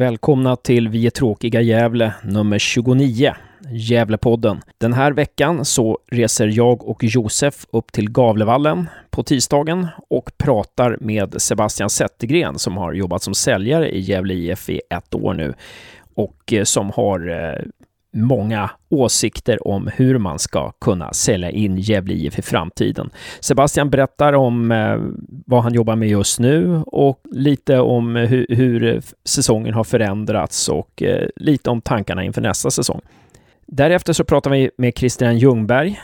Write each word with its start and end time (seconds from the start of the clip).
Välkomna 0.00 0.56
till 0.56 0.88
Vi 0.88 1.06
är 1.06 1.10
tråkiga 1.10 1.60
Gävle 1.60 2.14
nummer 2.22 2.58
29, 2.58 3.34
Gävlepodden. 3.70 4.60
Den 4.78 4.92
här 4.92 5.12
veckan 5.12 5.64
så 5.64 5.98
reser 6.10 6.46
jag 6.46 6.88
och 6.88 7.04
Josef 7.04 7.66
upp 7.72 7.92
till 7.92 8.10
Gavlevallen 8.10 8.88
på 9.10 9.22
tisdagen 9.22 9.86
och 10.10 10.30
pratar 10.38 10.96
med 11.00 11.42
Sebastian 11.42 11.90
Zettergren 11.90 12.58
som 12.58 12.76
har 12.76 12.92
jobbat 12.92 13.22
som 13.22 13.34
säljare 13.34 13.90
i 13.90 14.00
Gävle 14.00 14.34
IF 14.34 14.70
i 14.70 14.80
ett 14.90 15.14
år 15.14 15.34
nu 15.34 15.54
och 16.14 16.52
eh, 16.52 16.64
som 16.64 16.90
har 16.90 17.28
eh, 17.30 17.62
många 18.12 18.70
åsikter 18.88 19.66
om 19.68 19.90
hur 19.94 20.18
man 20.18 20.38
ska 20.38 20.72
kunna 20.80 21.12
sälja 21.12 21.50
in 21.50 21.76
Gävle 21.76 22.14
IF 22.14 22.38
i 22.38 22.42
framtiden. 22.42 23.10
Sebastian 23.40 23.90
berättar 23.90 24.32
om 24.32 24.72
eh, 24.72 24.96
vad 25.46 25.62
han 25.62 25.74
jobbar 25.74 25.96
med 25.96 26.08
just 26.08 26.40
nu 26.40 26.82
och 26.86 27.20
lite 27.30 27.78
om 27.78 28.16
hur, 28.16 28.46
hur 28.48 29.02
säsongen 29.24 29.74
har 29.74 29.84
förändrats 29.84 30.68
och 30.68 31.02
eh, 31.02 31.28
lite 31.36 31.70
om 31.70 31.80
tankarna 31.80 32.24
inför 32.24 32.40
nästa 32.40 32.70
säsong. 32.70 33.00
Därefter 33.66 34.12
så 34.12 34.24
pratar 34.24 34.50
vi 34.50 34.70
med 34.78 34.98
Christian 34.98 35.38
Ljungberg, 35.38 36.00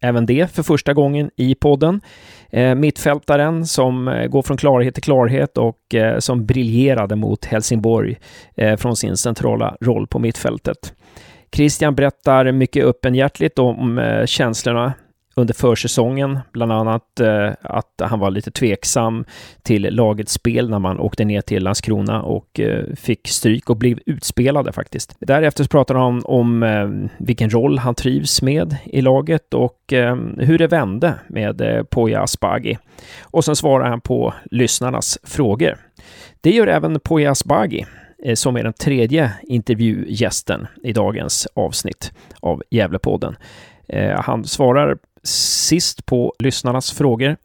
även 0.00 0.26
det 0.26 0.50
för 0.52 0.62
första 0.62 0.94
gången 0.94 1.30
i 1.36 1.54
podden. 1.54 2.00
Eh, 2.50 2.74
mittfältaren 2.74 3.66
som 3.66 4.26
går 4.30 4.42
från 4.42 4.56
klarhet 4.56 4.94
till 4.94 5.02
klarhet 5.02 5.58
och 5.58 5.78
som 6.18 6.46
briljerade 6.46 7.16
mot 7.16 7.44
Helsingborg 7.44 8.16
från 8.78 8.96
sin 8.96 9.16
centrala 9.16 9.76
roll 9.80 10.06
på 10.06 10.18
mittfältet. 10.18 10.94
Christian 11.52 11.94
berättar 11.94 12.52
mycket 12.52 12.84
öppenhjärtligt 12.84 13.58
om 13.58 13.98
eh, 13.98 14.26
känslorna 14.26 14.92
under 15.38 15.54
försäsongen, 15.54 16.38
bland 16.52 16.72
annat 16.72 17.20
eh, 17.20 17.50
att 17.62 18.00
han 18.02 18.18
var 18.18 18.30
lite 18.30 18.50
tveksam 18.50 19.24
till 19.62 19.82
lagets 19.82 20.32
spel 20.32 20.70
när 20.70 20.78
man 20.78 20.98
åkte 21.00 21.24
ner 21.24 21.40
till 21.40 21.62
Landskrona 21.62 22.22
och 22.22 22.60
eh, 22.60 22.84
fick 22.96 23.28
stryk 23.28 23.70
och 23.70 23.76
blev 23.76 23.98
utspelade 24.06 24.72
faktiskt. 24.72 25.16
Därefter 25.20 25.64
pratar 25.64 25.94
han 25.94 26.22
om 26.24 26.62
eh, 26.62 26.88
vilken 27.18 27.50
roll 27.50 27.78
han 27.78 27.94
trivs 27.94 28.42
med 28.42 28.76
i 28.84 29.00
laget 29.00 29.54
och 29.54 29.92
eh, 29.92 30.16
hur 30.38 30.58
det 30.58 30.66
vände 30.66 31.14
med 31.28 31.60
eh, 31.60 31.82
Poya 31.82 32.22
Asbaghi. 32.22 32.78
Och 33.22 33.44
sen 33.44 33.56
svarar 33.56 33.88
han 33.88 34.00
på 34.00 34.34
lyssnarnas 34.50 35.18
frågor. 35.24 35.76
Det 36.40 36.50
gör 36.50 36.66
även 36.66 37.00
Poya 37.00 37.30
Asbaghi 37.30 37.86
Eh, 38.24 38.34
som 38.34 38.56
är 38.56 38.64
den 38.64 38.72
tredje 38.72 39.32
intervjugästen 39.42 40.66
i 40.82 40.92
dagens 40.92 41.48
avsnitt 41.54 42.12
av 42.40 42.62
Gävlepodden. 42.70 43.36
Eh, 43.88 44.20
han 44.20 44.44
svarar 44.44 44.98
sist 45.22 46.06
på 46.06 46.34
lyssnarnas 46.38 46.92
frågor 46.92 47.36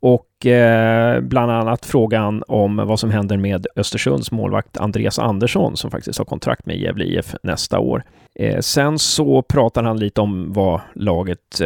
och 0.00 0.46
eh, 0.46 1.20
bland 1.20 1.52
annat 1.52 1.86
frågan 1.86 2.42
om 2.48 2.76
vad 2.76 3.00
som 3.00 3.10
händer 3.10 3.36
med 3.36 3.66
Östersunds 3.76 4.30
målvakt 4.30 4.76
Andreas 4.76 5.18
Andersson 5.18 5.76
som 5.76 5.90
faktiskt 5.90 6.18
har 6.18 6.24
kontrakt 6.24 6.66
med 6.66 6.76
Gävle 6.76 7.04
IF 7.04 7.34
nästa 7.42 7.78
år. 7.78 8.02
Eh, 8.34 8.60
sen 8.60 8.98
så 8.98 9.42
pratar 9.42 9.82
han 9.82 9.98
lite 9.98 10.20
om 10.20 10.52
vad 10.52 10.80
laget 10.94 11.60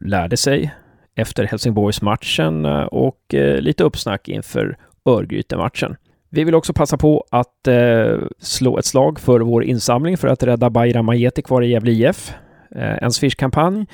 lärde 0.00 0.36
sig 0.36 0.74
efter 1.14 1.44
Helsingborgsmatchen 1.44 2.64
och 2.86 3.34
lite 3.60 3.84
uppsnack 3.84 4.28
inför 4.28 4.76
Örgryte-matchen. 5.04 5.96
Vi 6.32 6.44
vill 6.44 6.54
också 6.54 6.72
passa 6.72 6.96
på 6.96 7.24
att 7.30 7.66
eh, 7.68 8.18
slå 8.38 8.78
ett 8.78 8.84
slag 8.84 9.20
för 9.20 9.40
vår 9.40 9.64
insamling 9.64 10.16
för 10.16 10.28
att 10.28 10.42
rädda 10.42 10.70
Bayram 10.70 11.06
Majeti 11.06 11.42
kvar 11.42 11.62
i 11.62 11.70
Gävle 11.70 11.92
IF. 11.92 12.32
Eh, 12.76 13.02
en 13.02 13.12
Swish-kampanj 13.12 13.86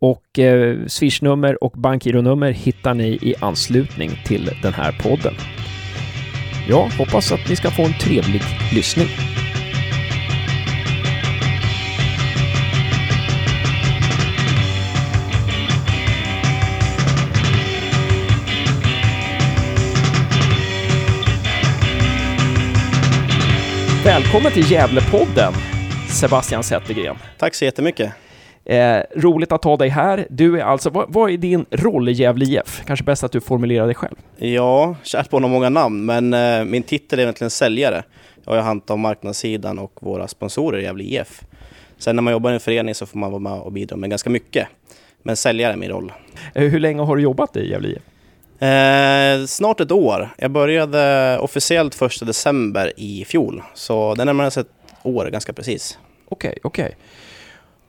och 0.00 0.38
eh, 0.38 0.76
Swish-nummer 0.86 1.64
och 1.64 1.72
bankgironummer 1.72 2.50
hittar 2.50 2.94
ni 2.94 3.08
i 3.08 3.34
anslutning 3.40 4.10
till 4.26 4.50
den 4.62 4.72
här 4.72 4.92
podden. 5.02 5.34
Jag 6.68 6.88
hoppas 6.98 7.32
att 7.32 7.48
ni 7.48 7.56
ska 7.56 7.70
få 7.70 7.82
en 7.82 7.98
trevlig 8.00 8.42
lyssning. 8.74 9.08
Välkommen 24.08 24.52
till 24.52 24.70
Gävlepodden, 24.70 25.52
Sebastian 26.08 26.62
Zettergren. 26.62 27.16
Tack 27.38 27.54
så 27.54 27.64
jättemycket. 27.64 28.12
Eh, 28.64 28.98
roligt 29.16 29.52
att 29.52 29.64
ha 29.64 29.76
dig 29.76 29.88
här. 29.88 30.26
Du 30.30 30.60
är 30.60 30.64
alltså, 30.64 30.90
vad, 30.90 31.12
vad, 31.12 31.30
är 31.30 31.36
din 31.36 31.66
roll 31.70 32.08
i 32.08 32.12
Gävle 32.12 32.44
IF? 32.44 32.82
Kanske 32.86 33.04
bäst 33.04 33.24
att 33.24 33.32
du 33.32 33.40
formulerar 33.40 33.86
dig 33.86 33.94
själv. 33.94 34.14
Ja, 34.36 34.96
kärt 35.02 35.30
på 35.30 35.40
många 35.40 35.68
namn, 35.68 36.04
men 36.04 36.34
eh, 36.34 36.64
min 36.64 36.82
titel 36.82 37.18
är 37.18 37.22
egentligen 37.22 37.50
säljare. 37.50 38.02
Jag 38.44 38.52
har 38.52 38.60
hand 38.60 38.82
om 38.86 39.00
marknadssidan 39.00 39.78
och 39.78 39.92
våra 40.00 40.28
sponsorer 40.28 40.78
i 40.78 40.82
Gävle 40.82 41.04
IF. 41.04 41.42
Sen 41.98 42.16
när 42.16 42.22
man 42.22 42.32
jobbar 42.32 42.50
i 42.50 42.54
en 42.54 42.60
förening 42.60 42.94
så 42.94 43.06
får 43.06 43.18
man 43.18 43.30
vara 43.30 43.40
med 43.40 43.52
och 43.52 43.72
bidra 43.72 43.96
med 43.96 44.10
ganska 44.10 44.30
mycket. 44.30 44.68
Men 45.22 45.36
säljare 45.36 45.72
är 45.72 45.76
min 45.76 45.90
roll. 45.90 46.12
Eh, 46.54 46.64
hur 46.64 46.80
länge 46.80 47.02
har 47.02 47.16
du 47.16 47.22
jobbat 47.22 47.56
i 47.56 47.70
Gävle 47.70 47.88
IF? 47.88 48.02
Eh, 48.58 49.46
snart 49.46 49.80
ett 49.80 49.92
år. 49.92 50.28
Jag 50.38 50.50
började 50.50 51.38
officiellt 51.38 51.94
första 51.94 52.24
december 52.24 52.92
i 52.96 53.24
fjol. 53.24 53.62
Så 53.74 54.14
det 54.14 54.24
närmar 54.24 54.50
sig 54.50 54.60
ett 54.60 54.72
år 55.02 55.26
ganska 55.26 55.52
precis. 55.52 55.98
Okej, 56.28 56.48
okay, 56.48 56.60
okej. 56.62 56.84
Okay. 56.84 56.96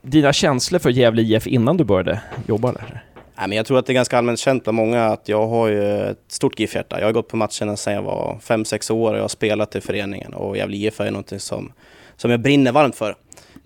Dina 0.02 0.32
känslor 0.32 0.78
för 0.78 0.90
Gävle 0.90 1.22
IF 1.22 1.46
innan 1.46 1.76
du 1.76 1.84
började 1.84 2.20
jobba 2.46 2.72
där? 2.72 3.04
Nej, 3.40 3.48
men 3.48 3.56
jag 3.56 3.66
tror 3.66 3.78
att 3.78 3.86
det 3.86 3.92
är 3.92 3.94
ganska 3.94 4.18
allmänt 4.18 4.38
känt 4.38 4.64
bland 4.64 4.76
många 4.76 5.04
att 5.04 5.28
jag 5.28 5.48
har 5.48 5.68
ju 5.68 6.00
ett 6.00 6.24
stort 6.28 6.60
GIF-hjärta. 6.60 7.00
Jag 7.00 7.06
har 7.06 7.12
gått 7.12 7.28
på 7.28 7.36
matcherna 7.36 7.76
sedan 7.76 7.94
jag 7.94 8.02
var 8.02 8.38
5-6 8.42 8.92
år 8.92 9.10
och 9.10 9.16
jag 9.16 9.22
har 9.22 9.28
spelat 9.28 9.76
i 9.76 9.80
föreningen. 9.80 10.34
Och 10.34 10.56
Gävle 10.56 10.76
IF 10.76 11.00
är 11.00 11.10
någonting 11.10 11.40
som, 11.40 11.72
som 12.16 12.30
jag 12.30 12.40
brinner 12.40 12.72
varmt 12.72 12.96
för. 12.96 13.16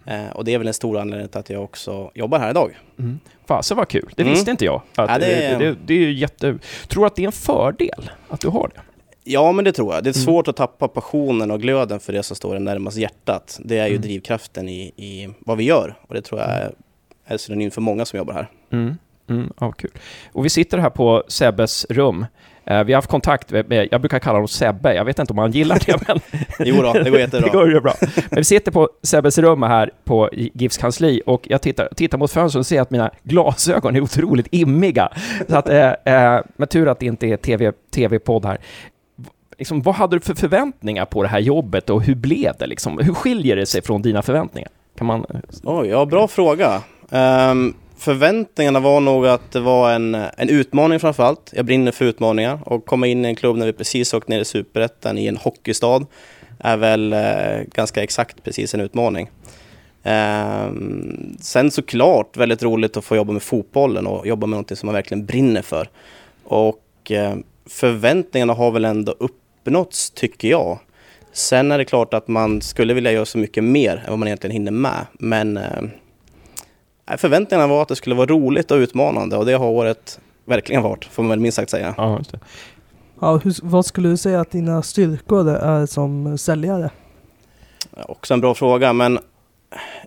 Eh, 0.07 0.31
och 0.35 0.45
det 0.45 0.55
är 0.55 0.59
väl 0.59 0.69
en 0.69 0.75
stor 0.75 0.99
anledning 0.99 1.29
till 1.29 1.41
att 1.41 1.51
jag 1.51 1.65
också 1.65 2.11
jobbar 2.15 2.39
här 2.39 2.51
idag. 2.51 2.79
Mm. 2.99 3.21
Fasen 3.47 3.77
vad 3.77 3.89
kul, 3.89 4.13
det 4.17 4.23
mm. 4.23 4.35
visste 4.35 4.51
inte 4.51 4.65
jag. 4.65 4.83
Att, 4.95 5.11
ja, 5.11 5.19
det, 5.19 5.35
är... 5.35 5.59
Det, 5.59 5.77
det, 5.87 5.95
är 5.95 6.11
jätte... 6.11 6.59
Tror 6.89 7.03
du 7.03 7.07
att 7.07 7.17
det 7.17 7.23
är 7.23 7.27
en 7.27 7.33
fördel 7.33 8.11
att 8.29 8.41
du 8.41 8.49
har 8.49 8.71
det? 8.75 8.81
Ja, 9.25 9.53
men 9.53 9.65
det 9.65 9.73
tror 9.73 9.95
jag. 9.95 10.05
Det 10.05 10.11
är 10.11 10.17
mm. 10.17 10.25
svårt 10.25 10.49
att 10.49 10.57
tappa 10.57 10.89
passionen 10.89 11.51
och 11.51 11.61
glöden 11.61 12.01
för 12.01 12.13
det 12.13 12.23
som 12.23 12.37
står 12.37 12.59
närmast 12.59 12.97
hjärtat. 12.97 13.61
Det 13.65 13.79
är 13.79 13.87
ju 13.87 13.91
mm. 13.91 14.03
drivkraften 14.03 14.69
i, 14.69 14.93
i 14.97 15.29
vad 15.39 15.57
vi 15.57 15.65
gör. 15.65 15.99
Och 16.01 16.15
det 16.15 16.23
tror 16.23 16.41
jag 16.41 16.51
är, 16.51 16.73
är 17.25 17.37
synonymt 17.37 17.75
för 17.75 17.81
många 17.81 18.05
som 18.05 18.17
jobbar 18.17 18.35
här. 18.35 18.51
Mm. 18.73 18.95
Mm, 19.29 19.53
ja, 19.61 19.73
kul. 19.73 19.91
Och 20.33 20.45
vi 20.45 20.51
sitter 20.51 20.79
här 20.79 20.91
på 20.91 21.25
Sebbes 21.29 21.87
rum. 21.91 22.27
Uh, 22.71 22.85
vi 22.85 22.93
har 22.93 22.99
haft 22.99 23.11
kontakt 23.11 23.51
med, 23.51 23.89
jag 23.91 24.01
brukar 24.01 24.19
kalla 24.19 24.37
honom 24.37 24.49
Sebbe, 24.49 24.95
jag 24.95 25.05
vet 25.05 25.19
inte 25.19 25.33
om 25.33 25.39
han 25.39 25.51
gillar 25.51 25.79
det, 25.87 26.09
men... 26.09 26.21
jo 26.59 26.83
då, 26.83 26.93
det 26.93 27.11
går 27.11 27.21
jättebra. 27.21 27.47
det 27.53 27.57
går 27.59 27.71
ju 27.71 27.81
bra. 27.81 27.95
Men 28.01 28.37
vi 28.37 28.45
sitter 28.45 28.73
på 28.73 28.89
Sebbes 29.03 29.39
rum 29.39 29.63
här 29.63 29.91
på 30.05 30.31
GIFs 30.33 30.77
kansli 30.77 31.23
och 31.27 31.47
jag 31.49 31.63
tittar, 31.63 31.89
tittar 31.97 32.19
mot 32.19 32.31
fönstret 32.31 32.61
och 32.61 32.67
ser 32.67 32.81
att 32.81 32.91
mina 32.91 33.11
glasögon 33.23 33.97
är 33.97 34.01
otroligt 34.01 34.47
immiga. 34.51 35.13
Så 35.49 35.57
att, 35.57 35.69
uh, 35.69 35.77
uh, 35.77 36.41
men 36.57 36.69
tur 36.69 36.89
att 36.89 37.01
det 37.01 37.07
inte 37.07 37.27
är 37.27 37.37
TV, 37.37 37.73
TV-podd 37.95 38.45
här. 38.45 38.59
Liksom, 39.59 39.83
vad 39.83 39.95
hade 39.95 40.17
du 40.17 40.21
för 40.21 40.35
förväntningar 40.35 41.05
på 41.05 41.23
det 41.23 41.29
här 41.29 41.39
jobbet 41.39 41.91
och 41.91 42.03
hur 42.03 42.15
blev 42.15 42.53
det? 42.59 42.67
Liksom? 42.67 42.99
Hur 42.99 43.15
skiljer 43.15 43.57
det 43.57 43.67
sig 43.67 43.83
från 43.83 44.03
dina 44.03 44.23
förväntningar? 44.23 44.71
Kan 44.99 45.07
man... 45.07 45.27
Oj, 45.63 45.89
ja, 45.89 46.07
bra 46.07 46.29
fråga. 46.29 46.83
Um, 47.11 47.75
förväntningarna 48.05 48.81
var 48.81 49.01
nog 49.01 49.27
att 49.27 49.53
det 49.53 49.61
var 49.61 49.93
en, 49.93 50.15
en 50.15 50.49
utmaning 50.49 51.01
framförallt. 51.01 51.53
Jag 51.57 51.65
brinner 51.65 51.93
för 51.93 52.05
utmaningar 52.05 52.59
och 52.65 52.87
komma 52.87 53.07
in 53.07 53.25
i 53.25 53.29
en 53.29 53.37
klubb 53.37 53.57
när 53.57 53.67
vi 53.67 53.73
precis 53.73 54.15
åkt 54.15 54.29
ner 54.29 54.41
i 54.41 54.45
Superettan 54.45 55.19
i 55.19 55.27
en 55.27 55.37
hockeystad 55.37 56.07
är 56.59 56.77
väl 56.77 57.13
eh, 57.13 57.63
ganska 57.75 58.03
exakt 58.03 58.43
precis 58.43 58.75
en 58.75 58.81
utmaning. 58.81 59.31
Eh, 60.03 60.71
sen 61.41 61.71
såklart 61.71 62.37
väldigt 62.37 62.63
roligt 62.63 62.97
att 62.97 63.05
få 63.05 63.17
jobba 63.17 63.33
med 63.33 63.43
fotbollen 63.43 64.07
och 64.07 64.27
jobba 64.27 64.47
med 64.47 64.51
någonting 64.51 64.77
som 64.77 64.87
man 64.87 64.95
verkligen 64.95 65.27
brinner 65.27 65.63
för. 65.63 65.89
Och 66.45 67.11
eh, 67.11 67.35
förväntningarna 67.67 68.53
har 68.53 68.71
väl 68.71 68.85
ändå 68.85 69.15
uppnåtts 69.19 70.11
tycker 70.11 70.49
jag. 70.49 70.79
Sen 71.33 71.73
är 71.73 71.79
det 71.79 71.85
klart 71.85 72.15
att 72.15 72.29
man 72.29 72.61
skulle 72.61 72.95
vilja 72.95 73.13
göra 73.13 73.25
så 73.25 73.39
mycket 73.39 73.65
mer 73.65 73.97
än 73.97 74.11
vad 74.11 74.19
man 74.19 74.29
egentligen 74.29 74.53
hinner 74.53 74.73
med. 74.73 75.07
Men 75.13 75.57
eh, 75.57 75.83
Förväntningarna 77.19 77.67
var 77.67 77.83
att 77.83 77.89
det 77.89 77.97
skulle 77.97 78.15
vara 78.15 78.27
roligt 78.27 78.71
och 78.71 78.77
utmanande 78.77 79.37
och 79.37 79.47
det 79.47 79.53
har 79.53 79.67
året 79.67 80.21
verkligen 80.45 80.83
varit, 80.83 81.05
får 81.05 81.23
man 81.23 81.31
väl 81.31 81.41
minst 81.41 81.57
sagt 81.57 81.71
säga. 81.71 81.95
Ja, 81.97 82.19
just 82.19 82.33
det. 82.33 82.39
Ja, 83.21 83.37
hur, 83.37 83.55
vad 83.63 83.87
skulle 83.87 84.09
du 84.09 84.17
säga 84.17 84.41
att 84.41 84.51
dina 84.51 84.83
styrkor 84.83 85.49
är 85.49 85.87
som 85.87 86.39
säljare? 86.39 86.91
Också 87.91 88.35
en 88.35 88.41
bra 88.41 88.55
fråga, 88.55 88.93
men 88.93 89.19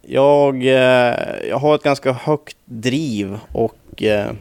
jag, 0.02 0.66
eh, 0.66 1.16
jag 1.50 1.58
har 1.58 1.76
ett 1.76 1.84
ganska 1.84 2.12
högt 2.12 2.58
driv 2.66 3.40
och, 3.52 4.04
eh, 4.04 4.32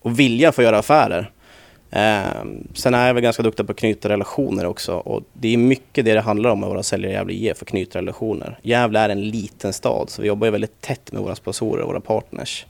och 0.00 0.18
vilja 0.18 0.52
för 0.52 0.62
att 0.62 0.66
göra 0.66 0.78
affärer. 0.78 1.30
Eh, 1.90 2.44
sen 2.74 2.94
är 2.94 3.06
jag 3.06 3.14
väl 3.14 3.22
ganska 3.22 3.42
duktig 3.42 3.66
på 3.66 3.72
att 3.72 3.78
knyta 3.78 4.08
relationer 4.08 4.66
också 4.66 4.94
och 4.94 5.22
det 5.32 5.54
är 5.54 5.56
mycket 5.56 6.04
det 6.04 6.14
det 6.14 6.20
handlar 6.20 6.50
om 6.50 6.60
med 6.60 6.68
våra 6.68 6.82
säljare 6.82 7.12
i 7.12 7.14
Gävle 7.14 7.32
IF, 7.34 7.62
att 7.62 7.68
knyta 7.68 7.98
relationer. 7.98 8.58
Gävle 8.62 8.98
är 9.00 9.08
en 9.08 9.28
liten 9.30 9.72
stad 9.72 10.10
så 10.10 10.22
vi 10.22 10.28
jobbar 10.28 10.50
väldigt 10.50 10.80
tätt 10.80 11.12
med 11.12 11.22
våra 11.22 11.34
sponsorer 11.34 11.82
och 11.82 11.88
våra 11.88 12.00
partners. 12.00 12.66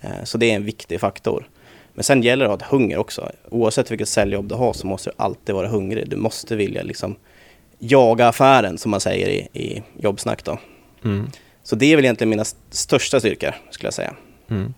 Eh, 0.00 0.24
så 0.24 0.38
det 0.38 0.50
är 0.50 0.54
en 0.54 0.64
viktig 0.64 1.00
faktor. 1.00 1.48
Men 1.94 2.04
sen 2.04 2.22
gäller 2.22 2.44
det 2.48 2.52
att 2.52 2.62
ha 2.62 2.78
hunger 2.78 2.98
också. 2.98 3.30
Oavsett 3.50 3.90
vilket 3.90 4.08
säljjobb 4.08 4.48
du 4.48 4.54
har 4.54 4.72
så 4.72 4.86
måste 4.86 5.10
du 5.10 5.14
alltid 5.16 5.54
vara 5.54 5.68
hungrig. 5.68 6.10
Du 6.10 6.16
måste 6.16 6.56
vilja 6.56 6.82
liksom 6.82 7.16
jaga 7.78 8.28
affären 8.28 8.78
som 8.78 8.90
man 8.90 9.00
säger 9.00 9.28
i, 9.28 9.48
i 9.52 9.82
jobbsnack 10.00 10.44
då. 10.44 10.58
Mm. 11.04 11.30
Så 11.62 11.76
det 11.76 11.92
är 11.92 11.96
väl 11.96 12.04
egentligen 12.04 12.28
mina 12.30 12.42
st- 12.42 12.58
största 12.70 13.20
styrkor 13.20 13.54
skulle 13.70 13.86
jag 13.86 13.94
säga. 13.94 14.14
Mm. 14.50 14.74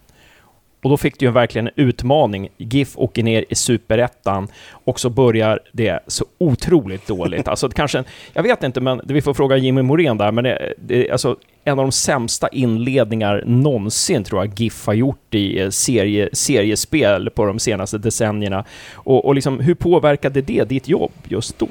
Och 0.87 0.91
då 0.91 0.97
fick 0.97 1.19
du 1.19 1.27
ju 1.27 1.33
verkligen 1.33 1.67
en 1.67 1.73
utmaning. 1.77 2.49
GIF 2.57 2.99
åker 2.99 3.23
ner 3.23 3.45
i 3.49 3.55
superettan 3.55 4.49
och 4.71 5.01
så 5.01 5.11
börjar 5.11 5.61
det 5.73 6.01
så 6.07 6.25
otroligt 6.39 7.07
dåligt. 7.07 7.49
Alltså 7.49 7.69
kanske, 7.69 7.99
en- 7.99 8.05
jag 8.33 8.43
vet 8.43 8.63
inte, 8.63 8.81
men 8.81 9.01
vi 9.05 9.23
får 9.23 9.35
fråga 9.35 9.57
Jimmy 9.57 9.83
Morén 9.83 10.19
där, 10.19 10.33
men 10.33 10.45
det, 10.45 10.75
det 10.79 11.09
är 11.09 11.13
alltså 11.13 11.37
en 11.65 11.79
av 11.79 11.85
de 11.85 11.93
sämsta 11.93 12.49
inledningar 12.49 13.43
någonsin 13.47 14.25
tror 14.25 14.45
jag 14.45 14.61
GIF 14.61 14.87
har 14.87 14.95
gjort 14.95 15.35
i 15.35 15.61
eh, 15.61 15.71
serie, 15.71 16.29
seriespel 16.33 17.31
på 17.31 17.45
de 17.45 17.59
senaste 17.59 17.99
decennierna. 17.99 18.65
Och, 18.95 19.25
och 19.25 19.35
liksom, 19.35 19.61
hur 19.61 19.75
påverkade 19.75 20.41
det 20.41 20.65
ditt 20.65 20.89
jobb 20.89 21.13
just 21.29 21.59
då? 21.59 21.69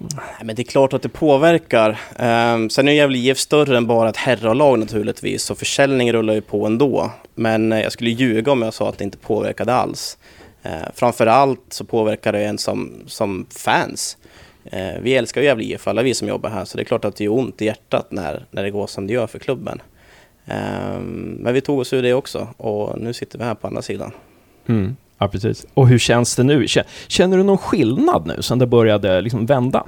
Nej, 0.00 0.44
men 0.44 0.56
det 0.56 0.62
är 0.62 0.64
klart 0.64 0.92
att 0.92 1.02
det 1.02 1.08
påverkar. 1.08 2.00
Um, 2.18 2.70
sen 2.70 2.88
är 2.88 2.92
Gävle 2.92 3.18
IF 3.18 3.38
större 3.38 3.76
än 3.76 3.86
bara 3.86 4.08
ett 4.08 4.16
herralag 4.16 4.78
naturligtvis, 4.78 5.42
så 5.42 5.54
försäljningen 5.54 6.14
rullar 6.14 6.34
ju 6.34 6.40
på 6.40 6.66
ändå. 6.66 7.10
Men 7.34 7.72
eh, 7.72 7.80
jag 7.80 7.92
skulle 7.92 8.10
ljuga 8.10 8.52
om 8.52 8.62
jag 8.62 8.74
sa 8.74 8.88
att 8.88 8.98
det 8.98 9.04
inte 9.04 9.18
påverkade 9.18 9.74
alls. 9.74 10.18
Uh, 10.66 10.88
framförallt 10.94 11.60
så 11.68 11.84
påverkar 11.84 12.32
det 12.32 12.44
en 12.44 12.58
som, 12.58 12.92
som 13.06 13.46
fans. 13.50 14.16
Eh, 14.64 15.00
vi 15.00 15.14
älskar 15.14 15.40
ju 15.40 15.46
Gävle 15.46 15.64
IF, 15.64 15.88
alla 15.88 16.02
vi 16.02 16.14
som 16.14 16.28
jobbar 16.28 16.50
här, 16.50 16.64
så 16.64 16.76
det 16.76 16.82
är 16.82 16.84
klart 16.84 17.04
att 17.04 17.16
det 17.16 17.24
gör 17.24 17.32
ont 17.32 17.62
i 17.62 17.64
hjärtat 17.64 18.06
när, 18.10 18.46
när 18.50 18.62
det 18.62 18.70
går 18.70 18.86
som 18.86 19.06
det 19.06 19.12
gör 19.12 19.26
för 19.26 19.38
klubben. 19.38 19.82
Ehm, 20.46 21.38
men 21.40 21.54
vi 21.54 21.60
tog 21.60 21.78
oss 21.78 21.92
ur 21.92 22.02
det 22.02 22.14
också 22.14 22.48
och 22.56 23.00
nu 23.00 23.12
sitter 23.12 23.38
vi 23.38 23.44
här 23.44 23.54
på 23.54 23.66
andra 23.66 23.82
sidan. 23.82 24.12
Mm. 24.66 24.96
Ja, 25.18 25.28
precis. 25.28 25.66
Och 25.74 25.88
hur 25.88 25.98
känns 25.98 26.36
det 26.36 26.42
nu? 26.42 26.66
Känner 27.08 27.36
du 27.36 27.42
någon 27.42 27.58
skillnad 27.58 28.26
nu 28.26 28.42
sen 28.42 28.58
det 28.58 28.66
började 28.66 29.20
liksom 29.20 29.46
vända? 29.46 29.86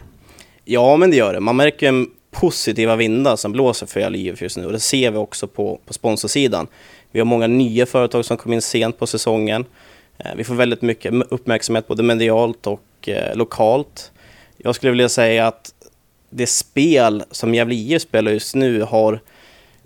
Ja, 0.65 0.97
men 0.97 1.11
det 1.11 1.17
gör 1.17 1.33
det. 1.33 1.41
Man 1.41 1.57
märker 1.57 1.89
en 1.89 2.11
positiva 2.31 2.97
vindar 2.97 3.37
som 3.37 3.53
blåser 3.53 3.87
för 3.87 4.11
LIF 4.11 4.33
IF 4.33 4.43
just 4.43 4.57
nu 4.57 4.67
och 4.67 4.73
det 4.73 4.81
ser 4.81 5.11
vi 5.11 5.19
också 5.19 5.47
på, 5.47 5.81
på 5.87 5.93
sponsorsidan. 5.93 6.67
Vi 7.13 7.21
har 7.21 7.25
många 7.25 7.47
nya 7.47 7.87
företag 7.87 8.25
som 8.25 8.37
kom 8.37 8.53
in 8.53 8.63
sent 8.63 8.99
på 8.99 9.07
säsongen. 9.07 9.65
Eh, 10.19 10.31
vi 10.37 10.45
får 10.45 10.55
väldigt 10.55 10.83
mycket 10.83 11.15
uppmärksamhet 11.29 11.89
både 11.89 12.03
medialt 12.03 12.67
och 12.67 13.09
eh, 13.09 13.37
lokalt. 13.37 14.13
Jag 14.57 14.75
skulle 14.75 14.93
vilja 14.93 15.09
säga 15.09 15.47
att 15.47 15.75
det 16.31 16.47
spel 16.47 17.23
som 17.31 17.55
Gävle 17.55 17.75
IF 17.75 18.03
spelar 18.03 18.33
just 18.33 18.55
nu 18.55 18.83
har 18.83 19.21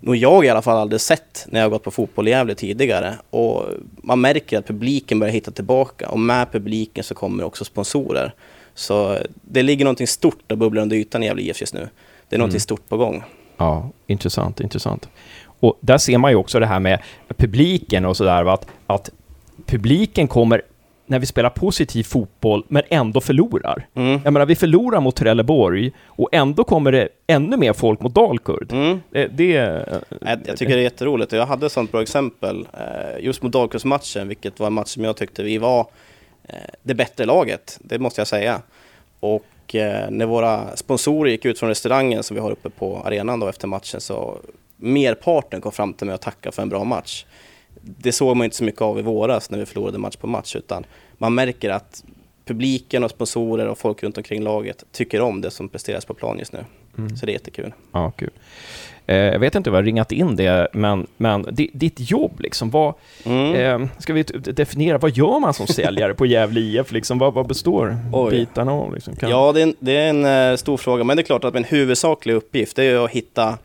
nog 0.00 0.16
jag 0.16 0.44
i 0.44 0.48
alla 0.48 0.62
fall 0.62 0.76
aldrig 0.76 1.00
sett 1.00 1.46
när 1.48 1.60
jag 1.60 1.70
gått 1.70 1.82
på 1.82 1.90
fotboll 1.90 2.28
i 2.28 2.30
Gävle 2.30 2.54
tidigare. 2.54 3.14
Och 3.30 3.64
man 3.96 4.20
märker 4.20 4.58
att 4.58 4.66
publiken 4.66 5.18
börjar 5.18 5.32
hitta 5.32 5.50
tillbaka 5.50 6.08
och 6.08 6.18
med 6.18 6.52
publiken 6.52 7.04
så 7.04 7.14
kommer 7.14 7.44
också 7.44 7.64
sponsorer. 7.64 8.34
Så 8.74 9.18
det 9.42 9.62
ligger 9.62 9.84
någonting 9.84 10.06
stort 10.06 10.52
och 10.52 10.58
bubblar 10.58 10.82
under 10.82 10.96
ytan 10.96 11.22
i 11.22 11.26
Gävle 11.26 11.42
IF 11.42 11.60
just 11.60 11.74
nu. 11.74 11.88
Det 12.28 12.36
är 12.36 12.38
någonting 12.38 12.54
Mm. 12.54 12.60
stort 12.60 12.88
på 12.88 12.96
gång. 12.96 13.22
Ja, 13.56 13.90
intressant, 14.06 14.60
intressant. 14.60 15.08
Och 15.60 15.78
där 15.80 15.98
ser 15.98 16.18
man 16.18 16.30
ju 16.30 16.36
också 16.36 16.60
det 16.60 16.66
här 16.66 16.80
med 16.80 17.02
publiken 17.36 18.04
och 18.04 18.16
sådär, 18.16 18.54
att, 18.54 18.66
att 18.86 19.10
publiken 19.66 20.28
kommer 20.28 20.62
när 21.10 21.18
vi 21.18 21.26
spelar 21.26 21.50
positiv 21.50 22.02
fotboll, 22.02 22.64
men 22.68 22.82
ändå 22.88 23.20
förlorar. 23.20 23.86
Mm. 23.94 24.20
Jag 24.24 24.32
menar, 24.32 24.46
vi 24.46 24.56
förlorar 24.56 25.00
mot 25.00 25.16
Trelleborg 25.16 25.92
och 26.06 26.28
ändå 26.32 26.64
kommer 26.64 26.92
det 26.92 27.08
ännu 27.26 27.56
mer 27.56 27.72
folk 27.72 28.00
mot 28.00 28.14
Dalkurd. 28.14 28.72
Mm. 28.72 29.00
Det, 29.10 29.26
det, 29.26 29.44
Jag, 29.44 30.38
jag 30.44 30.56
tycker 30.56 30.74
det 30.74 30.80
är 30.80 30.82
jätteroligt. 30.82 31.32
Jag 31.32 31.46
hade 31.46 31.66
ett 31.66 31.72
sånt 31.72 31.92
bra 31.92 32.02
exempel 32.02 32.66
eh, 32.72 33.24
just 33.24 33.42
mot 33.42 33.52
Dalkurdsmatchen, 33.52 34.28
vilket 34.28 34.60
var 34.60 34.66
en 34.66 34.72
match 34.72 34.88
som 34.88 35.04
jag 35.04 35.16
tyckte 35.16 35.42
vi 35.42 35.58
var 35.58 35.80
eh, 36.48 36.54
det 36.82 36.94
bättre 36.94 37.24
laget. 37.24 37.78
Det 37.80 37.98
måste 37.98 38.20
jag 38.20 38.28
säga. 38.28 38.62
Och 39.20 39.74
eh, 39.74 40.10
när 40.10 40.26
våra 40.26 40.76
sponsorer 40.76 41.30
gick 41.30 41.44
ut 41.44 41.58
från 41.58 41.68
restaurangen 41.68 42.22
som 42.22 42.34
vi 42.34 42.40
har 42.40 42.50
uppe 42.50 42.70
på 42.70 43.02
arenan 43.04 43.40
då 43.40 43.48
efter 43.48 43.68
matchen 43.68 44.00
så 44.00 44.38
merparten 44.76 45.60
kom 45.60 45.72
fram 45.72 45.94
till 45.94 46.06
mig 46.06 46.14
och 46.14 46.20
tackade 46.20 46.56
för 46.56 46.62
en 46.62 46.68
bra 46.68 46.84
match. 46.84 47.24
Det 47.82 48.12
såg 48.12 48.36
man 48.36 48.44
inte 48.44 48.56
så 48.56 48.64
mycket 48.64 48.82
av 48.82 48.98
i 48.98 49.02
våras 49.02 49.50
när 49.50 49.58
vi 49.58 49.66
förlorade 49.66 49.98
match 49.98 50.16
på 50.16 50.26
match 50.26 50.56
utan 50.56 50.84
man 51.18 51.34
märker 51.34 51.70
att 51.70 52.04
publiken 52.44 53.04
och 53.04 53.10
sponsorer 53.10 53.66
och 53.68 53.78
folk 53.78 54.02
runt 54.02 54.16
omkring 54.16 54.42
laget 54.42 54.84
tycker 54.92 55.20
om 55.20 55.40
det 55.40 55.50
som 55.50 55.68
presteras 55.68 56.04
på 56.04 56.14
plan 56.14 56.38
just 56.38 56.52
nu. 56.52 56.64
Mm. 56.98 57.16
Så 57.16 57.26
det 57.26 57.32
är 57.32 57.34
jättekul. 57.34 57.72
Ja, 57.92 58.10
kul. 58.10 58.30
Eh, 59.06 59.16
jag 59.16 59.38
vet 59.38 59.54
inte 59.54 59.70
om 59.70 59.74
jag 59.74 59.82
har 59.82 59.84
ringat 59.86 60.12
in 60.12 60.36
det, 60.36 60.68
men, 60.72 61.06
men 61.16 61.42
di- 61.50 61.70
ditt 61.74 62.10
jobb, 62.10 62.40
liksom, 62.40 62.70
vad, 62.70 62.94
Mm. 63.24 63.82
eh, 63.82 63.88
ska 63.98 64.12
vi 64.12 64.22
definiera, 64.32 64.98
vad 64.98 65.16
gör 65.16 65.40
man 65.40 65.54
som 65.54 65.66
säljare 65.66 66.14
på 66.14 66.26
Gävle 66.26 66.60
IF? 66.60 66.92
Liksom, 66.92 67.18
vad, 67.18 67.34
vad 67.34 67.46
består 67.46 67.96
Oj. 68.12 68.30
bitarna 68.30 68.72
av? 68.72 68.94
Liksom? 68.94 69.16
Kan- 69.16 69.30
Ja, 69.30 69.52
det 69.52 69.60
är, 69.60 69.62
en, 69.62 69.74
det 69.80 69.96
är 69.96 70.08
en 70.10 70.50
eh, 70.52 70.56
stor 70.56 70.76
fråga, 70.76 71.04
men 71.04 71.16
det 71.16 71.20
är 71.20 71.24
klart 71.24 71.44
att 71.44 71.54
min 71.54 71.64
huvudsakliga 71.64 72.36
uppgift 72.36 72.78
är 72.78 73.04
att 73.04 73.10
hitta 73.10 73.58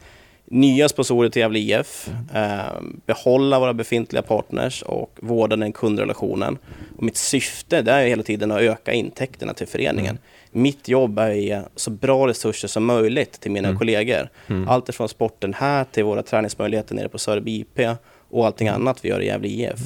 nya 0.45 0.89
sponsorer 0.89 1.29
till 1.29 1.39
Gävle 1.39 1.59
IF, 1.59 2.09
eh, 2.33 2.81
behålla 3.05 3.59
våra 3.59 3.73
befintliga 3.73 4.21
partners 4.21 4.81
och 4.81 5.11
vårda 5.21 5.55
den 5.55 5.71
kundrelationen. 5.71 6.57
Och 6.97 7.03
mitt 7.03 7.17
syfte 7.17 7.81
det 7.81 7.91
är 7.91 8.05
hela 8.07 8.23
tiden 8.23 8.51
att 8.51 8.61
öka 8.61 8.93
intäkterna 8.93 9.53
till 9.53 9.67
föreningen. 9.67 10.17
Mitt 10.51 10.87
jobb 10.87 11.19
är 11.19 11.29
att 11.29 11.37
ge 11.37 11.61
så 11.75 11.91
bra 11.91 12.27
resurser 12.27 12.67
som 12.67 12.85
möjligt 12.85 13.31
till 13.31 13.51
mina 13.51 13.67
Mm. 13.67 13.77
kollegor. 13.79 14.29
Mm. 14.47 14.67
Allt 14.69 14.89
ifrån 14.89 15.09
sporten 15.09 15.53
här 15.53 15.83
till 15.91 16.03
våra 16.03 16.23
träningsmöjligheter 16.23 16.95
nere 16.95 17.09
på 17.09 17.17
Sörby 17.17 17.59
IP 17.59 17.79
och 18.29 18.45
allting 18.45 18.67
annat 18.67 19.05
vi 19.05 19.09
gör 19.09 19.21
i 19.21 19.25
Gävle 19.25 19.47
IF. 19.47 19.79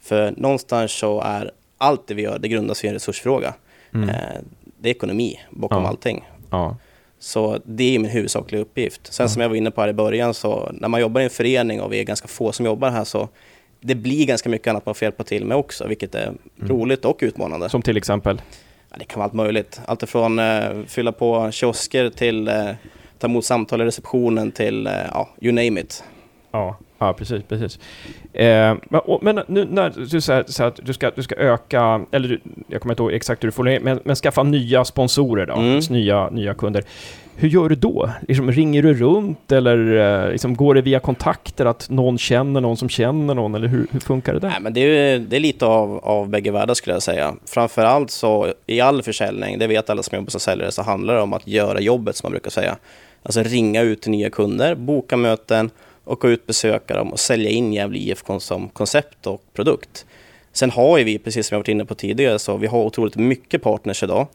För 0.00 0.34
någonstans 0.36 0.92
så 0.92 1.20
är 1.20 1.50
allt 1.78 2.06
det 2.06 2.14
vi 2.14 2.22
gör, 2.22 2.38
det 2.38 2.48
grundas 2.48 2.84
i 2.84 2.86
en 2.88 2.94
resursfråga. 2.94 3.54
Mm. 3.94 4.08
Eh, 4.08 4.14
det 4.78 4.88
är 4.88 4.90
ekonomi 4.90 5.40
bakom 5.50 5.82
Ja. 5.82 5.88
allting. 5.88 6.24
Ja. 6.50 6.76
Så 7.18 7.60
det 7.64 7.94
är 7.94 7.98
min 7.98 8.10
huvudsakliga 8.10 8.62
uppgift. 8.62 9.12
Sen 9.12 9.28
som 9.28 9.42
jag 9.42 9.48
var 9.48 9.56
inne 9.56 9.70
på 9.70 9.80
här 9.80 9.88
i 9.88 9.92
början, 9.92 10.34
så 10.34 10.70
när 10.72 10.88
man 10.88 11.00
jobbar 11.00 11.20
i 11.20 11.24
en 11.24 11.30
förening 11.30 11.80
och 11.80 11.92
vi 11.92 12.00
är 12.00 12.04
ganska 12.04 12.28
få 12.28 12.52
som 12.52 12.66
jobbar 12.66 12.90
här 12.90 13.04
så 13.04 13.28
det 13.80 13.94
blir 13.94 14.26
ganska 14.26 14.48
mycket 14.48 14.68
annat 14.68 14.86
man 14.86 14.94
får 14.94 15.06
hjälpa 15.06 15.24
till 15.24 15.44
med 15.44 15.56
också, 15.56 15.86
vilket 15.86 16.14
är 16.14 16.32
roligt 16.60 17.04
och 17.04 17.18
utmanande. 17.20 17.68
Som 17.68 17.82
till 17.82 17.96
exempel? 17.96 18.42
Ja, 18.90 18.96
det 18.98 19.04
kan 19.04 19.18
vara 19.18 19.24
allt 19.24 19.34
möjligt. 19.34 19.80
Allt 19.86 20.02
ifrån 20.02 20.38
eh, 20.38 20.82
fylla 20.86 21.12
på 21.12 21.50
kiosker 21.50 22.10
till 22.10 22.48
eh, 22.48 22.70
ta 23.18 23.26
emot 23.26 23.44
samtal 23.44 23.80
i 23.80 23.84
receptionen 23.84 24.52
till, 24.52 24.86
eh, 24.86 24.92
ja, 24.92 25.28
you 25.40 25.52
name 25.52 25.80
it. 25.80 26.04
Ja, 26.50 26.76
ja 26.98 27.12
precis. 27.12 27.42
precis. 27.48 27.78
Eh, 28.36 28.74
men, 29.20 29.40
nu 29.46 29.66
när 29.70 29.92
du 30.10 30.20
säger 30.20 30.62
att 30.66 30.80
du 30.82 30.92
ska, 30.92 31.10
du 31.10 31.22
ska 31.22 31.34
öka, 31.34 32.00
eller 32.10 32.28
du, 32.28 32.40
jag 32.68 32.80
kommer 32.80 32.92
inte 32.92 33.02
ihåg 33.02 33.12
exakt 33.12 33.42
hur 33.42 33.48
du 33.48 33.52
får 33.52 33.64
det, 33.64 33.80
men, 33.80 34.00
men 34.04 34.16
skaffa 34.16 34.42
nya 34.42 34.84
sponsorer 34.84 35.46
då, 35.46 35.54
Mm. 35.54 35.76
alltså 35.76 35.92
nya, 35.92 36.28
nya 36.30 36.54
kunder. 36.54 36.84
Hur 37.38 37.48
gör 37.48 37.68
du 37.68 37.74
då? 37.74 38.10
Liksom, 38.28 38.52
ringer 38.52 38.82
du 38.82 38.94
runt 38.94 39.52
eller 39.52 39.96
eh, 40.24 40.30
liksom, 40.32 40.56
går 40.56 40.74
det 40.74 40.80
via 40.82 41.00
kontakter 41.00 41.66
att 41.66 41.90
någon 41.90 42.18
känner 42.18 42.60
någon 42.60 42.76
som 42.76 42.88
känner 42.88 43.34
någon 43.34 43.54
eller 43.54 43.68
hur, 43.68 43.86
hur 43.90 44.00
funkar 44.00 44.32
det 44.34 44.38
där? 44.38 44.48
Nej, 44.48 44.58
men 44.60 44.72
det 44.72 44.80
är, 44.80 45.18
det 45.18 45.36
är 45.36 45.40
lite 45.40 45.66
av, 45.66 45.98
av 46.04 46.28
bägge 46.28 46.50
världar 46.50 46.74
skulle 46.74 46.94
jag 46.94 47.02
säga. 47.02 47.34
Framförallt 47.46 48.10
så 48.10 48.52
i 48.66 48.80
all 48.80 49.02
försäljning, 49.02 49.58
det 49.58 49.66
vet 49.66 49.90
alla 49.90 50.02
som 50.02 50.16
jobbar 50.16 50.30
som 50.30 50.40
säljare, 50.40 50.70
så 50.72 50.82
handlar 50.82 51.14
det 51.14 51.20
om 51.20 51.32
att 51.32 51.46
göra 51.46 51.80
jobbet 51.80 52.16
som 52.16 52.26
man 52.26 52.32
brukar 52.32 52.50
säga. 52.50 52.76
Alltså 53.22 53.42
ringa 53.42 53.82
ut 53.82 54.02
till 54.02 54.10
nya 54.10 54.30
kunder, 54.30 54.74
boka 54.74 55.16
möten, 55.16 55.70
åka 56.06 56.28
ut, 56.28 56.46
besöka 56.46 56.94
dem 56.96 57.12
och 57.12 57.20
sälja 57.20 57.50
in 57.50 57.72
Gävle 57.72 57.98
IF 57.98 58.24
som 58.38 58.68
koncept 58.68 59.26
och 59.26 59.42
produkt. 59.52 60.06
Sen 60.52 60.70
har 60.70 60.98
ju 60.98 61.04
vi, 61.04 61.18
precis 61.18 61.46
som 61.46 61.54
jag 61.54 61.60
varit 61.60 61.68
inne 61.68 61.84
på 61.84 61.94
tidigare, 61.94 62.38
så 62.38 62.56
vi 62.56 62.66
har 62.66 62.84
otroligt 62.84 63.16
mycket 63.16 63.62
partners 63.62 64.02
idag. 64.02 64.26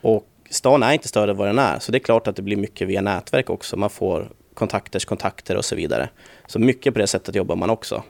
Och 0.00 0.26
stan 0.50 0.82
är 0.82 0.92
inte 0.92 1.08
större 1.08 1.30
än 1.30 1.36
vad 1.36 1.48
den 1.48 1.58
är, 1.58 1.78
så 1.78 1.92
det 1.92 1.98
är 1.98 2.00
klart 2.00 2.26
att 2.26 2.36
det 2.36 2.42
blir 2.42 2.56
mycket 2.56 2.88
via 2.88 3.00
nätverk 3.00 3.50
också. 3.50 3.76
Man 3.76 3.90
får 3.90 4.28
kontakters 4.54 5.04
kontakter 5.04 5.56
och 5.56 5.64
så 5.64 5.76
vidare. 5.76 6.08
Så 6.46 6.58
mycket 6.58 6.94
på 6.94 7.00
det 7.00 7.06
sättet 7.06 7.34
jobbar 7.34 7.56
man 7.56 7.70
också. 7.70 8.02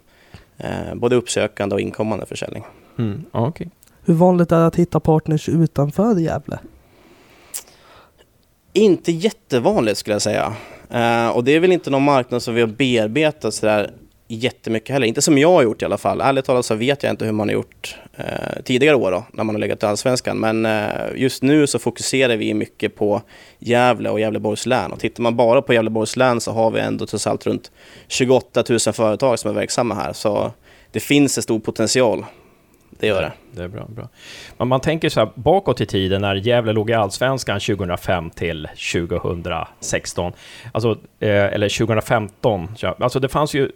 Eh, 0.58 0.94
både 0.94 1.16
uppsökande 1.16 1.74
och 1.74 1.80
inkommande 1.80 2.26
försäljning. 2.26 2.64
Mm, 2.98 3.24
okej. 3.30 3.70
Hur 4.04 4.14
vanligt 4.14 4.52
är 4.52 4.58
det 4.58 4.66
att 4.66 4.76
hitta 4.76 5.00
partners 5.00 5.48
utanför 5.48 6.18
Gävle? 6.18 6.58
Inte 8.72 9.12
jättevanligt 9.12 9.98
skulle 9.98 10.14
jag 10.14 10.22
säga. 10.22 10.56
Eh, 10.90 11.28
och 11.28 11.44
det 11.44 11.52
är 11.52 11.60
väl 11.60 11.72
inte 11.72 11.90
någon 11.90 12.02
marknad 12.02 12.42
som 12.42 12.54
vi 12.54 12.60
har 12.60 12.68
bearbetat 12.68 13.54
sådär 13.54 13.90
jättemycket 14.28 14.90
heller. 14.90 15.06
Inte 15.06 15.22
som 15.22 15.38
jag 15.38 15.52
har 15.52 15.62
gjort 15.62 15.82
i 15.82 15.84
alla 15.84 15.98
fall. 15.98 16.20
Ärligt 16.20 16.44
talat 16.44 16.66
så 16.66 16.74
vet 16.74 17.02
jag 17.02 17.10
inte 17.12 17.24
hur 17.24 17.32
man 17.32 17.48
har 17.48 17.54
gjort 17.54 17.96
eh, 18.16 18.62
tidigare 18.64 18.96
år 18.96 19.10
då, 19.10 19.24
när 19.32 19.44
man 19.44 19.54
har 19.54 19.60
legat 19.60 19.82
i 19.82 19.86
Allsvenskan. 19.86 20.38
Men 20.38 20.66
eh, 20.66 20.90
just 21.14 21.42
nu 21.42 21.66
så 21.66 21.78
fokuserar 21.78 22.36
vi 22.36 22.54
mycket 22.54 22.96
på 22.96 23.22
Gävle 23.58 24.10
och 24.10 24.20
Gävleborgs 24.20 24.66
län. 24.66 24.92
Och 24.92 25.00
tittar 25.00 25.22
man 25.22 25.36
bara 25.36 25.62
på 25.62 25.74
Gävleborgs 25.74 26.16
län 26.16 26.40
så 26.40 26.52
har 26.52 26.70
vi 26.70 26.80
ändå 26.80 27.06
trots 27.06 27.26
allt 27.26 27.46
runt 27.46 27.72
28 28.08 28.64
000 28.68 28.78
företag 28.78 29.38
som 29.38 29.50
är 29.50 29.54
verksamma 29.54 29.94
här. 29.94 30.12
Så 30.12 30.52
det 30.92 31.00
finns 31.00 31.36
en 31.36 31.42
stor 31.42 31.60
potential. 31.60 32.24
Det 32.98 33.06
gör 33.06 33.22
det. 33.22 33.32
Det 33.52 33.62
är 33.62 33.68
bra. 33.68 33.84
bra. 33.88 34.08
Men 34.58 34.68
man 34.68 34.80
tänker 34.80 35.08
så 35.08 35.20
här 35.20 35.30
bakåt 35.34 35.80
i 35.80 35.86
tiden 35.86 36.20
när 36.22 36.34
Gävle 36.34 36.72
låg 36.72 36.90
i 36.90 36.92
Allsvenskan 36.94 37.60
2005 37.60 38.30
till 38.30 38.68
2016, 38.92 40.32
alltså, 40.72 40.90
eh, 41.20 41.28
eller 41.44 41.68
2015. 41.68 42.68
så- 42.76 42.86
Alltså 43.00 43.20
det 43.20 43.28
fanns 43.28 43.54
ju 43.54 43.70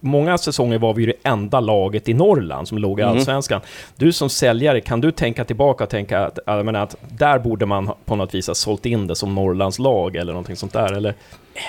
många 0.00 0.38
säsonger 0.38 0.78
var 0.78 0.94
vi 0.94 1.06
det 1.06 1.14
enda 1.22 1.60
laget 1.60 2.08
i 2.08 2.14
Norrland 2.14 2.68
som 2.68 2.78
låg 2.78 3.00
i 3.00 3.02
Mm. 3.02 3.16
Allsvenskan. 3.16 3.60
Du 3.96 4.12
som 4.12 4.30
säljare, 4.30 4.80
kan 4.80 5.00
du 5.00 5.10
tänka 5.10 5.44
tillbaka 5.44 5.84
och 5.84 5.90
tänka 5.90 6.26
att, 6.26 6.38
jag 6.46 6.64
menar, 6.64 6.82
att 6.82 6.96
där 7.08 7.38
borde 7.38 7.66
man 7.66 7.90
på 8.04 8.16
något 8.16 8.34
vis 8.34 8.46
ha 8.46 8.54
sålt 8.54 8.86
in 8.86 9.06
det 9.06 9.16
som 9.16 9.34
Norrlands 9.34 9.78
lag 9.78 10.16
eller 10.16 10.32
någonting 10.32 10.56
sånt 10.56 10.72
där? 10.72 10.92
Eller? 10.92 11.14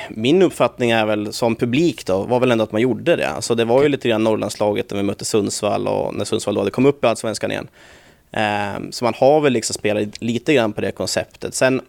Min 0.10 0.42
uppfattning 0.42 0.92
är 0.92 1.06
väl 1.06 1.34
som 1.34 1.56
publik 1.56 2.06
då, 2.06 2.24
var 2.24 2.40
väl 2.40 2.52
ändå 2.52 2.64
att 2.64 2.72
man 2.72 2.82
gjorde 2.82 3.16
det. 3.16 3.30
Alltså 3.30 3.56
det 3.56 3.66
var 3.66 3.84
ju 3.84 3.90
lite 3.90 4.10
grann 4.10 4.24
Norrlandslaget 4.24 4.92
när 4.92 4.98
vi 4.98 5.04
mötte 5.04 5.26
Sundsvall 5.26 5.88
och 5.88 6.16
när 6.16 6.26
Sundsvall 6.26 6.56
då 6.56 6.62
hade 6.62 6.72
kommit 6.72 6.90
upp 6.90 7.04
i 7.04 7.08
Allsvenskan 7.08 7.52
igen. 7.52 7.68
Ehm, 8.32 8.92
så 8.92 9.04
man 9.06 9.14
har 9.18 9.42
väl 9.42 9.54
liksom 9.54 9.74
spelat 9.74 10.22
lite 10.22 10.54
grann 10.54 10.74
på 10.74 10.82
det 10.82 10.92
konceptet. 10.92 11.56
Sen, 11.56 11.82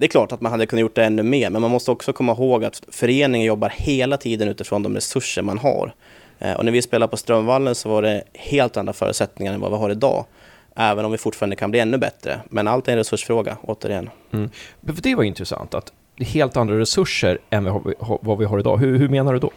det 0.00 0.06
är 0.06 0.08
klart 0.08 0.32
att 0.32 0.40
man 0.40 0.52
hade 0.52 0.66
kunnat 0.66 0.80
gjort 0.80 0.94
det 0.94 1.04
ännu 1.04 1.22
mer, 1.22 1.50
men 1.50 1.62
man 1.62 1.70
måste 1.70 1.90
också 1.90 2.12
komma 2.12 2.32
ihåg 2.32 2.64
att 2.64 2.82
föreningen 2.88 3.46
jobbar 3.46 3.72
hela 3.76 4.16
tiden 4.16 4.48
utifrån 4.48 4.82
de 4.82 4.94
resurser 4.94 5.42
man 5.42 5.58
har. 5.58 5.94
Eh, 6.38 6.52
och 6.52 6.64
när 6.64 6.72
vi 6.72 6.82
spelade 6.82 7.10
på 7.10 7.16
Strömvallen 7.16 7.74
så 7.74 7.88
var 7.88 8.02
det 8.02 8.22
helt 8.34 8.76
andra 8.76 8.92
förutsättningar 8.92 9.54
än 9.54 9.60
vad 9.60 9.70
vi 9.70 9.76
har 9.76 9.90
idag. 9.90 10.24
Även 10.76 11.04
om 11.04 11.12
vi 11.12 11.18
fortfarande 11.18 11.56
kan 11.56 11.70
bli 11.70 11.80
ännu 11.80 11.98
bättre. 11.98 12.40
Men 12.50 12.68
allt 12.68 12.88
är 12.88 12.92
en 12.92 12.98
resursfråga, 12.98 13.56
återigen. 13.62 14.10
Mm. 14.32 14.50
För 14.86 15.02
det 15.02 15.14
var 15.14 15.24
intressant, 15.24 15.74
att 15.74 15.92
helt 16.18 16.56
andra 16.56 16.78
resurser 16.78 17.38
än 17.50 17.64
vad 18.20 18.38
vi 18.38 18.44
har, 18.44 18.58
idag. 18.58 18.78
Hur, 18.78 18.98
hur 18.98 19.08
menar 19.08 19.32
du 19.32 19.38
då? 19.38 19.50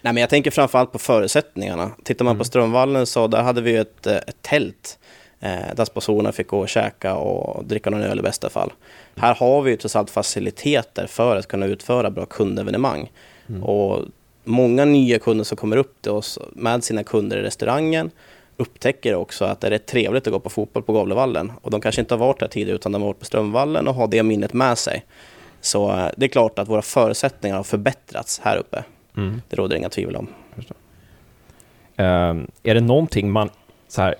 Nej, 0.00 0.12
men 0.12 0.20
jag 0.20 0.30
tänker 0.30 0.50
framförallt 0.50 0.92
på 0.92 0.98
förutsättningarna. 0.98 1.90
Tittar 2.04 2.24
man 2.24 2.32
Mm. 2.32 2.38
på 2.38 2.44
Strömvallen 2.44 3.06
så 3.06 3.26
där 3.26 3.42
hade 3.42 3.60
vi 3.60 3.76
ett, 3.76 4.06
eh, 4.06 4.16
ett 4.16 4.42
tält 4.42 4.98
eh, 5.46 5.74
där 5.74 5.84
sponsorerna 5.84 6.32
fick 6.32 6.46
gå 6.46 6.58
och 6.58 6.68
käka 6.68 7.14
och 7.14 7.64
dricka 7.64 7.90
någon 7.90 8.02
öl 8.02 8.18
i 8.18 8.22
bästa 8.22 8.50
fall. 8.50 8.72
Här 9.16 9.34
har 9.34 9.62
vi 9.62 9.70
ju 9.70 9.76
trots 9.76 9.96
allt 9.96 10.10
faciliteter 10.10 11.06
för 11.06 11.36
att 11.36 11.48
kunna 11.48 11.66
utföra 11.66 12.10
bra 12.10 12.26
kundevenemang. 12.26 13.10
Mm. 13.48 13.62
Och 13.62 14.04
många 14.44 14.84
nya 14.84 15.18
kunder 15.18 15.44
som 15.44 15.56
kommer 15.56 15.76
upp 15.76 16.02
till 16.02 16.12
oss 16.12 16.38
med 16.52 16.84
sina 16.84 17.04
kunder 17.04 17.36
i 17.36 17.42
restaurangen 17.42 18.10
upptäcker 18.56 19.14
också 19.14 19.44
att 19.44 19.60
det 19.60 19.66
är 19.66 19.70
rätt 19.70 19.86
trevligt 19.86 20.26
att 20.26 20.32
gå 20.32 20.40
på 20.40 20.50
fotboll 20.50 20.82
på 20.82 20.92
Gavlevallen. 20.92 21.52
Och 21.62 21.70
de 21.70 21.80
kanske 21.80 22.00
inte 22.00 22.14
har 22.14 22.18
varit 22.18 22.40
där 22.40 22.48
tidigare 22.48 22.74
utan 22.74 22.92
de 22.92 23.02
har 23.02 23.08
varit 23.08 23.18
på 23.18 23.24
Strömvallen 23.24 23.88
och 23.88 23.94
har 23.94 24.08
det 24.08 24.22
minnet 24.22 24.52
med 24.52 24.78
sig. 24.78 25.04
Så 25.60 25.90
eh, 25.92 26.08
det 26.16 26.26
är 26.26 26.28
klart 26.28 26.58
att 26.58 26.68
våra 26.68 26.82
förutsättningar 26.82 27.56
har 27.56 27.64
förbättrats 27.64 28.40
här 28.44 28.56
uppe. 28.56 28.84
Mm. 29.16 29.42
Det 29.48 29.56
råder 29.56 29.76
inga 29.76 29.88
tvivel 29.88 30.16
om. 30.16 30.28
Ehm, 31.96 32.50
är 32.62 32.74
det 32.74 32.80
någonting 32.80 33.30
man 33.30 33.50
så 33.88 34.02
här, 34.02 34.14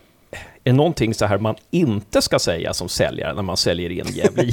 är 0.67 0.71
det 0.71 0.77
någonting 0.77 1.15
så 1.15 1.27
här 1.27 1.39
man 1.39 1.55
inte 1.71 2.23
ska 2.23 2.39
säga 2.39 2.75
som 2.75 2.89
säljare 2.89 3.35
när 3.35 3.43
man 3.43 3.57
säljer 3.57 3.91
in 3.91 4.05
Gävle 4.15 4.43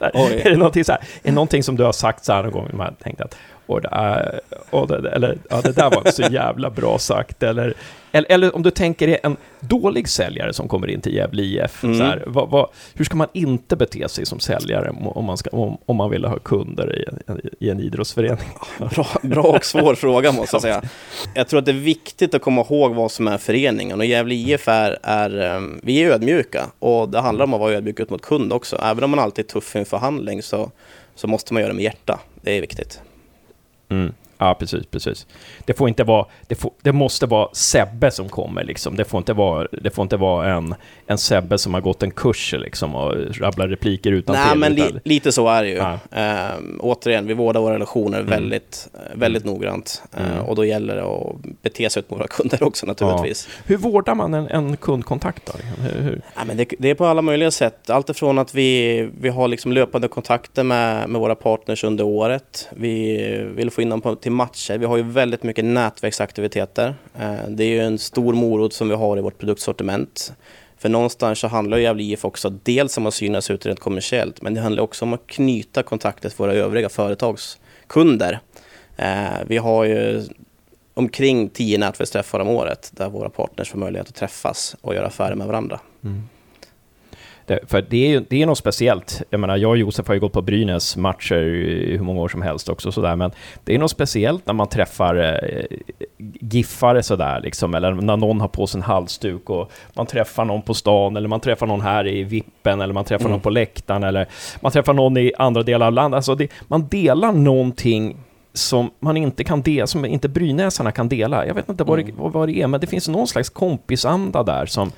är 0.00 0.50
det 0.50 0.56
någonting 0.56 0.84
så 0.84 0.92
här, 0.92 1.00
är 1.22 1.32
någonting 1.32 1.62
som 1.62 1.76
du 1.76 1.84
har 1.84 1.92
sagt 1.92 2.24
så 2.24 2.32
här 2.32 2.42
någon 2.42 2.52
gång 2.52 2.68
man 2.72 2.94
tänkt 2.94 3.20
att 3.20 3.36
och 3.66 3.80
det, 3.82 3.88
är, 3.92 4.40
och 4.70 4.88
det, 4.88 5.10
eller, 5.10 5.38
ja, 5.50 5.60
det 5.60 5.72
där 5.72 5.90
var 5.90 6.10
så 6.10 6.22
jävla 6.22 6.70
bra 6.70 6.98
sagt, 6.98 7.42
eller, 7.42 7.74
eller, 8.12 8.30
eller 8.32 8.56
om 8.56 8.62
du 8.62 8.70
tänker 8.70 9.06
dig 9.06 9.18
en 9.22 9.36
dålig 9.60 10.08
säljare 10.08 10.52
som 10.52 10.68
kommer 10.68 10.90
in 10.90 11.00
till 11.00 11.14
Gävle 11.14 11.42
IF, 11.42 11.84
Mm. 11.84 11.98
så 11.98 12.04
här, 12.04 12.22
vad, 12.26 12.48
vad, 12.50 12.68
hur 12.94 13.04
ska 13.04 13.16
man 13.16 13.28
inte 13.32 13.76
bete 13.76 14.08
sig 14.08 14.26
som 14.26 14.40
säljare 14.40 14.90
om 15.04 15.24
man, 15.24 15.36
ska, 15.36 15.50
om, 15.50 15.78
om 15.86 15.96
man 15.96 16.10
vill 16.10 16.24
ha 16.24 16.38
kunder 16.38 16.96
i, 16.98 17.04
en- 17.26 17.40
i 17.60 17.70
en 17.70 17.80
idrottsförening? 17.80 18.48
Bra, 18.94 19.06
bra 19.22 19.42
och 19.42 19.64
svår 19.64 19.94
fråga 19.94 20.32
måste 20.32 20.54
jag 20.56 20.62
säga. 20.62 20.82
Jag 21.34 21.48
tror 21.48 21.58
att 21.58 21.66
det 21.66 21.72
är 21.72 21.74
viktigt 21.74 22.34
att 22.34 22.42
komma 22.42 22.60
ihåg 22.60 22.94
vad 22.94 23.10
som 23.12 23.28
är 23.28 23.38
föreningen. 23.38 23.98
Och 24.00 24.06
Gävle 24.06 24.34
IF 24.34 24.68
är, 24.68 24.98
är, 25.02 25.29
är, 25.38 25.56
ehm, 25.56 25.80
vi 25.82 26.02
är 26.02 26.10
ödmjuka. 26.10 26.70
Och 26.78 27.08
det 27.08 27.20
handlar 27.20 27.44
om 27.44 27.54
att 27.54 27.60
vara 27.60 27.72
ödmjuk 27.72 28.00
ut 28.00 28.10
mot 28.10 28.22
kund 28.22 28.52
också. 28.52 28.76
Även 28.82 29.04
om 29.04 29.10
man 29.10 29.18
alltid 29.18 29.44
är 29.44 29.48
tuff 29.48 29.76
i 29.76 29.78
en 29.78 29.84
förhandling 29.84 30.42
så, 30.42 30.70
så 31.14 31.26
måste 31.26 31.54
man 31.54 31.62
göra 31.62 31.72
det 31.72 31.76
med 31.76 31.84
hjärta. 31.84 32.20
Det 32.42 32.56
är 32.56 32.60
viktigt. 32.60 33.00
Mm. 33.88 34.12
Ja, 34.40 34.54
precis, 34.54 34.86
precis. 34.86 35.26
Det 35.64 35.74
får 35.74 35.88
inte 35.88 36.04
vara, 36.04 36.26
det, 36.46 36.54
får, 36.54 36.72
det 36.82 36.92
måste 36.92 37.26
vara 37.26 37.48
Sebbe 37.52 38.10
som 38.10 38.28
kommer 38.28 38.64
liksom. 38.64 38.96
Det 38.96 39.04
får 39.04 39.18
inte 39.18 39.32
vara, 39.32 39.68
det 39.82 39.90
får 39.90 40.02
inte 40.02 40.16
vara 40.16 40.52
en, 40.52 40.74
en 41.06 41.18
Sebbe 41.18 41.58
som 41.58 41.74
har 41.74 41.80
gått 41.80 42.02
en 42.02 42.10
kurs 42.10 42.54
liksom 42.58 42.94
och 42.94 43.14
rabblar 43.40 43.68
repliker 43.68 44.12
utan 44.12 44.36
Nej, 44.36 44.56
men 44.56 44.74
li, 44.74 45.00
lite 45.04 45.32
så 45.32 45.48
är 45.48 45.62
det 45.62 45.68
ju. 45.68 45.76
Ja. 45.76 45.98
Ehm, 46.10 46.80
återigen, 46.80 47.26
vi 47.26 47.34
vårdar 47.34 47.60
våra 47.60 47.74
relationer 47.74 48.20
Mm. 48.20 48.30
väldigt, 48.30 48.88
väldigt 49.14 49.44
noggrant. 49.44 50.02
Mm. 50.16 50.32
Eh, 50.32 50.48
och 50.48 50.56
då 50.56 50.64
gäller 50.64 50.96
det 50.96 51.02
att 51.02 51.36
bete 51.62 51.90
sig 51.90 52.00
ut 52.00 52.10
mot 52.10 52.20
våra 52.20 52.28
kunder 52.28 52.62
också 52.62 52.86
naturligtvis. 52.86 53.48
Hur 53.66 53.76
vårdar 53.76 54.14
man 54.14 54.34
en, 54.34 54.48
en 54.48 54.76
kundkontakt 54.76 55.46
då? 55.46 55.52
Hur, 55.82 56.02
hur? 56.02 56.22
Ja, 56.36 56.40
men 56.46 56.56
det, 56.56 56.74
det 56.78 56.90
är 56.90 56.94
på 56.94 57.06
alla 57.06 57.22
möjliga 57.22 57.50
sätt. 57.50 57.90
Allt 57.90 58.08
ifrån 58.10 58.38
att 58.38 58.54
vi, 58.54 59.08
vi 59.20 59.28
har 59.28 59.48
liksom 59.48 59.72
löpande 59.72 60.08
kontakter 60.08 60.62
med, 60.62 61.08
med 61.08 61.20
våra 61.20 61.34
partners 61.34 61.84
under 61.84 62.04
året. 62.04 62.68
Vi 62.76 63.26
vill 63.56 63.70
få 63.70 63.82
in 63.82 63.88
dem 63.90 64.00
på, 64.00 64.14
till 64.16 64.29
matcher. 64.30 64.78
Vi 64.78 64.86
har 64.86 64.96
ju 64.96 65.02
väldigt 65.02 65.42
mycket 65.42 65.64
nätverksaktiviteter. 65.64 66.94
Eh, 67.18 67.48
det 67.48 67.64
är 67.64 67.68
ju 67.68 67.80
en 67.80 67.98
stor 67.98 68.32
morot 68.34 68.72
som 68.72 68.88
vi 68.88 68.94
har 68.94 69.18
i 69.18 69.20
vårt 69.20 69.38
produktsortiment. 69.38 70.32
För 70.78 70.88
någonstans 70.88 71.38
så 71.38 71.48
handlar 71.48 71.76
ju 71.76 71.82
Gävle 71.82 72.02
IF 72.02 72.24
också 72.24 72.50
dels 72.50 72.98
om 72.98 73.06
att 73.06 73.14
synas 73.14 73.50
ut 73.50 73.66
rent 73.66 73.80
kommersiellt, 73.80 74.42
men 74.42 74.54
det 74.54 74.60
handlar 74.60 74.82
också 74.82 75.04
om 75.04 75.12
att 75.12 75.26
knyta 75.26 75.82
kontakter 75.82 76.28
till 76.28 76.38
våra 76.38 76.52
övriga 76.52 76.88
företagskunder. 76.88 78.40
Eh, 78.96 79.28
vi 79.46 79.56
har 79.56 79.84
ju 79.84 80.24
omkring 80.94 81.48
tio 81.48 81.78
nätverksträffar 81.78 82.40
om 82.40 82.48
året 82.48 82.90
där 82.96 83.08
våra 83.08 83.30
partners 83.30 83.70
får 83.70 83.78
möjlighet 83.78 84.08
att 84.08 84.14
träffas 84.14 84.76
och 84.80 84.94
göra 84.94 85.06
affärer 85.06 85.34
med 85.34 85.46
varandra. 85.46 85.80
Mm 86.04 86.22
för 87.66 87.84
det 87.90 87.96
är 88.06 88.08
ju 88.08 88.24
det 88.30 88.42
är 88.42 88.46
något 88.46 88.58
speciellt. 88.58 89.22
Jag 89.30 89.40
menar, 89.40 89.56
jag 89.56 89.70
och 89.70 89.76
Josef 89.78 90.06
har 90.08 90.14
ju 90.14 90.20
gått 90.20 90.32
på 90.32 90.42
Brynäs 90.42 90.96
matcher 90.96 91.34
hur 91.96 92.00
många 92.02 92.20
år 92.20 92.28
som 92.28 92.42
helst 92.42 92.68
också 92.68 92.92
sådär, 92.92 93.16
men 93.16 93.30
det 93.64 93.74
är 93.74 93.78
något 93.78 93.90
speciellt 93.90 94.46
när 94.46 94.54
man 94.54 94.68
träffar 94.68 95.16
eh, 95.16 95.64
giffare 96.40 97.02
sådär 97.02 97.40
liksom, 97.40 97.74
eller 97.74 97.92
när 97.92 98.16
någon 98.16 98.40
har 98.40 98.48
på 98.48 98.66
sig 98.66 98.78
en 98.78 98.82
halsduk 98.82 99.50
och 99.50 99.70
man 99.96 100.06
träffar 100.06 100.44
någon 100.44 100.62
på 100.62 100.74
stan, 100.74 101.16
eller 101.16 101.28
man 101.28 101.40
träffar 101.40 101.66
någon 101.66 101.80
här 101.80 102.06
i 102.06 102.22
vippen, 102.24 102.80
eller 102.80 102.94
man 102.94 103.04
träffar 103.04 103.24
Mm. 103.24 103.32
någon 103.32 103.40
på 103.40 103.50
läktaren, 103.50 104.02
eller 104.02 104.26
man 104.60 104.72
träffar 104.72 104.92
någon 104.94 105.16
i 105.16 105.32
andra 105.38 105.62
delar 105.62 105.86
av 105.86 105.92
landet. 105.92 106.16
Alltså 106.16 106.34
det, 106.34 106.48
man 106.68 106.88
delar 106.88 107.32
någonting 107.32 108.16
som 108.52 108.90
man 109.00 109.16
inte 109.16 109.44
kan 109.44 109.62
dela, 109.62 109.86
som 109.86 110.04
inte 110.04 110.28
brynäsarna 110.28 110.92
kan 110.92 111.08
dela. 111.08 111.46
Jag 111.46 111.54
vet 111.54 111.68
inte 111.68 111.84
vad, 111.84 111.98
det, 111.98 112.02
Mm. 112.02 112.14
vad 112.32 112.48
det 112.48 112.62
är, 112.62 112.66
men 112.66 112.80
det 112.80 112.86
finns 112.86 113.08
någon 113.08 113.26
slags 113.26 113.48
kompisanda 113.50 114.42
där 114.42 114.66
som, 114.66 114.92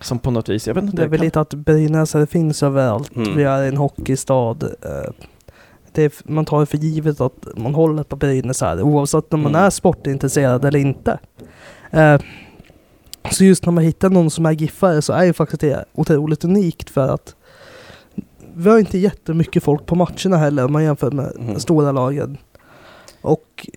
som 0.00 0.18
på 0.18 0.30
något 0.30 0.48
vis, 0.48 0.66
jag 0.66 0.74
vet 0.74 0.84
inte. 0.84 0.96
Det 0.96 1.02
är 1.02 1.08
väl 1.08 1.18
kan- 1.18 1.24
lite 1.24 1.40
att 1.40 1.54
Brynäs 1.54 2.16
finns 2.30 2.62
överallt. 2.62 3.16
Mm. 3.16 3.36
Vi 3.36 3.42
är 3.42 3.62
en 3.62 3.76
hockeystad. 3.76 4.56
eh, 4.82 5.10
Det 5.92 6.02
är, 6.04 6.12
man 6.32 6.44
tar 6.44 6.64
för 6.64 6.78
givet 6.78 7.20
att 7.20 7.46
man 7.56 7.74
håller 7.74 8.02
på 8.02 8.16
Brynäs 8.16 8.60
här 8.60 8.82
oavsett 8.82 9.34
om 9.34 9.40
man 9.42 9.52
Mm. 9.52 9.64
är 9.64 9.70
sportintresserad 9.70 10.64
eller 10.64 10.78
inte. 10.78 11.18
Eh, 11.90 12.20
Så 13.30 13.44
just 13.44 13.66
när 13.66 13.72
man 13.72 13.84
hittar 13.84 14.10
någon 14.10 14.30
som 14.30 14.46
är 14.46 14.52
giffare 14.52 15.02
så 15.02 15.12
är 15.12 15.24
ju 15.24 15.32
faktiskt 15.32 15.60
det 15.60 15.84
otroligt 15.94 16.44
unikt 16.44 16.90
för 16.90 17.08
att 17.08 17.34
vi 18.54 18.70
har 18.70 18.78
inte 18.78 18.98
jättemycket 18.98 19.62
folk 19.62 19.86
på 19.86 19.94
matcherna 19.94 20.36
heller 20.36 20.64
om 20.64 20.72
man 20.72 20.84
jämför 20.84 21.10
med 21.10 21.32
Mm. 21.38 21.60
stora 21.60 21.92
lagen. 21.92 22.38
Och 23.22 23.68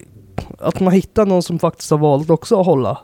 att 0.59 0.79
man 0.79 0.93
hittar 0.93 1.25
någon 1.25 1.43
som 1.43 1.59
faktiskt 1.59 1.91
har 1.91 1.97
valt 1.97 2.29
också 2.29 2.59
att 2.59 2.65
hålla 2.65 2.97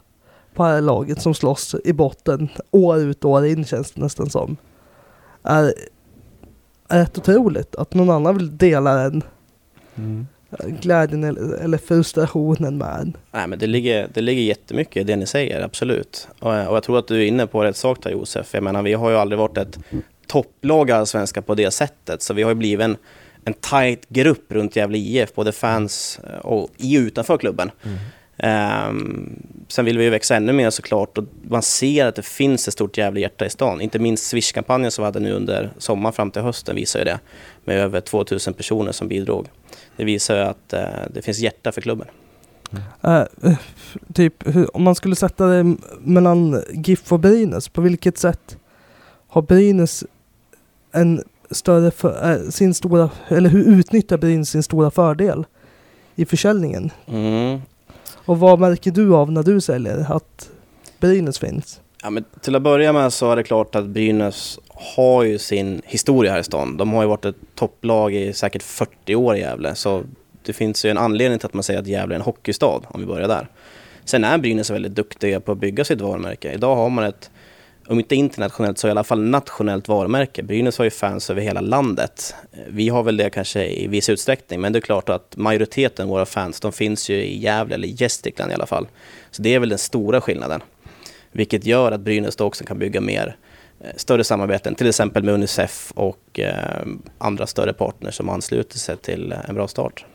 på 0.55 0.63
det 0.63 0.69
här 0.69 0.81
laget 0.81 1.21
som 1.21 1.33
slåss 1.33 1.75
i 1.83 1.93
botten 1.93 2.49
år 2.71 2.97
ut 2.97 3.25
och 3.25 3.31
år 3.31 3.45
in 3.45 3.65
känns 3.65 3.91
det 3.91 4.01
nästan 4.01 4.29
som. 4.29 4.57
Är, 5.43 5.73
är 6.89 6.99
rätt 6.99 7.17
otroligt 7.17 7.75
att 7.75 7.93
någon 7.93 8.09
annan 8.09 8.37
vill 8.37 8.57
dela 8.57 8.93
den 8.93 9.23
Mm. 9.97 10.27
glädjen 10.81 11.23
eller, 11.23 11.57
eller 11.57 11.77
frustrationen 11.77 12.77
med 12.77 12.99
en. 13.01 13.17
Nej, 13.31 13.47
men 13.47 13.59
det 13.59 13.67
ligger, 13.67 14.09
det 14.13 14.21
ligger 14.21 14.41
jättemycket 14.41 15.01
i 15.01 15.03
det 15.03 15.15
ni 15.15 15.25
säger, 15.25 15.61
absolut. 15.61 16.27
Och, 16.39 16.49
och 16.49 16.75
jag 16.75 16.83
tror 16.83 16.99
att 16.99 17.07
du 17.07 17.15
är 17.23 17.25
inne 17.25 17.47
på 17.47 17.63
rätt 17.63 17.77
sak 17.77 18.03
där 18.03 18.11
Josef. 18.11 18.53
Jag 18.53 18.63
menar, 18.63 18.81
vi 18.81 18.93
har 18.93 19.09
ju 19.09 19.15
aldrig 19.15 19.39
varit 19.39 19.57
ett 19.57 19.79
topplag 20.27 20.89
i 20.89 20.93
Allsvenskan 20.93 21.43
på 21.43 21.55
det 21.55 21.71
sättet. 21.71 22.21
Så 22.21 22.33
vi 22.33 22.43
har 22.43 22.51
ju 22.51 22.55
blivit 22.55 22.83
en, 22.83 22.97
en 23.43 23.53
tight 23.53 24.09
grupp 24.09 24.51
runt 24.51 24.75
Gävle 24.75 24.97
IF, 24.97 25.35
både 25.35 25.51
fans 25.51 26.19
eh, 26.23 26.39
och 26.39 26.69
i 26.77 26.97
utanför 26.97 27.37
klubben. 27.37 27.71
Mm. 27.83 27.97
Ehm, 28.37 29.39
sen 29.67 29.85
vill 29.85 29.97
vi 29.97 30.03
ju 30.03 30.09
växa 30.09 30.35
ännu 30.35 30.53
mer 30.53 30.69
såklart 30.69 31.17
och 31.17 31.23
man 31.43 31.61
ser 31.61 32.05
att 32.05 32.15
det 32.15 32.25
finns 32.25 32.67
ett 32.67 32.73
stort 32.73 32.97
jävla 32.97 33.19
hjärta 33.19 33.45
i 33.45 33.49
stan. 33.49 33.81
Inte 33.81 33.99
minst 33.99 34.27
Swish-kampanjen 34.27 34.91
som 34.91 35.03
vi 35.03 35.05
hade 35.05 35.19
nu 35.19 35.31
under 35.31 35.71
sommaren 35.77 36.13
fram 36.13 36.31
till 36.31 36.41
hösten 36.41 36.75
visar 36.75 36.99
ju 36.99 37.05
det. 37.05 37.19
Med 37.65 37.79
över 37.79 38.01
2000 38.01 38.53
personer 38.53 38.91
som 38.91 39.07
bidrog. 39.07 39.47
Det 39.97 40.03
visar 40.03 40.35
ju 40.35 40.41
att 40.41 40.73
eh, 40.73 40.85
det 41.13 41.21
finns 41.21 41.39
hjärta 41.39 41.71
för 41.71 41.81
klubben. 41.81 42.07
Eh, 43.01 43.25
eh, 43.43 43.57
typ 44.13 44.55
hur, 44.55 44.75
om 44.75 44.83
man 44.83 44.95
skulle 44.95 45.15
sätta 45.15 45.45
det 45.45 45.75
mellan 45.99 46.63
GIF 46.73 47.11
och 47.11 47.19
Brynäs, 47.19 47.69
på 47.69 47.81
vilket 47.81 48.17
sätt 48.17 48.57
har 49.27 49.41
Brynäs 49.41 50.03
en 50.91 51.23
större 51.51 51.91
för, 51.91 52.31
eh, 52.31 52.49
sin 52.49 52.73
stora, 52.73 53.09
eller 53.27 53.49
hur 53.49 53.79
utnyttjar 53.79 54.17
Brynäs 54.17 54.49
sin 54.49 54.63
stora 54.63 54.91
fördel 54.91 55.45
i 56.15 56.25
försäljningen? 56.25 56.91
Mm. 57.05 57.61
Och 58.25 58.39
vad 58.39 58.59
märker 58.59 58.91
du 58.91 59.15
av 59.15 59.31
när 59.31 59.43
du 59.43 59.61
säljer 59.61 60.11
att 60.11 60.49
Brynäs 60.99 61.39
finns? 61.39 61.81
Ja, 62.03 62.09
men 62.09 62.25
till 62.41 62.55
att 62.55 62.61
börja 62.61 62.93
med 62.93 63.13
så 63.13 63.31
är 63.31 63.35
det 63.35 63.43
klart 63.43 63.75
att 63.75 63.85
Brynäs 63.85 64.59
har 64.67 65.23
ju 65.23 65.37
sin 65.37 65.81
historia 65.85 66.31
här 66.31 66.39
i 66.39 66.43
stan. 66.43 66.77
De 66.77 66.93
har 66.93 67.01
ju 67.01 67.07
varit 67.07 67.25
ett 67.25 67.35
topplag 67.55 68.13
i 68.13 68.33
säkert 68.33 68.63
40 68.63 69.15
år 69.15 69.35
i 69.35 69.39
Gävle. 69.39 69.75
Så 69.75 70.03
det 70.45 70.53
finns 70.53 70.85
ju 70.85 70.89
en 70.89 70.97
anledning 70.97 71.39
till 71.39 71.45
att 71.45 71.53
man 71.53 71.63
säger 71.63 71.79
att 71.79 71.87
Gävle 71.87 72.15
är 72.15 72.19
en 72.19 72.21
hockeystad, 72.21 72.81
om 72.87 72.99
vi 72.99 73.05
börjar 73.05 73.27
där. 73.27 73.47
Sen 74.05 74.23
är 74.23 74.37
Brynäs 74.37 74.69
väldigt 74.69 74.95
duktiga 74.95 75.39
på 75.39 75.51
att 75.51 75.57
bygga 75.57 75.85
sitt 75.85 76.01
varumärke. 76.01 76.53
Idag 76.53 76.75
har 76.75 76.89
man 76.89 77.03
ett, 77.03 77.31
om 77.87 77.99
inte 77.99 78.15
internationellt 78.15 78.77
så 78.77 78.87
i 78.87 78.91
alla 78.91 79.03
fall 79.03 79.23
nationellt 79.23 79.87
varumärke. 79.87 80.43
Brynäs 80.43 80.77
har 80.77 80.85
ju 80.85 80.91
fans 80.91 81.29
över 81.29 81.41
hela 81.41 81.61
landet. 81.61 82.35
Vi 82.67 82.89
har 82.89 83.03
väl 83.03 83.17
det 83.17 83.29
kanske 83.29 83.65
i 83.65 83.87
viss 83.87 84.09
utsträckning, 84.09 84.61
men 84.61 84.73
det 84.73 84.79
är 84.79 84.81
klart 84.81 85.09
att 85.09 85.37
majoriteten 85.37 86.03
av 86.03 86.09
våra 86.09 86.25
fans, 86.25 86.59
de 86.59 86.71
finns 86.71 87.09
ju 87.09 87.15
i 87.15 87.39
Gävle 87.39 87.75
eller 87.75 87.87
Gästrikland 87.87 88.51
i 88.51 88.55
alla 88.55 88.65
fall. 88.65 88.87
Så 89.31 89.41
det 89.41 89.53
är 89.53 89.59
väl 89.59 89.69
den 89.69 89.77
stora 89.77 90.21
skillnaden. 90.21 90.61
Vilket 91.31 91.65
gör 91.65 91.91
att 91.91 92.01
Brynäs 92.01 92.35
då 92.35 92.45
också 92.45 92.63
kan 92.63 92.79
bygga 92.79 93.01
mer 93.01 93.35
eh, 93.79 93.89
större 93.95 94.23
samarbeten, 94.23 94.75
till 94.75 94.87
exempel 94.87 95.23
med 95.23 95.33
Unicef 95.33 95.91
och 95.95 96.39
eh, 96.39 96.85
andra 97.17 97.47
större 97.47 97.73
partners 97.73 98.15
som 98.15 98.29
ansluter 98.29 98.77
sig 98.77 98.97
till 98.97 99.35
en 99.47 99.55
bra 99.55 99.67
start. 99.67 100.05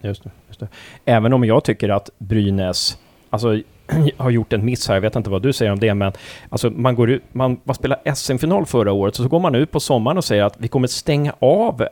Just 0.00 0.24
det, 0.24 0.30
just 0.48 0.60
det. 0.60 0.68
Även 1.04 1.32
om 1.32 1.44
jag 1.44 1.64
tycker 1.64 1.88
att 1.88 2.10
Brynäs, 2.18 2.98
alltså 3.30 3.60
har 4.16 4.30
gjort 4.30 4.52
en 4.52 4.64
miss 4.64 4.88
här, 4.88 4.94
jag 4.94 5.00
vet 5.00 5.16
inte 5.16 5.30
vad 5.30 5.42
du 5.42 5.52
säger 5.52 5.72
om 5.72 5.78
det, 5.78 5.94
men 5.94 6.12
alltså 6.48 6.70
man 6.70 6.94
går 6.94 7.10
ut, 7.10 7.22
man, 7.32 7.60
man 7.64 7.74
spelar 7.74 8.14
SM-final 8.14 8.66
förra 8.66 8.92
året, 8.92 9.14
så 9.14 9.28
går 9.28 9.40
man 9.40 9.54
ut 9.54 9.70
på 9.70 9.80
sommaren 9.80 10.18
och 10.18 10.24
säger 10.24 10.44
att 10.44 10.54
vi 10.58 10.68
kommer 10.68 10.88
stänga 10.88 11.34
av 11.38 11.86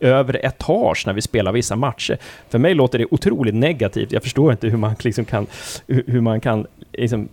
över 0.00 0.46
etage 0.46 1.06
när 1.06 1.12
vi 1.12 1.22
spelar 1.22 1.52
vissa 1.52 1.76
matcher. 1.76 2.18
För 2.48 2.58
mig 2.58 2.74
låter 2.74 2.98
det 2.98 3.06
otroligt 3.10 3.54
negativt. 3.54 4.12
Jag 4.12 4.22
förstår 4.22 4.52
inte 4.52 4.68
hur 4.68 4.76
man 4.76 4.94
liksom 5.00 5.24
kan, 5.24 5.46
hur 5.86 6.20
man 6.20 6.40
kan 6.40 6.66
liksom 6.92 7.28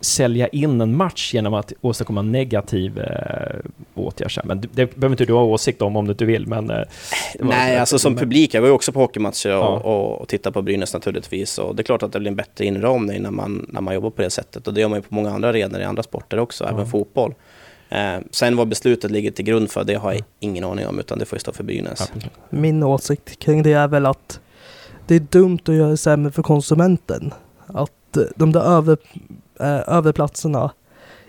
sälja 0.00 0.48
in 0.48 0.80
en 0.80 0.96
match 0.96 1.34
genom 1.34 1.54
att 1.54 1.72
åstadkomma 1.80 2.22
negativ 2.22 2.98
eh, 2.98 3.56
åtgärd. 3.94 4.40
Men 4.44 4.60
det, 4.60 4.68
det 4.72 4.94
behöver 4.94 5.14
inte 5.14 5.24
du 5.24 5.32
ha 5.32 5.42
åsikt 5.42 5.82
om 5.82 5.96
om 5.96 6.04
du 6.04 6.10
inte 6.10 6.24
vill. 6.24 6.46
Men, 6.46 6.70
eh, 6.70 6.82
Nej, 7.40 7.78
alltså 7.78 7.98
som 7.98 8.16
publik, 8.16 8.54
jag 8.54 8.60
var 8.60 8.68
ju 8.68 8.74
också 8.74 8.92
på 8.92 9.00
hockeymatcher 9.00 9.56
och, 9.56 9.64
ja. 9.64 9.68
och, 9.68 10.20
och 10.20 10.28
tittade 10.28 10.54
på 10.54 10.62
Brynäs 10.62 10.94
naturligtvis. 10.94 11.58
Och 11.58 11.74
det 11.74 11.82
är 11.82 11.84
klart 11.84 12.02
att 12.02 12.12
det 12.12 12.18
blir 12.18 12.30
en 12.30 12.36
bättre 12.36 12.64
inramning 12.64 13.22
när 13.22 13.30
man, 13.30 13.66
när 13.72 13.80
man 13.80 13.94
jobbar 13.94 14.10
på 14.10 14.22
det 14.22 14.30
sättet. 14.30 14.66
Och 14.68 14.74
det 14.74 14.80
gör 14.80 14.88
man 14.88 14.98
ju 14.98 15.02
på 15.02 15.14
många 15.14 15.30
andra 15.30 15.48
arenor 15.48 15.80
i 15.80 15.84
andra 15.84 16.02
sporter 16.02 16.38
också, 16.38 16.64
ja. 16.64 16.70
även 16.70 16.86
fotboll. 16.86 17.34
Eh, 17.88 18.18
sen 18.30 18.56
vad 18.56 18.68
beslutet 18.68 19.10
ligger 19.10 19.30
till 19.30 19.44
grund 19.44 19.70
för, 19.70 19.84
det 19.84 19.94
har 19.94 20.12
jag 20.12 20.22
ingen 20.40 20.64
aning 20.64 20.86
om, 20.86 20.98
utan 20.98 21.18
det 21.18 21.24
får 21.24 21.36
ju 21.36 21.40
stå 21.40 21.52
för 21.52 21.64
Brynäs. 21.64 22.12
Min 22.50 22.82
åsikt 22.82 23.38
kring 23.38 23.62
det 23.62 23.72
är 23.72 23.88
väl 23.88 24.06
att 24.06 24.40
det 25.06 25.14
är 25.14 25.20
dumt 25.20 25.58
att 25.62 25.74
göra 25.74 25.90
det 25.90 25.96
sämre 25.96 26.32
för 26.32 26.42
konsumenten. 26.42 27.34
Att 27.66 28.16
eh, 28.16 28.22
de 28.36 28.52
där 28.52 28.60
över 28.60 28.96
eh, 29.60 29.96
överplatserna 29.96 30.70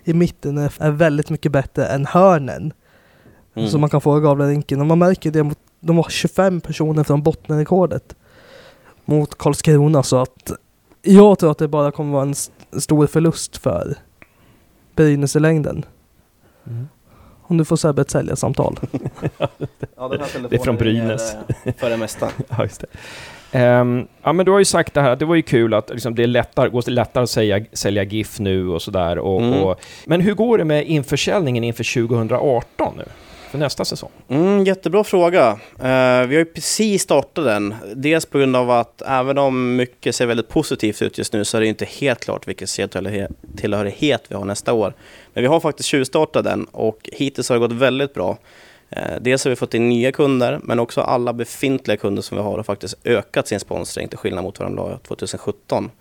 i 0.03 0.13
mitten 0.13 0.57
är, 0.57 0.71
är, 0.77 0.91
väldigt 0.91 1.29
mycket 1.29 1.51
bättre 1.51 1.85
än 1.85 2.05
hörnen. 2.05 2.73
Mm. 3.55 3.69
Som 3.69 3.81
man 3.81 3.89
kan 3.89 4.01
få 4.01 4.17
i 4.17 4.21
Gavlerinken. 4.21 4.81
Och 4.81 4.87
man 4.87 4.99
märker 4.99 5.31
det 5.31 5.43
mot, 5.43 5.59
de 5.79 5.97
har 5.97 6.09
25 6.09 6.61
personer 6.61 7.03
från 7.03 7.23
bottenrekordet 7.23 8.15
mot 9.05 9.37
Karlskrona 9.37 10.03
så 10.03 10.21
att 10.21 10.51
jag 11.01 11.39
tror 11.39 11.51
att 11.51 11.57
det 11.57 11.67
bara 11.67 11.91
kommer 11.91 12.13
vara 12.13 12.21
en 12.21 12.31
st 12.31 12.53
stor 12.79 13.07
förlust 13.07 13.57
för 13.57 13.95
Brynäs 14.95 15.35
i 15.35 15.39
längden. 15.39 15.85
Mm. 16.67 16.87
Om 17.41 17.57
du 17.57 17.65
får 17.65 17.75
Sebbe 17.75 18.01
ett 18.01 18.09
säljarsamtal. 18.09 18.79
ja, 19.95 20.07
det 20.07 20.55
är 20.55 20.63
från 20.63 20.75
Brynäs. 20.75 21.35
För 21.77 21.89
det 21.89 21.97
mesta. 21.97 22.29
ja, 22.49 22.63
just 22.63 22.81
det. 22.81 22.87
Um, 23.51 24.07
ja, 24.23 24.33
men 24.33 24.45
du 24.45 24.51
har 24.51 24.59
ju 24.59 24.65
sagt 24.65 24.93
det 24.93 25.01
här, 25.01 25.15
det 25.15 25.25
var 25.25 25.35
ju 25.35 25.41
kul 25.41 25.73
att 25.73 25.89
liksom, 25.89 26.15
det 26.15 26.23
är 26.23 26.27
lättare, 26.27 26.69
går 26.69 26.89
lättare 26.89 27.23
att 27.23 27.29
säga, 27.29 27.65
sälja 27.73 28.03
GIF 28.03 28.39
nu 28.39 28.67
och 28.67 28.81
sådär. 28.81 29.17
Och, 29.17 29.41
mm. 29.41 29.63
och, 29.63 29.79
men 30.05 30.21
hur 30.21 30.33
går 30.33 30.57
det 30.57 30.65
med 30.65 30.87
införsäljningen 30.87 31.63
inför 31.63 32.07
2018 32.07 32.93
nu? 32.97 33.03
För 33.51 33.57
nästa 33.57 33.85
säsong? 33.85 34.09
Mm, 34.27 34.63
jättebra 34.63 35.03
fråga. 35.03 35.51
Uh, 35.51 35.57
vi 36.27 36.35
har 36.35 36.39
ju 36.39 36.45
precis 36.45 37.01
startat 37.01 37.45
den. 37.45 37.75
Dels 37.95 38.25
på 38.25 38.37
grund 38.37 38.55
av 38.55 38.71
att 38.71 39.01
även 39.01 39.37
om 39.37 39.75
mycket 39.75 40.15
ser 40.15 40.25
väldigt 40.25 40.49
positivt 40.49 41.01
ut 41.01 41.17
just 41.17 41.33
nu 41.33 41.45
så 41.45 41.57
är 41.57 41.61
det 41.61 41.67
inte 41.67 41.85
helt 41.85 42.19
klart 42.19 42.47
vilken 42.47 42.67
tillhörighet 43.57 44.23
vi 44.27 44.35
har 44.35 44.45
nästa 44.45 44.73
år. 44.73 44.93
Men 45.33 45.43
vi 45.43 45.47
har 45.47 45.59
faktiskt 45.59 45.89
tjuvstartat 45.89 46.43
den 46.43 46.65
och 46.65 47.09
hittills 47.13 47.49
har 47.49 47.55
det 47.55 47.59
gått 47.59 47.71
väldigt 47.71 48.13
bra. 48.13 48.37
Eh, 48.89 49.15
dels 49.21 49.43
har 49.43 49.49
vi 49.49 49.55
fått 49.55 49.73
in 49.73 49.89
nya 49.89 50.11
kunder, 50.11 50.59
men 50.63 50.79
också 50.79 51.01
alla 51.01 51.33
befintliga 51.33 51.97
kunder 51.97 52.21
som 52.21 52.37
vi 52.37 52.43
har 52.43 52.55
har 52.55 52.63
faktiskt 52.63 52.95
ökat 53.03 53.47
sin 53.47 53.59
sponsring 53.59 54.07
till 54.07 54.17
skillnad 54.17 54.43
mot 54.43 54.59
vad 54.59 54.67
de 54.67 54.75
la 54.75 54.97
2017. 54.97 55.91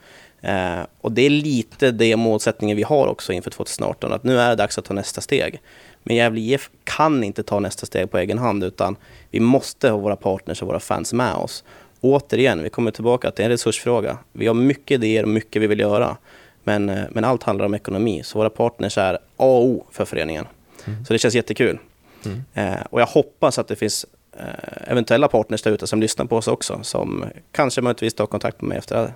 Eh, 0.41 0.81
och 1.01 1.13
det 1.13 1.23
är 1.23 1.31
lite 1.31 1.91
det 1.91 2.17
målsättningen 2.17 2.77
vi 2.77 2.83
har 2.83 3.07
också 3.07 3.33
inför 3.33 3.51
2018, 3.51 4.13
att 4.13 4.25
nu 4.25 4.41
är 4.41 4.49
det 4.49 4.55
dags 4.55 4.79
att 4.79 4.85
ta 4.85 4.95
nästa 4.95 5.21
steg. 5.21 5.61
Men 6.03 6.17
Gävle 6.17 6.41
IF 6.41 6.71
kan 6.85 7.25
inte 7.25 7.43
ta 7.43 7.61
nästa 7.61 7.87
steg 7.87 8.11
på 8.11 8.19
egen 8.19 8.39
hand, 8.39 8.65
utan 8.65 8.97
vi 9.31 9.41
måste 9.41 9.91
ha 9.91 9.99
våra 9.99 10.17
partners 10.17 10.63
och 10.63 10.69
våra 10.69 10.81
fans 10.81 11.13
med 11.13 11.35
oss. 11.35 11.65
Återigen, 12.01 12.63
vi 12.63 12.71
kommer 12.71 12.91
tillbaka 12.91 13.29
att 13.29 13.37
det 13.37 13.43
är 13.43 13.45
en 13.45 13.51
resursfråga. 13.51 14.19
Vi 14.33 14.47
har 14.47 14.55
mycket 14.55 14.95
idéer 14.95 15.23
och 15.23 15.29
mycket 15.29 15.63
vi 15.63 15.67
vill 15.67 15.81
göra, 15.81 16.17
men, 16.65 16.89
eh, 16.89 17.05
men 17.11 17.25
allt 17.25 17.43
handlar 17.43 17.67
om 17.67 17.75
ekonomi. 17.75 18.23
Så 18.25 18.39
våra 18.39 18.51
partners 18.51 18.99
är 18.99 19.15
A 19.15 19.19
och 19.37 19.65
O 19.65 19.87
för 19.91 20.05
föreningen. 20.05 20.47
Mm. 20.85 21.05
Så 21.05 21.13
det 21.13 21.19
känns 21.19 21.35
jättekul. 21.35 21.79
Mm. 22.25 22.43
Eh, 22.55 22.81
och 22.91 23.01
jag 23.01 23.07
hoppas 23.07 23.59
att 23.59 23.69
det 23.69 23.77
finns 23.77 24.07
eh, 24.39 24.91
eventuella 24.91 25.29
partners 25.29 25.63
där 25.63 25.71
ute 25.71 25.87
som 25.87 26.01
lyssnar 26.01 26.27
på 26.27 26.37
oss 26.37 26.49
också, 26.49 26.79
som 26.83 27.25
kanske 27.53 27.81
möjligtvis 27.81 28.15
tar 28.15 28.27
kontakt 28.27 28.61
med 28.61 28.69
mig 28.69 28.79
efter 28.79 29.13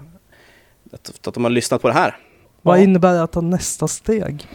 att, 0.92 1.26
att 1.26 1.34
de 1.34 1.44
har 1.44 1.50
lyssnat 1.50 1.82
på 1.82 1.88
det 1.88 1.94
här. 1.94 2.16
Vad 2.62 2.78
ja. 2.78 2.82
innebär 2.82 3.14
det 3.14 3.22
att 3.22 3.32
ta 3.32 3.40
nästa 3.40 3.88
steg? 3.88 4.46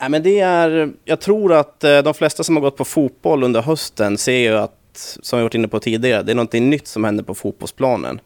Nej, 0.00 0.10
men 0.10 0.22
det 0.22 0.40
är, 0.40 0.92
jag 1.04 1.20
tror 1.20 1.52
att 1.52 1.84
eh, 1.84 1.98
de 1.98 2.14
flesta 2.14 2.44
som 2.44 2.56
har 2.56 2.60
gått 2.60 2.76
på 2.76 2.84
fotboll 2.84 3.44
under 3.44 3.62
hösten 3.62 4.18
ser 4.18 4.38
ju 4.38 4.56
att, 4.56 5.18
som 5.22 5.38
vi 5.38 5.42
varit 5.42 5.54
inne 5.54 5.68
på 5.68 5.80
tidigare, 5.80 6.22
det 6.22 6.32
är 6.32 6.36
någonting 6.36 6.70
nytt 6.70 6.86
som 6.86 7.04
händer 7.04 7.24
på 7.24 7.34
fotbollsplanen. 7.34 8.20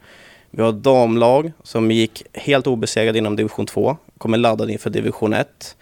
Vi 0.50 0.62
har 0.62 0.72
damlag 0.72 1.52
som 1.62 1.90
gick 1.90 2.22
helt 2.32 2.66
obesegrade 2.66 3.18
inom 3.18 3.36
division 3.36 3.66
2, 3.66 3.96
kommer 4.18 4.38
laddade 4.38 4.72
inför 4.72 4.90
division 4.90 5.32
1. 5.32 5.76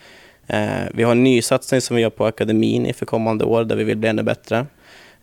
Eh, 0.47 0.85
vi 0.95 1.03
har 1.03 1.13
en 1.13 1.25
ny 1.25 1.43
satsning 1.43 1.81
som 1.81 1.97
vi 1.97 2.03
gör 2.03 2.11
på 2.11 2.27
akademin 2.27 2.87
inför 2.87 3.07
kommande 3.07 3.45
år 3.45 3.65
där 3.65 3.77
vi 3.77 3.85
vill 3.85 3.97
bli 3.97 4.09
ännu 4.09 4.23
bättre. 4.23 4.67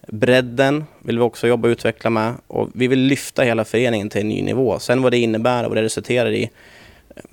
Bredden 0.08 0.86
vill 1.00 1.18
vi 1.18 1.24
också 1.24 1.48
jobba 1.48 1.68
och 1.68 1.72
utveckla 1.72 2.10
med 2.10 2.34
och 2.48 2.70
vi 2.74 2.88
vill 2.88 3.00
lyfta 3.00 3.42
hela 3.42 3.66
föreningen 3.66 4.10
till 4.10 4.22
en 4.22 4.30
ny 4.30 4.42
nivå. 4.42 4.80
Sen 4.80 5.02
vad 5.02 5.12
det 5.12 5.18
innebär 5.18 5.64
och 5.64 5.70
vad 5.70 5.78
det 5.78 5.84
resulterar 5.84 6.32
i, 6.32 6.44
eh, 7.16 7.24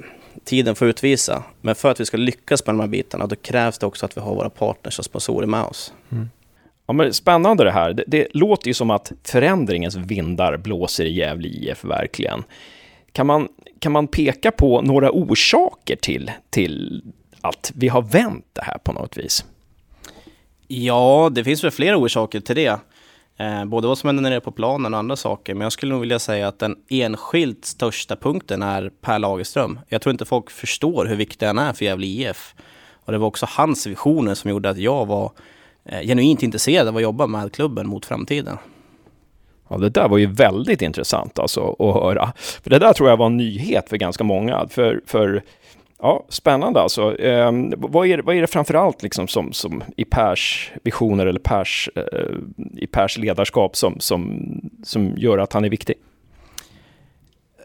tiden 0.44 0.74
får 0.74 0.88
utvisa. 0.88 1.42
Men 1.60 1.74
för 1.74 1.90
att 1.90 2.00
vi 2.00 2.04
ska 2.04 2.16
lyckas 2.16 2.66
med 2.66 2.74
de 2.74 2.80
här 2.80 2.88
bitarna, 2.88 3.26
då 3.26 3.36
krävs 3.36 3.78
det 3.78 3.86
också 3.86 4.06
att 4.06 4.16
vi 4.16 4.20
har 4.20 4.34
våra 4.34 4.50
partners 4.50 4.98
och 4.98 5.04
sponsorer 5.04 5.46
med 5.46 5.64
oss. 5.64 5.92
Mm. 6.12 6.28
Ja, 6.86 6.92
men 6.92 7.12
spännande 7.12 7.64
det 7.64 7.70
här. 7.70 7.92
Det, 7.92 8.04
det, 8.06 8.26
låter 8.34 8.68
ju 8.68 8.74
som 8.74 8.90
att 8.90 9.12
förändringens 9.24 9.96
vindar 9.96 10.56
blåser 10.56 11.04
i 11.04 11.12
Gävle 11.12 11.48
IF 11.48 11.84
verkligen. 11.84 12.42
Kan 13.12 13.26
man, 13.26 13.48
kan 13.78 13.92
man 13.92 14.06
peka 14.06 14.50
på 14.50 14.82
några 14.82 15.10
orsaker 15.10 15.96
till, 15.96 16.30
till 16.50 17.02
att 17.48 17.72
vi 17.74 17.88
har 17.88 18.02
vänt 18.02 18.46
det 18.52 18.62
här 18.62 18.78
på 18.78 18.92
något 18.92 19.16
vis? 19.16 19.44
Ja, 20.68 21.30
det 21.32 21.44
finns 21.44 21.64
väl 21.64 21.70
flera 21.70 21.96
orsaker 21.96 22.40
till 22.40 22.56
det. 22.56 22.80
Eh, 23.38 23.64
både 23.64 23.88
vad 23.88 23.98
som 23.98 24.06
händer 24.08 24.22
nere 24.22 24.40
på 24.40 24.50
planen 24.50 24.94
och 24.94 24.98
andra 24.98 25.16
saker. 25.16 25.54
Men 25.54 25.62
jag 25.62 25.72
skulle 25.72 25.92
nog 25.92 26.00
vilja 26.00 26.18
säga 26.18 26.48
att 26.48 26.58
den 26.58 26.76
enskilt 26.88 27.64
största 27.64 28.16
punkten 28.16 28.62
är 28.62 28.90
Per 29.00 29.18
Lagerström. 29.18 29.78
Jag 29.88 30.02
tror 30.02 30.10
inte 30.10 30.24
folk 30.24 30.50
förstår 30.50 31.06
hur 31.06 31.16
viktig 31.16 31.46
han 31.46 31.58
är 31.58 31.72
för 31.72 31.84
Gävle 31.84 32.06
IF. 32.06 32.54
Och 33.04 33.12
det 33.12 33.18
var 33.18 33.26
också 33.26 33.46
hans 33.48 33.86
visioner 33.86 34.34
som 34.34 34.50
gjorde 34.50 34.70
att 34.70 34.78
jag 34.78 35.06
var 35.06 35.32
eh, 35.84 36.00
genuint 36.00 36.42
intresserad 36.42 36.88
av 36.88 36.96
att 36.96 37.02
jobba 37.02 37.26
med 37.26 37.52
klubben 37.52 37.88
mot 37.88 38.06
framtiden. 38.06 38.58
Ja, 39.68 39.76
det 39.76 39.90
där 39.90 40.08
var 40.08 40.18
ju 40.18 40.26
väldigt 40.26 40.82
intressant 40.82 41.38
alltså 41.38 41.76
att 41.78 41.94
höra. 41.94 42.32
För 42.36 42.70
det 42.70 42.78
där 42.78 42.92
tror 42.92 43.08
jag 43.08 43.16
var 43.16 43.26
en 43.26 43.36
nyhet 43.36 43.88
för 43.88 43.96
ganska 43.96 44.24
många. 44.24 44.68
För, 44.68 45.00
för 45.06 45.42
Ja, 45.98 46.24
spännande 46.28 46.80
alltså. 46.80 47.16
Eh, 47.18 47.52
vad, 47.76 48.06
är, 48.06 48.18
vad 48.18 48.36
är 48.36 48.40
det 48.40 48.46
framförallt 48.46 49.02
liksom 49.02 49.28
som, 49.28 49.52
som 49.52 49.82
i 49.96 50.04
Pers 50.04 50.72
visioner 50.84 51.26
eller 51.26 51.40
Pers, 51.40 51.90
eh, 51.96 52.36
i 52.76 52.86
Pers 52.86 53.18
ledarskap 53.18 53.76
som, 53.76 54.00
som, 54.00 54.40
som 54.82 55.14
gör 55.16 55.38
att 55.38 55.52
han 55.52 55.64
är 55.64 55.70
viktig? 55.70 55.94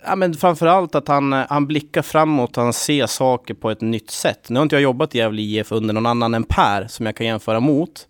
Ja, 0.05 0.15
men 0.15 0.33
framförallt 0.33 0.95
att 0.95 1.07
han, 1.07 1.33
han 1.33 1.67
blickar 1.67 2.01
framåt 2.01 2.55
han 2.55 2.73
ser 2.73 3.05
saker 3.05 3.53
på 3.53 3.71
ett 3.71 3.81
nytt 3.81 4.11
sätt. 4.11 4.49
Nu 4.49 4.59
har 4.59 4.63
inte 4.63 4.75
jag 4.75 4.83
jobbat 4.83 5.15
i 5.15 5.17
Gävle 5.17 5.41
IF 5.41 5.71
under 5.71 5.93
någon 5.93 6.05
annan 6.05 6.33
än 6.33 6.43
Per 6.43 6.87
som 6.87 7.05
jag 7.05 7.15
kan 7.15 7.27
jämföra 7.27 7.59
mot. 7.59 8.07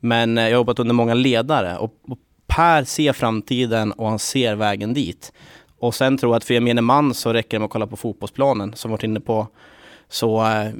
Men 0.00 0.38
eh, 0.38 0.44
jag 0.44 0.50
har 0.50 0.54
jobbat 0.60 0.78
under 0.78 0.94
många 0.94 1.14
ledare 1.14 1.76
och, 1.76 1.94
och 2.08 2.18
Per 2.46 2.84
ser 2.84 3.12
framtiden 3.12 3.92
och 3.92 4.08
han 4.08 4.18
ser 4.18 4.54
vägen 4.54 4.94
dit. 4.94 5.32
Och 5.84 5.94
sen 5.94 6.18
tror 6.18 6.32
jag 6.32 6.36
att 6.36 6.44
för 6.44 6.54
gemene 6.54 6.80
man 6.80 7.14
så 7.14 7.32
räcker 7.32 7.56
det 7.56 7.58
med 7.58 7.64
att 7.64 7.70
kolla 7.70 7.86
på 7.86 7.96
fotbollsplanen 7.96 8.72
som 8.74 8.90
varit 8.90 9.02
inne 9.02 9.20
på. 9.20 9.48
Så 10.08 10.46
eh, 10.46 10.70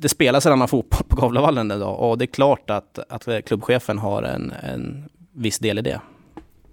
det 0.00 0.08
spelas 0.08 0.46
en 0.46 0.52
annan 0.52 0.68
fotboll 0.68 1.02
på 1.08 1.16
Gavlevallen 1.16 1.70
idag 1.70 2.00
och 2.00 2.18
det 2.18 2.24
är 2.24 2.26
klart 2.26 2.70
att, 2.70 2.98
att 3.08 3.28
eh, 3.28 3.40
klubbchefen 3.40 3.98
har 3.98 4.22
en, 4.22 4.52
en 4.62 5.08
viss 5.32 5.58
del 5.58 5.78
i 5.78 5.82
det. 5.82 6.00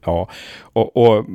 Ja, 0.05 0.29
och, 0.59 0.97
och 0.97 1.25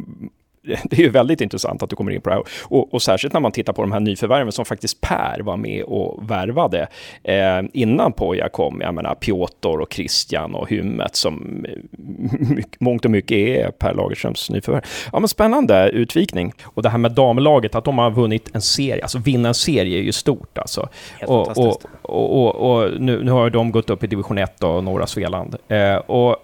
det 0.84 0.98
är 0.98 1.00
ju 1.00 1.08
väldigt 1.08 1.40
intressant 1.40 1.82
att 1.82 1.90
du 1.90 1.96
kommer 1.96 2.12
in 2.12 2.20
på 2.20 2.30
det 2.30 2.36
här. 2.36 2.44
Och, 2.62 2.94
och 2.94 3.02
särskilt 3.02 3.34
när 3.34 3.40
man 3.40 3.52
tittar 3.52 3.72
på 3.72 3.82
de 3.82 3.92
här 3.92 4.00
nyförvärven 4.00 4.52
som 4.52 4.64
faktiskt 4.64 5.00
Per 5.00 5.40
var 5.40 5.56
med 5.56 5.84
och 5.84 6.30
värvade 6.30 6.88
eh, 7.22 7.62
innan 7.72 8.12
Poja 8.12 8.48
kom. 8.48 8.80
Jag 8.80 8.94
menar 8.94 9.14
Piotr 9.14 9.80
och 9.80 9.92
Christian 9.92 10.54
och 10.54 10.70
Hymmet 10.70 11.16
som 11.16 11.66
mycket, 12.56 12.80
mångt 12.80 13.04
och 13.04 13.10
mycket 13.10 13.36
är 13.36 13.70
Per 13.70 13.94
Lagerströms 13.94 14.50
nyförvärv. 14.50 14.82
Ja, 15.12 15.18
men 15.18 15.28
spännande 15.28 15.88
utvikning. 15.88 16.52
Och 16.64 16.82
det 16.82 16.88
här 16.88 16.98
med 16.98 17.12
damlaget, 17.12 17.74
att 17.74 17.84
de 17.84 17.98
har 17.98 18.10
vunnit 18.10 18.50
en 18.54 18.62
serie, 18.62 19.02
alltså 19.02 19.18
vinna 19.18 19.48
en 19.48 19.54
serie 19.54 19.98
är 19.98 20.02
ju 20.02 20.12
stort 20.12 20.58
alltså. 20.58 20.88
Och, 21.26 21.58
och, 21.58 21.82
och, 22.02 22.54
och, 22.54 23.00
nu, 23.00 23.24
nu 23.24 23.30
har 23.30 23.50
de 23.50 23.72
gått 23.72 23.90
upp 23.90 24.04
i 24.04 24.06
division 24.06 24.38
1 24.38 24.62
och 24.62 24.84
norra 24.84 25.06
Svealand. 25.06 25.56
Eh, 25.68 25.96
och 25.96 26.36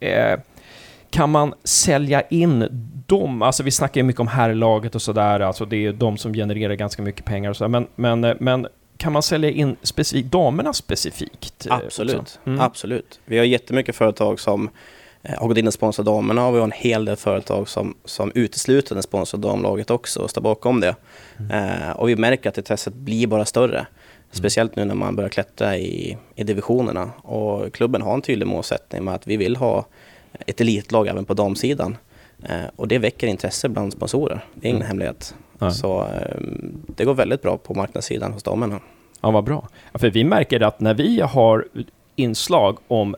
eh, 0.00 0.38
kan 1.16 1.30
man 1.30 1.54
sälja 1.64 2.20
in 2.20 2.68
dem? 3.06 3.42
Alltså 3.42 3.62
vi 3.62 3.70
snackar 3.70 4.00
ju 4.00 4.02
mycket 4.02 4.20
om 4.20 4.28
herrlaget 4.28 4.94
och 4.94 5.02
sådär, 5.02 5.40
alltså 5.40 5.64
det 5.64 5.86
är 5.86 5.92
de 5.92 6.16
som 6.16 6.34
genererar 6.34 6.74
ganska 6.74 7.02
mycket 7.02 7.24
pengar 7.24 7.50
och 7.50 7.56
så, 7.56 7.68
men, 7.68 7.86
men, 7.94 8.20
men 8.20 8.66
kan 8.96 9.12
man 9.12 9.22
sälja 9.22 9.50
in 9.50 9.76
specifikt, 9.82 10.32
damerna 10.32 10.72
specifikt? 10.72 11.66
Eh, 11.66 11.74
absolut, 11.74 12.38
mm. 12.44 12.60
absolut. 12.60 13.20
Vi 13.24 13.38
har 13.38 13.44
jättemycket 13.44 13.96
företag 13.96 14.40
som 14.40 14.70
eh, 15.22 15.38
har 15.38 15.48
gått 15.48 15.58
in 15.58 15.66
och 15.66 15.72
sponsrat 15.72 16.06
damerna 16.06 16.46
och 16.46 16.54
vi 16.54 16.58
har 16.58 16.64
en 16.64 16.72
hel 16.72 17.04
del 17.04 17.16
företag 17.16 17.68
som, 17.68 17.94
som 18.04 18.32
uteslutande 18.34 19.02
sponsrar 19.02 19.40
damlaget 19.40 19.90
också 19.90 20.20
och 20.20 20.30
står 20.30 20.42
bakom 20.42 20.80
det. 20.80 20.94
Mm. 21.38 21.50
Eh, 21.50 21.90
och 21.90 22.08
vi 22.08 22.16
märker 22.16 22.48
att 22.48 22.58
intresset 22.58 22.94
blir 22.94 23.26
bara 23.26 23.44
större. 23.44 23.78
Mm. 23.78 23.86
Speciellt 24.30 24.76
nu 24.76 24.84
när 24.84 24.94
man 24.94 25.16
börjar 25.16 25.30
klättra 25.30 25.76
i, 25.76 26.16
i 26.34 26.44
divisionerna. 26.44 27.10
Och 27.22 27.74
klubben 27.74 28.02
har 28.02 28.14
en 28.14 28.22
tydlig 28.22 28.46
målsättning 28.46 29.04
med 29.04 29.14
att 29.14 29.26
vi 29.26 29.36
vill 29.36 29.56
ha 29.56 29.86
ett 30.46 30.60
elitlag 30.60 31.08
även 31.08 31.24
på 31.24 31.34
damsidan. 31.34 31.96
Eh, 32.42 32.64
och 32.76 32.88
det 32.88 32.98
väcker 32.98 33.26
intresse 33.26 33.68
bland 33.68 33.92
sponsorer. 33.92 34.44
Det 34.54 34.66
är 34.66 34.70
ingen 34.70 34.82
mm. 34.82 34.88
hemlighet. 34.88 35.34
Ja. 35.58 35.70
Så 35.70 36.00
eh, 36.00 36.36
det 36.96 37.04
går 37.04 37.14
väldigt 37.14 37.42
bra 37.42 37.56
på 37.56 37.74
marknadssidan 37.74 38.32
hos 38.32 38.42
damerna. 38.42 38.80
Ja, 39.20 39.30
vad 39.30 39.44
bra. 39.44 39.68
Ja, 39.92 39.98
för 39.98 40.10
vi 40.10 40.24
märker 40.24 40.60
att 40.60 40.80
när 40.80 40.94
vi 40.94 41.20
har 41.20 41.66
inslag 42.16 42.78
om 42.88 43.16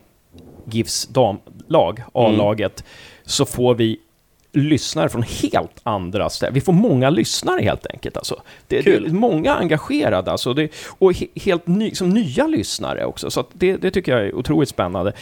GIFs 0.64 1.06
damlag, 1.06 2.02
A-laget, 2.12 2.80
mm. 2.80 2.90
så 3.24 3.44
får 3.44 3.74
vi 3.74 3.98
lyssnare 4.52 5.08
från 5.08 5.22
helt 5.22 5.80
andra 5.82 6.30
ställen. 6.30 6.54
Vi 6.54 6.60
får 6.60 6.72
många 6.72 7.10
lyssnare 7.10 7.62
helt 7.62 7.86
enkelt. 7.86 8.16
Alltså. 8.16 8.42
Det, 8.66 8.80
det 8.80 8.94
är 8.94 9.00
många 9.00 9.54
engagerade 9.54 10.30
alltså. 10.30 10.54
Det, 10.54 10.70
och 10.98 11.12
he, 11.12 11.26
helt 11.34 11.66
ny, 11.66 11.94
som 11.94 12.10
nya 12.10 12.46
lyssnare 12.46 13.04
också. 13.04 13.30
Så 13.30 13.44
det, 13.52 13.76
det, 13.76 13.90
tycker 13.90 14.12
jag 14.12 14.26
är 14.26 14.34
otroligt 14.34 14.68
spännande. 14.68 15.12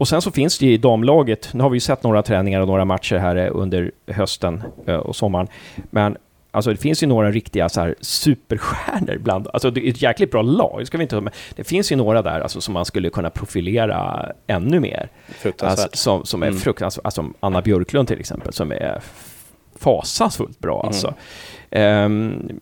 Och 0.00 0.08
sen 0.08 0.22
så 0.22 0.30
finns 0.30 0.58
det 0.58 0.66
ju 0.66 0.72
i 0.72 0.76
damlaget, 0.76 1.54
nu 1.54 1.62
har 1.62 1.70
vi 1.70 1.76
ju 1.76 1.80
sett 1.80 2.02
några 2.02 2.22
träningar 2.22 2.60
och 2.60 2.66
några 2.66 2.84
matcher 2.84 3.16
här 3.16 3.36
under 3.36 3.90
hösten 4.06 4.62
eh, 4.86 4.94
och 4.94 5.16
sommaren, 5.16 5.48
men 5.90 6.16
Alltså 6.52 6.70
det 6.70 6.76
finns 6.76 7.02
ju 7.02 7.06
några 7.06 7.30
riktiga 7.30 7.68
så 7.68 7.80
här 7.80 7.94
superstjärnor 8.00 9.14
ibland. 9.14 9.48
Alltså 9.52 9.70
det 9.70 9.86
är 9.86 9.90
ett 9.90 10.02
jäkligt 10.02 10.30
bra 10.30 10.42
lag, 10.42 10.86
ska 10.86 10.98
vi 10.98 11.02
inte 11.02 11.20
med. 11.20 11.34
Det 11.54 11.64
finns 11.64 11.92
ju 11.92 11.96
några 11.96 12.22
där 12.22 12.40
alltså, 12.40 12.60
som 12.60 12.74
man 12.74 12.84
skulle 12.84 13.10
kunna 13.10 13.30
profilera 13.30 14.26
ännu 14.46 14.80
mer. 14.80 15.08
Fruktansvärt. 15.28 15.84
Alltså, 15.84 15.98
som, 15.98 16.24
som 16.24 16.42
är 16.42 16.46
mm. 16.46 16.58
fruktansvärt, 16.58 17.04
alltså 17.04 17.26
Anna 17.40 17.62
Björklund 17.62 18.08
till 18.08 18.20
exempel, 18.20 18.52
som 18.52 18.72
är 18.72 19.00
fasansfullt 19.78 20.58
bra 20.58 20.82
alltså. 20.86 21.14
Mm. 21.70 22.04
Um, 22.04 22.60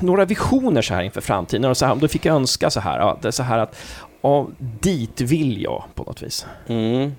några 0.00 0.24
visioner 0.24 0.82
så 0.82 0.94
här 0.94 1.02
inför 1.02 1.20
framtiden, 1.20 1.70
och 1.70 1.76
så 1.76 1.86
här, 1.86 1.92
om 1.92 1.98
du 1.98 2.08
fick 2.08 2.26
önska 2.26 2.70
så 2.70 2.80
här, 2.80 2.98
ja, 2.98 3.18
det 3.22 3.28
är 3.28 3.32
så 3.32 3.42
här 3.42 3.58
att 3.58 3.76
ja, 4.20 4.48
dit 4.80 5.20
vill 5.20 5.62
jag 5.62 5.84
på 5.94 6.02
något 6.02 6.22
vis. 6.22 6.46
Mm. 6.66 7.12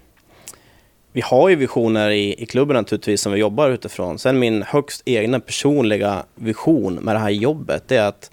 Vi 1.13 1.21
har 1.21 1.49
ju 1.49 1.55
visioner 1.55 2.09
i, 2.09 2.43
i 2.43 2.45
klubben 2.45 2.75
naturligtvis 2.75 3.21
som 3.21 3.31
vi 3.31 3.39
jobbar 3.39 3.69
utifrån. 3.69 4.19
Sen 4.19 4.39
min 4.39 4.63
högst 4.63 5.01
egna 5.05 5.39
personliga 5.39 6.23
vision 6.35 6.95
med 6.95 7.15
det 7.15 7.19
här 7.19 7.29
jobbet, 7.29 7.83
det 7.87 7.97
är 7.97 8.07
att 8.07 8.31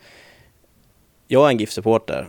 jag 1.27 1.47
är 1.47 1.51
en 1.51 1.59
GIF-supporter 1.59 2.29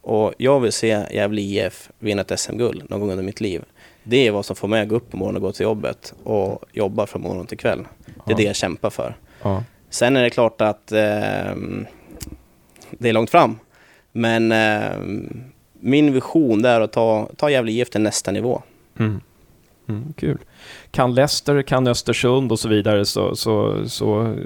och 0.00 0.34
jag 0.38 0.60
vill 0.60 0.72
se 0.72 1.06
Gävle 1.10 1.40
IF 1.40 1.90
vinna 1.98 2.22
ett 2.22 2.40
SM-guld 2.40 2.90
någon 2.90 3.00
gång 3.00 3.10
under 3.10 3.24
mitt 3.24 3.40
liv. 3.40 3.64
Det 4.02 4.26
är 4.26 4.30
vad 4.30 4.44
som 4.44 4.56
får 4.56 4.68
mig 4.68 4.82
att 4.82 4.88
gå 4.88 4.96
upp 4.96 5.10
på 5.10 5.16
morgonen 5.16 5.42
och 5.42 5.48
gå 5.48 5.52
till 5.52 5.64
jobbet 5.64 6.14
och 6.24 6.64
jobba 6.72 7.06
från 7.06 7.22
morgon 7.22 7.46
till 7.46 7.58
kväll. 7.58 7.86
Det 8.26 8.32
är 8.32 8.36
det 8.36 8.42
jag 8.42 8.56
kämpar 8.56 8.90
för. 8.90 9.16
Ja. 9.42 9.64
Sen 9.90 10.16
är 10.16 10.22
det 10.22 10.30
klart 10.30 10.60
att 10.60 10.92
eh, 10.92 11.54
det 12.90 13.08
är 13.08 13.12
långt 13.12 13.30
fram. 13.30 13.58
Men 14.12 14.52
eh, 14.52 14.90
min 15.84 16.12
vision 16.12 16.64
är 16.64 16.80
att 16.80 16.92
ta, 16.92 17.28
ta 17.36 17.50
Gävle 17.50 17.72
IF 17.72 17.90
till 17.90 18.00
nästa 18.00 18.30
nivå. 18.30 18.62
Mm. 18.98 19.20
Mm, 19.88 20.12
kul. 20.16 20.38
Kan 20.90 21.14
Leicester, 21.14 21.62
kan 21.62 21.86
Östersund 21.86 22.52
och 22.52 22.58
så 22.58 22.68
vidare 22.68 23.04
så, 23.04 23.36
så, 23.36 23.82
så 23.88 24.36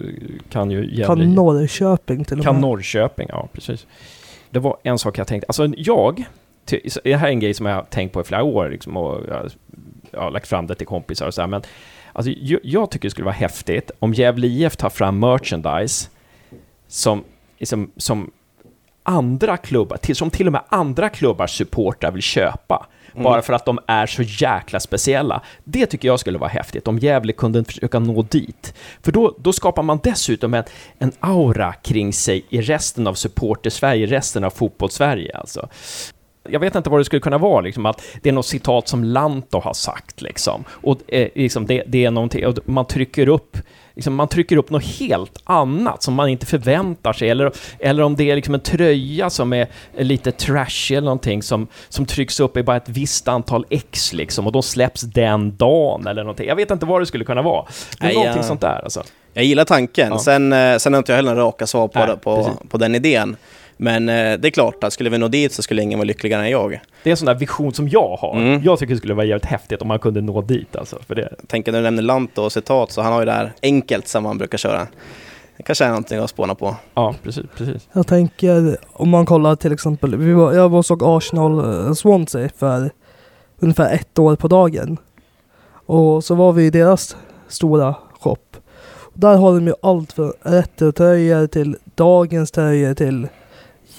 kan 0.50 0.70
ju 0.70 0.78
Gävle... 0.78 1.04
Kan 1.04 1.34
Norrköping 1.34 2.24
till 2.24 2.32
och 2.32 2.44
med. 2.44 2.54
Kan 2.54 2.60
Norrköping, 2.60 3.28
ja 3.30 3.48
precis. 3.52 3.86
Det 4.50 4.58
var 4.58 4.76
en 4.82 4.98
sak 4.98 5.18
jag 5.18 5.26
tänkte, 5.26 5.46
alltså 5.48 5.68
jag, 5.76 6.24
det 7.04 7.16
här 7.16 7.26
är 7.26 7.30
en 7.30 7.40
grej 7.40 7.54
som 7.54 7.66
jag 7.66 7.74
har 7.74 7.82
tänkt 7.82 8.12
på 8.12 8.20
i 8.20 8.24
flera 8.24 8.42
år 8.42 8.68
liksom, 8.70 8.96
och 8.96 9.20
jag, 9.28 9.50
jag 10.10 10.20
har 10.20 10.30
lagt 10.30 10.48
fram 10.48 10.66
det 10.66 10.74
till 10.74 10.86
kompisar 10.86 11.26
och 11.26 11.34
så 11.34 11.40
här, 11.40 11.48
men 11.48 11.62
alltså, 12.12 12.32
jag, 12.36 12.60
jag 12.62 12.90
tycker 12.90 13.08
det 13.08 13.10
skulle 13.10 13.24
vara 13.24 13.34
häftigt 13.34 13.90
om 13.98 14.14
Gävle 14.14 14.46
IF 14.46 14.76
tar 14.76 14.90
fram 14.90 15.18
merchandise 15.18 16.10
som, 16.88 17.24
liksom, 17.58 17.90
som 17.96 18.30
andra 19.08 19.56
klubbar, 19.56 19.96
till, 19.96 20.16
som 20.16 20.30
till 20.30 20.46
och 20.46 20.52
med 20.52 20.62
andra 20.68 21.08
klubbars 21.08 21.56
supportrar 21.56 22.10
vill 22.10 22.22
köpa. 22.22 22.86
Mm. 23.12 23.24
Bara 23.24 23.42
för 23.42 23.52
att 23.52 23.64
de 23.64 23.78
är 23.86 24.06
så 24.06 24.22
jäkla 24.22 24.80
speciella. 24.80 25.42
Det 25.64 25.86
tycker 25.86 26.08
jag 26.08 26.20
skulle 26.20 26.38
vara 26.38 26.50
häftigt, 26.50 26.88
om 26.88 26.98
Gävle 26.98 27.32
kunde 27.32 27.64
försöka 27.64 27.98
nå 27.98 28.22
dit. 28.22 28.74
För 29.02 29.12
då, 29.12 29.34
då 29.38 29.52
skapar 29.52 29.82
man 29.82 30.00
dessutom 30.02 30.54
en, 30.54 30.64
en 30.98 31.12
aura 31.20 31.72
kring 31.72 32.12
sig 32.12 32.44
i 32.48 32.60
resten 32.60 33.06
av 33.06 33.14
supporter-Sverige, 33.14 34.06
resten 34.06 34.44
av 34.44 34.50
fotbollssverige 34.50 35.36
alltså 35.36 35.68
jag 36.50 36.60
vet 36.60 36.74
inte 36.74 36.90
vad 36.90 37.00
det 37.00 37.04
skulle 37.04 37.20
kunna 37.20 37.38
vara, 37.38 37.60
liksom, 37.60 37.86
att 37.86 38.02
det 38.22 38.28
är 38.28 38.32
något 38.32 38.46
citat 38.46 38.88
som 38.88 39.04
Lanto 39.04 39.58
har 39.60 39.74
sagt, 39.74 40.22
liksom. 40.22 40.64
Och 40.70 40.98
eh, 41.08 41.28
liksom, 41.34 41.66
det, 41.66 41.82
det, 41.86 42.04
är 42.04 42.10
någonting, 42.10 42.46
och 42.46 42.58
man 42.64 42.86
trycker 42.86 43.28
upp 43.28 43.56
liksom, 43.98 44.14
man 44.14 44.28
trycker 44.28 44.56
upp 44.56 44.70
något 44.70 44.84
helt 44.84 45.38
annat 45.44 46.02
som 46.02 46.14
man 46.14 46.28
inte 46.28 46.46
förväntar 46.46 47.12
sig, 47.12 47.30
eller, 47.30 47.52
eller 47.78 48.02
om 48.02 48.16
det 48.16 48.30
är 48.30 48.36
liksom 48.36 48.54
en 48.54 48.60
tröja 48.60 49.30
som 49.30 49.52
är 49.52 49.66
lite 49.96 50.32
trashy 50.32 50.94
eller 50.94 51.04
någonting 51.04 51.42
som, 51.42 51.66
som 51.88 52.06
trycks 52.06 52.40
upp 52.40 52.56
i 52.56 52.62
bara 52.62 52.76
ett 52.76 52.88
visst 52.88 53.28
antal 53.28 53.66
ex 53.70 54.12
liksom, 54.12 54.46
och 54.46 54.52
de 54.52 54.62
släpps 54.62 55.02
den 55.02 55.56
dagen 55.56 56.06
eller 56.06 56.22
någonting. 56.22 56.48
Jag 56.48 56.56
vet 56.56 56.70
inte 56.70 56.86
vad 56.86 57.02
det 57.02 57.06
skulle 57.06 57.24
kunna 57.24 57.42
vara. 57.42 57.64
Nej, 58.00 58.14
någonting 58.14 58.36
jag, 58.36 58.44
sånt 58.44 58.60
där 58.60 58.80
alltså. 58.84 59.02
Jag 59.32 59.44
gillar 59.44 59.64
tanken, 59.64 60.08
ja. 60.12 60.18
sen, 60.18 60.52
eh, 60.52 60.76
sen 60.76 60.92
har 60.92 60.98
inte 60.98 61.12
jag 61.12 61.16
heller 61.16 61.34
några 61.34 61.46
raka 61.48 61.66
svar 61.66 61.88
på, 61.88 61.98
Nej, 61.98 62.16
på, 62.22 62.52
på 62.68 62.78
den 62.78 62.94
idén. 62.94 63.36
Men 63.80 64.08
eh, 64.08 64.38
det 64.38 64.48
är 64.48 64.50
klart 64.50 64.84
att 64.84 64.92
skulle 64.92 65.10
vi 65.10 65.18
nå 65.18 65.28
dit 65.28 65.52
så 65.52 65.62
skulle 65.62 65.82
ingen 65.82 65.98
vara 65.98 66.06
lyckligare 66.06 66.42
än 66.42 66.50
jag. 66.50 66.80
Det 67.02 67.10
är 67.10 67.10
en 67.10 67.16
sån 67.16 67.26
där 67.26 67.34
vision 67.34 67.74
som 67.74 67.88
jag 67.88 68.16
har. 68.16 68.36
Mm. 68.36 68.62
Jag 68.62 68.78
tycker 68.78 68.94
det 68.94 68.98
skulle 68.98 69.14
vara 69.14 69.26
jävligt 69.26 69.44
häftigt 69.44 69.82
om 69.82 69.88
man 69.88 69.98
kunde 69.98 70.20
nå 70.20 70.42
dit 70.42 70.76
alltså. 70.76 70.98
För 71.06 71.14
det. 71.14 71.34
Tänker 71.46 71.72
när 71.72 71.78
du 71.78 71.82
nämner 71.82 72.02
Lanto 72.02 72.42
och 72.42 72.52
citat 72.52 72.92
så 72.92 73.02
han 73.02 73.12
har 73.12 73.20
ju 73.20 73.26
det 73.26 73.32
här 73.32 73.52
enkelt 73.62 74.08
som 74.08 74.24
han 74.24 74.38
brukar 74.38 74.58
köra. 74.58 74.86
Det 75.56 75.62
kanske 75.62 75.84
är 75.84 75.88
någonting 75.88 76.18
att 76.18 76.30
spåna 76.30 76.54
på. 76.54 76.76
Ja, 76.94 77.14
precis, 77.22 77.44
precis. 77.56 77.88
Jag 77.92 78.06
tänker 78.06 78.76
om 78.92 79.08
man 79.08 79.26
kollar 79.26 79.56
till 79.56 79.72
exempel, 79.72 80.16
vi 80.16 80.32
var, 80.32 80.52
jag 80.52 80.68
var 80.68 80.78
och 80.78 80.86
såg 80.86 81.02
Arsenal 81.04 81.64
uh, 81.64 81.92
Swansea 81.92 82.48
för 82.56 82.90
ungefär 83.58 83.94
ett 83.94 84.18
år 84.18 84.36
på 84.36 84.48
dagen. 84.48 84.96
Och 85.86 86.24
så 86.24 86.34
var 86.34 86.52
vi 86.52 86.66
i 86.66 86.70
deras 86.70 87.16
stora 87.48 87.94
shop. 88.20 88.36
Där 89.14 89.36
har 89.36 89.54
de 89.54 89.66
ju 89.66 89.74
allt 89.82 90.12
från 90.12 90.32
retrotröjor 90.42 91.46
till 91.46 91.76
dagens 91.94 92.50
tröjor 92.50 92.94
till 92.94 93.28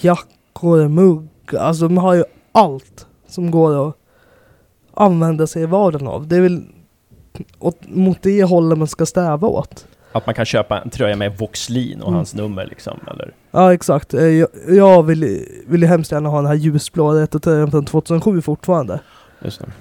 jackor, 0.03 0.88
mugg. 0.88 1.29
Alltså 1.59 1.88
de 1.88 1.97
har 1.97 2.13
ju 2.13 2.23
allt 2.51 3.07
som 3.27 3.51
går 3.51 3.89
att 3.89 3.95
använda 4.93 5.47
sig 5.47 5.63
i 5.63 5.65
vardagen 5.65 6.07
av. 6.07 6.27
Det 6.27 6.35
är 6.35 6.41
väl 6.41 6.63
åt, 7.59 7.77
mot 7.88 8.21
det 8.21 8.43
hållet 8.43 8.77
man 8.77 8.88
ska 8.88 9.05
stäva 9.05 9.47
åt. 9.47 9.85
Att 10.12 10.25
man 10.25 10.35
kan 10.35 10.45
köpa 10.45 10.81
en 10.81 10.89
tröja 10.89 11.15
med 11.15 11.38
Voxlin 11.38 12.01
och 12.01 12.07
mm. 12.07 12.15
hans 12.15 12.35
nummer 12.35 12.65
liksom, 12.65 12.99
eller? 13.12 13.33
Ja, 13.51 13.73
exakt. 13.73 14.13
Eh, 14.13 14.23
jag, 14.23 14.49
jag 14.67 15.03
vill, 15.03 15.45
vill 15.67 15.81
ju 15.81 15.88
hemskt 15.88 16.12
gärna 16.12 16.29
ha 16.29 16.38
den 16.38 16.45
här 16.45 16.55
ljusblå 16.55 17.12
retrotröjan 17.12 17.71
från 17.71 17.85
2007 17.85 18.41
fortfarande. 18.41 18.99
Just 19.41 19.62
det. 19.62 19.71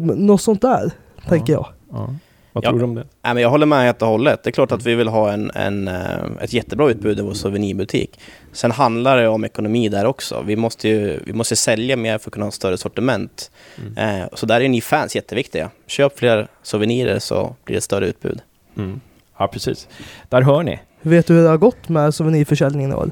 Något 0.00 0.40
sånt 0.40 0.62
där, 0.62 0.90
ja. 1.16 1.28
tänker 1.28 1.52
jag. 1.52 1.66
Ja. 1.90 2.14
Vad 2.52 2.64
tror 2.64 2.78
du 2.78 2.84
om 2.84 2.94
det? 2.94 3.04
Ja, 3.22 3.34
men 3.34 3.42
jag 3.42 3.50
håller 3.50 3.66
med 3.66 3.84
helt 3.84 4.02
och 4.02 4.08
hållet. 4.08 4.40
Det 4.42 4.50
är 4.50 4.52
klart 4.52 4.72
att 4.72 4.86
vi 4.86 4.94
vill 4.94 5.08
ha 5.08 5.32
en, 5.32 5.50
en, 5.50 5.88
eh, 5.88 5.94
ett 6.40 6.52
jättebra 6.52 6.90
utbud 6.90 7.18
i 7.18 7.22
vår 7.22 7.32
souvenirbutik. 7.32 8.20
Sen 8.52 8.70
handlar 8.70 9.16
det 9.16 9.28
om 9.28 9.44
ekonomi 9.44 9.88
där 9.88 10.04
också. 10.04 10.42
Vi 10.46 10.56
måste 10.56 10.88
ju 10.88 11.20
vi 11.26 11.32
måste 11.32 11.56
sälja 11.56 11.96
mer 11.96 12.18
för 12.18 12.30
att 12.30 12.32
kunna 12.32 12.44
ha 12.44 12.48
ett 12.48 12.54
större 12.54 12.76
sortiment. 12.78 13.50
Mm. 13.78 14.22
Eh, 14.22 14.28
så 14.32 14.46
där 14.46 14.60
är 14.60 14.68
ni 14.68 14.80
fans 14.80 15.16
jätteviktiga. 15.16 15.70
Köp 15.86 16.18
fler 16.18 16.48
souvenirer 16.62 17.18
så 17.18 17.56
blir 17.64 17.74
det 17.74 17.80
större 17.80 18.06
utbud. 18.06 18.40
Mm. 18.76 19.00
Ja, 19.38 19.48
precis. 19.48 19.88
Där 20.28 20.42
hör 20.42 20.62
ni. 20.62 20.80
Vet 21.02 21.26
du 21.26 21.34
hur 21.34 21.42
det 21.42 21.48
har 21.48 21.58
gått 21.58 21.88
med 21.88 22.14
souvenirförsäljningen 22.14 22.90
i 22.90 22.94
år? 22.94 23.10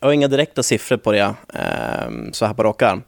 Jag 0.00 0.08
har 0.08 0.12
inga 0.12 0.28
direkta 0.28 0.62
siffror 0.62 0.96
på 0.96 1.12
det 1.12 1.34
eh, 1.54 2.32
så 2.32 2.46
här 2.46 2.54
på 2.54 2.62
rak 2.62 2.82
arm. 2.82 3.02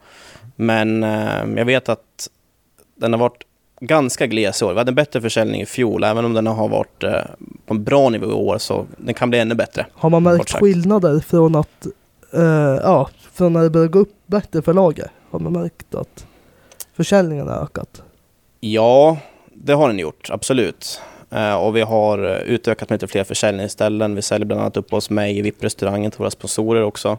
Men 0.57 1.03
eh, 1.03 1.45
jag 1.57 1.65
vet 1.65 1.89
att 1.89 2.29
den 2.95 3.13
har 3.13 3.21
varit 3.21 3.43
ganska 3.81 4.27
gles 4.27 4.63
i 4.63 4.65
år. 4.65 4.73
Vi 4.73 4.79
hade 4.79 4.91
en 4.91 4.95
bättre 4.95 5.21
försäljning 5.21 5.61
i 5.61 5.67
fjol, 5.67 6.05
även 6.05 6.25
om 6.25 6.35
den 6.35 6.47
har 6.47 6.69
varit 6.69 7.03
eh, 7.03 7.21
på 7.67 7.75
en 7.75 7.85
bra 7.85 8.09
nivå 8.09 8.27
i 8.27 8.33
år 8.33 8.59
så 8.59 8.87
den 8.97 9.15
kan 9.15 9.31
bli 9.31 9.39
ännu 9.39 9.55
bättre. 9.55 9.87
Har 9.93 10.11
man 10.11 10.23
märkt 10.23 10.53
skillnader 10.53 11.21
från 11.21 11.55
att, 11.55 11.87
eh, 12.33 12.43
ja, 12.83 13.09
från 13.33 13.53
när 13.53 13.63
det 13.63 13.71
börjar 13.71 13.89
gå 13.89 13.99
upp 13.99 14.15
bättre 14.27 14.63
för 14.63 14.75
laget? 14.75 15.11
Har 15.31 15.39
man 15.39 15.53
märkt 15.53 15.95
att 15.95 16.27
försäljningen 16.97 17.49
har 17.49 17.63
ökat? 17.63 18.03
Ja, 18.61 19.19
det 19.55 19.73
har 19.73 19.89
den 19.89 19.99
gjort, 19.99 20.31
absolut. 20.31 21.01
Eh, 21.31 21.55
och 21.55 21.77
vi 21.77 21.81
har 21.81 22.19
eh, 22.19 22.41
utökat 22.41 22.91
med 22.91 22.97
lite 23.03 23.13
fler 23.13 23.25
försäljningsställen. 23.25 24.15
Vi 24.15 24.23
säljer 24.23 24.47
bland 24.47 24.61
annat 24.61 24.77
upp 24.77 24.91
hos 24.91 25.11
mig 25.11 25.39
i 25.39 25.43
VIP-restaurangen 25.43 26.11
till 26.11 26.19
våra 26.19 26.31
sponsorer 26.31 26.83
också. 26.83 27.19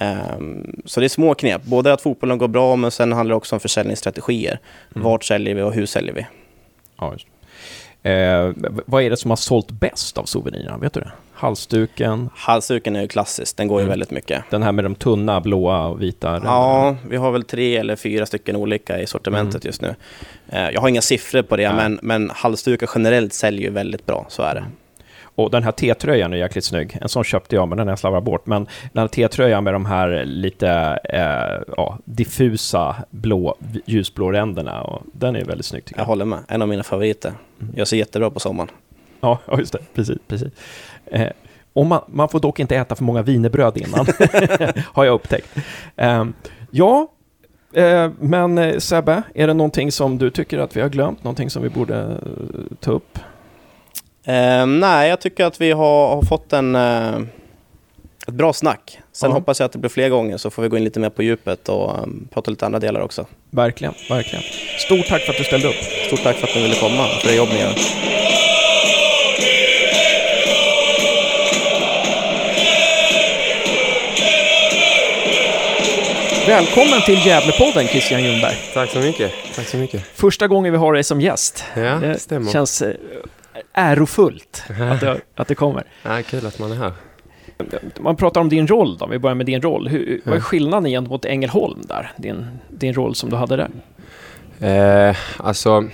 Ehm, 0.00 0.80
så 0.84 1.00
det 1.00 1.06
är 1.06 1.08
små 1.08 1.34
knep, 1.34 1.62
både 1.64 1.92
att 1.92 2.00
fotbollen 2.00 2.38
går 2.38 2.48
bra 2.48 2.76
men 2.76 2.90
sen 2.90 3.12
handlar 3.12 3.32
det 3.32 3.36
också 3.36 3.56
om 3.56 3.60
försäljningsstrategier. 3.60 4.58
Mm. 4.94 5.04
Vart 5.04 5.24
säljer 5.24 5.54
vi 5.54 5.62
och 5.62 5.72
hur 5.72 5.86
säljer 5.86 6.14
vi? 6.14 6.26
Ja. 6.98 7.14
Eh, 8.10 8.52
vad 8.86 9.02
är 9.02 9.10
det 9.10 9.16
som 9.16 9.30
har 9.30 9.36
sålt 9.36 9.70
bäst 9.70 10.18
av 10.18 10.24
souvenirerna? 10.24 10.78
Vet 10.78 10.92
du 10.92 11.00
det? 11.00 11.10
Halsduken, 11.32 12.30
Halsduken 12.34 12.96
är 12.96 13.00
ju 13.02 13.08
klassisk, 13.08 13.56
den 13.56 13.68
går 13.68 13.80
ju 13.80 13.82
Mm. 13.82 13.90
väldigt 13.90 14.10
mycket. 14.10 14.42
den 14.50 14.62
här 14.62 14.72
med 14.72 14.84
de 14.84 14.94
tunna 14.94 15.40
blåa 15.40 15.86
och 15.86 16.02
vita 16.02 16.28
ränderna. 16.32 16.50
Ja, 16.52 16.96
vi 17.08 17.16
har 17.16 17.30
väl 17.32 17.44
tre 17.44 17.76
eller 17.76 17.96
fyra 17.96 18.26
stycken 18.26 18.56
olika 18.56 19.00
i 19.00 19.06
sortimentet 19.06 19.64
just 19.64 19.82
nu. 19.82 19.94
Eh, 20.48 20.70
Jag 20.70 20.80
har 20.80 20.88
inga 20.88 21.02
siffror 21.02 21.42
på 21.42 21.56
det, 21.56 21.64
Mm. 21.64 21.76
Men, 21.76 21.98
men 22.02 22.30
halsdukar 22.34 22.90
generellt 22.94 23.32
säljer 23.32 23.62
ju 23.62 23.70
väldigt 23.70 24.06
bra, 24.06 24.26
så 24.28 24.42
är 24.42 24.54
det. 24.54 24.64
Och 25.38 25.50
den 25.50 25.62
här 25.62 25.72
T-tröjan 25.72 26.32
är 26.32 26.36
jäkligt 26.36 26.64
snygg. 26.64 26.98
En 27.00 27.08
sån 27.08 27.24
köpte 27.24 27.54
jag, 27.56 27.68
men 27.68 27.78
den 27.78 27.86
har 27.86 27.92
jag 27.92 27.98
slarvat 27.98 28.24
bort. 28.24 28.46
Men 28.46 28.66
den 28.92 29.00
här 29.00 29.08
T-tröjan 29.08 29.64
med 29.64 29.72
de 29.72 29.86
här 29.86 30.24
lite 30.24 30.98
eh, 31.04 31.74
ja, 31.76 31.98
diffusa 32.04 32.96
blå, 33.10 33.54
ljusblå 33.86 34.32
ränderna, 34.32 34.82
och 34.82 35.02
den 35.12 35.36
är 35.36 35.44
väldigt 35.44 35.66
snygg 35.66 35.84
tycker 35.84 36.00
Jag 36.00 36.04
jag. 36.04 36.08
håller 36.08 36.24
med, 36.24 36.38
en 36.48 36.62
av 36.62 36.68
mina 36.68 36.82
favoriter. 36.82 37.32
Mm. 37.60 37.74
Jag 37.76 37.88
ser 37.88 37.96
jättebra 37.96 38.30
på 38.30 38.40
sommaren. 38.40 38.70
Ja, 39.20 39.38
just 39.58 39.72
det. 39.72 39.78
Precis. 39.94 40.18
precis. 40.28 40.48
Eh, 41.06 41.28
och 41.72 41.86
man, 41.86 42.00
man 42.06 42.28
får 42.28 42.40
dock 42.40 42.60
inte 42.60 42.76
äta 42.76 42.94
för 42.94 43.04
många 43.04 43.22
wienerbröd 43.22 43.76
innan, 43.76 44.06
har 44.92 45.04
jag 45.04 45.14
upptäckt. 45.14 45.56
Eh, 45.96 46.24
ja, 46.70 47.08
eh, 47.74 48.10
men 48.20 48.58
eh, 48.58 48.78
Sebbe, 48.78 49.22
är 49.34 49.46
det 49.46 49.54
någonting 49.54 49.92
som 49.92 50.18
du 50.18 50.30
tycker 50.30 50.58
att 50.58 50.76
vi 50.76 50.80
har 50.80 50.88
glömt? 50.88 51.24
Någonting 51.24 51.50
som 51.50 51.62
vi 51.62 51.68
borde 51.68 51.98
eh, 52.00 52.76
ta 52.80 52.90
upp? 52.92 53.18
Eh, 54.28 54.66
nej, 54.66 55.08
jag 55.08 55.20
tycker 55.20 55.44
att 55.44 55.60
vi 55.60 55.70
har, 55.72 56.08
har 56.14 56.22
fått 56.22 56.52
en, 56.52 56.74
eh, 56.74 57.14
ett 58.28 58.34
bra 58.34 58.52
snack. 58.52 58.98
Sen 59.12 59.30
Ja. 59.30 59.34
hoppas 59.36 59.60
jag 59.60 59.66
att 59.66 59.72
det 59.72 59.78
blir 59.78 59.90
fler 59.90 60.08
gånger 60.08 60.36
så 60.36 60.50
får 60.50 60.62
vi 60.62 60.68
gå 60.68 60.76
in 60.76 60.84
lite 60.84 61.00
mer 61.00 61.10
på 61.10 61.22
djupet 61.22 61.68
och 61.68 62.02
um, 62.02 62.28
prata 62.32 62.50
lite 62.50 62.66
andra 62.66 62.78
delar 62.78 63.00
också. 63.00 63.26
Verkligen, 63.50 63.94
verkligen. 64.10 64.44
Stort 64.78 65.06
tack 65.08 65.22
för 65.22 65.32
att 65.32 65.38
du 65.38 65.44
ställde 65.44 65.68
upp. 65.68 65.74
Stort 66.06 66.22
tack 66.22 66.36
för 66.36 66.46
att 66.48 66.54
ni 66.54 66.62
ville 66.62 66.74
komma 66.74 67.02
och 67.04 67.20
för 67.22 67.28
det 67.28 67.34
jobb 67.36 67.48
ni 67.52 67.60
gör. 67.60 67.74
Välkommen 76.46 77.00
till 77.06 77.26
Gävlepodden, 77.26 77.86
Christian 77.86 78.24
Ljungberg. 78.24 78.54
Tack 78.74 78.90
så 78.90 78.98
mycket. 78.98 79.32
Tack 79.56 79.66
så 79.66 79.76
mycket. 79.76 80.02
Första 80.14 80.46
gången 80.46 80.72
vi 80.72 80.78
har 80.78 80.92
dig 80.92 81.04
som 81.04 81.20
gäst. 81.20 81.64
Ja, 81.76 81.80
det 81.80 82.18
stämmer. 82.18 82.52
känns 82.52 82.82
eh, 82.82 82.94
ärofullt 83.78 84.64
att 84.92 85.00
det, 85.00 85.20
att 85.34 85.48
det 85.48 85.54
kommer. 85.54 85.84
Ja, 86.02 86.22
kul 86.26 86.46
att 86.46 86.58
man 86.58 86.72
är 86.72 86.76
här. 86.76 86.92
Man 88.00 88.16
pratar 88.16 88.40
om 88.40 88.48
din 88.48 88.66
roll 88.66 88.98
då, 88.98 89.06
vi 89.06 89.18
börjar 89.18 89.34
med 89.34 89.46
din 89.46 89.62
roll. 89.62 89.88
Hur, 89.88 90.20
Vad 90.24 90.36
är 90.36 90.40
skillnaden 90.40 90.90
gentemot 90.90 91.24
Ängelholm 91.24 91.80
där? 91.88 92.12
Din, 92.16 92.46
din 92.68 92.94
roll 92.94 93.14
som 93.14 93.30
du 93.30 93.36
hade 93.36 93.56
där? 93.56 93.70
Eh, 95.10 95.16
alltså, 95.36 95.84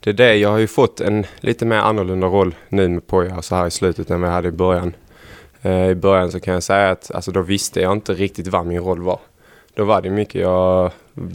det 0.00 0.10
är 0.10 0.14
det. 0.14 0.36
Jag 0.36 0.48
har 0.50 0.58
ju 0.58 0.66
fått 0.66 1.00
en 1.00 1.26
lite 1.40 1.66
mer 1.66 1.76
annorlunda 1.76 2.26
roll 2.26 2.54
nu 2.68 2.88
med 2.88 3.06
Poja 3.06 3.42
så 3.42 3.56
här 3.56 3.66
i 3.66 3.70
slutet 3.70 4.10
än 4.10 4.20
vad 4.20 4.30
jag 4.30 4.34
hade 4.34 4.48
i 4.48 4.52
början. 4.52 4.92
Eh, 5.62 5.88
I 5.88 5.94
början 5.94 6.32
så 6.32 6.40
kan 6.40 6.54
jag 6.54 6.62
säga 6.62 6.90
att 6.90 7.10
alltså, 7.14 7.30
då 7.30 7.42
visste 7.42 7.80
jag 7.80 7.92
inte 7.92 8.14
riktigt 8.14 8.46
vad 8.46 8.66
min 8.66 8.80
roll 8.80 9.02
var. 9.02 9.20
Då 9.74 9.84
var 9.84 10.02
det 10.02 10.10
mycket, 10.10 10.40
jag 10.40 10.92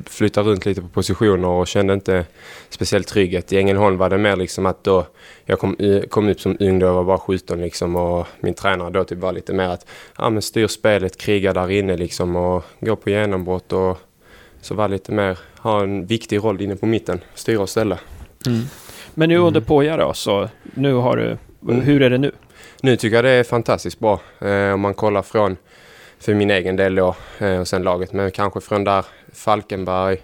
flyttade 0.10 0.50
runt 0.50 0.66
lite 0.66 0.82
på 0.82 0.88
positioner 0.88 1.48
och 1.48 1.68
kände 1.68 1.94
inte 1.94 2.26
speciellt 2.70 3.08
trygghet. 3.08 3.54
I 3.54 3.58
Ängelholm 3.58 3.98
var 3.98 4.10
det 4.10 4.18
mer 4.18 4.36
liksom 4.36 4.66
att 4.66 4.84
då, 4.84 5.06
jag 5.46 5.60
kom, 5.60 5.76
i- 5.80 6.06
kom 6.10 6.30
upp 6.30 6.42
som 6.42 6.58
ung 6.60 6.80
då, 6.80 6.86
jag 6.86 6.94
var 6.94 7.04
bara 7.04 7.18
17 7.18 7.62
liksom 7.62 7.96
och 7.96 8.28
min 8.40 8.54
tränare 8.54 8.90
då 8.90 9.04
typ 9.04 9.20
var 9.20 9.32
lite 9.34 9.54
mer 9.54 9.70
att, 9.70 9.86
ja 10.18 10.30
men 10.30 10.42
styr 10.42 10.68
spelet, 10.68 11.18
kriga 11.18 11.54
där 11.54 11.72
inne 11.72 11.98
liksom 11.98 12.36
och 12.36 12.64
gå 12.80 12.96
på 12.96 13.10
genombrott 13.10 13.74
och 13.74 13.98
så 14.62 14.76
var 14.76 14.88
lite 14.90 15.12
mer, 15.12 15.40
ha 15.60 15.84
en 15.84 16.06
viktig 16.06 16.38
roll 16.44 16.62
inne 16.62 16.76
på 16.76 16.86
mitten, 16.86 17.20
styra 17.36 17.62
och 17.62 17.70
ställa. 17.70 18.00
Men 19.14 19.30
nu 19.30 19.36
Mm. 19.36 19.48
under 19.48 19.62
Poja 19.62 19.98
då, 19.98 20.14
så 20.14 20.50
nu 20.74 20.94
har 20.94 21.18
du... 21.18 21.38
Mm. 21.70 21.82
Hur 21.82 22.02
är 22.02 22.10
det 22.10 22.18
nu? 22.18 22.32
Nu 22.82 22.96
tycker 22.96 23.16
jag 23.16 23.26
det 23.26 23.30
är 23.30 23.44
fantastiskt 23.44 24.00
bra. 24.00 24.20
Eh, 24.40 24.74
om 24.74 24.80
man 24.80 24.94
kollar 24.94 25.22
från, 25.22 25.58
för 26.20 26.34
min 26.34 26.52
egen 26.52 26.76
del 26.76 26.96
då, 26.96 27.16
eh, 27.40 27.60
och 27.60 27.68
sen 27.68 27.84
laget, 27.84 28.14
men 28.14 28.32
kanske 28.32 28.62
från 28.62 28.84
där 28.84 29.06
Falkenberg 29.34 30.18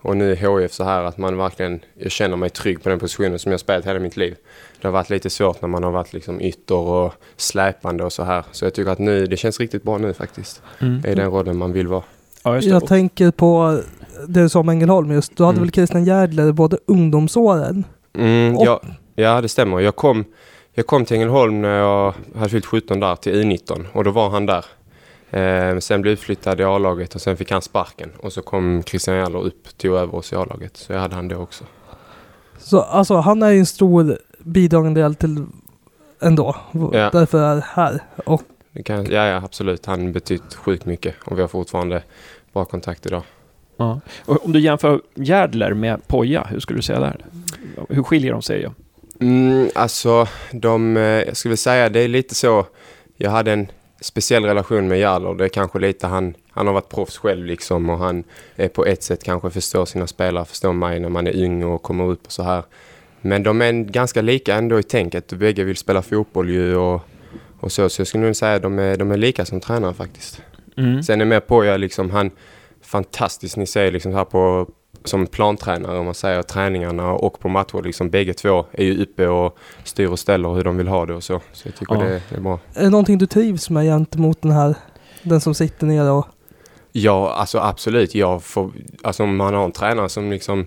och 0.00 0.16
nu 0.16 0.34
HIF 0.34 0.72
så 0.72 0.84
här 0.84 1.02
att 1.04 1.18
man 1.18 1.36
verkligen, 1.36 1.80
jag 1.98 2.10
känner 2.12 2.36
mig 2.36 2.50
trygg 2.50 2.82
på 2.82 2.88
den 2.88 2.98
positionen 2.98 3.38
som 3.38 3.50
jag 3.52 3.60
spelat 3.60 3.86
hela 3.86 3.98
mitt 4.00 4.16
liv. 4.16 4.36
Det 4.80 4.88
har 4.88 4.92
varit 4.92 5.10
lite 5.10 5.30
svårt 5.30 5.60
när 5.62 5.68
man 5.68 5.84
har 5.84 5.90
varit 5.90 6.12
liksom 6.12 6.40
ytter 6.40 6.74
och 6.74 7.12
släpande 7.36 8.04
och 8.04 8.12
så 8.12 8.22
här. 8.24 8.44
Så 8.52 8.64
jag 8.64 8.74
tycker 8.74 8.90
att 8.90 8.98
nu, 8.98 9.26
det 9.26 9.36
känns 9.36 9.60
riktigt 9.60 9.82
bra 9.82 9.98
nu 9.98 10.12
faktiskt. 10.12 10.62
Det 11.02 11.08
är 11.08 11.16
den 11.16 11.30
rollen 11.30 11.56
man 11.58 11.72
vill 11.72 11.86
vara. 11.88 12.02
Ja. 12.44 12.60
Jag 12.60 12.86
tänker 12.86 13.30
på 13.30 13.80
det 14.28 14.40
du 14.42 14.48
sa 14.48 14.60
om 14.60 14.68
Ängelholm 14.68 15.12
just. 15.12 15.36
Du 15.36 15.44
hade 15.44 15.56
Mm. 15.56 15.62
väl 15.64 15.72
Christian 15.72 16.04
Järdler 16.04 16.52
både 16.52 16.78
ungdomsåren? 16.86 17.84
Mm, 18.18 18.56
Och- 18.56 18.66
ja, 18.66 18.80
ja, 19.14 19.40
det 19.40 19.48
stämmer. 19.48 19.80
Jag 19.80 19.96
kom, 19.96 20.24
jag 20.74 20.86
kom 20.86 21.04
till 21.04 21.16
Ängelholm 21.16 21.62
när 21.62 21.78
jag 21.78 22.14
hade 22.36 22.48
fyllt 22.50 22.66
17 22.66 23.00
där 23.00 23.16
till 23.16 23.32
U19 23.34 23.84
och 23.92 24.04
då 24.04 24.10
var 24.10 24.30
han 24.30 24.46
där. 24.46 24.64
Eh, 25.30 25.78
sen 25.78 26.02
blev 26.02 26.10
jag 26.10 26.18
utflyttad 26.18 26.60
i 26.60 26.64
A-laget 26.64 27.14
och 27.14 27.20
sen 27.20 27.36
fick 27.36 27.50
han 27.50 27.62
sparken 27.62 28.12
och 28.18 28.32
så 28.32 28.42
kom 28.42 28.82
Christian 28.82 29.16
Jäller 29.16 29.38
upp 29.38 29.78
tog 29.78 29.94
över 29.94 30.14
oss 30.14 30.32
i 30.32 30.36
A-laget. 30.36 30.76
Så 30.76 30.92
jag 30.92 31.00
hade 31.00 31.14
han 31.14 31.28
det 31.28 31.36
också. 31.36 31.64
Så 32.58 32.80
alltså 32.80 33.16
han 33.16 33.42
är 33.42 33.50
ju 33.50 33.58
en 33.58 33.66
stor 33.66 34.18
bidragande 34.38 35.00
del 35.00 35.14
till 35.14 35.46
ändå. 36.20 36.56
Ja. 36.72 37.10
Därför 37.12 37.38
är 37.38 37.64
här. 37.74 38.00
Och 38.24 38.42
Det 38.72 38.82
kan, 38.82 39.04
ja, 39.04 39.26
ja, 39.26 39.36
absolut. 39.36 39.86
Han 39.86 40.12
betytt 40.12 40.54
sjukt 40.54 40.86
mycket 40.86 41.14
och 41.24 41.38
vi 41.38 41.40
har 41.40 41.48
fortfarande 41.48 42.02
bra 42.52 42.64
kontakt 42.64 43.06
idag. 43.06 43.22
Ja. 43.76 44.00
Och 44.24 44.44
om 44.44 44.52
du 44.52 44.60
jämför 44.60 45.00
Järdler 45.14 45.74
med 45.74 46.06
Poja, 46.06 46.46
hur 46.50 46.60
skulle 46.60 46.78
du 46.78 46.82
säga 46.82 47.00
där? 47.00 47.24
Hur 47.88 48.02
skiljer 48.02 48.32
de 48.32 48.42
sig? 48.42 48.62
Ja? 48.62 48.70
Mm, 49.20 49.68
alltså, 49.74 50.28
de, 50.52 50.96
eh, 50.96 51.02
jag 51.02 51.36
skulle 51.36 51.56
säga 51.56 51.88
det 51.88 52.00
är 52.00 52.08
lite 52.08 52.34
så. 52.34 52.66
Jag 53.16 53.30
hade 53.30 53.52
en 53.52 53.66
speciell 54.00 54.44
relation 54.44 54.88
med 54.88 54.98
Jarler. 54.98 55.34
Det 55.34 55.44
är 55.44 55.48
kanske 55.48 55.78
lite 55.78 56.06
han, 56.06 56.34
han 56.50 56.66
har 56.66 56.74
varit 56.74 56.88
proffs 56.88 57.18
själv 57.18 57.46
liksom 57.46 57.90
och 57.90 57.98
han 57.98 58.24
är 58.56 58.68
på 58.68 58.84
ett 58.84 59.02
sätt 59.02 59.24
kanske 59.24 59.50
förstår 59.50 59.84
sina 59.84 60.06
spelare, 60.06 60.44
förstår 60.44 60.72
mig 60.72 61.00
när 61.00 61.08
man 61.08 61.26
är 61.26 61.44
ung 61.44 61.64
och 61.64 61.82
kommer 61.82 62.04
upp 62.04 62.26
och 62.26 62.32
så 62.32 62.42
här. 62.42 62.62
Men 63.20 63.42
de 63.42 63.62
är 63.62 63.72
ganska 63.72 64.22
lika 64.22 64.54
ändå 64.54 64.78
i 64.78 64.82
tänket. 64.82 65.32
Bägge 65.32 65.64
vill 65.64 65.76
spela 65.76 66.02
fotboll 66.02 66.50
ju 66.50 66.76
och, 66.76 67.00
och 67.60 67.72
så. 67.72 67.88
Så 67.88 68.00
jag 68.00 68.06
skulle 68.06 68.24
nog 68.24 68.36
säga 68.36 68.54
att 68.54 68.62
de 68.62 68.78
är, 68.78 68.96
de 68.96 69.10
är 69.10 69.16
lika 69.16 69.44
som 69.44 69.60
tränare 69.60 69.94
faktiskt. 69.94 70.42
Mm. 70.76 71.02
Sen 71.02 71.20
är 71.20 71.24
med 71.24 71.46
på 71.46 71.64
jag 71.64 71.80
liksom 71.80 72.10
han 72.10 72.30
fantastisk 72.82 73.56
ni 73.56 73.66
ser 73.66 73.92
liksom 73.92 74.14
här 74.14 74.24
på 74.24 74.68
som 75.08 75.26
plantränare 75.26 75.98
om 75.98 76.04
man 76.04 76.14
säger 76.14 76.42
träningarna 76.42 77.12
och 77.12 77.40
på 77.40 77.48
matcher 77.48 77.82
liksom 77.82 78.10
bägge 78.10 78.34
två 78.34 78.66
är 78.72 78.84
ju 78.84 79.02
uppe 79.02 79.28
och 79.28 79.58
styr 79.84 80.06
och 80.06 80.18
ställer 80.18 80.54
hur 80.54 80.64
de 80.64 80.76
vill 80.76 80.88
ha 80.88 81.06
det 81.06 81.14
och 81.14 81.24
så. 81.24 81.40
Så 81.52 81.68
jag 81.68 81.76
tycker 81.76 81.94
Ja. 81.94 82.00
det, 82.00 82.36
är 82.36 82.40
bra. 82.40 82.58
är 82.74 82.82
det 82.84 82.90
någonting 82.90 83.18
du 83.18 83.26
trivs 83.26 83.70
med 83.70 83.84
gentemot 83.84 84.42
den 84.42 84.52
här, 84.52 84.74
den 85.22 85.40
som 85.40 85.54
sitter 85.54 85.86
nere 85.86 86.10
och 86.10 86.26
Ja, 86.92 87.32
alltså 87.32 87.58
absolut. 87.58 88.14
Jag 88.14 88.42
får, 88.42 88.72
alltså 89.02 89.22
om 89.22 89.36
man 89.36 89.54
har 89.54 89.64
en 89.64 89.72
tränare 89.72 90.08
som 90.08 90.30
liksom 90.30 90.66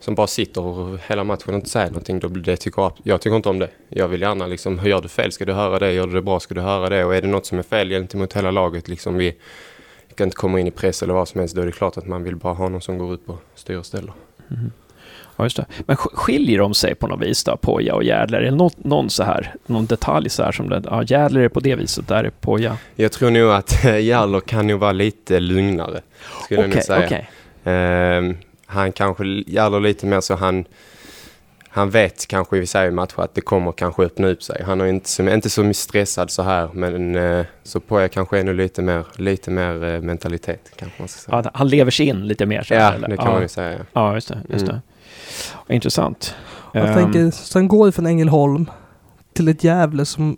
som 0.00 0.14
bara 0.14 0.26
sitter 0.26 0.62
och 0.62 0.98
hela 1.08 1.24
matchen 1.24 1.48
och 1.48 1.54
inte 1.54 1.68
säger 1.70 1.86
någonting, 1.86 2.18
då 2.18 2.28
blir 2.28 2.42
det 2.42 2.56
tycker 2.56 2.82
jag, 2.82 2.92
jag 3.02 3.20
tycker 3.20 3.36
inte 3.36 3.48
om 3.48 3.58
det. 3.58 3.70
Jag 3.88 4.08
vill 4.08 4.20
gärna 4.20 4.46
liksom, 4.46 4.80
gör 4.86 5.00
du 5.00 5.08
fel 5.08 5.32
ska 5.32 5.44
du 5.44 5.52
höra 5.52 5.78
det, 5.78 5.92
gör 5.92 6.06
du 6.06 6.12
det 6.12 6.22
bra 6.22 6.40
ska 6.40 6.54
du 6.54 6.60
höra 6.60 6.88
det 6.88 7.04
och 7.04 7.14
är 7.14 7.22
det 7.22 7.28
något 7.28 7.46
som 7.46 7.58
är 7.58 7.62
fel 7.62 7.88
gentemot 7.88 8.32
hela 8.32 8.50
laget 8.50 8.88
liksom 8.88 9.16
vi 9.16 9.36
kan 10.16 10.26
inte 10.26 10.36
komma 10.36 10.60
in 10.60 10.66
i 10.66 10.70
press 10.70 11.02
eller 11.02 11.14
vad 11.14 11.28
som 11.28 11.40
helst, 11.40 11.54
då 11.56 11.62
är 11.62 11.66
det 11.66 11.72
klart 11.72 11.96
att 11.96 12.06
man 12.06 12.22
vill 12.22 12.36
bara 12.36 12.54
ha 12.54 12.68
någon 12.68 12.80
som 12.80 12.98
går 12.98 13.12
upp 13.12 13.30
och 13.30 13.42
styr 13.54 13.76
och 13.76 13.86
ställer. 13.86 14.12
Ja, 15.36 15.44
just 15.44 15.56
det. 15.56 15.66
Men 15.86 15.96
sk- 15.96 16.14
skiljer 16.16 16.58
de 16.58 16.74
sig 16.74 16.94
på 16.94 17.06
något 17.06 17.20
vis 17.22 17.44
då, 17.44 17.56
Poja 17.56 17.94
och 17.94 18.04
Järdler? 18.04 18.38
Är 18.40 18.44
det 18.44 18.56
någon, 18.56 18.70
någon 18.76 19.10
så 19.10 19.22
här, 19.22 19.54
någon 19.66 19.86
detalj 19.86 20.28
så 20.30 20.42
här 20.42 20.52
som 20.52 20.68
det, 20.68 20.82
ja, 20.84 21.02
Järdler 21.02 21.40
är 21.40 21.48
på 21.48 21.60
det 21.60 21.74
viset, 21.74 22.08
där 22.08 22.24
är 22.24 22.30
Poja. 22.30 22.76
Jag 22.94 23.12
tror 23.12 23.30
nog 23.30 23.50
att 23.50 23.84
Jallow 24.00 24.40
kan 24.40 24.66
nog 24.66 24.80
vara 24.80 24.92
lite 24.92 25.40
lugnare, 25.40 26.00
skulle 26.44 26.60
jag 26.60 26.70
nog 26.70 26.82
säga. 26.82 27.06
okej. 27.06 27.30
Ehm, 27.64 28.36
han 28.66 28.92
kanske 28.92 29.24
gäller 29.46 29.80
lite 29.80 30.06
mer 30.06 30.20
så 30.20 30.34
han 30.34 30.64
han 31.76 31.90
vet 31.90 32.26
kanske 32.26 32.56
i 32.56 32.60
vissa 32.60 32.90
matcher 32.90 33.20
att 33.20 33.34
det 33.34 33.40
kommer 33.40 33.72
kanske 33.72 34.02
öppna 34.02 34.28
upp 34.28 34.42
sig. 34.42 34.62
Han 34.62 34.80
är 34.80 34.86
inte 34.86 35.08
så, 35.10 35.22
inte 35.28 35.50
så 35.50 35.72
stressad 35.72 36.30
så 36.30 36.42
här 36.42 36.68
men 36.72 37.14
eh, 37.16 37.46
så 37.62 37.80
Poja 37.80 38.08
kanske 38.08 38.38
är 38.38 38.44
nog 38.44 38.54
lite 38.54 38.82
mer, 38.82 39.06
lite 39.16 39.50
mer 39.50 39.84
eh, 39.84 40.00
mentalitet 40.00 40.70
kanske 40.76 41.02
man 41.02 41.08
ska 41.08 41.20
säga. 41.20 41.42
Ja, 41.44 41.50
han 41.54 41.68
lever 41.68 41.90
sig 41.90 42.06
in 42.06 42.26
lite 42.26 42.46
mer 42.46 42.62
så 42.62 42.74
Ja, 42.74 42.92
eller? 42.92 43.08
det 43.08 43.16
kan 43.16 43.26
ja. 43.26 43.32
man 43.32 43.42
ju 43.42 43.48
säga. 43.48 43.72
ja. 43.78 43.84
Ja, 43.92 44.14
just 44.14 44.28
det. 44.28 44.38
Just 44.48 44.64
Mm. 44.68 44.80
det. 45.68 45.74
Intressant. 45.74 46.34
Jag 46.72 46.88
Ehm, 46.88 46.94
tänker, 46.94 47.30
sen 47.30 47.68
går 47.68 47.86
det 47.86 47.92
från 47.92 48.06
Ängelholm 48.06 48.70
till 49.32 49.48
ett 49.48 49.64
Gävle 49.64 50.04
som 50.04 50.36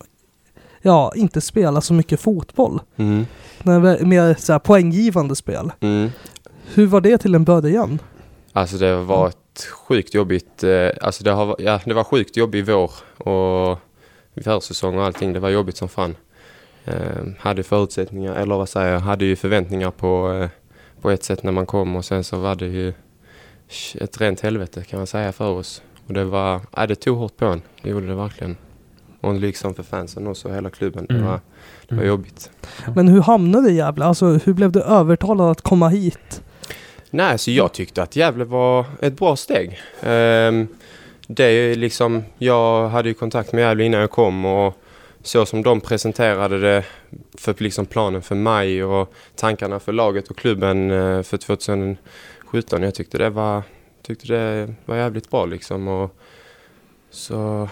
ja, 0.83 1.13
inte 1.17 1.41
spelar 1.41 1.81
så 1.81 1.95
mycket 1.95 2.21
fotboll. 2.21 2.81
Mm. 2.97 3.27
Det 3.63 3.73
är 3.73 4.05
mer 4.05 4.37
så 4.39 4.53
här, 4.53 4.59
poänggivande 4.59 5.37
spel. 5.37 5.71
Mm. 5.81 6.11
Hur 6.75 6.87
var 6.87 7.01
det 7.01 7.19
till 7.19 7.35
en 7.35 7.45
början? 7.45 7.99
Alltså 8.53 8.77
det 8.77 8.87
har 8.87 9.33
varit 9.59 9.71
sjukt 9.71 10.15
jobbigt. 10.15 10.65
eh, 10.65 10.91
Alltså 11.01 11.25
det, 11.25 11.31
har, 11.31 11.57
ja, 11.59 11.81
det 11.85 11.95
var 11.95 12.05
sjukt 12.05 12.37
jobbig 12.37 12.67
vår 12.67 12.91
och 13.29 13.79
försäsong 14.45 14.99
och 14.99 15.05
allting. 15.05 15.33
Det 15.33 15.41
var 15.41 15.51
jobbigt 15.51 15.77
som 15.77 15.89
fan. 15.89 16.17
Eh, 16.85 17.27
hade 17.39 17.63
förutsättningar, 17.63 18.35
eller 18.35 18.57
vad 18.57 18.69
säger 18.69 18.93
jag, 18.93 19.01
hade 19.01 19.25
ju 19.25 19.37
förväntningar 19.37 19.91
på, 19.91 20.33
eh, 20.33 20.49
på 21.03 21.11
ett 21.11 21.25
sätt 21.25 21.43
när 21.43 21.53
man 21.53 21.67
kom 21.67 21.97
och 21.97 22.05
sen 22.05 22.25
så 22.25 22.39
var 22.39 22.55
det 22.55 22.67
ju 22.67 22.93
ett 24.01 24.21
rent 24.21 24.41
helvete 24.41 24.85
kan 24.85 24.99
man 25.01 25.07
säga 25.07 25.33
för 25.33 25.49
oss. 25.51 25.83
Och 26.07 26.15
det 26.15 26.25
var, 26.25 26.61
ja, 26.77 26.87
det 26.87 26.95
tog 26.95 27.19
hårt 27.19 27.37
på 27.37 27.47
en. 27.47 27.63
Det 27.83 27.91
gjorde 27.91 28.07
det 28.07 28.15
verkligen. 28.15 28.57
Och 29.21 29.35
liksom 29.35 29.75
för 29.75 29.83
fansen 29.83 30.27
också, 30.27 30.49
hela 30.53 30.71
klubben. 30.71 31.07
Det 31.09 31.15
Mm. 31.15 31.27
var, 31.27 31.41
det 31.89 31.95
var 31.95 32.03
Mm. 32.03 32.09
jobbigt. 32.09 32.51
Men 32.95 33.09
hur 33.09 33.21
hamnade 33.23 33.67
du 33.69 33.73
i 33.73 33.77
Gävle? 33.77 34.05
Alltså 34.05 34.27
hur 34.27 34.53
blev 34.53 34.73
du 34.73 34.81
övertalad 34.83 35.51
att 35.51 35.61
komma 35.61 35.89
hit? 35.89 36.43
Nej, 37.11 37.39
så 37.39 37.51
jag 37.51 37.73
tyckte 37.73 38.03
att 38.03 38.17
Gävle 38.17 38.45
var 38.45 38.85
ett 39.01 39.17
bra 39.17 39.37
steg. 39.37 39.81
Ehm, 40.03 40.69
det 41.27 41.45
är 41.45 41.75
liksom, 41.75 42.25
jag 42.39 42.89
hade 42.89 43.09
ju 43.09 43.15
kontakt 43.15 43.53
med 43.53 43.63
Gävle 43.63 43.85
innan 43.85 44.01
jag 44.01 44.11
kom 44.11 44.45
och 44.45 44.75
så 45.23 45.47
som 45.47 45.63
de 45.63 45.81
presenterade 45.81 46.61
det 46.61 46.85
för 47.39 47.55
liksom 47.59 47.87
planen 47.87 48.23
för 48.23 48.35
maj 48.35 48.85
och 48.85 49.15
tankarna 49.35 49.81
för 49.81 49.93
laget 49.93 50.29
och 50.29 50.37
klubben 50.37 50.91
eh, 50.91 51.23
för 51.23 51.37
2017. 51.37 52.83
Jag 52.83 52.95
tyckte 52.95 53.19
det 53.19 53.31
var, 53.31 53.63
tyckte 54.03 54.33
det 54.33 54.75
var 54.85 54.97
jävligt 54.97 55.31
bra 55.31 55.47
liksom. 55.47 55.89
Och 55.89 56.17
så 57.11 57.69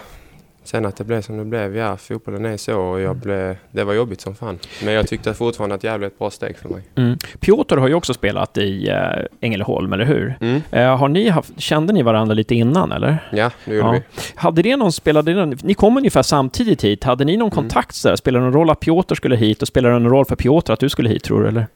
sen 0.67 0.85
att 0.85 0.95
det 0.95 1.03
blev 1.03 1.21
som 1.21 1.37
det 1.37 1.45
blev, 1.45 1.77
ja 1.77 1.97
fotbollen 1.97 2.45
är 2.45 2.57
så 2.57 2.79
och 2.81 2.99
jag 2.99 3.15
blev, 3.15 3.55
det 3.71 3.83
var 3.83 3.93
jobbigt 3.93 4.21
som 4.21 4.35
fan. 4.35 4.59
Men 4.83 4.93
jag 4.93 5.07
tyckte 5.07 5.33
fortfarande 5.33 5.75
att 5.75 5.83
Gävle 5.83 6.05
är 6.05 6.07
ett 6.07 6.19
bra 6.19 6.29
steg 6.29 6.57
för 6.57 6.69
mig. 6.69 6.81
Mm. 6.95 7.17
Piotr 7.39 7.77
har 7.77 7.87
ju 7.87 7.93
också 7.93 8.13
spelat 8.13 8.57
i 8.57 8.89
uh, 8.91 9.25
Ängelholm, 9.41 9.93
eller 9.93 10.05
hur? 10.05 10.35
Mm. 10.41 10.61
Eh, 10.71 10.97
har 10.97 11.07
ni 11.07 11.29
haft, 11.29 11.59
kände 11.59 11.93
ni 11.93 12.03
varandra 12.03 12.33
lite 12.33 12.55
innan, 12.55 12.91
eller? 12.91 13.29
Ja, 13.31 13.51
det 13.65 13.75
gjorde 13.75 13.87
Ja. 13.87 13.91
vi. 13.91 14.01
Hade 14.35 14.61
det 14.61 14.75
någon, 14.77 14.91
spelade 14.91 15.45
ni 15.45 15.73
kom 15.73 15.97
ungefär 15.97 16.21
samtidigt 16.21 16.83
hit. 16.83 17.03
Hade 17.03 17.25
ni 17.25 17.37
någon 17.37 17.47
Mm. 17.47 17.55
kontakt 17.55 18.03
där? 18.03 18.15
Spelade 18.15 18.45
det 18.45 18.49
någon 18.51 18.59
roll 18.59 18.69
att 18.69 18.79
Piotr 18.79 19.15
skulle 19.15 19.35
hit 19.35 19.61
och 19.61 19.67
spelade 19.67 19.95
det 19.95 19.99
någon 19.99 20.11
roll 20.11 20.25
för 20.25 20.35
Piotr 20.35 20.71
att 20.73 20.79
du 20.79 20.89
skulle 20.89 21.09
hit, 21.09 21.23
tror 21.23 21.41
du? 21.43 21.47
Eller? 21.47 21.67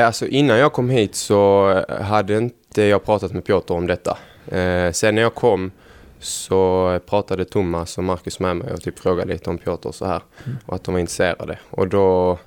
Eh, 0.00 0.06
alltså 0.06 0.26
innan 0.26 0.58
jag 0.58 0.72
kom 0.72 0.90
hit 0.90 1.14
så 1.14 1.70
eh, 1.88 2.02
hade 2.02 2.36
inte 2.38 2.82
jag 2.82 3.04
pratat 3.04 3.32
med 3.32 3.44
Piotr 3.44 3.72
om 3.74 3.86
detta. 3.86 4.18
Eh, 4.48 4.92
sen 4.92 5.14
när 5.14 5.22
jag 5.22 5.34
kom 5.34 5.70
så 6.20 7.00
pratade 7.06 7.44
Thomas 7.44 7.98
och 7.98 8.04
Marcus 8.04 8.40
med 8.40 8.56
mig 8.56 8.72
och 8.72 8.80
typ 8.80 8.98
frågade 8.98 9.32
lite 9.32 9.50
om 9.50 9.58
Piotr 9.58 9.88
och 9.88 9.94
så 9.94 10.06
här. 10.06 10.22
Mm. 10.44 10.58
Och 10.66 10.74
att 10.74 10.84
de 10.84 10.94
var 10.94 11.00
intresserade. 11.00 11.58
Och 11.70 11.88
då... 11.88 12.38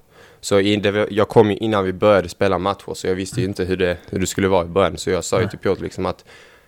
Så 0.42 0.60
in, 0.60 0.82
det, 0.82 1.08
jag 1.12 1.30
kom 1.30 1.52
ju 1.52 1.58
innan 1.58 1.84
vi 1.86 1.94
började 1.94 2.30
spela 2.30 2.58
matcher 2.58 2.94
så 2.94 3.08
jag 3.08 3.16
visste 3.16 3.40
ju 3.42 3.48
inte 3.48 3.64
hur 3.66 3.78
det, 3.78 3.98
hur 4.10 4.20
det 4.20 4.28
skulle 4.28 4.48
vara 4.48 4.66
i 4.66 4.68
början. 4.68 4.98
Så 4.98 5.10
jag 5.10 5.24
sa 5.24 5.42
ju 5.42 5.48
till 5.48 5.60
Piotr 5.60 5.82
liksom 5.84 6.06
att 6.06 6.26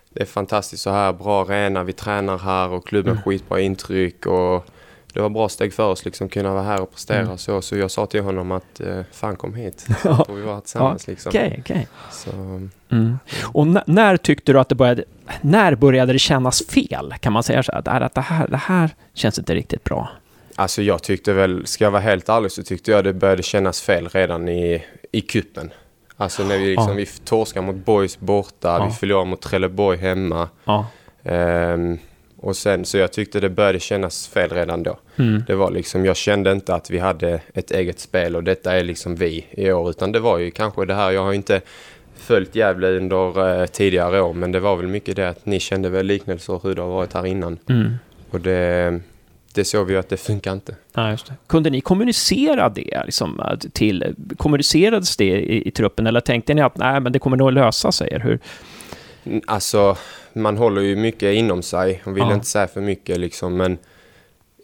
det 0.09 0.21
är 0.21 0.25
fantastiskt 0.25 0.83
så 0.83 0.89
här, 0.89 1.13
bra 1.13 1.41
arena, 1.43 1.83
vi 1.83 1.93
tränar 1.93 2.37
här 2.37 2.69
och 2.69 2.87
klubben 2.87 3.11
Mm. 3.11 3.23
skitbra 3.23 3.59
intryck 3.59 4.25
och 4.25 4.65
det 5.13 5.21
var 5.21 5.29
bra 5.29 5.49
steg 5.49 5.73
för 5.73 5.87
oss 5.87 6.05
liksom 6.05 6.29
kunna 6.29 6.53
vara 6.53 6.63
här 6.63 6.81
och 6.81 6.91
prestera 6.91 7.19
Mm. 7.19 7.37
så. 7.37 7.61
Så 7.61 7.77
jag 7.77 7.91
sa 7.91 8.05
till 8.05 8.21
honom 8.23 8.51
att 8.51 8.79
eh, 8.79 9.01
fan 9.11 9.35
kom 9.35 9.53
hit. 9.53 9.87
Och 10.27 10.37
vi 10.37 10.41
var 10.41 10.59
tillsammans 10.61 11.07
liksom. 11.07 11.29
Okej. 11.29 11.87
Så, 12.11 12.31
Mm. 12.95 13.19
Och 13.53 13.63
n- 13.65 13.79
när 13.87 14.17
tyckte 14.17 14.53
du 14.53 14.59
att 14.59 14.69
det 14.69 14.75
började... 14.75 15.03
När 15.41 15.75
började 15.75 16.13
det 16.13 16.19
kännas 16.19 16.65
fel? 16.67 17.13
Kan 17.19 17.33
man 17.33 17.43
säga 17.43 17.63
så 17.63 17.71
här? 17.71 18.01
Att 18.01 18.13
det 18.15 18.21
här, 18.21 18.47
det 18.47 18.57
här 18.57 18.89
känns 19.13 19.39
inte 19.39 19.55
riktigt 19.55 19.83
bra. 19.83 20.09
alltså 20.55 20.81
jag 20.81 21.03
tyckte 21.03 21.33
väl, 21.33 21.65
ska 21.67 21.83
jag 21.83 21.91
vara 21.91 22.01
helt 22.01 22.29
ärlig 22.29 22.51
så 22.51 22.63
tyckte 22.63 22.91
jag 22.91 23.03
det 23.03 23.13
började 23.13 23.43
kännas 23.43 23.81
fel 23.81 24.09
redan 24.09 24.49
i, 24.49 24.83
i 25.11 25.21
kuppen. 25.21 25.71
Alltså 26.17 26.43
när 26.43 26.57
vi 26.57 26.65
liksom, 26.65 26.87
Ja. 26.89 26.93
vi 26.93 27.05
torskade 27.05 27.65
mot 27.65 27.75
Boys 27.75 28.19
borta, 28.19 28.67
Ja. 28.79 28.85
vi 28.85 28.91
förlorade 28.93 29.29
mot 29.29 29.41
Trelleborg 29.41 29.97
hemma. 29.97 30.49
Ja. 30.65 30.87
Ehm, 31.23 31.97
och 32.37 32.55
sen, 32.57 32.85
så 32.85 32.97
jag 32.97 33.13
tyckte 33.13 33.39
det 33.39 33.49
började 33.49 33.79
kännas 33.79 34.27
fel 34.27 34.49
redan 34.49 34.83
då. 34.83 34.97
Mm. 35.15 35.43
Det 35.47 35.55
var 35.55 35.71
liksom, 35.71 36.05
jag 36.05 36.15
kände 36.15 36.51
inte 36.51 36.75
att 36.75 36.89
vi 36.89 36.99
hade 36.99 37.41
ett 37.53 37.71
eget 37.71 37.99
spel 37.99 38.35
och 38.35 38.43
detta 38.43 38.73
är 38.77 38.83
liksom 38.83 39.15
vi 39.15 39.45
i 39.51 39.71
år. 39.71 39.89
Utan 39.89 40.11
det 40.11 40.19
var 40.19 40.37
ju 40.37 40.51
kanske 40.51 40.85
det 40.85 40.93
här, 40.93 41.11
jag 41.11 41.23
har 41.23 41.33
inte 41.33 41.61
följt 42.17 42.55
Gävle 42.55 42.87
under 42.97 43.61
eh, 43.61 43.65
tidigare 43.65 44.21
år. 44.21 44.33
Men 44.33 44.51
det 44.51 44.59
var 44.59 44.75
väl 44.75 44.87
mycket 44.87 45.15
det 45.15 45.29
att 45.29 45.45
ni 45.45 45.59
kände 45.59 45.89
väl 45.89 46.05
liknelser 46.05 46.59
hur 46.63 46.75
det 46.75 46.81
har 46.81 46.89
varit 46.89 47.13
här 47.13 47.25
innan. 47.25 47.59
Mm. 47.69 47.93
Och 48.29 48.41
det, 48.41 48.99
det 49.53 49.65
såg 49.65 49.87
vi 49.87 49.93
ju 49.93 49.99
att 49.99 50.09
det 50.09 50.17
funkar 50.17 50.53
inte. 50.53 50.75
Ja, 50.93 51.11
just 51.11 51.27
det. 51.27 51.33
Kunde 51.47 51.69
ni 51.69 51.81
kommunicera 51.81 52.69
det 52.69 53.03
liksom, 53.05 53.57
till... 53.73 54.15
Kommunicerades 54.37 55.17
det 55.17 55.25
i, 55.25 55.67
i 55.67 55.71
truppen 55.71 56.07
eller 56.07 56.19
tänkte 56.19 56.53
ni 56.53 56.61
att 56.61 56.77
nej, 56.77 56.99
men 56.99 57.11
det 57.11 57.19
kommer 57.19 57.37
nog 57.37 57.51
lösa 57.51 57.91
sig? 57.91 58.19
Hur? 58.19 58.39
Alltså, 59.45 59.97
man 60.33 60.57
håller 60.57 60.81
ju 60.81 60.95
mycket 60.95 61.33
inom 61.33 61.63
sig 61.63 62.01
och 62.05 62.17
vill 62.17 62.23
Ja. 62.23 62.33
inte 62.33 62.45
säga 62.47 62.67
för 62.67 62.81
mycket 62.81 63.19
liksom. 63.19 63.57
Men 63.57 63.77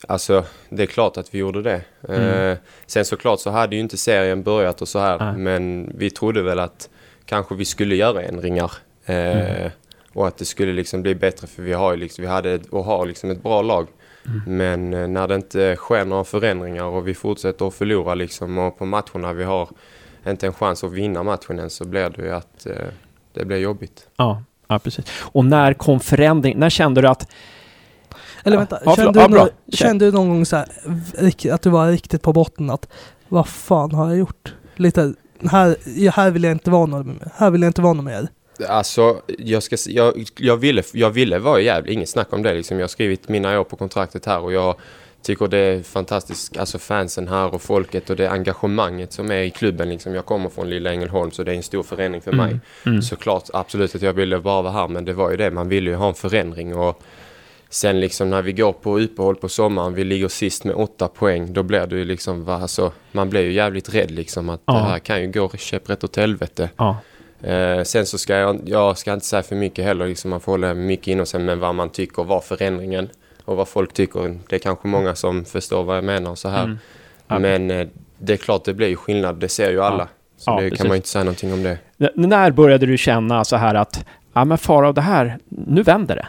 alltså, 0.08 0.46
det 0.70 0.84
är 0.84 0.88
klart 0.88 1.18
att 1.18 1.34
vi 1.34 1.38
gjorde 1.40 1.62
det. 1.62 1.82
Mm. 2.10 2.52
Eh, 2.52 2.58
sen 2.86 3.06
såklart 3.06 3.40
så 3.40 3.50
hade 3.50 3.76
ju 3.76 3.82
inte 3.82 3.98
serien 3.98 4.44
börjat 4.44 4.82
och 4.82 4.88
så 4.88 5.00
här. 5.00 5.20
Nej. 5.20 5.38
Men 5.38 5.92
vi 5.96 6.10
trodde 6.10 6.42
väl 6.42 6.60
att 6.60 6.90
kanske 7.32 7.56
vi 7.56 7.66
skulle 7.66 7.96
göra 7.96 8.22
ändringar. 8.22 8.72
Eh, 9.06 9.16
Mm. 9.16 9.72
Och 10.14 10.28
att 10.28 10.38
det 10.38 10.46
skulle 10.46 10.74
liksom 10.74 11.02
bli 11.02 11.16
bättre 11.16 11.48
för 11.48 11.64
vi 11.64 11.74
har 11.74 11.92
ju 11.92 11.98
liksom, 11.98 12.22
vi 12.22 12.28
hade 12.28 12.52
ett- 12.52 12.70
och 12.70 12.84
har 12.84 13.06
liksom 13.06 13.32
ett 13.32 13.44
bra 13.44 13.62
lag. 13.62 13.88
Mm. 14.26 14.58
Men 14.58 14.94
eh, 14.94 15.08
när 15.08 15.28
det 15.28 15.36
inte 15.36 15.76
sker 15.76 16.06
några 16.06 16.24
förändringar 16.24 16.84
och 16.84 17.08
vi 17.08 17.14
fortsätter 17.14 17.68
att 17.68 17.74
förlora 17.74 18.16
liksom 18.16 18.58
och 18.58 18.78
på 18.78 18.86
matcherna 18.86 19.34
vi 19.34 19.44
har 19.44 19.70
inte 20.28 20.48
en 20.48 20.54
chans 20.54 20.84
att 20.84 20.92
vinna 20.92 21.24
matchen 21.24 21.60
än 21.60 21.70
så 21.70 21.86
blir 21.88 22.10
det 22.10 22.22
ju 22.22 22.32
att 22.32 22.66
eh, 22.66 22.74
det 23.34 23.46
blir 23.46 23.58
jobbigt. 23.58 24.08
Ja, 24.18 24.44
ja, 24.68 24.80
precis. 24.80 25.06
Och 25.22 25.46
när 25.46 25.74
kom 25.74 26.00
förändring? 26.00 26.60
När 26.60 26.70
kände 26.70 27.02
du 27.02 27.08
att... 27.08 27.28
Eller 28.44 28.56
Ja. 28.56 28.60
vänta, 28.60 28.80
Ja, 28.86 28.96
kände. 28.96 29.20
Ja, 29.20 29.28
du 29.28 29.34
bra. 29.34 29.44
nå- 29.44 29.50
kände 29.74 30.06
du 30.06 30.12
någon 30.12 30.30
gång 30.30 30.46
så 30.46 30.56
här, 30.56 30.68
att 31.54 31.62
du 31.62 31.70
var 31.70 31.88
riktigt 31.92 32.22
på 32.22 32.34
botten? 32.34 32.70
Att 32.70 32.88
vad 33.28 33.48
fan 33.48 33.92
har 33.92 34.08
jag 34.10 34.18
gjort? 34.18 34.54
Lite, 34.76 35.14
här, 35.50 36.10
här 36.12 36.32
vill 36.32 36.44
jag 36.44 36.52
inte 36.52 36.70
vara 36.70 36.86
någon, 36.86 37.20
här 37.36 37.52
vill 37.52 37.62
jag 37.62 37.70
inte 37.70 37.82
vara 37.82 37.94
någon 37.94 38.06
mer. 38.06 38.28
Alltså, 38.68 39.22
jag, 39.38 39.64
ska, 39.64 39.76
jag, 39.88 40.26
jag, 40.38 40.58
ville, 40.58 40.84
jag 40.94 41.10
ville 41.10 41.40
vara 41.40 41.62
Gävle, 41.62 41.94
inget 41.94 42.10
snack 42.10 42.34
om 42.34 42.44
det. 42.44 42.54
Liksom. 42.54 42.78
Jag 42.78 42.84
har 42.84 42.88
skrivit 42.88 43.30
mina 43.30 43.60
år 43.60 43.64
på 43.64 43.76
kontraktet 43.76 44.26
här 44.26 44.40
och 44.40 44.54
jag 44.54 44.76
tycker 45.24 45.48
det 45.48 45.58
är 45.58 45.84
fantastiskt. 45.84 46.58
Alltså 46.58 46.80
fansen 46.80 47.28
här 47.28 47.54
och 47.54 47.62
folket 47.62 48.10
och 48.10 48.16
det 48.16 48.30
engagemanget 48.30 49.14
som 49.14 49.32
är 49.32 49.42
i 49.42 49.50
klubben. 49.50 49.90
Liksom. 49.90 50.16
Jag 50.16 50.26
kommer 50.26 50.50
från 50.50 50.70
lilla 50.70 50.92
Ängelholm 50.92 51.32
så 51.32 51.44
det 51.44 51.52
är 51.52 51.56
en 51.56 51.64
stor 51.64 51.84
förändring 51.84 52.22
för 52.22 52.32
mig. 52.32 52.60
Mm. 52.86 53.02
Såklart 53.02 53.44
absolut 53.54 53.96
att 53.96 54.02
jag 54.02 54.14
ville 54.14 54.40
bara 54.40 54.62
vara 54.62 54.74
här 54.74 54.88
men 54.88 55.06
det 55.06 55.14
var 55.14 55.32
ju 55.32 55.38
det, 55.38 55.52
man 55.52 55.70
ville 55.70 55.90
ju 55.90 55.96
ha 55.96 56.08
en 56.08 56.14
förändring. 56.14 56.76
Och 56.76 57.04
sen 57.74 58.00
liksom 58.00 58.30
när 58.30 58.42
vi 58.42 58.52
går 58.54 58.74
på 58.74 59.00
uppehåll 59.00 59.36
på 59.36 59.50
sommaren, 59.50 59.94
vi 59.94 60.04
ligger 60.04 60.28
sist 60.28 60.64
med 60.64 60.76
åtta 60.76 61.08
poäng, 61.08 61.54
då 61.54 61.64
blir 61.64 61.88
det 61.88 61.96
ju 61.96 62.06
liksom, 62.06 62.44
va, 62.46 62.56
alltså, 62.62 62.92
man 63.12 63.30
blir 63.30 63.42
ju 63.42 63.52
jävligt 63.54 63.94
rädd 63.96 64.12
liksom 64.12 64.50
att 64.50 64.62
Ja. 64.66 64.74
det 64.74 64.80
här 64.80 65.00
kan 65.00 65.22
ju 65.22 65.32
gå 65.32 65.50
käpprätt 65.50 66.04
åt 66.04 66.16
helvete. 66.16 66.70
Ja. 66.78 66.98
Eh, 67.44 67.84
sen 67.84 68.06
så 68.06 68.18
ska 68.18 68.36
jag, 68.36 68.60
jag 68.66 68.98
ska 68.98 69.14
inte 69.14 69.26
säga 69.26 69.44
för 69.44 69.56
mycket 69.56 69.86
heller, 69.86 70.08
liksom 70.08 70.30
man 70.30 70.40
får 70.40 70.52
hålla 70.52 70.74
mycket 70.74 71.08
inom 71.08 71.26
sig, 71.26 71.40
men 71.40 71.60
vad 71.60 71.76
man 71.76 71.90
tycker 71.90 72.24
var 72.24 72.40
förändringen 72.40 73.10
och 73.46 73.58
vad 73.58 73.68
folk 73.68 73.94
tycker. 73.94 74.40
Det 74.50 74.56
är 74.56 74.60
kanske 74.60 74.88
många 74.88 75.16
som 75.16 75.46
förstår 75.46 75.84
vad 75.84 75.98
jag 75.98 76.04
menar 76.04 76.32
och 76.32 76.38
så 76.38 76.50
här. 76.50 76.64
Mm. 76.64 76.78
Ja. 77.28 77.40
Men 77.40 77.72
eh, 77.72 77.88
det 78.18 78.34
är 78.34 78.38
klart 78.38 78.66
det 78.66 78.74
blir 78.74 78.88
ju 78.88 78.96
skillnad, 78.96 79.36
det 79.40 79.50
ser 79.50 79.72
ju 79.72 79.82
alla. 79.84 80.08
Så 80.38 80.52
Ja, 80.52 80.56
det 80.56 80.62
precis. 80.62 80.78
kan 80.78 80.88
man 80.88 80.96
ju 80.96 80.98
inte 80.98 81.08
säga 81.10 81.24
någonting 81.24 81.54
om 81.54 81.64
det. 81.64 81.78
N- 82.00 82.10
När 82.16 82.52
började 82.52 82.86
du 82.86 82.98
känna 82.98 83.44
så 83.44 83.56
här 83.56 83.76
att, 83.76 84.06
ja 84.34 84.46
men 84.46 84.58
Farao, 84.58 84.92
det 84.92 85.02
här, 85.02 85.38
nu 85.50 85.84
vänder 85.84 86.16
det? 86.16 86.28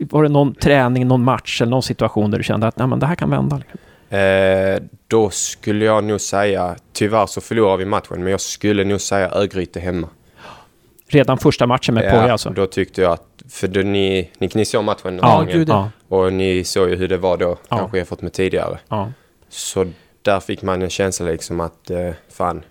Var 0.00 0.22
det 0.22 0.28
någon 0.28 0.54
träning, 0.54 1.06
någon 1.08 1.24
match 1.24 1.60
eller 1.62 1.70
någon 1.70 1.82
situation 1.82 2.30
där 2.30 2.38
du 2.38 2.44
kände 2.44 2.66
att, 2.66 2.78
nej 2.78 2.86
men 2.86 2.98
det 2.98 3.06
här 3.06 3.14
kan 3.14 3.30
vända? 3.30 3.56
liksom? 3.56 3.78
Eh, 4.18 4.78
då 5.08 5.30
skulle 5.30 5.84
jag 5.84 6.04
nog 6.04 6.20
säga, 6.20 6.76
tyvärr 6.92 7.26
så 7.26 7.40
förlorar 7.40 7.76
vi 7.76 7.84
matchen, 7.84 8.22
men 8.22 8.30
jag 8.30 8.40
skulle 8.40 8.84
nog 8.84 9.00
säga 9.00 9.30
Örgryte 9.30 9.80
hemma. 9.80 10.08
Redan 11.08 11.38
första 11.38 11.66
matchen 11.66 11.94
med 11.94 12.10
Poja 12.10 12.32
alltså? 12.32 12.50
Då 12.50 12.66
tyckte 12.66 13.02
jag 13.02 13.12
att, 13.12 13.42
för 13.48 13.68
då 13.68 13.80
ni, 13.80 14.30
ni, 14.38 14.50
ni 14.54 14.64
såg 14.64 14.84
matchen 14.84 15.18
Ja, 15.22 15.36
gången, 15.38 15.52
gud, 15.52 15.68
ja, 15.68 15.90
och 16.08 16.32
ni 16.32 16.64
såg 16.64 16.88
ju 16.90 16.96
hur 16.96 17.08
det 17.08 17.16
var 17.16 17.36
då, 17.36 17.56
Ja. 17.68 17.78
kanske 17.78 17.96
jämfört 17.96 18.20
med 18.22 18.32
tidigare. 18.32 18.78
ja. 18.88 19.12
Så 19.48 19.86
där 20.22 20.40
fick 20.40 20.62
man 20.62 20.82
en 20.82 20.90
känsla 20.90 21.26
liksom 21.26 21.60
att 21.60 21.90
eh, 21.90 22.10
fan, 22.32 22.62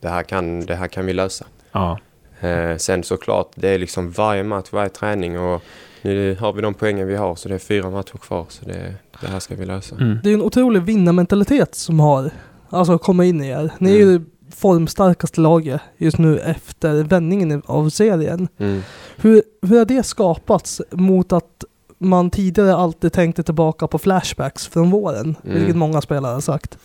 det 0.00 0.08
här, 0.08 0.22
kan, 0.22 0.66
det 0.66 0.74
här 0.74 0.88
kan 0.88 1.06
vi 1.06 1.12
lösa. 1.12 1.46
ja. 1.72 1.98
Eh, 2.40 2.76
sen 2.76 3.02
såklart, 3.04 3.50
det 3.54 3.68
är 3.68 3.78
liksom 3.78 4.10
varje 4.10 4.42
match, 4.42 4.68
varje 4.70 4.88
träning 4.88 5.38
och 5.38 5.62
nu 6.08 6.36
har 6.40 6.52
vi 6.52 6.62
de 6.62 6.74
poängen 6.74 7.06
vi 7.08 7.16
har 7.16 7.36
så 7.36 7.48
det 7.48 7.54
är 7.54 7.58
fyra 7.58 7.90
matcher 7.90 8.18
kvar 8.18 8.46
så 8.48 8.64
det, 8.64 8.94
det 9.20 9.26
här 9.26 9.40
ska 9.40 9.54
vi 9.54 9.66
lösa. 9.66 9.94
Mm. 9.96 10.18
Det 10.22 10.30
är 10.30 10.34
en 10.34 10.42
otrolig 10.42 10.82
vinnarmentalitet 10.82 11.74
som 11.74 12.00
har 12.00 12.30
alltså 12.70 12.98
kommit 12.98 13.28
in 13.28 13.44
i 13.44 13.48
er. 13.48 13.70
Ni 13.78 13.92
är 13.92 13.96
ju 13.96 14.20
formstarkaste 14.56 15.40
laget 15.40 15.80
just 15.96 16.18
nu 16.18 16.38
efter 16.38 17.02
vändningen 17.04 17.62
av 17.66 17.90
serien. 17.90 18.48
Mm. 18.58 18.82
Hur, 19.16 19.42
hur 19.62 19.78
har 19.78 19.84
det 19.84 20.02
skapats 20.02 20.82
mot 20.90 21.32
att 21.32 21.64
man 21.98 22.30
tidigare 22.30 22.74
alltid 22.74 23.12
tänkte 23.12 23.42
tillbaka 23.42 23.86
på 23.86 23.98
flashbacks 23.98 24.66
från 24.66 24.90
våren, 24.90 25.36
Mm. 25.44 25.58
vilket 25.58 25.76
många 25.76 26.00
spelare 26.00 26.32
har 26.34 26.40
sagt. 26.40 26.78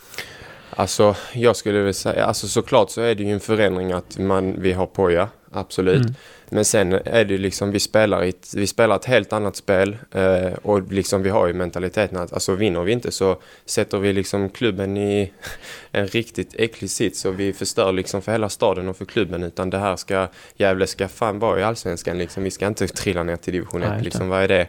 Alltså 0.70 1.14
jag 1.32 1.56
skulle 1.56 1.80
väl 1.82 1.94
säga, 1.94 2.24
alltså 2.24 2.48
såklart 2.48 2.90
så 2.90 3.00
är 3.00 3.14
det 3.14 3.22
ju 3.22 3.32
en 3.32 3.40
förändring 3.40 3.92
att 3.92 4.18
man, 4.18 4.60
vi 4.60 4.72
har 4.72 4.86
Poja, 4.86 5.28
absolut. 5.52 6.00
Mm. 6.00 6.14
Men 6.54 6.64
sen 6.64 6.92
är 6.92 7.24
det 7.24 7.38
liksom, 7.38 7.70
vi 7.70 7.80
spelar, 7.80 8.22
ett, 8.22 8.54
vi 8.56 8.66
spelar 8.66 8.96
ett 8.96 9.04
helt 9.04 9.32
annat 9.32 9.56
spel 9.56 9.96
eh, 10.12 10.52
och 10.62 10.92
liksom 10.92 11.22
vi 11.22 11.30
har 11.30 11.46
ju 11.46 11.52
mentaliteten 11.52 12.18
att 12.18 12.32
alltså 12.32 12.54
vinner 12.54 12.80
vi 12.80 12.92
inte 12.92 13.10
så 13.10 13.36
sätter 13.64 13.98
vi 13.98 14.12
liksom 14.12 14.48
klubben 14.48 14.96
i 14.96 15.32
en 15.92 16.06
riktigt 16.06 16.54
äcklig 16.58 16.90
sits 16.90 17.24
och 17.24 17.40
vi 17.40 17.52
förstör 17.52 17.92
liksom 17.92 18.22
för 18.22 18.32
hela 18.32 18.48
staden 18.48 18.88
och 18.88 18.96
för 18.96 19.04
klubben 19.04 19.42
utan 19.42 19.70
det 19.70 19.78
här 19.78 19.96
ska, 19.96 20.28
Gävle 20.56 20.86
ska 20.86 21.08
fan 21.08 21.38
vara 21.38 21.60
i 21.60 21.62
allsvenskan 21.62 22.18
liksom. 22.18 22.42
Vi 22.44 22.50
ska 22.50 22.66
inte 22.66 22.88
trilla 22.88 23.22
ner 23.22 23.36
till 23.36 23.52
division 23.52 23.82
1 23.82 23.88
Nej, 23.88 23.96
inte. 23.96 24.04
liksom, 24.04 24.28
vad 24.28 24.42
är 24.42 24.48
det? 24.48 24.68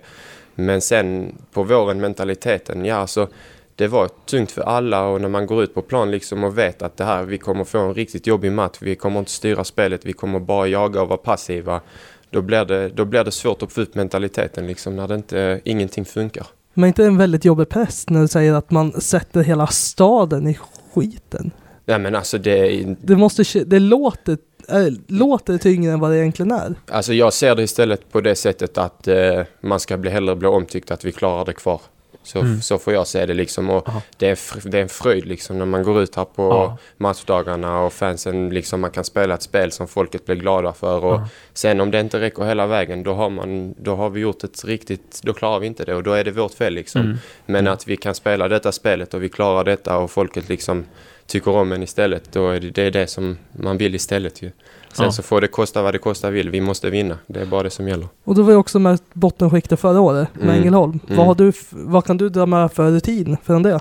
Men 0.55 0.81
sen 0.81 1.35
på 1.53 1.63
våren 1.63 2.01
mentaliteten, 2.01 2.85
ja 2.85 2.95
alltså 2.95 3.27
det 3.75 3.87
var 3.87 4.09
tungt 4.25 4.51
för 4.51 4.61
alla 4.61 5.07
och 5.07 5.21
när 5.21 5.29
man 5.29 5.45
går 5.45 5.63
ut 5.63 5.73
på 5.73 5.81
plan 5.81 6.11
liksom 6.11 6.43
och 6.43 6.57
vet 6.57 6.81
att 6.81 6.97
det 6.97 7.03
här, 7.03 7.23
vi 7.23 7.37
kommer 7.37 7.63
få 7.63 7.79
en 7.79 7.93
riktigt 7.93 8.27
jobbig 8.27 8.51
match, 8.51 8.77
vi 8.81 8.95
kommer 8.95 9.19
inte 9.19 9.31
styra 9.31 9.63
spelet, 9.63 10.05
vi 10.05 10.13
kommer 10.13 10.39
bara 10.39 10.67
jaga 10.67 11.01
och 11.01 11.07
vara 11.07 11.17
passiva. 11.17 11.81
Då 12.29 12.41
blir 12.41 12.65
det, 12.65 12.89
då 12.89 13.05
blir 13.05 13.23
det 13.23 13.31
svårt 13.31 13.63
att 13.63 13.71
få 13.71 13.81
upp 13.81 13.95
mentaliteten 13.95 14.67
liksom 14.67 14.95
när 14.95 15.07
det 15.07 15.15
inte, 15.15 15.61
ingenting 15.63 16.05
funkar. 16.05 16.47
Men 16.73 16.87
inte 16.87 17.05
en 17.05 17.17
väldigt 17.17 17.45
jobbig 17.45 17.69
press 17.69 18.09
när 18.09 18.21
du 18.21 18.27
säger 18.27 18.53
att 18.53 18.71
man 18.71 19.01
sätter 19.01 19.43
hela 19.43 19.67
staden 19.67 20.47
i 20.47 20.57
skiten? 20.93 21.51
Nej 21.85 21.99
men 21.99 22.15
alltså 22.15 22.37
det, 22.37 22.83
Det 23.01 23.15
måste, 23.15 23.63
det 23.63 23.79
låter, 23.79 24.37
äh, 24.69 24.87
låter 25.07 25.57
tyngre 25.57 25.91
än 25.91 25.99
vad 25.99 26.11
det 26.11 26.17
egentligen 26.17 26.51
är. 26.51 26.75
alltså 26.91 27.13
jag 27.13 27.33
ser 27.33 27.55
det 27.55 27.63
istället 27.63 28.11
på 28.11 28.21
det 28.21 28.35
sättet 28.35 28.77
att 28.77 29.07
eh, 29.07 29.41
man 29.61 29.79
ska 29.79 29.97
bli, 29.97 30.11
hellre 30.11 30.35
bli 30.35 30.47
omtyckt 30.47 30.91
att 30.91 31.05
vi 31.05 31.11
klarar 31.11 31.45
det 31.45 31.53
kvar. 31.53 31.81
Så, 32.25 32.39
Mm. 32.39 32.61
så 32.61 32.77
får 32.77 32.93
jag 32.93 33.07
se 33.07 33.25
det 33.25 33.33
liksom 33.33 33.69
och 33.69 33.89
Aha. 33.89 34.01
det 34.17 34.27
är, 34.29 34.69
det 34.69 34.77
är 34.77 34.81
en 34.81 34.89
fröjd 34.89 35.25
liksom 35.25 35.57
när 35.59 35.65
man 35.65 35.83
går 35.83 36.01
ut 36.01 36.15
här 36.15 36.25
på 36.25 36.43
Ja. 36.43 36.77
matchdagarna 36.97 37.79
och 37.81 37.93
fansen 37.93 38.49
liksom 38.49 38.81
man 38.81 38.91
kan 38.91 39.03
spela 39.03 39.33
ett 39.33 39.41
spel 39.41 39.71
som 39.71 39.87
folket 39.87 40.25
blir 40.25 40.35
glada 40.35 40.73
för 40.73 41.03
och 41.05 41.19
sen 41.53 41.81
om 41.81 41.91
det 41.91 41.99
inte 41.99 42.19
räcker 42.19 42.43
hela 42.43 42.67
vägen 42.67 43.03
då 43.03 43.13
har 43.13 43.29
man 43.29 43.75
då 43.77 43.95
har 43.95 44.09
vi 44.09 44.19
gjort 44.19 44.43
ett 44.43 44.65
riktigt 44.65 45.19
då 45.23 45.33
klarar 45.33 45.59
vi 45.59 45.67
inte 45.67 45.85
det 45.85 45.95
och 45.95 46.03
då 46.03 46.11
är 46.13 46.23
det 46.23 46.31
vårt 46.31 46.53
fel 46.53 46.73
liksom. 46.73 47.01
Mm. 47.01 47.17
Men 47.45 47.67
att 47.67 47.87
vi 47.87 47.97
kan 47.97 48.15
spela 48.15 48.47
detta 48.47 48.71
spelet 48.71 49.13
och 49.13 49.23
vi 49.23 49.29
klarar 49.29 49.63
detta 49.63 49.97
och 49.97 50.11
folket 50.11 50.49
liksom 50.49 50.85
tycker 51.27 51.51
om 51.51 51.71
en 51.71 51.83
istället 51.83 52.31
då 52.31 52.49
är 52.49 52.59
det 52.59 52.69
det, 52.69 52.81
är 52.83 52.91
det 52.91 53.07
som 53.07 53.37
man 53.51 53.77
vill 53.77 53.95
istället 53.95 54.41
ju. 54.41 54.51
Sen 54.95 55.05
Ja. 55.05 55.11
så 55.11 55.23
får 55.23 55.41
det 55.41 55.47
kosta 55.47 55.81
vad 55.81 55.93
det 55.93 55.97
kosta 55.97 56.29
vill. 56.29 56.49
Vi 56.49 56.61
måste 56.61 56.89
vinna. 56.89 57.17
Det 57.27 57.39
är 57.41 57.45
bara 57.45 57.63
det 57.63 57.69
som 57.69 57.87
gäller. 57.87 58.07
Och 58.23 58.35
då 58.35 58.41
var 58.43 58.51
ju 58.51 58.57
också 58.57 58.79
med 58.79 58.99
bottenskiktet 59.13 59.79
förra 59.79 60.01
året 60.01 60.27
med 60.33 60.43
Mm. 60.43 60.55
Ängelholm. 60.61 60.99
Mm. 61.05 61.17
Vad, 61.17 61.27
har 61.27 61.35
du, 61.35 61.51
vad 61.69 62.05
kan 62.05 62.17
du 62.17 62.29
dra 62.29 62.45
med 62.45 62.71
för 62.71 62.91
rutin 62.91 63.37
från 63.43 63.63
det? 63.63 63.79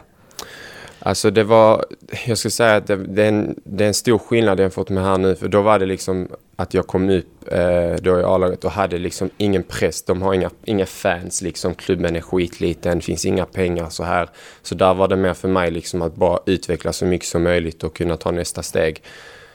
Alltså 0.98 1.30
det 1.30 1.44
var, 1.44 1.84
jag 2.26 2.38
ska 2.38 2.50
säga 2.50 2.76
att 2.76 2.86
det, 2.86 2.96
det, 2.96 3.22
är 3.24 3.28
en, 3.28 3.54
det 3.64 3.84
är 3.84 3.88
en 3.88 3.94
stor 3.94 4.18
skillnad 4.18 4.60
jämfört 4.60 4.88
med 4.88 5.04
här 5.04 5.18
nu. 5.18 5.34
För 5.36 5.48
då 5.48 5.62
var 5.62 5.78
det 5.78 5.86
liksom 5.86 6.28
att 6.56 6.74
jag 6.74 6.86
kom 6.86 7.10
upp 7.10 7.52
eh, 7.52 7.94
då 8.02 8.20
i 8.20 8.22
A-laget 8.22 8.64
och 8.64 8.70
hade 8.70 8.98
liksom 8.98 9.30
ingen 9.36 9.62
press. 9.62 10.02
De 10.02 10.22
har 10.22 10.34
inga, 10.34 10.50
inga 10.64 10.86
fans 10.86 11.42
liksom. 11.42 11.74
Klubben 11.74 12.16
är 12.16 12.20
skitliten, 12.20 13.00
finns 13.00 13.24
inga 13.24 13.44
pengar 13.46 13.88
så 13.88 14.04
här. 14.04 14.28
Så 14.62 14.74
där 14.74 14.94
var 14.94 15.08
det 15.08 15.16
mer 15.16 15.34
för 15.34 15.48
mig 15.48 15.70
liksom 15.70 16.02
att 16.02 16.14
bara 16.16 16.38
utveckla 16.46 16.92
så 16.92 17.06
mycket 17.06 17.28
som 17.28 17.42
möjligt 17.42 17.84
och 17.84 17.96
kunna 17.96 18.16
ta 18.16 18.30
nästa 18.30 18.62
steg. 18.62 19.02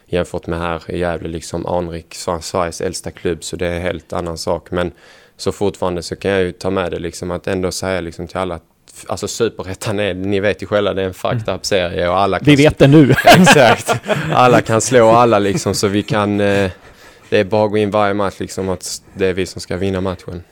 Jämfört 0.09 0.47
med 0.47 0.59
här 0.59 0.91
i 0.91 0.99
Gävle 0.99 1.29
liksom 1.29 1.65
anrik, 1.65 2.15
Sveriges 2.41 2.81
äldsta 2.81 3.11
klubb. 3.11 3.43
Så 3.43 3.55
det 3.55 3.67
är 3.67 3.75
en 3.75 3.81
helt 3.81 4.13
annan 4.13 4.37
sak. 4.37 4.71
Men 4.71 4.91
så 5.37 5.51
fortfarande 5.51 6.03
så 6.03 6.15
kan 6.15 6.31
jag 6.31 6.41
ju 6.41 6.51
ta 6.51 6.69
med 6.69 6.91
det 6.91 6.99
liksom 6.99 7.31
att 7.31 7.47
ändå 7.47 7.71
säga 7.71 8.01
liksom 8.01 8.27
till 8.27 8.37
alla 8.37 8.55
att 8.55 8.63
Alltså 9.07 9.27
superettan 9.27 9.99
är, 9.99 10.13
ni 10.13 10.39
vet 10.39 10.63
ju 10.63 10.67
själva, 10.67 10.93
det 10.93 11.01
är 11.01 11.05
en 11.05 11.13
fucked 11.13 11.55
up 11.55 11.65
serie 11.65 12.09
och 12.09 12.17
alla 12.17 12.39
kan 12.39 12.45
Vi 12.45 12.55
vet 12.55 12.77
det 12.77 12.87
nu. 12.87 13.11
Exakt. 13.25 13.95
Alla 14.33 14.61
kan 14.61 14.81
slå 14.81 15.09
alla 15.09 15.39
liksom 15.39 15.75
så 15.75 15.87
vi 15.87 16.03
kan... 16.03 16.39
Eh, 16.39 16.71
det 17.29 17.37
är 17.37 17.43
bara 17.43 17.65
att 17.65 17.71
gå 17.71 17.77
in 17.77 17.91
varje 17.91 18.13
match 18.13 18.39
liksom 18.39 18.69
att 18.69 19.01
det 19.13 19.25
är 19.25 19.33
vi 19.33 19.45
som 19.45 19.61
ska 19.61 19.77
vinna 19.77 20.01
matchen. 20.01 20.43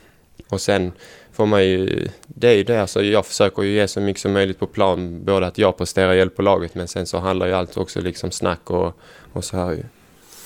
Och 0.48 0.60
sen 0.60 0.92
får 1.38 1.46
man 1.46 1.64
ju... 1.64 2.08
Det 2.26 2.48
är 2.48 2.54
ju 2.54 2.64
det 2.64 2.80
alltså, 2.80 3.02
jag 3.02 3.26
försöker 3.26 3.62
ju 3.62 3.74
ge 3.74 3.88
så 3.88 4.00
mycket 4.00 4.22
som 4.22 4.32
möjligt 4.32 4.58
på 4.58 4.66
plan. 4.66 5.24
Både 5.24 5.46
att 5.46 5.58
jag 5.58 5.76
presterar 5.76 6.14
hjälp 6.14 6.36
på 6.36 6.42
laget 6.42 6.74
men 6.74 6.88
sen 6.88 7.06
så 7.06 7.18
handlar 7.18 7.46
ju 7.46 7.52
allt 7.52 7.76
också 7.76 8.00
liksom 8.00 8.30
snack 8.30 8.70
och, 8.70 9.00
och 9.32 9.44
så 9.44 9.56
här 9.56 9.70
ju. 9.70 9.82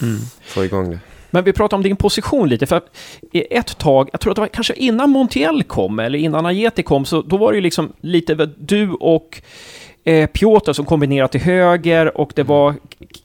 Mm. 0.02 0.20
Få 0.42 0.64
igång 0.64 0.90
det. 0.90 0.98
Men 1.30 1.44
vi 1.44 1.52
pratar 1.52 1.76
om 1.76 1.82
din 1.82 1.96
position 1.96 2.48
lite, 2.48 2.66
för 2.66 2.82
ett 3.32 3.78
tag, 3.78 4.08
jag 4.12 4.20
tror 4.20 4.30
att 4.30 4.36
det 4.36 4.40
var 4.40 4.48
kanske 4.48 4.74
innan 4.74 5.10
Montiel 5.10 5.62
kom, 5.62 5.98
eller 5.98 6.18
innan 6.18 6.46
Ajeti 6.46 6.82
kom, 6.82 7.04
så 7.04 7.22
då 7.22 7.36
var 7.36 7.52
det 7.52 7.56
ju 7.56 7.62
liksom 7.62 7.92
lite 8.00 8.34
du 8.56 8.90
och 8.90 9.42
eh, 10.04 10.26
Piotr 10.26 10.72
som 10.72 10.84
kombinerat 10.84 11.32
till 11.32 11.40
höger 11.40 12.18
och 12.18 12.32
det 12.34 12.42
var 12.42 12.74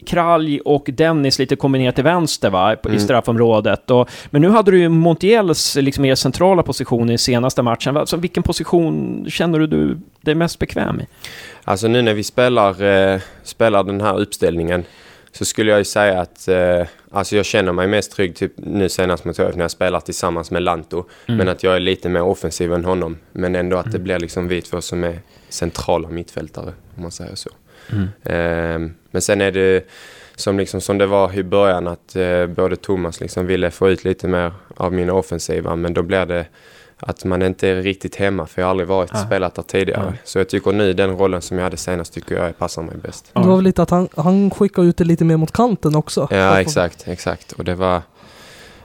Kralj 0.06 0.60
och 0.60 0.90
Dennis 0.94 1.40
lite 1.40 1.56
kombinerat 1.56 1.96
till 1.96 2.04
vänster 2.04 2.50
va, 2.50 2.74
i 2.74 2.78
Mm. 2.86 3.00
straffområdet. 3.00 3.92
Och, 3.92 4.10
men 4.30 4.42
nu 4.42 4.50
hade 4.50 4.72
du 4.72 4.80
ju 4.80 4.90
Montiels 4.90 5.76
liksom 5.76 6.02
mer 6.02 6.16
centrala 6.16 6.64
position 6.64 7.10
i 7.10 7.18
senaste 7.18 7.62
matchen. 7.62 7.98
Alltså, 7.98 8.18
vilken 8.18 8.44
position 8.44 9.26
känner 9.30 9.60
du 9.60 9.68
du 9.68 9.98
dig 10.22 10.36
mest 10.36 10.60
bekväm 10.60 11.02
i? 11.02 11.06
Alltså 11.64 11.88
nu 11.88 12.02
när 12.02 12.14
vi 12.14 12.24
spelar, 12.24 12.84
eh, 13.14 13.20
spelar 13.44 13.84
den 13.84 14.02
här 14.02 14.20
uppställningen 14.20 14.84
så 15.32 15.46
skulle 15.46 15.72
jag 15.72 15.80
ju 15.80 15.84
säga 15.84 16.22
att 16.22 16.48
eh, 16.48 16.88
alltså 17.12 17.36
jag 17.36 17.46
känner 17.46 17.72
mig 17.72 17.88
mest 17.88 18.12
trygg 18.12 18.36
typ 18.36 18.54
nu 18.56 18.90
senast 18.90 19.26
mot 19.26 19.38
HF 19.38 19.56
när 19.56 19.64
jag 19.64 19.72
spelar 19.72 20.00
tillsammans 20.00 20.52
med 20.52 20.62
Lanto. 20.64 21.06
Mm. 21.26 21.38
Men 21.38 21.50
att 21.50 21.64
jag 21.64 21.76
är 21.76 21.80
lite 21.80 22.10
mer 22.10 22.22
offensiv 22.22 22.74
än 22.74 22.86
honom. 22.86 23.18
Men 23.32 23.56
ändå 23.56 23.78
att 23.78 23.92
det 23.92 24.00
blir 24.00 24.20
liksom 24.20 24.48
vi 24.48 24.62
två 24.62 24.82
som 24.82 25.04
är 25.04 25.20
centrala 25.50 26.10
mittfältare 26.10 26.74
om 26.96 27.02
man 27.02 27.12
säger 27.12 27.36
så. 27.36 27.50
Mm. 27.92 28.04
Eh, 28.24 28.92
men 29.12 29.22
sen 29.22 29.42
är 29.42 29.52
det 29.52 29.88
som, 30.36 30.58
liksom, 30.58 30.82
som 30.82 30.98
det 30.98 31.06
var 31.06 31.34
i 31.34 31.44
början 31.44 31.88
att 31.88 32.16
eh, 32.16 32.46
både 32.46 32.76
Thomas 32.76 33.22
liksom 33.22 33.48
ville 33.48 33.72
få 33.72 33.90
ut 33.90 34.04
lite 34.04 34.28
mer 34.28 34.52
av 34.76 34.94
mina 34.94 35.14
offensiva 35.14 35.76
men 35.76 35.94
då 35.94 36.04
blir 36.04 36.26
det 36.26 36.46
att 37.00 37.24
man 37.24 37.42
inte 37.42 37.68
är 37.68 37.76
riktigt 37.82 38.16
hemma 38.16 38.46
för 38.46 38.62
jag 38.62 38.66
har 38.68 38.70
aldrig 38.72 38.88
varit 38.90 39.12
Ah. 39.14 39.18
spelat 39.26 39.56
där 39.56 39.64
tidigare. 39.64 40.08
Ah. 40.08 40.14
Så 40.24 40.38
jag 40.40 40.50
tycker 40.50 40.72
nu 40.72 40.94
den 40.94 41.18
rollen 41.18 41.42
som 41.42 41.58
jag 41.58 41.64
hade 41.64 41.78
senast 41.78 42.14
tycker 42.14 42.36
jag 42.36 42.58
passar 42.58 42.82
mig 42.82 42.96
bäst. 42.98 43.30
Det 43.34 43.40
var 43.40 43.56
väl 43.56 43.64
lite 43.64 43.82
att 43.82 43.90
han, 43.90 44.10
han 44.16 44.50
skickade 44.52 44.88
ut 44.88 44.98
det 44.98 45.04
lite 45.04 45.26
mer 45.26 45.38
mot 45.38 45.52
kanten 45.52 45.96
också. 45.96 46.28
Ja 46.32 46.62
exakt, 46.62 47.08
exakt. 47.08 47.52
Och 47.52 47.64
det 47.64 47.76
var... 47.76 48.02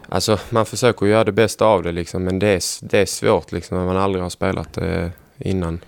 Alltså 0.08 0.38
man 0.50 0.66
försöker 0.66 1.06
göra 1.06 1.24
det 1.24 1.32
bästa 1.32 1.64
av 1.66 1.82
det 1.82 1.92
liksom 1.92 2.24
men 2.24 2.38
det 2.38 2.46
är, 2.46 2.62
det 2.88 2.98
är 2.98 3.06
svårt 3.06 3.52
liksom 3.52 3.78
när 3.78 3.84
man 3.86 3.96
aldrig 3.96 4.22
har 4.22 4.30
spelat 4.30 4.72
det 4.72 5.10
innan. 5.38 5.80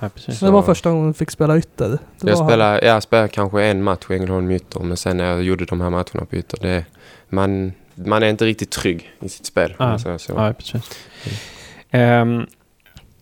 Ja, 0.00 0.08
precis. 0.08 0.40
Det 0.40 0.50
var 0.50 0.62
första 0.62 0.90
gången 0.90 1.06
du 1.08 1.14
fick 1.14 1.30
spela 1.30 1.58
ytter. 1.58 1.98
Det 2.20 2.30
Jag 2.30 2.38
spelade, 2.38 2.86
jag 2.86 3.02
spelade 3.02 3.28
kanske 3.28 3.62
en 3.64 3.82
match 3.82 4.04
i 4.10 4.14
Ängelholm 4.14 4.50
ytter 4.50 4.80
men 4.80 4.96
sen 4.96 5.16
när 5.16 5.24
jag 5.24 5.42
gjorde 5.42 5.64
de 5.64 5.80
här 5.80 5.90
matcherna 5.90 6.24
på 6.30 6.36
ytter, 6.36 6.58
det, 6.62 6.84
man, 7.28 7.72
man 7.94 8.22
är 8.22 8.26
inte 8.26 8.44
riktigt 8.44 8.70
trygg 8.70 9.10
i 9.20 9.28
sitt 9.28 9.46
spel. 9.46 9.74
man 9.78 9.98
säger 9.98 10.18
så. 10.18 10.32
Ja, 10.36 10.52
precis. 10.52 10.90
Ehm, 11.90 12.46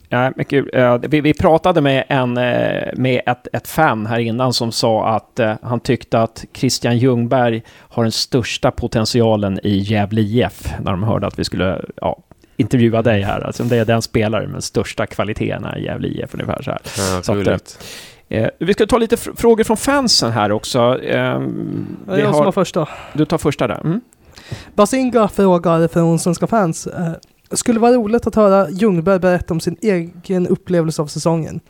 ja, 0.08 0.32
men 0.36 0.44
kul. 0.44 0.70
Eh, 0.72 0.98
vi, 0.98 1.20
vi 1.20 1.34
pratade 1.34 1.80
med, 1.80 2.04
en, 2.08 2.36
eh, 2.36 2.88
med 2.96 3.20
ett, 3.26 3.48
ett 3.52 3.68
fan 3.68 4.06
här 4.06 4.18
innan 4.18 4.52
som 4.52 4.72
sa 4.72 5.08
att 5.08 5.38
eh, 5.38 5.54
han 5.62 5.80
tyckte 5.80 6.20
att 6.20 6.44
Christian 6.54 6.98
Ljungberg 6.98 7.62
har 7.78 8.02
den 8.02 8.12
största 8.12 8.70
potentialen 8.70 9.60
i 9.62 9.78
Gävle 9.78 10.20
IF 10.20 10.72
när 10.80 10.90
de 10.90 11.02
hörde 11.02 11.26
att 11.26 11.38
vi 11.38 11.44
skulle 11.44 11.84
ja, 11.96 12.18
intervjua 12.56 13.02
dig 13.02 13.22
här. 13.22 13.40
Alltså 13.40 13.64
det 13.64 13.76
är 13.78 13.84
den 13.84 14.02
spelaren 14.02 14.50
med 14.50 14.64
största 14.64 15.06
kvaliteterna 15.06 15.78
i 15.78 15.84
Gävle 15.84 16.08
IF 16.08 16.34
ungefär 16.34 16.62
så 16.62 16.70
här. 16.70 16.80
Ja, 16.84 17.22
Så 17.22 17.32
att, 17.32 17.38
roligt. 17.38 17.78
Eh, 18.28 18.48
vi 18.58 18.72
ska 18.74 18.86
ta 18.86 18.98
lite 18.98 19.16
fr- 19.16 19.36
frågor 19.36 19.64
från 19.64 19.76
fansen 19.76 20.30
här 20.32 20.52
också. 20.52 20.78
Ehm, 21.02 21.96
Det 22.06 22.12
är 22.12 22.16
vi 22.16 22.20
jag 22.22 22.28
som 22.30 22.34
har, 22.38 22.44
var 22.44 22.52
första. 22.52 22.88
du 23.12 23.24
tar 23.24 23.38
första 23.38 23.66
där. 23.66 23.80
Mm. 23.84 24.00
Basinga 24.74 25.28
frågar 25.28 25.88
från 25.88 26.18
Svenska 26.18 26.46
fans. 26.46 26.86
Eh, 26.86 27.12
skulle 27.54 27.80
vara 27.80 27.92
roligt 27.92 28.26
att 28.26 28.34
höra 28.34 28.70
Ljungberg 28.70 29.18
berätta 29.18 29.54
om 29.54 29.60
sin 29.60 29.76
egen 29.80 30.46
upplevelse 30.46 31.02
av 31.02 31.06
säsongen. 31.06 31.60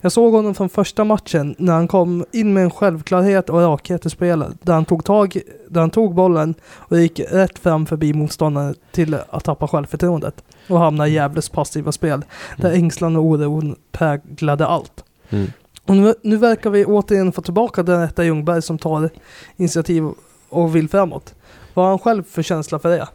Jag 0.00 0.12
såg 0.12 0.32
honom 0.32 0.54
från 0.54 0.68
första 0.68 1.04
matchen 1.04 1.54
när 1.58 1.72
han 1.72 1.88
kom 1.88 2.24
in 2.32 2.52
med 2.52 2.64
en 2.64 2.70
självklarhet 2.70 3.50
och 3.50 3.60
rakhet 3.60 4.06
i 4.06 4.10
spelet. 4.10 4.48
Där 4.62 4.72
han 4.74 4.84
tog, 4.84 5.04
tag, 5.04 5.40
där 5.68 5.80
han 5.80 5.90
tog 5.90 6.14
bollen 6.14 6.54
och 6.72 7.00
gick 7.00 7.20
rätt 7.30 7.58
fram 7.58 7.86
förbi 7.86 8.12
motståndaren 8.12 8.74
till 8.90 9.16
att 9.30 9.44
tappa 9.44 9.68
självförtroendet. 9.68 10.44
Och 10.68 10.78
hamna 10.78 11.08
i 11.08 11.12
Gävles 11.12 11.48
passiva 11.48 11.92
spel. 11.92 12.24
Där 12.56 12.68
Mm. 12.68 12.84
ängslan 12.84 13.16
och 13.16 13.24
oron 13.24 13.76
präglade 13.92 14.66
allt. 14.66 15.04
Mm. 15.30 15.52
Och 15.86 15.96
nu, 15.96 16.14
nu 16.22 16.36
verkar 16.36 16.70
vi 16.70 16.84
återigen 16.84 17.32
få 17.32 17.42
tillbaka 17.42 17.82
den 17.82 18.00
rätta 18.00 18.24
Ljungberg 18.24 18.62
som 18.62 18.78
tar 18.78 19.10
initiativ 19.56 20.04
och 20.48 20.76
vill 20.76 20.88
framåt. 20.88 21.34
Vad 21.74 21.84
har 21.84 21.90
han 21.90 21.98
själv 21.98 22.22
för 22.24 22.42
känsla 22.42 22.78
för 22.78 22.88
det? 22.88 23.08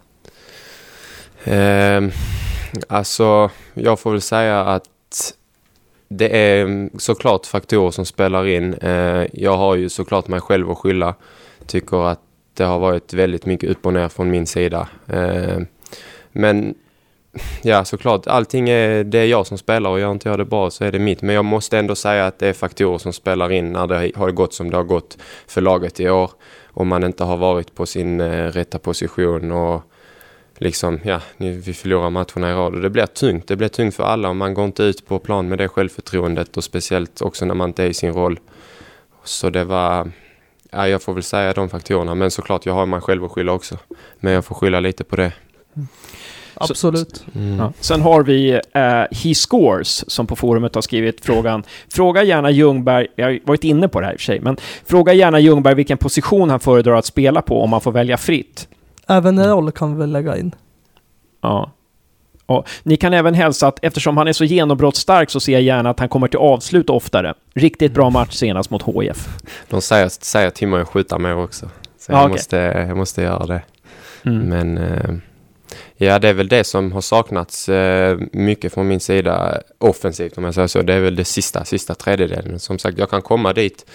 Eh, 1.51 2.01
alltså, 2.87 3.49
jag 3.73 3.99
får 3.99 4.11
väl 4.11 4.21
säga 4.21 4.61
att 4.61 4.83
det 6.07 6.37
är 6.37 6.89
såklart 6.99 7.45
faktorer 7.45 7.91
som 7.91 8.05
spelar 8.05 8.47
in. 8.47 8.73
Eh, 8.73 9.25
jag 9.33 9.57
har 9.57 9.75
ju 9.75 9.89
såklart 9.89 10.27
mig 10.27 10.41
själv 10.41 10.71
att 10.71 10.77
skylla. 10.77 11.15
Tycker 11.65 12.07
att 12.07 12.19
det 12.53 12.63
har 12.63 12.79
varit 12.79 13.13
väldigt 13.13 13.45
mycket 13.45 13.69
upp 13.69 13.85
och 13.85 13.93
ner 13.93 14.09
från 14.09 14.31
min 14.31 14.47
sida. 14.47 14.87
Eh, 15.07 15.59
men 16.31 16.75
ja, 17.61 17.85
såklart, 17.85 18.27
allting 18.27 18.69
är, 18.69 19.03
det 19.03 19.19
är 19.19 19.25
jag 19.25 19.47
som 19.47 19.57
spelar 19.57 19.89
och 19.89 19.99
gör 19.99 20.11
inte 20.11 20.29
jag 20.29 20.39
det 20.39 20.45
bra 20.45 20.69
så 20.69 20.83
är 20.83 20.91
det 20.91 20.99
mitt. 20.99 21.21
Men 21.21 21.35
jag 21.35 21.45
måste 21.45 21.77
ändå 21.77 21.95
säga 21.95 22.25
att 22.25 22.39
det 22.39 22.47
är 22.47 22.53
faktorer 22.53 22.97
som 22.97 23.13
spelar 23.13 23.51
in 23.51 23.71
när 23.71 23.87
det 23.87 24.11
har 24.15 24.31
gått 24.31 24.53
som 24.53 24.69
det 24.69 24.77
har 24.77 24.83
gått 24.83 25.17
för 25.47 25.61
laget 25.61 25.99
i 25.99 26.09
år. 26.09 26.31
Om 26.79 26.87
man 26.87 27.03
inte 27.03 27.23
har 27.23 27.37
varit 27.37 27.75
på 27.75 27.85
sin 27.85 28.21
eh, 28.21 28.51
rätta 28.51 28.79
position 28.79 29.51
och 29.51 29.81
liksom, 30.57 30.99
ja, 31.03 31.21
vi 31.37 31.73
förlorar 31.73 32.09
matcherna 32.09 32.51
i 32.51 32.53
rad 32.53 32.75
och 32.75 32.81
det 32.81 32.89
blir 32.89 33.05
tungt. 33.05 33.47
Det 33.47 33.55
blir 33.55 33.67
tungt 33.67 33.95
för 33.95 34.03
alla 34.03 34.29
och 34.29 34.35
man 34.35 34.53
går 34.53 34.65
inte 34.65 34.83
ut 34.83 35.07
på 35.07 35.19
plan 35.19 35.49
med 35.49 35.57
det 35.57 35.67
självförtroendet 35.67 36.57
och 36.57 36.63
speciellt 36.63 37.21
också 37.21 37.45
när 37.45 37.53
man 37.53 37.69
inte 37.69 37.83
är 37.83 37.87
i 37.87 37.93
sin 37.93 38.13
roll. 38.13 38.39
Så 39.23 39.49
det 39.49 39.63
var, 39.63 40.11
ja, 40.71 40.87
jag 40.87 41.01
får 41.01 41.13
väl 41.13 41.23
säga 41.23 41.53
de 41.53 41.69
faktorerna 41.69 42.15
men 42.15 42.31
såklart 42.31 42.65
jag 42.65 42.73
har 42.73 42.85
mig 42.85 43.01
själv 43.01 43.25
att 43.25 43.31
skylla 43.31 43.51
också. 43.51 43.77
Men 44.19 44.33
jag 44.33 44.45
får 44.45 44.55
skylla 44.55 44.79
lite 44.79 45.03
på 45.03 45.15
det. 45.15 45.33
Mm. 45.75 45.87
Absolut. 46.59 47.25
Mm. 47.35 47.59
Ja. 47.59 47.73
Sen 47.79 48.01
har 48.01 48.23
vi 48.23 48.53
uh, 48.53 48.61
He 49.11 49.35
Scores 49.35 50.09
som 50.11 50.27
på 50.27 50.35
forumet 50.35 50.75
har 50.75 50.81
skrivit 50.81 51.25
frågan. 51.25 51.63
Fråga 51.89 52.23
gärna 52.23 52.51
Ljungberg, 52.51 53.07
jag 53.15 53.25
har 53.25 53.39
varit 53.43 53.63
inne 53.63 53.87
på 53.87 53.99
det 53.99 54.05
här 54.05 54.13
i 54.13 54.15
och 54.15 54.19
för 54.19 54.25
sig, 54.25 54.39
men 54.39 54.57
fråga 54.85 55.13
gärna 55.13 55.39
Ljungberg 55.39 55.75
vilken 55.75 55.97
position 55.97 56.49
han 56.49 56.59
föredrar 56.59 56.95
att 56.95 57.05
spela 57.05 57.41
på 57.41 57.61
om 57.61 57.69
man 57.69 57.81
får 57.81 57.91
välja 57.91 58.17
fritt. 58.17 58.67
Även 59.07 59.37
en 59.37 59.49
roll 59.49 59.71
kan 59.71 59.93
vi 59.93 59.99
väl 59.99 60.11
lägga 60.11 60.37
in. 60.37 60.55
Ja. 61.41 61.71
Och 62.45 62.69
ni 62.83 62.97
kan 62.97 63.13
även 63.13 63.33
hälsa 63.33 63.67
att 63.67 63.79
eftersom 63.81 64.17
han 64.17 64.27
är 64.27 64.33
så 64.33 64.43
genombrottsstark 64.43 65.29
så 65.29 65.39
ser 65.39 65.53
jag 65.53 65.61
gärna 65.61 65.89
att 65.89 65.99
han 65.99 66.09
kommer 66.09 66.27
till 66.27 66.39
avslut 66.39 66.89
oftare. 66.89 67.33
Riktigt 67.53 67.93
bra 67.93 68.09
match 68.09 68.33
senast 68.33 68.69
mot 68.69 68.83
HIF. 68.83 69.27
De 69.69 69.81
säger, 69.81 70.09
säger 70.09 70.49
till 70.49 70.67
mig 70.67 70.81
att 70.81 70.87
skjuta 70.87 71.17
mer 71.17 71.37
också. 71.37 71.69
Så 71.99 72.11
jag, 72.11 72.19
okay. 72.19 72.31
måste, 72.31 72.57
jag 72.57 72.97
måste 72.97 73.21
göra 73.21 73.45
det. 73.45 73.61
Mm. 74.25 74.49
Men 74.49 74.77
eh, 74.77 75.15
ja, 75.97 76.19
det 76.19 76.29
är 76.29 76.33
väl 76.33 76.47
det 76.47 76.63
som 76.63 76.91
har 76.91 77.01
saknats 77.01 77.69
eh, 77.69 78.17
mycket 78.31 78.73
från 78.73 78.87
min 78.87 78.99
sida 78.99 79.61
offensivt 79.77 80.37
om 80.37 80.43
jag 80.43 80.53
säger 80.53 80.67
så. 80.67 80.81
Det 80.81 80.93
är 80.93 80.99
väl 80.99 81.15
det 81.15 81.25
sista, 81.25 81.65
sista 81.65 81.95
tredjedelen. 81.95 82.59
Som 82.59 82.79
sagt, 82.79 82.97
jag 82.97 83.09
kan 83.09 83.21
komma 83.21 83.53
dit 83.53 83.85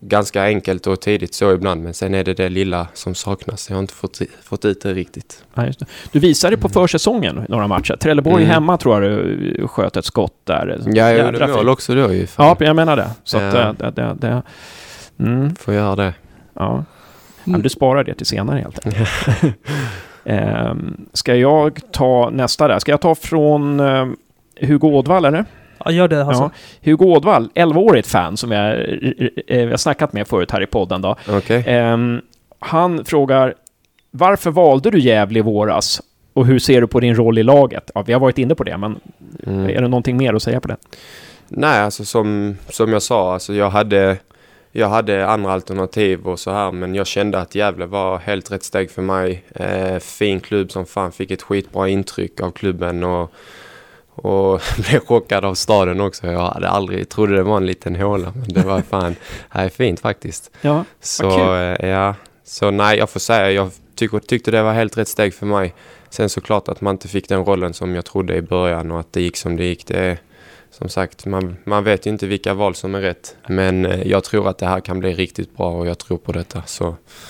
ganska 0.00 0.44
enkelt 0.44 0.86
och 0.86 1.00
tidigt 1.00 1.34
så 1.34 1.52
ibland, 1.52 1.82
men 1.82 1.94
sen 1.94 2.14
är 2.14 2.24
det 2.24 2.34
det 2.34 2.48
lilla 2.48 2.86
som 2.94 3.14
saknas. 3.14 3.70
Jag 3.70 3.76
har 3.76 3.80
inte 3.80 3.94
fått, 3.94 4.20
fått 4.42 4.64
ut 4.64 4.82
det 4.82 4.94
riktigt. 4.94 5.44
Ja, 5.54 5.62
det. 5.62 5.86
Du 6.12 6.18
visade 6.18 6.56
på 6.56 6.68
försäsongen 6.68 7.44
några 7.48 7.66
matcher. 7.66 7.96
Trelleborg 7.96 8.42
mm. 8.42 8.54
hemma 8.54 8.76
tror 8.76 9.02
jag 9.02 9.12
du 9.12 9.68
sköt 9.68 9.96
ett 9.96 10.04
skott 10.04 10.34
där. 10.44 10.80
Ja, 10.86 11.12
jag 11.12 11.26
gjorde 11.26 11.46
mål 11.46 11.68
också 11.68 11.94
då 11.94 12.12
ju. 12.12 12.26
Ja, 12.38 12.56
jag 12.60 12.76
menar 12.76 12.96
det. 12.96 13.10
Så 13.24 13.36
ja. 13.36 13.48
att, 13.48 13.78
det, 13.78 13.90
det, 13.90 14.16
det 14.18 14.42
mm. 15.18 15.56
Får 15.56 15.74
göra 15.74 15.96
det. 15.96 16.14
Ja. 16.54 16.84
ja 17.44 17.58
du 17.58 17.68
sparar 17.68 18.04
det 18.04 18.14
till 18.14 18.26
senare 18.26 18.58
helt 18.58 18.86
enkelt. 18.86 19.08
um, 20.24 21.06
ska 21.12 21.34
jag 21.34 21.80
ta 21.92 22.30
nästa 22.30 22.68
där? 22.68 22.78
Ska 22.78 22.90
jag 22.92 23.00
ta 23.00 23.14
från 23.14 23.80
um, 23.80 24.16
Hugo 24.60 24.88
Ådvall, 24.88 25.24
eller? 25.24 25.44
Ja, 25.84 25.90
gör 25.90 26.08
det 26.08 26.24
alltså. 26.24 26.42
Ja. 26.42 26.50
Hugo 26.90 27.04
Ådvall, 27.04 27.50
11-årigt 27.54 28.06
fan 28.06 28.36
som 28.36 28.52
jag, 28.52 28.76
vi 29.46 29.70
har 29.70 29.76
snackat 29.76 30.12
med 30.12 30.28
förut 30.28 30.50
här 30.50 30.62
i 30.62 30.66
podden. 30.66 31.02
Då. 31.02 31.16
Okay. 31.28 31.78
Um, 31.78 32.20
han 32.58 33.04
frågar, 33.04 33.54
varför 34.10 34.50
valde 34.50 34.90
du 34.90 35.00
Gävle 35.00 35.38
i 35.38 35.42
våras? 35.42 36.02
Och 36.32 36.46
hur 36.46 36.58
ser 36.58 36.80
du 36.80 36.86
på 36.86 37.00
din 37.00 37.14
roll 37.14 37.38
i 37.38 37.42
laget? 37.42 37.90
Ja, 37.94 38.02
vi 38.02 38.12
har 38.12 38.20
varit 38.20 38.38
inne 38.38 38.54
på 38.54 38.64
det, 38.64 38.76
men 38.76 39.00
mm. 39.46 39.70
är 39.70 39.82
det 39.82 39.88
någonting 39.88 40.16
mer 40.16 40.34
att 40.34 40.42
säga 40.42 40.60
på 40.60 40.68
det? 40.68 40.76
Nej, 41.48 41.80
alltså 41.80 42.04
som, 42.04 42.56
som 42.68 42.92
jag 42.92 43.02
sa, 43.02 43.32
alltså 43.32 43.54
jag 43.54 43.70
hade, 43.70 44.16
jag 44.72 44.88
hade 44.88 45.26
andra 45.26 45.52
alternativ 45.52 46.26
och 46.26 46.40
så 46.40 46.50
här, 46.50 46.72
men 46.72 46.94
jag 46.94 47.06
kände 47.06 47.38
att 47.38 47.54
Gävle 47.54 47.86
var 47.86 48.18
helt 48.18 48.50
rätt 48.50 48.62
steg 48.62 48.90
för 48.90 49.02
mig. 49.02 49.44
Eh, 49.54 49.98
fin 49.98 50.40
klubb 50.40 50.72
som 50.72 50.86
fan, 50.86 51.12
fick 51.12 51.30
ett 51.30 51.42
skitbra 51.42 51.88
intryck 51.88 52.40
av 52.40 52.50
klubben 52.50 53.04
och 53.04 53.32
och 54.22 54.60
blev 54.88 55.00
chockad 55.00 55.44
av 55.44 55.54
staden 55.54 56.00
också. 56.00 56.26
Jag 56.26 56.46
hade 56.46 56.68
aldrig, 56.68 57.08
trodde 57.08 57.36
det 57.36 57.42
var 57.42 57.56
en 57.56 57.66
liten 57.66 57.96
håla, 57.96 58.32
men 58.34 58.48
det 58.48 58.62
var 58.62 58.80
fan, 58.90 59.16
det 59.52 59.58
är 59.58 59.68
fint 59.68 60.00
faktiskt. 60.00 60.50
Ja, 60.60 60.84
så, 61.00 61.26
okay. 61.26 61.76
Eh, 61.80 61.88
ja, 61.88 62.14
så 62.44 62.70
nej, 62.70 62.98
jag 62.98 63.10
får 63.10 63.20
säga, 63.20 63.50
jag 63.50 63.70
tyck, 63.94 64.26
tyckte 64.26 64.50
det 64.50 64.62
var 64.62 64.72
helt 64.72 64.98
rätt 64.98 65.08
steg 65.08 65.34
för 65.34 65.46
mig. 65.46 65.74
Sen 66.10 66.28
såklart 66.28 66.68
att 66.68 66.80
man 66.80 66.94
inte 66.94 67.08
fick 67.08 67.28
den 67.28 67.44
rollen 67.44 67.74
som 67.74 67.94
jag 67.94 68.04
trodde 68.04 68.36
i 68.36 68.42
början 68.42 68.90
och 68.90 69.00
att 69.00 69.12
det 69.12 69.20
gick 69.20 69.36
som 69.36 69.56
det 69.56 69.64
gick. 69.64 69.86
Det 69.86 70.18
som 70.80 70.88
sagt, 70.88 71.26
man, 71.26 71.56
man 71.64 71.84
vet 71.84 72.06
ju 72.06 72.10
inte 72.10 72.26
vilka 72.26 72.54
val 72.54 72.74
som 72.74 72.94
är 72.94 73.00
rätt. 73.00 73.36
Men 73.46 73.86
eh, 73.86 74.08
jag 74.08 74.24
tror 74.24 74.48
att 74.48 74.58
det 74.58 74.66
här 74.66 74.80
kan 74.80 75.00
bli 75.00 75.14
riktigt 75.14 75.56
bra 75.56 75.72
och 75.72 75.86
jag 75.86 75.98
tror 75.98 76.18
på 76.18 76.32
detta. 76.32 76.62
Så 76.66 76.84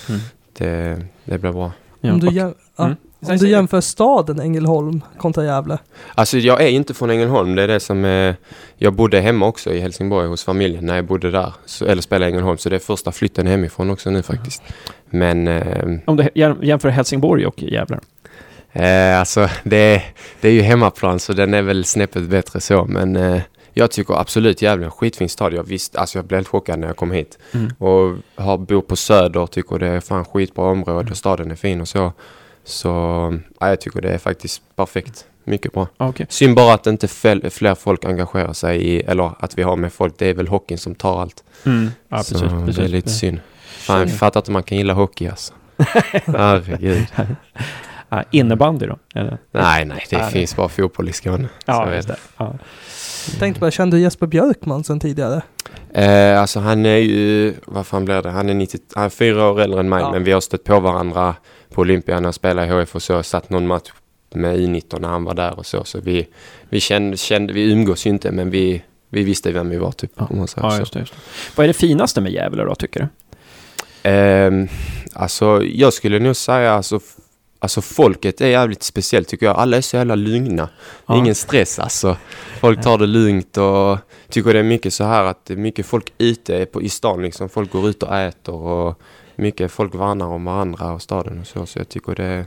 mm. 0.08 0.20
det, 0.52 1.00
det 1.24 1.38
blir 1.38 1.52
bra. 1.52 1.72
Ja. 2.00 2.12
Om 2.12 2.20
du, 2.20 2.30
ja, 2.30 2.52
mm. 2.78 2.96
Om 3.20 3.36
du 3.36 3.48
jämför 3.48 3.80
staden 3.80 4.40
Ängelholm 4.40 5.02
kontra 5.18 5.44
Gävle? 5.44 5.78
Alltså 6.14 6.38
jag 6.38 6.62
är 6.62 6.68
inte 6.68 6.94
från 6.94 7.10
Ängelholm. 7.10 7.54
Det 7.54 7.62
är 7.62 7.68
det 7.68 7.80
som 7.80 8.04
är... 8.04 8.36
Jag 8.76 8.92
bodde 8.92 9.20
hemma 9.20 9.46
också 9.46 9.72
i 9.72 9.80
Helsingborg 9.80 10.28
hos 10.28 10.44
familjen 10.44 10.86
när 10.86 10.96
jag 10.96 11.04
bodde 11.04 11.30
där. 11.30 11.52
Så, 11.66 11.84
eller 11.84 12.02
spelade 12.02 12.26
i 12.26 12.32
Ängelholm. 12.32 12.58
Så 12.58 12.68
det 12.68 12.76
är 12.76 12.80
första 12.80 13.12
flytten 13.12 13.46
hemifrån 13.46 13.90
också 13.90 14.10
nu 14.10 14.22
faktiskt. 14.22 14.62
Men... 15.04 15.48
Eh, 15.48 15.98
Om 16.04 16.16
du 16.16 16.28
jämför 16.62 16.88
Helsingborg 16.88 17.46
och 17.46 17.62
Gävle? 17.62 17.98
Eh, 18.72 19.18
alltså 19.18 19.48
det, 19.62 20.02
det 20.40 20.48
är 20.48 20.52
ju 20.52 20.62
hemmaplan 20.62 21.20
så 21.20 21.32
den 21.32 21.54
är 21.54 21.62
väl 21.62 21.84
snäppet 21.84 22.22
bättre 22.22 22.60
så. 22.60 22.84
Men 22.84 23.16
eh, 23.16 23.42
jag 23.72 23.90
tycker 23.90 24.14
absolut 24.14 24.62
Gävle 24.62 24.84
är 24.84 24.86
en 24.86 24.90
skitfin 24.90 25.28
stad. 25.28 25.52
Jag 25.52 25.64
visste, 25.64 26.00
alltså 26.00 26.18
jag 26.18 26.24
blev 26.24 26.38
helt 26.38 26.48
chockad 26.48 26.78
när 26.78 26.86
jag 26.86 26.96
kom 26.96 27.12
hit. 27.12 27.38
Mm. 27.52 27.72
Och 27.78 28.16
har, 28.44 28.58
bor 28.58 28.80
på 28.80 28.96
Söder, 28.96 29.46
tycker 29.46 29.78
det 29.78 29.86
är 29.86 30.00
fan 30.00 30.24
skitbra 30.24 30.64
område. 30.64 31.00
Mm. 31.00 31.14
Staden 31.14 31.50
är 31.50 31.54
fin 31.56 31.80
och 31.80 31.88
så. 31.88 32.12
Så 32.64 32.88
ja, 33.58 33.68
jag 33.68 33.80
tycker 33.80 34.00
det 34.00 34.12
är 34.12 34.18
faktiskt 34.18 34.62
perfekt. 34.76 35.24
Mycket 35.44 35.72
bra. 35.72 35.88
Okay. 35.98 36.26
Synd 36.28 36.56
bara 36.56 36.74
att 36.74 36.86
inte 36.86 37.08
fler 37.08 37.74
folk 37.74 38.04
engagerar 38.04 38.52
sig 38.52 38.82
i, 38.82 39.00
eller 39.00 39.32
att 39.38 39.58
vi 39.58 39.62
har 39.62 39.76
med 39.76 39.92
folk. 39.92 40.14
Det 40.18 40.26
är 40.26 40.34
väl 40.34 40.48
hockeyn 40.48 40.78
som 40.78 40.94
tar 40.94 41.20
allt. 41.20 41.44
Mm. 41.66 41.90
Ja, 42.08 42.16
precis, 42.16 42.38
så 42.38 42.48
precis, 42.48 42.76
det 42.76 42.84
är 42.84 42.88
lite 42.88 43.08
synd. 43.08 43.40
Fan, 43.62 44.00
jag 44.00 44.18
fattar 44.18 44.40
inte 44.40 44.50
man 44.50 44.62
kan 44.62 44.78
gilla 44.78 44.92
hockey 44.92 45.28
alltså. 45.28 45.52
Herregud. 46.26 47.06
Ja, 48.10 48.24
innebandy 48.30 48.86
då? 48.86 48.98
Eller? 49.14 49.38
Nej, 49.50 49.84
nej, 49.84 50.06
det 50.10 50.18
nej, 50.18 50.30
finns 50.30 50.52
nej. 50.52 50.56
bara 50.56 50.68
fotboll 50.68 51.08
i 51.08 51.12
Skåne. 51.12 51.48
Ja, 51.64 51.94
just 51.94 52.08
det. 52.08 52.16
Ja. 52.36 52.54
Tänkte 53.38 53.60
bara, 53.60 53.70
kände 53.70 53.96
du 53.96 54.00
Jesper 54.00 54.26
Björkman 54.26 54.84
sedan 54.84 55.00
tidigare? 55.00 55.42
Eh, 55.94 56.40
alltså 56.40 56.60
han 56.60 56.86
är 56.86 56.96
ju, 56.96 57.54
vad 57.66 57.86
fan 57.86 58.04
blir 58.04 58.22
det? 58.22 58.30
Han 58.30 58.48
är, 58.48 58.54
90, 58.54 58.80
han 58.94 59.04
är 59.04 59.08
fyra 59.08 59.50
år 59.50 59.60
äldre 59.60 59.80
än 59.80 59.88
mig, 59.88 60.00
ja. 60.00 60.12
men 60.12 60.24
vi 60.24 60.32
har 60.32 60.40
stött 60.40 60.64
på 60.64 60.80
varandra 60.80 61.34
på 61.74 61.80
Olympia 61.80 62.20
när 62.20 62.26
jag 62.26 62.34
spelade 62.34 62.66
i 62.66 62.70
HF 62.70 62.94
och 62.94 63.02
så. 63.02 63.22
Satt 63.22 63.50
någon 63.50 63.66
match 63.66 63.90
med 64.34 64.56
I19 64.56 65.00
när 65.00 65.08
han 65.08 65.24
var 65.24 65.34
där 65.34 65.58
och 65.58 65.66
så. 65.66 65.84
Så 65.84 66.00
vi, 66.00 66.28
vi 66.68 66.80
kände, 66.80 67.16
kände, 67.16 67.52
vi 67.52 67.72
umgås 67.72 68.06
ju 68.06 68.10
inte 68.10 68.30
men 68.30 68.50
vi, 68.50 68.82
vi 69.08 69.22
visste 69.22 69.52
vem 69.52 69.70
vi 69.70 69.78
var 69.78 69.92
typ. 69.92 70.12
Ja, 70.14 70.28
ja 70.56 70.78
just, 70.78 70.92
det, 70.92 70.98
just 70.98 71.12
det. 71.12 71.18
Vad 71.56 71.64
är 71.64 71.68
det 71.68 71.74
finaste 71.74 72.20
med 72.20 72.32
Gävle 72.32 72.64
då 72.64 72.74
tycker 72.74 73.00
du? 73.00 73.08
Eh, 74.10 74.52
alltså 75.12 75.62
jag 75.64 75.92
skulle 75.92 76.18
nog 76.18 76.36
säga 76.36 76.72
alltså, 76.72 77.00
alltså 77.60 77.80
folket 77.80 78.40
är 78.40 78.46
jävligt 78.46 78.82
speciellt 78.82 79.28
tycker 79.28 79.46
jag. 79.46 79.56
Alla 79.56 79.76
är 79.76 79.80
så 79.80 79.96
jävla 79.96 80.14
lugna. 80.14 80.68
Ja. 81.06 81.16
Ingen 81.16 81.34
stress 81.34 81.78
alltså. 81.78 82.16
Folk 82.60 82.82
tar 82.82 82.98
det 82.98 83.06
lugnt 83.06 83.56
och 83.56 83.98
tycker 84.28 84.52
det 84.52 84.58
är 84.58 84.62
mycket 84.62 84.94
så 84.94 85.04
här 85.04 85.24
att 85.24 85.44
det 85.44 85.54
är 85.54 85.56
mycket 85.56 85.86
folk 85.86 86.12
ute 86.18 86.66
på, 86.66 86.82
i 86.82 86.88
stan 86.88 87.22
liksom. 87.22 87.48
Folk 87.48 87.72
går 87.72 87.88
ut 87.88 88.02
och 88.02 88.16
äter 88.16 88.54
och 88.54 89.00
mycket 89.36 89.72
folk 89.72 89.94
värnar 89.94 90.26
om 90.26 90.44
varandra 90.44 90.92
och 90.92 91.02
staden 91.02 91.40
och 91.40 91.46
så. 91.46 91.66
Så 91.66 91.78
jag 91.78 91.88
tycker 91.88 92.14
det, 92.14 92.46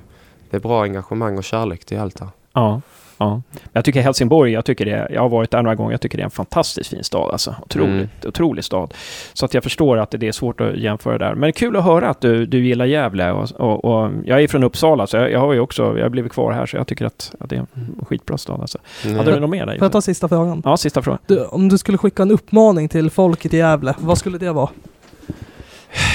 det 0.50 0.58
är 0.58 0.62
bra 0.62 0.84
engagemang 0.84 1.38
och 1.38 1.44
kärlek 1.44 1.86
till 1.86 2.00
allt 2.00 2.20
här. 2.20 2.30
Ja, 2.54 2.82
ja. 3.24 3.60
Jag 3.74 3.86
tycker 3.86 4.02
Helsingborg, 4.02 4.52
jag 4.52 4.66
tycker 4.66 4.86
det, 4.86 5.08
jag 5.14 5.22
har 5.22 5.30
varit 5.30 5.52
där 5.52 5.62
några 5.62 5.76
gånger, 5.76 5.92
jag 5.92 6.02
tycker 6.02 6.18
det 6.18 6.22
är 6.22 6.26
en 6.26 6.32
fantastiskt 6.32 6.90
fin 6.90 7.04
stad 7.04 7.32
alltså. 7.32 7.56
Otroligt, 7.62 7.94
mm. 7.94 8.10
otrolig 8.26 8.64
stad. 8.64 8.94
Så 9.34 9.46
att 9.46 9.54
jag 9.54 9.64
förstår 9.64 9.98
att 9.98 10.12
det 10.12 10.28
är 10.28 10.32
svårt 10.32 10.62
att 10.62 10.78
jämföra 10.78 11.18
där. 11.18 11.32
Men 11.32 11.42
det 11.42 11.48
är 11.48 11.52
kul 11.52 11.78
att 11.78 11.84
höra 11.84 12.10
att 12.10 12.22
du, 12.22 12.46
du 12.46 12.66
gillar 12.66 12.86
Gävle 12.86 13.32
och, 13.32 13.52
och, 13.52 13.86
och 13.86 14.12
jag 14.26 14.44
är 14.44 14.48
från 14.48 14.64
Uppsala 14.64 15.08
så 15.08 15.18
jag, 15.18 15.32
jag, 15.32 15.40
har 15.40 15.54
ju 15.54 15.60
också, 15.60 15.98
jag 15.98 16.06
har 16.06 16.10
blivit 16.10 16.32
kvar 16.32 16.52
här 16.52 16.66
så 16.66 16.78
jag 16.78 16.88
tycker 16.88 17.06
att, 17.06 17.36
att 17.40 17.50
det 17.50 17.56
är 17.56 17.60
en 17.60 18.06
skitbra 18.10 18.38
stad 18.38 18.62
alltså. 18.62 18.78
Mm. 19.06 19.18
Hade 19.18 19.32
du 19.32 19.40
något 19.40 19.50
mer 19.50 19.66
där? 19.66 19.78
Får 19.78 19.86
jag 19.86 19.92
ta 19.92 20.02
sista 20.02 20.28
frågan? 20.28 20.62
Ja, 20.66 20.78
sista 20.78 21.02
frågan. 21.02 21.20
Du, 21.28 21.46
om 21.46 21.70
du 21.70 21.78
skulle 21.78 21.98
skicka 21.98 22.24
en 22.24 22.32
uppmaning 22.32 22.90
till 22.90 23.10
folket 23.10 23.54
i 23.54 23.58
Gävle, 23.58 23.96
vad 24.00 24.18
skulle 24.18 24.38
det 24.38 24.52
vara? 24.52 24.70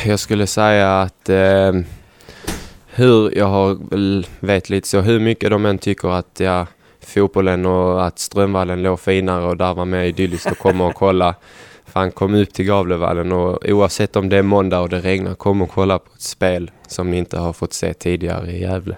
Jag 0.06 0.18
skulle 0.18 0.46
säga 0.46 1.00
att 1.00 1.28
eh, 1.28 1.72
hur, 2.98 3.38
jag 3.38 3.46
har 3.46 3.78
vet 4.46 4.70
lite 4.70 4.88
så, 4.88 5.00
hur 5.00 5.20
mycket 5.20 5.50
de 5.50 5.66
än 5.66 5.78
tycker 5.78 6.08
att 6.08 6.40
ja, 6.40 6.66
fotbollen 7.00 7.66
och 7.66 8.06
att 8.06 8.18
Strömvallen 8.18 8.82
låg 8.82 9.00
finare 9.00 9.44
och 9.44 9.56
där 9.56 9.74
var 9.74 9.84
mer 9.84 10.02
idylliskt 10.04 10.46
att 10.46 10.58
komma 10.58 10.86
och 10.86 10.94
kolla. 10.94 11.34
Fan 11.86 12.12
kom 12.12 12.34
upp 12.34 12.52
till 12.54 12.64
Gavlevallen 12.64 13.32
och 13.32 13.68
oavsett 13.68 14.16
om 14.16 14.28
det 14.28 14.36
är 14.36 14.42
måndag 14.42 14.80
och 14.80 14.88
det 14.88 15.00
regnar, 15.00 15.34
kom 15.34 15.62
och 15.62 15.70
kolla 15.70 15.98
på 15.98 16.10
ett 16.14 16.22
spel 16.22 16.70
som 16.88 17.10
ni 17.10 17.16
inte 17.18 17.38
har 17.38 17.52
fått 17.52 17.72
se 17.72 17.94
tidigare 17.94 18.50
i 18.50 18.60
Gävle. 18.62 18.96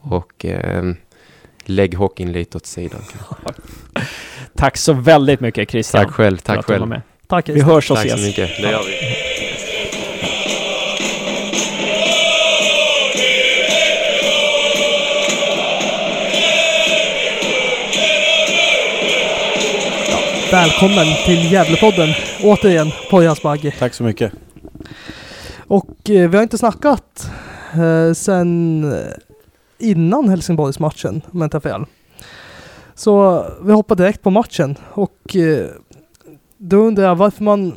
Och 0.00 0.44
eh, 0.44 0.84
lägg 1.64 1.94
hockeyn 1.94 2.32
lite 2.32 2.56
åt 2.56 2.66
sidan. 2.66 3.00
Tack 4.56 4.76
så 4.76 4.92
väldigt 4.92 5.40
mycket 5.40 5.70
Christian. 5.70 6.04
Tack 6.04 6.14
själv, 6.14 6.38
tack 6.38 6.64
själv. 6.64 6.88
med. 6.88 7.02
Tack 7.26 7.48
Vi 7.48 7.60
hörs 7.60 7.90
och 7.90 7.96
Tack 7.96 8.08
så 8.10 8.14
ses. 8.14 8.26
mycket, 8.26 8.62
det 8.62 8.70
gör 8.70 8.82
vi. 8.82 9.37
Välkommen 20.52 21.06
till 21.26 21.52
Gävlepodden. 21.52 22.08
Återigen, 22.42 22.86
Pojas 23.10 23.42
Bagge. 23.42 23.74
Tack 23.78 23.94
så 23.94 24.04
mycket. 24.04 24.32
Och 25.66 26.10
eh, 26.10 26.30
vi 26.30 26.36
har 26.36 26.42
inte 26.42 26.58
snackat 26.58 27.30
eh, 27.72 28.12
sen 28.14 28.84
eh, 28.92 28.98
innan 29.78 30.28
Helsingborgsmatchen, 30.28 31.22
om 31.32 31.40
jag 31.40 31.46
inte 31.46 31.56
har 31.56 31.60
fel. 31.60 31.84
Så 32.94 33.44
vi 33.62 33.72
hoppar 33.72 33.96
direkt 33.96 34.22
på 34.22 34.30
matchen 34.30 34.76
och 34.92 35.36
eh, 35.36 35.66
då 36.56 36.76
undrar 36.76 37.04
jag 37.04 37.16
varför 37.16 37.44
man 37.44 37.72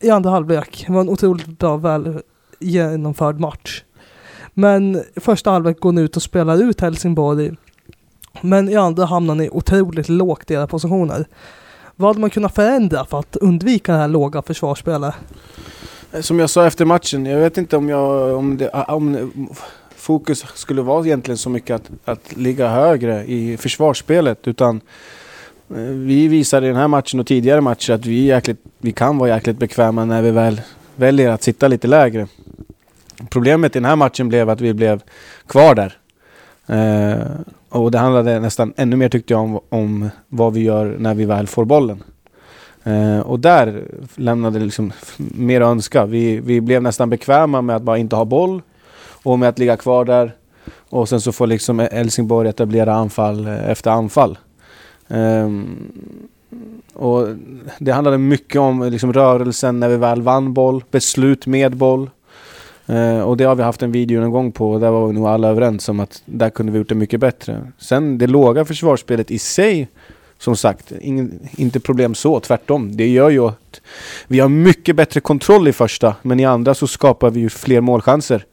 i 0.00 0.10
andra 0.10 0.30
halvlek, 0.30 0.84
det 0.86 0.92
var 0.92 1.00
en 1.00 1.08
otroligt 1.08 1.58
bra, 1.58 1.76
väl 1.76 2.20
genomförd 2.58 3.40
match. 3.40 3.82
Men 4.54 4.96
i 5.16 5.20
första 5.20 5.50
halvlek 5.50 5.80
går 5.80 5.92
ni 5.92 6.00
ut 6.00 6.16
och 6.16 6.22
spelar 6.22 6.62
ut 6.62 6.80
Helsingborg. 6.80 7.50
Men 8.40 8.68
i 8.68 8.76
andra 8.76 9.04
hamnar 9.04 9.34
ni 9.34 9.50
otroligt 9.50 10.08
lågt 10.08 10.50
i 10.50 10.54
era 10.54 10.66
positioner. 10.66 11.26
Vad 11.98 12.08
hade 12.08 12.20
man 12.20 12.30
kunnat 12.30 12.54
förändra 12.54 13.04
för 13.04 13.18
att 13.18 13.36
undvika 13.36 13.92
det 13.92 13.98
här 13.98 14.08
låga 14.08 14.42
försvarsspelet? 14.42 15.14
Eh, 16.12 16.20
som 16.20 16.38
jag 16.38 16.50
sa 16.50 16.66
efter 16.66 16.84
matchen, 16.84 17.26
jag 17.26 17.40
vet 17.40 17.58
inte 17.58 17.76
om, 17.76 17.88
jag, 17.88 18.36
om, 18.36 18.56
det, 18.56 18.70
ah, 18.72 18.94
om 18.94 19.32
fokus 19.96 20.44
skulle 20.54 20.82
vara 20.82 21.06
egentligen 21.06 21.38
så 21.38 21.50
mycket 21.50 21.76
att, 21.76 21.90
att 22.04 22.36
ligga 22.36 22.68
högre 22.68 23.24
i 23.24 23.56
försvarsspelet. 23.56 24.48
Utan 24.48 24.80
eh, 25.70 25.76
vi 25.82 26.28
visade 26.28 26.66
i 26.66 26.68
den 26.68 26.78
här 26.78 26.88
matchen 26.88 27.20
och 27.20 27.26
tidigare 27.26 27.60
matcher 27.60 27.92
att 27.92 28.06
vi, 28.06 28.24
jäkligt, 28.24 28.60
vi 28.78 28.92
kan 28.92 29.18
vara 29.18 29.30
jäkligt 29.30 29.58
bekväma 29.58 30.04
när 30.04 30.22
vi 30.22 30.30
väl 30.30 30.60
väljer 30.96 31.30
att 31.30 31.42
sitta 31.42 31.68
lite 31.68 31.86
lägre. 31.86 32.26
Problemet 33.30 33.76
i 33.76 33.78
den 33.78 33.84
här 33.84 33.96
matchen 33.96 34.28
blev 34.28 34.50
att 34.50 34.60
vi 34.60 34.74
blev 34.74 35.02
kvar 35.46 35.74
där. 35.74 35.98
Eh, 36.66 37.26
och 37.68 37.90
det 37.90 37.98
handlade 37.98 38.40
nästan 38.40 38.72
ännu 38.76 38.96
mer 38.96 39.08
tyckte 39.08 39.32
jag 39.32 39.40
om, 39.40 39.60
om 39.68 40.10
vad 40.28 40.52
vi 40.52 40.60
gör 40.60 40.96
när 40.98 41.14
vi 41.14 41.24
väl 41.24 41.46
får 41.46 41.64
bollen. 41.64 42.02
Eh, 42.84 43.20
och 43.20 43.40
där 43.40 43.84
lämnade 44.14 44.58
det 44.58 44.64
liksom 44.64 44.92
mer 45.16 45.60
att 45.60 45.66
önska. 45.66 46.06
Vi, 46.06 46.40
vi 46.40 46.60
blev 46.60 46.82
nästan 46.82 47.10
bekväma 47.10 47.62
med 47.62 47.76
att 47.76 47.82
bara 47.82 47.98
inte 47.98 48.16
ha 48.16 48.24
boll 48.24 48.62
och 49.22 49.38
med 49.38 49.48
att 49.48 49.58
ligga 49.58 49.76
kvar 49.76 50.04
där. 50.04 50.32
Och 50.88 51.08
sen 51.08 51.20
så 51.20 51.32
får 51.32 51.46
liksom 51.46 51.78
Helsingborg 51.78 52.48
etablera 52.48 52.94
anfall 52.94 53.46
efter 53.46 53.90
anfall. 53.90 54.38
Ehm, 55.08 55.76
och 56.94 57.28
det 57.78 57.92
handlade 57.92 58.18
mycket 58.18 58.60
om 58.60 58.82
liksom 58.82 59.12
rörelsen 59.12 59.80
när 59.80 59.88
vi 59.88 59.96
väl 59.96 60.22
vann 60.22 60.54
boll, 60.54 60.84
beslut 60.90 61.46
med 61.46 61.76
boll. 61.76 62.10
Eh, 62.86 63.20
och 63.20 63.36
det 63.36 63.44
har 63.44 63.54
vi 63.54 63.62
haft 63.62 63.82
en 63.82 63.92
video 63.92 64.22
en 64.22 64.30
gång 64.30 64.52
på 64.52 64.72
och 64.72 64.80
där 64.80 64.90
var 64.90 65.06
vi 65.06 65.12
nog 65.12 65.26
alla 65.26 65.48
överens 65.48 65.88
om 65.88 66.00
att 66.00 66.22
där 66.24 66.50
kunde 66.50 66.72
vi 66.72 66.78
gjort 66.78 66.88
det 66.88 66.94
mycket 66.94 67.20
bättre. 67.20 67.72
Sen 67.78 68.18
det 68.18 68.26
låga 68.26 68.64
försvarsspelet 68.64 69.30
i 69.30 69.38
sig 69.38 69.88
som 70.38 70.56
sagt, 70.56 70.92
ingen, 71.00 71.48
inte 71.56 71.80
problem 71.80 72.14
så, 72.14 72.40
tvärtom. 72.40 72.96
Det 72.96 73.08
gör 73.08 73.30
ju 73.30 73.46
att 73.46 73.80
vi 74.26 74.40
har 74.40 74.48
mycket 74.48 74.96
bättre 74.96 75.20
kontroll 75.20 75.68
i 75.68 75.72
första, 75.72 76.14
men 76.22 76.40
i 76.40 76.44
andra 76.44 76.74
så 76.74 76.86
skapar 76.86 77.30
vi 77.30 77.40
ju 77.40 77.48
fler 77.48 77.80
målchanser 77.80 78.44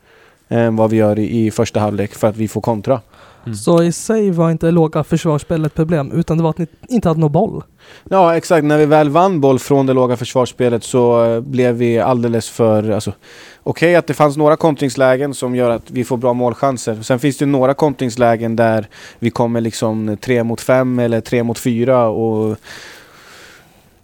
eh, 0.47 0.57
än 0.57 0.75
vad 0.75 0.89
vi 0.89 0.97
gör 0.97 1.19
i, 1.19 1.45
i 1.45 1.51
första 1.51 1.79
halvlek 1.79 2.13
för 2.13 2.27
att 2.27 2.37
vi 2.37 2.47
får 2.47 2.61
kontra. 2.61 3.01
Mm. 3.45 3.55
Så 3.55 3.83
i 3.83 3.91
sig 3.91 4.31
var 4.31 4.51
inte 4.51 4.65
det 4.65 4.71
låga 4.71 5.03
försvarsspelet 5.03 5.65
ett 5.71 5.75
problem, 5.75 6.11
utan 6.11 6.37
det 6.37 6.43
var 6.43 6.49
att 6.49 6.57
ni 6.57 6.67
inte 6.89 7.07
hade 7.07 7.19
någon 7.19 7.31
boll. 7.31 7.63
Ja, 8.09 8.37
exakt. 8.37 8.65
När 8.65 8.77
vi 8.77 8.85
väl 8.85 9.09
vann 9.09 9.41
boll 9.41 9.59
från 9.59 9.85
det 9.85 9.93
låga 9.93 10.17
försvarsspelet 10.17 10.83
så 10.83 11.25
eh, 11.25 11.41
blev 11.41 11.75
vi 11.75 11.99
alldeles 11.99 12.49
för... 12.49 12.89
Alltså, 12.89 13.11
Okej 13.65 13.95
att 13.95 14.07
det 14.07 14.13
fanns 14.13 14.37
några 14.37 14.55
kontringslägen 14.55 15.33
som 15.33 15.55
gör 15.55 15.69
att 15.69 15.91
vi 15.91 16.03
får 16.03 16.17
bra 16.17 16.33
målchanser. 16.33 17.01
Sen 17.01 17.19
finns 17.19 17.37
det 17.37 17.45
några 17.45 17.73
kontringslägen 17.73 18.55
där 18.55 18.87
vi 19.19 19.29
kommer 19.29 19.61
liksom 19.61 20.17
tre 20.21 20.43
mot 20.43 20.61
fem 20.61 20.99
eller 20.99 21.21
tre 21.21 21.43
mot 21.43 21.59
fyra 21.59 22.07
och 22.07 22.57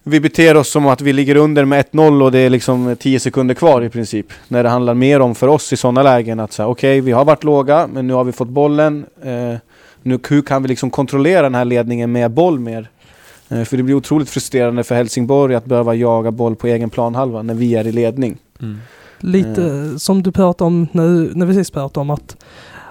vi 0.04 0.20
beter 0.20 0.58
oss 0.58 0.70
som 0.70 0.88
att 0.88 1.02
vi 1.02 1.14
ligger 1.14 1.36
under 1.36 1.66
med 1.66 1.86
1-0 1.86 2.24
och 2.24 2.32
det 2.32 2.40
är 2.40 2.50
liksom 2.50 2.96
10 3.00 3.20
sekunder 3.20 3.56
kvar 3.56 3.82
i 3.82 3.90
princip. 3.90 4.26
När 4.48 4.64
det 4.64 4.70
handlar 4.70 4.94
mer 4.94 5.20
om 5.20 5.36
för 5.36 5.48
oss 5.48 5.74
i 5.74 5.78
sådana 5.78 6.04
lägen 6.04 6.40
att 6.40 6.54
säga 6.54 6.68
okej, 6.68 7.02
vi 7.02 7.12
har 7.12 7.26
varit 7.26 7.44
låga 7.44 7.90
men 7.94 8.08
nu 8.08 8.14
har 8.14 8.24
vi 8.24 8.32
fått 8.32 8.50
bollen. 8.50 9.06
Eh, 9.22 9.56
nu, 10.02 10.20
hur 10.30 10.42
kan 10.42 10.62
vi 10.62 10.68
liksom 10.68 10.90
kontrollera 10.90 11.42
den 11.42 11.56
här 11.56 11.66
ledningen 11.66 12.12
med 12.12 12.32
boll 12.32 12.60
mer? 12.60 12.90
Eh, 13.50 13.64
för 13.64 13.78
det 13.78 13.84
blir 13.84 13.96
otroligt 13.96 14.30
frustrerande 14.30 14.84
för 14.84 14.96
Helsingborg 14.96 15.56
att 15.56 15.66
behöva 15.66 15.96
jaga 15.96 16.32
boll 16.32 16.56
på 16.56 16.68
egen 16.68 16.90
planhalva 16.90 17.42
när 17.42 17.54
vi 17.54 17.76
är 17.76 17.88
i 17.88 17.92
ledning. 17.92 18.38
Mm. 18.62 18.78
Lite 19.20 20.00
som 20.00 20.24
du 20.24 20.32
pratade 20.32 20.68
om 20.68 20.88
när, 20.92 21.36
när 21.36 21.46
vi 21.46 21.54
sist 21.54 21.74
pratade 21.74 22.02
om 22.02 22.10
att, 22.10 22.38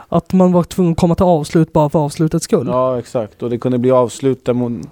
att 0.09 0.32
man 0.32 0.52
var 0.52 0.62
tvungen 0.62 0.92
att 0.92 0.98
komma 0.98 1.14
till 1.14 1.24
avslut 1.24 1.72
bara 1.72 1.88
för 1.88 1.98
avslutets 1.98 2.44
skull. 2.44 2.66
Ja, 2.66 2.98
exakt. 2.98 3.42
Och 3.42 3.50
det 3.50 3.59
kunde 3.59 3.78
bli 3.78 3.90
avslut 3.90 4.44
där, 4.44 4.54
mon- 4.54 4.86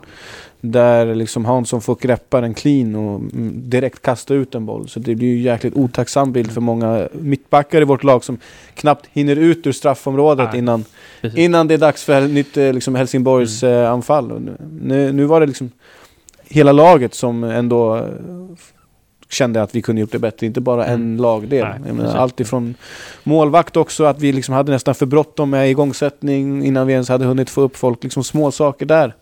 där 0.72 1.14
liksom 1.14 1.44
Hansson 1.44 1.80
får 1.80 1.94
greppa 2.00 2.40
den 2.40 2.54
clean 2.54 2.96
och 2.96 3.20
mm, 3.20 3.52
direkt 3.70 4.02
kasta 4.02 4.34
ut 4.34 4.54
en 4.54 4.66
boll. 4.66 4.88
Så 4.88 5.00
det 5.00 5.14
blir 5.14 5.28
ju 5.28 5.38
jäkligt 5.40 5.74
otacksam 5.74 6.32
bild 6.32 6.52
för 6.52 6.60
många 6.60 7.08
mittbackar 7.12 7.80
i 7.80 7.84
vårt 7.84 8.04
lag 8.04 8.24
som 8.24 8.38
knappt 8.74 9.06
hinner 9.12 9.36
ut 9.36 9.66
ur 9.66 9.72
straffområdet 9.72 10.48
Nej. 10.50 10.58
innan, 10.58 10.84
Precis. 11.20 11.38
innan 11.38 11.68
det 11.68 11.74
är 11.74 11.78
dags 11.78 12.04
för 12.04 12.28
nytt 12.28 12.56
eh, 12.56 12.72
liksom 12.72 12.94
Helsingborgs 12.94 13.62
eh, 13.62 13.92
anfall. 13.92 14.40
Nu, 14.82 15.12
nu, 15.12 15.24
var 15.24 15.40
det 15.40 15.46
liksom 15.46 15.70
hela 16.48 16.72
laget 16.72 17.14
som 17.14 17.44
ändå 17.44 17.96
eh, 17.96 18.02
kände 19.28 19.62
att 19.62 19.74
vi 19.74 19.82
kunde 19.82 20.00
gjort 20.00 20.12
det 20.12 20.18
bättre, 20.18 20.46
inte 20.46 20.60
bara 20.60 20.86
en 20.86 20.94
Mm. 20.94 21.16
lagdel. 21.16 21.66
Nej, 21.84 21.92
menar, 21.92 22.14
allt 22.14 22.40
ifrån 22.40 22.74
målvakt 23.24 23.76
också, 23.76 24.04
att 24.04 24.20
vi 24.20 24.32
liksom 24.32 24.54
hade 24.54 24.72
nästan 24.72 24.94
för 24.94 25.06
bråttom 25.06 25.50
med 25.50 25.70
igångsättning 25.70 26.64
innan 26.64 26.86
vi 26.86 26.92
ens 26.92 27.08
hade 27.08 27.24
hunnit 27.24 27.50
få 27.50 27.60
upp 27.60 27.76
folk. 27.76 28.02
Liksom 28.02 28.24
små 28.24 28.50
saker 28.50 28.86
där. 28.86 29.14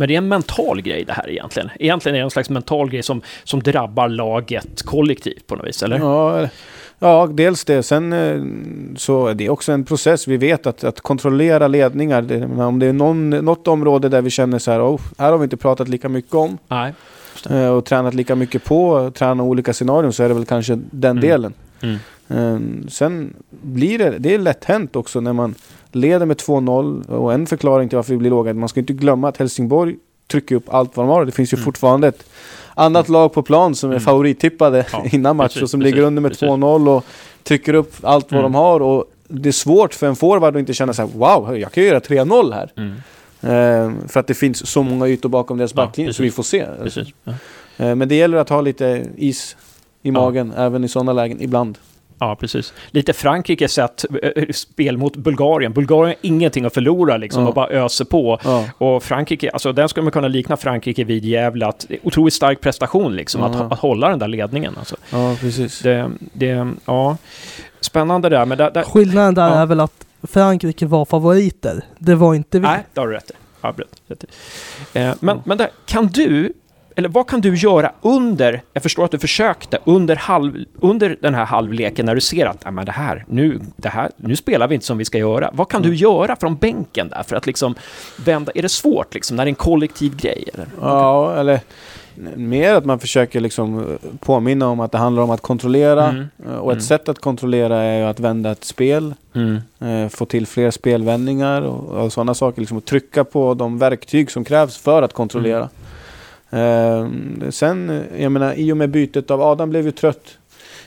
Men 0.00 0.08
det 0.08 0.14
är 0.14 0.18
en 0.18 0.28
mental 0.28 0.80
grej 0.82 1.04
det 1.04 1.12
här 1.12 1.30
egentligen. 1.30 1.70
Egentligen 1.78 2.16
är 2.16 2.18
det 2.20 2.24
en 2.24 2.30
slags 2.30 2.50
mental 2.50 2.90
grej 2.90 3.02
som, 3.02 3.22
som 3.44 3.60
drabbar 3.62 4.08
laget 4.08 4.82
kollektivt 4.82 5.46
på 5.46 5.56
något 5.56 5.66
vis, 5.66 5.82
eller? 5.82 5.98
Ja, 5.98 6.48
ja, 6.98 7.26
dels 7.32 7.64
det. 7.64 7.82
Sen 7.82 8.12
eh, 8.12 8.42
så 8.96 9.26
är 9.26 9.34
det 9.34 9.48
också 9.48 9.72
en 9.72 9.84
process. 9.84 10.28
Vi 10.28 10.36
vet 10.36 10.66
att, 10.66 10.84
att 10.84 11.00
kontrollera 11.00 11.68
ledningar, 11.68 12.22
det, 12.22 12.44
om 12.64 12.78
det 12.78 12.86
är 12.86 12.92
någon, 12.92 13.30
något 13.30 13.68
område 13.68 14.08
där 14.08 14.22
vi 14.22 14.30
känner 14.30 14.58
så 14.58 14.70
här, 14.70 14.80
oh, 14.94 15.00
här 15.18 15.30
har 15.30 15.38
vi 15.38 15.44
inte 15.44 15.56
pratat 15.56 15.88
lika 15.88 16.08
mycket 16.08 16.34
om 16.34 16.58
Nej. 16.68 16.94
eh, 17.50 17.68
och 17.68 17.84
tränat 17.84 18.14
lika 18.14 18.34
mycket 18.34 18.64
på, 18.64 19.10
träna 19.14 19.42
olika 19.42 19.72
scenarion, 19.72 20.12
så 20.12 20.22
är 20.22 20.28
det 20.28 20.34
väl 20.34 20.46
kanske 20.46 20.78
den 20.90 21.10
Mm. 21.18 21.20
delen. 21.30 21.52
Mm. 21.80 21.98
Eh, 22.28 22.88
sen 22.90 23.34
blir 23.50 23.98
det, 23.98 24.14
det 24.18 24.34
är 24.34 24.38
lätt 24.38 24.64
hänt 24.64 24.96
också 24.96 25.20
när 25.20 25.32
man 25.32 25.54
leder 25.92 26.26
med 26.26 26.36
2-0 26.36 27.08
och 27.10 27.32
en 27.34 27.46
förklaring 27.46 27.88
till 27.88 27.96
varför 27.96 28.12
vi 28.12 28.18
blir 28.18 28.30
låga, 28.30 28.54
man 28.54 28.68
ska 28.68 28.80
inte 28.80 28.92
glömma 28.92 29.28
att 29.28 29.36
Helsingborg 29.36 29.96
trycker 30.30 30.54
upp 30.54 30.64
allt 30.74 30.96
vad 30.96 31.06
de 31.06 31.10
har. 31.10 31.24
Det 31.24 31.32
finns 31.32 31.52
ju 31.52 31.56
Mm. 31.56 31.64
fortfarande 31.64 32.08
ett 32.08 32.24
annat 32.74 33.08
lag 33.08 33.32
på 33.32 33.42
plan 33.42 33.74
som 33.74 33.90
är 33.90 33.94
Mm. 33.94 34.04
favorittippade 34.04 34.86
Ja, 34.92 35.04
innan 35.12 35.36
match 35.36 35.46
precis, 35.48 35.62
och 35.62 35.70
som 35.70 35.80
precis, 35.80 35.94
ligger 35.94 36.06
under 36.06 36.22
med 36.22 36.30
precis. 36.30 36.48
2-0 36.48 36.88
och 36.88 37.04
trycker 37.42 37.74
upp 37.74 37.94
allt 38.02 38.32
vad 38.32 38.40
Mm. 38.40 38.52
de 38.52 38.58
har. 38.58 38.80
Och 38.80 39.04
det 39.28 39.48
är 39.48 39.52
svårt 39.52 39.94
för 39.94 40.06
en 40.06 40.16
forward 40.16 40.56
att 40.56 40.60
inte 40.60 40.74
känna 40.74 40.92
så 40.92 41.02
här: 41.02 41.08
wow, 41.14 41.56
jag 41.58 41.72
kan 41.72 41.82
ju 41.82 41.88
göra 41.88 42.00
3-0 42.00 42.52
här. 42.52 42.70
Mm. 42.76 42.92
Eh, 43.42 44.08
för 44.08 44.20
att 44.20 44.26
det 44.26 44.34
finns 44.34 44.66
så 44.66 44.82
många 44.82 45.08
ytor 45.08 45.28
bakom 45.28 45.58
deras 45.58 45.72
Ja, 45.76 45.84
backlinje, 45.86 46.12
så 46.12 46.22
precis. 46.22 46.32
vi 46.32 46.36
får 46.36 46.42
se. 46.42 46.66
Ja. 47.24 47.32
Eh, 47.76 47.94
men 47.94 48.08
det 48.08 48.14
gäller 48.14 48.38
att 48.38 48.48
ha 48.48 48.60
lite 48.60 49.06
is 49.16 49.56
i 50.02 50.08
Ja. 50.08 50.12
magen, 50.12 50.52
även 50.56 50.84
i 50.84 50.88
sådana 50.88 51.12
lägen, 51.12 51.42
ibland. 51.42 51.78
Ja, 52.20 52.36
precis. 52.40 52.72
Lite 52.90 53.12
Frankrike 53.12 53.68
sett 53.68 54.04
eh, 54.22 54.44
spel 54.52 54.96
mot 54.96 55.16
Bulgarien. 55.16 55.72
Bulgarien 55.72 56.06
har 56.06 56.28
ingenting 56.28 56.64
att 56.64 56.74
förlora 56.74 57.16
liksom 57.16 57.42
Ja. 57.42 57.48
och 57.48 57.54
bara 57.54 57.68
öser 57.68 58.04
på. 58.04 58.38
Ja. 58.44 58.64
Och 58.78 59.02
Frankrike, 59.02 59.50
alltså 59.50 59.72
den 59.72 59.88
skulle 59.88 60.04
man 60.04 60.12
kunna 60.12 60.28
likna 60.28 60.56
Frankrike 60.56 61.04
vid 61.04 61.24
Gävle, 61.24 61.66
att 61.66 61.84
det 61.88 61.94
är 61.94 62.00
otroligt 62.06 62.34
stark 62.34 62.60
prestation 62.60 63.16
liksom, 63.16 63.40
Ja. 63.40 63.46
att, 63.48 63.72
att 63.72 63.78
hålla 63.78 64.08
den 64.08 64.18
där 64.18 64.28
ledningen. 64.28 64.74
Alltså. 64.78 64.96
ja, 65.12 65.36
precis. 65.40 65.80
Det, 65.80 66.10
det, 66.32 66.68
ja, 66.84 67.16
spännande 67.80 68.28
där, 68.28 68.46
men 68.46 68.58
där, 68.58 68.70
där, 68.70 68.82
Skillnaden 68.82 69.34
där 69.34 69.48
Ja. 69.48 69.54
är 69.54 69.66
väl 69.66 69.80
att 69.80 70.04
Frankrike 70.22 70.86
var 70.86 71.04
favoriter. 71.04 71.84
Det 71.98 72.14
var 72.14 72.34
inte 72.34 72.58
vi. 72.58 72.66
Nej, 72.66 72.86
det 72.94 73.00
har 73.00 73.08
du 73.08 73.14
rätt 73.14 73.30
i. 73.30 73.34
Ja, 73.60 73.74
rätt, 73.76 73.88
rätt. 74.06 74.24
i. 74.24 74.98
Eh, 74.98 75.12
men, 75.20 75.40
men 75.44 75.58
där, 75.58 75.68
kan 75.86 76.06
du, 76.06 76.52
eller 76.98 77.08
vad 77.08 77.26
kan 77.26 77.40
du 77.40 77.54
göra 77.56 77.92
under, 78.02 78.62
jag 78.72 78.82
förstår 78.82 79.04
att 79.04 79.10
du 79.10 79.18
försökte, 79.18 79.78
under, 79.84 80.16
halv, 80.16 80.64
under 80.80 81.16
den 81.20 81.34
här 81.34 81.44
halvleken 81.44 82.06
när 82.06 82.14
du 82.14 82.20
ser 82.20 82.46
att 82.46 82.64
"Nej, 82.64 82.72
men 82.72 82.84
det 82.86 82.92
här, 82.92 83.24
nu, 83.28 83.60
det 83.76 83.88
här, 83.88 84.10
nu 84.16 84.36
spelar 84.36 84.68
vi 84.68 84.74
inte 84.74 84.86
som 84.86 84.98
vi 84.98 85.04
ska 85.04 85.18
göra. 85.18 85.50
Vad 85.52 85.68
kan 85.68 85.82
du 85.82 85.94
göra 85.94 86.36
från 86.36 86.56
bänken 86.56 87.08
där 87.08 87.22
för 87.22 87.36
att 87.36 87.46
liksom 87.46 87.74
vända, 88.24 88.52
är 88.54 88.62
det 88.62 88.68
svårt 88.68 89.14
liksom 89.14 89.36
när 89.36 89.44
det 89.44 89.48
är 89.48 89.50
en 89.50 89.54
kollektiv 89.54 90.16
grej? 90.16 90.44
Eller? 90.54 90.66
Ja, 90.80 91.34
eller 91.36 91.60
mer 92.36 92.74
att 92.74 92.84
man 92.84 92.98
försöker 92.98 93.40
liksom 93.40 93.78
eh, 93.78 93.84
påminna 94.20 94.68
om 94.68 94.80
att 94.80 94.92
det 94.92 94.98
handlar 94.98 95.22
om 95.22 95.30
att 95.30 95.40
kontrollera. 95.40 96.08
Mm. 96.08 96.26
Eh, 96.46 96.54
Och 96.54 96.72
ett 96.72 96.76
Mm. 96.76 96.80
sätt 96.82 97.08
att 97.08 97.18
kontrollera 97.18 97.76
är 97.82 98.04
att 98.04 98.20
vända 98.20 98.50
ett 98.50 98.64
spel. 98.64 99.14
Mm. 99.34 99.58
eh, 99.80 100.08
Få 100.08 100.24
till 100.26 100.46
fler 100.46 100.70
spelvändningar 100.70 101.62
och, 101.62 102.04
och 102.04 102.12
sådana 102.12 102.34
saker. 102.34 102.60
Liksom 102.60 102.78
att 102.78 102.84
trycka 102.86 103.24
på 103.24 103.54
de 103.54 103.78
verktyg 103.78 104.30
som 104.30 104.44
krävs 104.44 104.76
för 104.78 105.02
att 105.02 105.12
kontrollera. 105.12 105.68
Eh, 106.50 107.08
sen, 107.50 108.04
jag 108.18 108.32
menar, 108.32 108.54
i 108.54 108.72
och 108.72 108.76
med 108.76 108.90
bytet 108.90 109.30
av 109.30 109.42
Adam 109.42 109.70
blev 109.70 109.84
ju 109.84 109.90
trött 109.92 110.38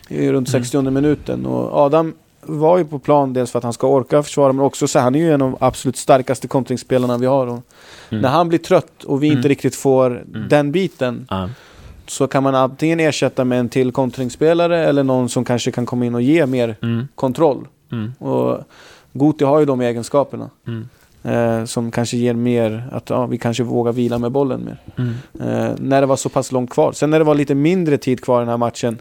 i 0.10 0.32
runt 0.32 0.50
Mm. 0.50 0.64
60 0.64 0.82
minuten. 0.92 1.46
Och 1.46 1.78
Adam 1.78 2.14
var 2.42 2.78
ju 2.78 2.86
på 2.86 3.00
plan 3.00 3.34
dels 3.34 3.52
för 3.52 3.58
att 3.60 3.64
han 3.64 3.74
ska 3.74 3.88
orka 3.88 4.24
försvara, 4.24 4.54
men 4.54 4.66
också 4.66 4.88
så 4.88 5.00
han 5.00 5.16
är 5.16 5.20
ju 5.20 5.32
en 5.34 5.42
av 5.42 5.52
de 5.52 5.58
absolut 5.66 5.98
starkaste 5.98 6.48
kontringsspelarna 6.48 7.18
vi 7.18 7.26
har. 7.26 7.48
Och 7.48 7.60
Mm. 8.10 8.22
När 8.22 8.30
han 8.30 8.50
blir 8.50 8.60
trött 8.60 9.04
och 9.04 9.24
vi 9.24 9.28
inte 9.28 9.38
Mm. 9.38 9.50
riktigt 9.50 9.76
får 9.76 10.06
Mm. 10.12 10.50
den 10.50 10.72
biten 10.72 11.28
Ja. 11.30 11.50
så 12.08 12.28
kan 12.28 12.44
man 12.44 12.56
antingen 12.56 13.00
ersätta 13.00 13.46
med 13.46 13.60
en 13.60 13.70
till 13.70 13.92
kontringsspelare 13.92 14.86
eller 14.86 15.04
någon 15.04 15.30
som 15.30 15.46
kanske 15.46 15.72
kan 15.72 15.86
komma 15.86 16.06
in 16.06 16.16
och 16.16 16.22
ge 16.22 16.46
mer 16.46 16.76
Mm. 16.82 17.08
kontroll. 17.16 17.68
Mm. 17.92 18.14
Och 18.20 18.58
Guti 19.14 19.44
har 19.46 19.60
ju 19.60 19.66
de 19.66 19.82
egenskaperna. 19.82 20.50
Mm. 21.24 21.60
Eh, 21.60 21.66
som 21.66 21.92
kanske 21.92 22.18
ger 22.18 22.34
mer, 22.34 22.84
att 22.92 23.10
ja, 23.10 23.26
vi 23.26 23.38
kanske 23.38 23.64
vågar 23.64 23.92
vila 23.92 24.18
med 24.18 24.32
bollen 24.32 24.66
mer. 24.66 24.78
Mm. 24.98 25.14
Eh, 25.40 25.76
när 25.80 26.02
det 26.02 26.08
var 26.08 26.16
så 26.16 26.30
pass 26.30 26.52
långt 26.52 26.70
kvar. 26.70 26.92
Sen 26.92 27.10
när 27.10 27.20
det 27.20 27.26
var 27.26 27.36
lite 27.36 27.56
mindre 27.56 27.98
tid 27.98 28.22
kvar 28.24 28.40
i 28.40 28.42
den 28.42 28.50
här 28.50 28.58
matchen. 28.58 29.00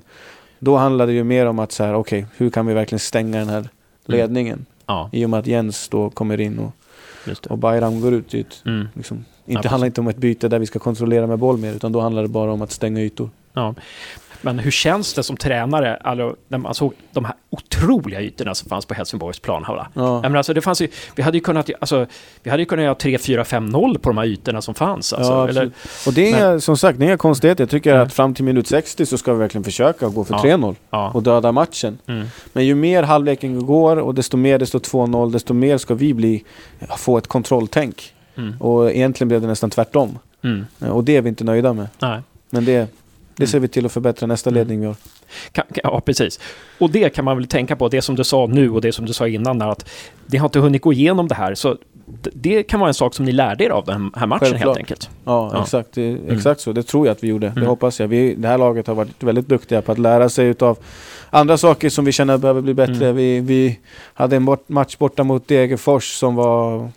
Då 0.58 0.76
handlade 0.76 1.12
det 1.12 1.16
ju 1.16 1.24
mer 1.24 1.46
om 1.46 1.58
att 1.58 1.72
så 1.72 1.84
här, 1.84 1.94
okej, 1.94 2.26
hur 2.36 2.50
kan 2.50 2.66
vi 2.66 2.74
verkligen 2.74 3.00
stänga 3.00 3.38
den 3.38 3.48
här 3.48 3.68
ledningen? 4.06 4.66
Ja, 4.86 5.08
I 5.12 5.24
och 5.24 5.30
med 5.30 5.40
att 5.40 5.46
Jens 5.46 5.88
då 5.88 6.10
kommer 6.10 6.40
in 6.40 6.58
och, 6.58 6.72
och 7.50 7.58
Bayram 7.58 8.00
går 8.00 8.12
ut. 8.14 8.34
ut 8.34 8.62
Mm. 8.66 8.88
liksom, 8.94 9.24
Ja, 9.44 9.52
inte 9.52 9.56
precis. 9.58 9.70
handlar 9.70 9.86
inte 9.86 10.00
om 10.00 10.08
ett 10.08 10.16
byte 10.16 10.48
där 10.48 10.58
vi 10.58 10.66
ska 10.66 10.78
kontrollera 10.78 11.26
med 11.26 11.38
boll 11.38 11.58
mer, 11.58 11.72
utan 11.74 11.92
då 11.92 12.00
handlar 12.00 12.22
det 12.22 12.28
bara 12.28 12.52
om 12.52 12.62
att 12.62 12.70
stänga 12.72 13.00
ytor. 13.00 13.30
Ja. 13.52 13.74
Men 14.42 14.58
hur 14.58 14.70
känns 14.70 15.14
det 15.14 15.22
som 15.22 15.36
tränare, 15.36 15.96
alltså, 15.96 16.36
när 16.48 16.58
man 16.58 16.74
såg 16.74 16.92
de 17.12 17.24
här 17.24 17.34
otroliga 17.50 18.20
ytorna 18.20 18.54
som 18.54 18.68
fanns 18.68 18.86
på 18.86 18.94
Helsingborgs 18.94 19.38
planhalva? 19.38 19.86
Ja. 19.94 20.20
Men 20.22 20.36
alltså, 20.36 20.54
det 20.54 20.60
fanns 20.60 20.82
ju, 20.82 20.88
vi 21.14 21.22
hade 21.22 21.36
ju 21.36 21.40
kunnat, 21.42 21.70
alltså, 21.80 22.06
vi 22.42 22.50
hade 22.50 22.62
ju 22.62 22.66
kunnat 22.66 22.84
göra 22.84 22.94
3, 22.94 23.18
4, 23.18 23.44
5, 23.44 23.66
0 23.66 23.98
på 23.98 24.10
de 24.10 24.18
här 24.18 24.24
ytorna 24.24 24.62
som 24.62 24.74
fanns. 24.74 25.12
Alltså, 25.12 25.32
Ja, 25.32 25.48
eller. 25.48 25.70
Och 26.06 26.12
det 26.12 26.22
är 26.22 26.28
inga, 26.28 26.60
som 26.60 26.76
sagt, 26.76 26.98
det 26.98 27.04
är 27.04 27.06
inga 27.06 27.16
konstigheter. 27.16 27.62
Jag 27.62 27.70
tycker 27.70 27.94
Nej. 27.94 28.02
att 28.02 28.12
fram 28.12 28.34
till 28.34 28.44
minut 28.44 28.66
60 28.66 29.06
så 29.06 29.18
ska 29.18 29.32
vi 29.32 29.38
verkligen 29.38 29.64
försöka 29.64 30.08
gå 30.08 30.24
för 30.24 30.34
Ja. 30.34 30.56
3-0 30.56 30.74
ja. 30.90 31.10
och 31.14 31.22
döda 31.22 31.52
matchen. 31.52 31.98
Mm. 32.06 32.26
Men 32.52 32.66
ju 32.66 32.74
mer 32.74 33.02
halvleken 33.02 33.66
går 33.66 33.96
och 33.96 34.14
desto 34.14 34.36
mer 34.36 34.58
det 34.58 34.66
står 34.66 34.78
2-0, 34.78 35.32
desto 35.32 35.54
mer 35.54 35.78
ska 35.78 35.94
vi 35.94 36.14
bli, 36.14 36.44
få 36.96 37.18
ett 37.18 37.26
kontrolltänk. 37.26 38.14
Mm. 38.36 38.60
Och 38.60 38.90
egentligen 38.90 39.28
blev 39.28 39.40
det 39.40 39.46
nästan 39.46 39.70
tvärtom. 39.70 40.18
Mm. 40.42 40.66
Och 40.92 41.04
det 41.04 41.16
är 41.16 41.22
vi 41.22 41.28
inte 41.28 41.44
nöjda 41.44 41.72
med. 41.72 41.88
Nej. 41.98 42.20
Men 42.50 42.64
det, 42.64 42.88
det 43.40 43.46
ser 43.46 43.58
Mm. 43.58 43.62
vi 43.62 43.68
till 43.68 43.86
att 43.86 43.92
förbättra 43.92 44.26
nästa 44.26 44.50
Mm. 44.50 44.58
ledning 44.58 44.80
vi 44.80 44.86
har. 44.86 44.96
Kan, 45.52 45.64
ja, 45.82 46.00
precis. 46.00 46.40
Och 46.78 46.90
det 46.90 47.08
kan 47.14 47.24
man 47.24 47.36
väl 47.36 47.46
tänka 47.46 47.76
på, 47.76 47.88
det 47.88 48.02
som 48.02 48.14
du 48.16 48.24
sa 48.24 48.46
nu 48.46 48.70
och 48.70 48.80
det 48.80 48.92
som 48.92 49.06
du 49.06 49.12
sa 49.12 49.28
innan, 49.28 49.62
att 49.62 49.90
det 50.26 50.36
har 50.38 50.46
inte 50.48 50.58
hunnit 50.58 50.82
gå 50.82 50.92
igenom 50.92 51.28
det 51.28 51.34
här. 51.34 51.54
Så 51.54 51.76
det 52.34 52.62
kan 52.62 52.80
vara 52.80 52.88
en 52.88 52.94
sak 52.94 53.14
som 53.14 53.24
ni 53.24 53.32
lärde 53.32 53.64
er 53.64 53.70
av 53.70 53.84
den 53.84 54.10
här 54.16 54.26
matchen 54.26 54.40
Självklart. 54.40 54.66
helt 54.66 54.78
enkelt. 54.78 55.10
Ja, 55.24 55.50
Ja. 55.54 55.62
Exakt, 55.62 55.92
det, 55.92 56.18
exakt 56.28 56.60
så. 56.60 56.72
Det 56.72 56.82
tror 56.82 57.06
jag 57.06 57.12
att 57.12 57.24
vi 57.24 57.28
gjorde. 57.28 57.46
Det 57.46 57.52
Mm. 57.52 57.66
hoppas 57.68 58.00
jag. 58.00 58.08
Vi, 58.08 58.34
det 58.34 58.48
här 58.48 58.58
laget 58.58 58.86
har 58.86 58.94
varit 58.94 59.22
väldigt 59.22 59.48
duktiga 59.48 59.82
på 59.82 59.92
att 59.92 59.98
lära 59.98 60.28
sig 60.28 60.46
utav 60.46 60.78
andra 61.30 61.56
saker 61.58 61.88
som 61.90 62.04
vi 62.04 62.12
känner 62.12 62.38
behöver 62.38 62.60
bli 62.60 62.74
bättre. 62.74 63.04
Mm. 63.04 63.16
Vi, 63.16 63.40
vi 63.40 63.78
hade 64.14 64.36
en 64.36 64.44
bort, 64.44 64.68
match 64.68 64.96
borta 64.96 65.24
mot 65.24 65.48
Degerfors 65.48 66.12
som 66.18 66.34
var 66.34 66.90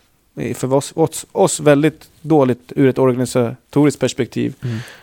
för 0.56 0.74
oss, 0.74 0.92
oss, 0.96 1.26
oss 1.32 1.60
väldigt 1.60 2.10
dåligt 2.22 2.72
ur 2.76 2.90
ett 2.90 2.98
organisatoriskt 3.00 4.00
perspektiv. 4.00 4.54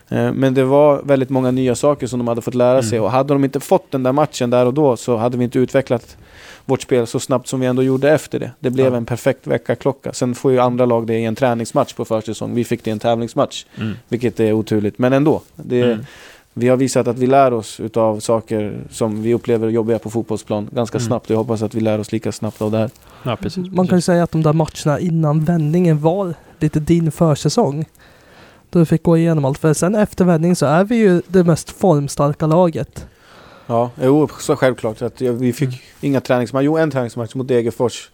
Eh, 0.08 0.32
Men 0.32 0.54
det 0.54 0.64
var 0.64 1.02
väldigt 1.02 1.30
många 1.30 1.50
nya 1.50 1.74
saker 1.74 2.06
som 2.06 2.18
de 2.18 2.28
hade 2.28 2.42
fått 2.42 2.54
lära 2.54 2.82
sig 2.82 2.98
Mm. 2.98 3.04
och 3.04 3.10
hade 3.10 3.34
de 3.34 3.44
inte 3.44 3.60
fått 3.60 3.90
den 3.90 4.02
där 4.02 4.12
matchen 4.12 4.50
där 4.50 4.66
och 4.66 4.74
då 4.74 4.96
så 4.96 5.16
hade 5.16 5.36
vi 5.38 5.44
inte 5.44 5.58
utvecklat 5.58 6.16
vårt 6.64 6.82
spel 6.82 7.06
så 7.06 7.20
snabbt 7.20 7.48
som 7.48 7.60
vi 7.60 7.66
ändå 7.66 7.82
gjorde 7.82 8.10
efter 8.10 8.38
det. 8.38 8.50
Det 8.60 8.70
blev 8.70 8.86
Ja. 8.92 8.96
en 8.96 9.04
perfekt 9.06 9.46
väckarklocka. 9.46 10.12
Sen 10.12 10.34
får 10.34 10.52
ju 10.52 10.58
andra 10.58 10.86
lag 10.86 11.06
det 11.06 11.14
i 11.18 11.24
en 11.24 11.34
träningsmatch 11.34 11.92
på 11.92 12.04
försäsong. 12.04 12.54
Vi 12.54 12.64
fick 12.64 12.84
det 12.84 12.90
i 12.90 12.92
en 12.92 12.98
tävlingsmatch, 12.98 13.64
Mm. 13.78 13.92
vilket 14.08 14.40
är 14.40 14.52
oturligt. 14.52 14.98
Men 14.98 15.12
ändå. 15.12 15.42
Det, 15.56 15.82
Mm. 15.82 16.04
Vi 16.60 16.68
har 16.68 16.76
visat 16.76 17.08
att 17.08 17.18
vi 17.18 17.26
lär 17.26 17.52
oss 17.52 17.80
utav 17.80 18.20
saker 18.20 18.80
som 18.90 19.22
vi 19.22 19.34
upplever 19.34 19.68
jobbiga 19.68 19.98
på 19.98 20.10
fotbollsplan 20.10 20.68
ganska 20.72 20.98
Mm. 20.98 21.06
snabbt. 21.06 21.30
Jag 21.30 21.36
hoppas 21.36 21.62
att 21.62 21.74
vi 21.74 21.80
lär 21.80 21.98
oss 22.00 22.12
lika 22.12 22.32
snabbt 22.32 22.62
av 22.62 22.70
det 22.70 22.78
här. 22.78 22.90
Ja, 23.22 23.36
precis. 23.36 23.66
Man 23.72 23.86
kan 23.86 23.98
ju 23.98 24.02
säga 24.02 24.22
att 24.22 24.30
de 24.30 24.42
där 24.42 24.52
matcherna 24.52 25.00
innan 25.00 25.44
vändningen 25.44 26.00
var 26.00 26.34
lite 26.58 26.80
din 26.80 27.12
försäsong. 27.12 27.84
Då 28.70 28.78
du 28.78 28.86
fick 28.86 29.02
gå 29.02 29.16
igenom 29.16 29.44
allt. 29.44 29.58
För 29.58 29.74
sen 29.74 29.94
efter 29.94 30.24
vändningen 30.24 30.56
så 30.56 30.66
är 30.66 30.84
vi 30.84 30.96
ju 30.96 31.22
det 31.26 31.44
mest 31.44 31.70
formstarka 31.70 32.46
laget. 32.46 33.06
Ja, 33.66 33.90
jo, 34.02 34.28
så 34.40 34.56
självklart. 34.56 35.02
Att 35.02 35.20
vi 35.20 35.52
fick 35.52 35.68
Mm. 35.68 35.80
inga 36.00 36.20
träningsmatcher. 36.20 36.64
Jo, 36.64 36.76
en 36.76 36.90
träningsmatch 36.90 37.34
mot 37.34 37.48
Degerfors. 37.48 38.10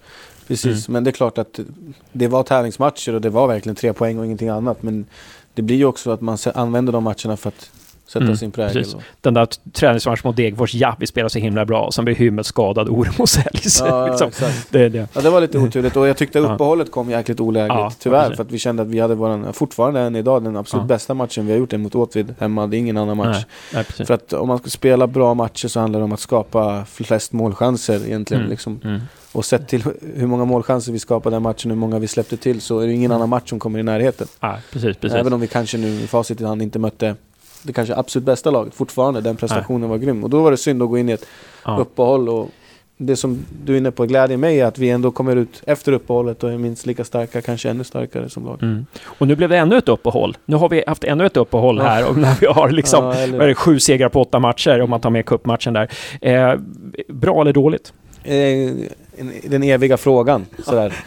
Precis, 0.49 0.89
Mm. 0.89 0.93
men 0.93 1.05
det 1.05 1.11
är 1.11 1.13
klart 1.13 1.39
att 1.39 1.61
det 2.13 2.29
var 2.29 2.43
tävlingsmatcher 2.43 3.15
och 3.15 3.21
det 3.21 3.31
var 3.31 3.47
verkligen 3.49 3.77
tre 3.77 3.93
poäng 3.93 4.19
och 4.19 4.25
ingenting 4.25 4.49
annat. 4.49 4.83
Men 4.83 5.07
det 5.55 5.63
blir 5.63 5.77
ju 5.77 5.85
också 5.85 6.11
att 6.11 6.21
man 6.21 6.39
använder 6.55 6.93
de 6.93 7.05
matcherna 7.05 7.37
för 7.37 7.49
att 7.49 7.71
sätta 8.09 8.25
Mm, 8.25 8.37
sin 8.37 8.51
prägel. 8.51 8.73
precis. 8.73 8.95
och- 8.95 9.03
Den 9.21 9.35
där 9.35 9.49
träningsmatchen 9.73 10.21
mot 10.25 10.37
Degerfors, 10.37 10.75
ja, 10.75 10.97
vi 11.01 11.07
spelar 11.07 11.29
så 11.29 11.39
himla 11.39 11.65
bra. 11.65 11.91
Sen 11.93 12.05
blir 12.05 12.15
Hymmel 12.15 12.45
skadad, 12.45 12.89
Ormo 12.89 13.27
säljs. 13.27 13.81
Ja, 13.87 14.07
liksom. 14.07 14.29
exakt. 14.29 14.73
det, 14.73 14.89
det. 14.89 15.09
Ja, 15.13 15.21
det 15.21 15.31
var 15.31 15.41
lite 15.41 15.59
oturligt 15.59 15.97
och 15.97 16.09
jag 16.09 16.17
tyckte 16.17 16.39
Ja. 16.39 16.55
uppehållet 16.55 16.91
kom 16.91 17.11
jäkligt 17.11 17.41
olägligt 17.41 17.77
Ja, 17.79 17.93
tyvärr. 17.99 18.35
För 18.35 18.43
att 18.43 18.51
vi 18.53 18.59
kände 18.59 18.83
att 18.83 18.89
vi 18.89 19.01
hade 19.01 19.15
våran, 19.15 19.53
fortfarande 19.53 20.01
än 20.01 20.17
idag, 20.17 20.45
den 20.45 20.57
absolut 20.57 20.83
Ja. 20.83 20.87
bästa 20.87 21.15
matchen 21.15 21.47
vi 21.47 21.53
har 21.53 21.59
gjort 21.59 21.73
är 21.73 21.79
mot 21.79 21.95
Åtvid 21.95 22.35
hemma. 22.39 22.67
Det 22.67 22.77
är 22.77 22.79
ingen 22.79 22.97
annan 22.97 23.17
match. 23.17 23.45
Nej, 23.75 23.85
nej. 23.99 24.07
För 24.07 24.15
att 24.15 24.33
om 24.33 24.49
man 24.49 24.59
ska 24.59 24.71
spela 24.71 25.07
bra 25.07 25.35
matcher 25.35 25.69
så 25.69 25.81
handlar 25.81 26.01
det 26.01 26.05
om 26.05 26.13
att 26.13 26.21
skapa 26.21 26.85
flest 26.85 27.33
målchanser 27.33 28.07
egentligen. 28.07 28.41
Mm. 28.41 28.51
Liksom. 28.51 28.81
Mm. 28.85 29.01
Och 29.33 29.45
sett 29.45 29.69
till 29.69 29.83
hur 30.17 30.27
många 30.27 30.45
målchanser 30.45 30.93
vi 30.93 30.99
skapade 30.99 31.37
den 31.37 31.43
matchen, 31.43 31.71
hur 31.71 31.79
många 31.79 31.99
vi 31.99 32.07
släppte 32.09 32.37
till, 32.37 32.61
så 32.61 32.79
är 32.79 32.87
det 32.87 32.93
ingen 32.93 33.11
Mm. 33.11 33.17
annan 33.17 33.29
match 33.29 33.49
som 33.51 33.59
kommer 33.59 33.79
i 33.79 33.83
närheten. 33.83 34.27
Ja, 34.41 34.57
precis, 34.73 34.97
precis. 34.97 35.19
Även 35.19 35.33
om 35.33 35.41
vi 35.41 35.47
kanske 35.47 35.79
nu 35.79 35.89
i 35.89 36.07
facit 36.07 36.41
i 36.41 36.45
hand 36.45 36.63
inte 36.63 36.79
mötte 36.79 37.15
det 37.67 37.73
kanske 37.73 37.95
absolut 37.97 38.27
bästa 38.27 38.51
laget. 38.51 38.75
Fortfarande, 38.75 39.21
den 39.21 39.37
prestationen 39.37 39.89
var 39.89 39.99
grym. 39.99 40.25
Och 40.25 40.31
då 40.31 40.43
var 40.43 40.51
det 40.51 40.57
synd 40.57 40.83
att 40.83 40.89
gå 40.89 40.99
in 40.99 41.09
i 41.09 41.13
ett 41.13 41.27
ja. 41.65 41.79
uppehåll. 41.79 42.29
Och 42.29 42.51
det 42.99 43.17
som 43.17 43.45
du 43.65 43.73
är 43.75 43.79
inne 43.79 43.91
på 43.91 44.07
glädjer 44.07 44.37
mig 44.37 44.61
är 44.61 44.67
att 44.67 44.79
vi 44.79 44.91
ändå 44.91 45.11
kommer 45.11 45.37
ut 45.37 45.63
efter 45.67 45.93
uppehållet 45.93 46.45
och 46.45 46.53
är 46.53 46.59
minst 46.59 46.87
lika 46.87 47.05
starka, 47.05 47.41
kanske 47.41 47.71
ännu 47.71 47.85
starkare 47.85 48.29
som 48.29 48.45
lag. 48.45 48.63
Mm. 48.63 48.87
Och 49.05 49.29
nu 49.29 49.37
blev 49.37 49.49
det 49.49 49.57
ännu 49.59 49.77
ett 49.79 49.89
uppehåll. 49.89 50.37
Nu 50.45 50.57
har 50.57 50.69
vi 50.69 50.85
haft 50.87 51.05
ännu 51.05 51.27
ett 51.27 51.37
uppehåll 51.37 51.79
Ja. 51.79 51.85
här 51.85 52.09
och 52.11 52.17
när 52.17 52.41
vi 52.41 52.47
har 52.47 52.71
liksom 52.71 53.05
Ja, 53.05 53.15
eller- 53.15 53.55
sju 53.55 53.79
segrar 53.79 54.09
på 54.09 54.21
åtta 54.23 54.39
matcher 54.39 54.81
om 54.81 54.91
man 54.91 55.01
tar 55.01 55.11
med 55.11 55.27
cupmatchen 55.27 55.73
där. 55.73 55.89
Eh, 56.21 56.55
bra 57.09 57.41
eller 57.41 57.53
dåligt? 57.53 57.93
Eh, 58.25 58.35
en- 59.19 59.33
den 59.45 59.63
eviga 59.63 59.97
frågan. 59.97 60.47
Sådär. 60.65 60.93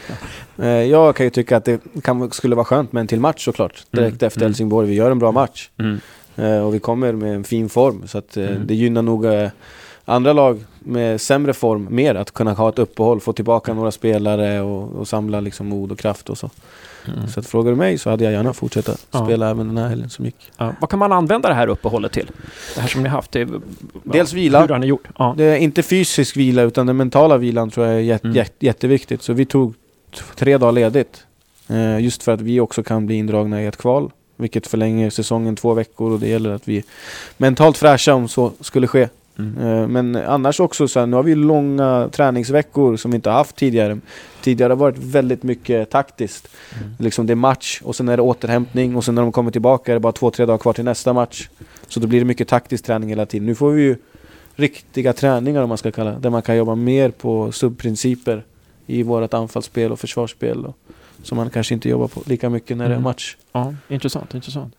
Eh, 0.62 0.68
jag 0.68 1.16
kan 1.16 1.26
ju 1.26 1.30
tycka 1.30 1.56
att 1.56 1.64
det 1.64 1.80
kan, 2.02 2.30
skulle 2.30 2.56
vara 2.56 2.64
skönt 2.64 2.92
med 2.92 3.00
en 3.00 3.06
till 3.06 3.20
match 3.20 3.44
såklart. 3.44 3.72
Direkt 3.90 4.22
Mm, 4.22 4.26
efter 4.26 4.40
mm. 4.40 4.48
Helsingborg. 4.48 4.88
Vi 4.88 4.94
gör 4.94 5.10
en 5.10 5.18
bra 5.18 5.32
match. 5.32 5.70
Mm. 5.78 6.00
Eh, 6.40 6.58
och 6.66 6.74
vi 6.74 6.78
kommer 6.78 7.12
med 7.12 7.34
en 7.34 7.44
fin 7.44 7.68
form. 7.68 8.02
Så 8.06 8.18
att, 8.18 8.36
eh, 8.36 8.44
Mm. 8.50 8.66
det 8.66 8.74
gynnar 8.74 9.02
nog 9.02 9.24
eh, 9.24 9.48
andra 10.04 10.32
lag 10.32 10.64
med 10.78 11.20
sämre 11.20 11.52
form 11.52 11.86
mer 11.90 12.14
att 12.14 12.30
kunna 12.30 12.52
ha 12.52 12.68
ett 12.68 12.78
uppehåll, 12.78 13.20
få 13.20 13.32
tillbaka 13.32 13.74
några 13.74 13.90
spelare 13.90 14.60
och, 14.60 14.92
och 14.96 15.08
samla 15.08 15.40
liksom 15.40 15.66
mod 15.68 15.92
och 15.92 15.98
kraft 15.98 16.30
och 16.30 16.38
så. 16.38 16.50
Mm. 17.08 17.28
Så 17.28 17.40
att 17.40 17.46
frågar 17.46 17.70
du 17.70 17.76
mig 17.76 17.98
så 17.98 18.10
hade 18.10 18.24
jag 18.24 18.32
gärna 18.32 18.52
fortsätta 18.52 18.92
Ja. 19.10 19.24
spela 19.24 19.50
även 19.50 19.66
den 19.68 19.76
här 19.78 19.88
helgen 19.88 20.10
som 20.10 20.24
gick. 20.24 20.50
Ja. 20.56 20.72
Vad 20.80 20.90
kan 20.90 20.98
man 20.98 21.12
använda 21.12 21.48
det 21.48 21.54
här 21.54 21.68
uppehållet 21.68 22.12
till? 22.12 22.30
Det 22.74 22.80
här 22.80 22.88
som 22.88 23.02
ni 23.02 23.08
har 23.08 23.16
haft. 23.16 23.32
Det, 23.32 23.48
Dels 24.04 24.32
vila. 24.32 24.60
Hur 24.60 24.68
har 24.68 24.78
ni 24.78 24.86
gjort? 24.86 25.08
Ja. 25.18 25.34
Det 25.36 25.44
är 25.44 25.56
inte 25.56 25.82
fysisk 25.82 26.36
vila 26.36 26.62
utan 26.62 26.86
den 26.86 26.96
mentala 26.96 27.36
vilan 27.36 27.70
tror 27.70 27.86
jag 27.86 27.96
är 27.96 28.00
jät- 28.00 28.24
Mm. 28.24 28.36
jät- 28.36 28.52
jätteviktigt. 28.60 29.22
Så 29.22 29.32
vi 29.32 29.44
tog 29.44 29.74
tre 30.36 30.58
dagar 30.58 30.72
ledigt. 30.72 31.24
Eh, 31.68 32.00
just 32.00 32.22
för 32.22 32.32
att 32.32 32.40
vi 32.40 32.60
också 32.60 32.82
kan 32.82 33.06
bli 33.06 33.14
indragna 33.14 33.62
i 33.62 33.66
ett 33.66 33.76
kval. 33.76 34.10
Vilket 34.40 34.66
förlänger 34.66 35.10
säsongen 35.10 35.56
två 35.56 35.74
veckor 35.74 36.12
och 36.12 36.20
det 36.20 36.28
gäller 36.28 36.50
att 36.50 36.68
vi 36.68 36.76
är 36.78 36.84
mentalt 37.36 37.76
fräscha 37.76 38.14
om 38.14 38.28
så 38.28 38.52
skulle 38.60 38.86
ske. 38.86 39.08
Mm. 39.38 39.58
Eh, 39.58 39.88
Men 39.88 40.16
annars 40.16 40.60
också 40.60 40.88
så 40.88 41.00
här, 41.00 41.06
nu 41.06 41.16
har 41.16 41.22
vi 41.22 41.34
långa 41.34 42.08
träningsveckor 42.12 42.96
som 42.96 43.10
vi 43.10 43.14
inte 43.14 43.30
har 43.30 43.36
haft 43.36 43.56
tidigare. 43.56 43.98
Tidigare 44.42 44.70
har 44.70 44.76
det 44.76 44.80
varit 44.80 44.98
väldigt 44.98 45.42
mycket 45.42 45.90
taktiskt. 45.90 46.48
Mm. 46.78 46.94
Liksom 46.98 47.26
det 47.26 47.32
är 47.32 47.34
match 47.34 47.80
och 47.84 47.96
sen 47.96 48.08
är 48.08 48.16
det 48.16 48.22
återhämtning 48.22 48.96
och 48.96 49.04
sen 49.04 49.14
när 49.14 49.22
de 49.22 49.32
kommer 49.32 49.50
tillbaka 49.50 49.92
är 49.92 49.96
det 49.96 50.00
bara 50.00 50.12
två, 50.12 50.30
tre 50.30 50.46
dagar 50.46 50.58
kvar 50.58 50.72
till 50.72 50.84
nästa 50.84 51.12
match. 51.12 51.48
Så 51.88 52.00
då 52.00 52.06
blir 52.06 52.18
det 52.18 52.24
mycket 52.24 52.48
taktisk 52.48 52.84
träning 52.84 53.08
hela 53.08 53.26
tiden. 53.26 53.46
Nu 53.46 53.54
får 53.54 53.70
vi 53.70 53.82
ju 53.82 53.96
riktiga 54.56 55.12
träningar 55.12 55.62
om 55.62 55.68
man 55.68 55.78
ska 55.78 55.90
kalla 55.90 56.10
det. 56.10 56.18
Där 56.18 56.30
man 56.30 56.42
kan 56.42 56.56
jobba 56.56 56.74
mer 56.74 57.10
på 57.10 57.52
subprinciper 57.52 58.44
i 58.86 59.02
vårt 59.02 59.34
anfallsspel 59.34 59.92
och 59.92 60.00
försvarsspel. 60.00 60.66
Och, 60.66 60.76
som 61.22 61.36
man 61.36 61.50
kanske 61.50 61.74
inte 61.74 61.88
jobbar 61.88 62.08
på 62.08 62.22
lika 62.26 62.50
mycket 62.50 62.76
när 62.76 62.84
det 62.84 62.90
är 62.90 62.96
Mm. 62.96 63.04
match. 63.04 63.36
Ja, 63.52 63.74
intressant, 63.88 64.34
intressant. 64.34 64.74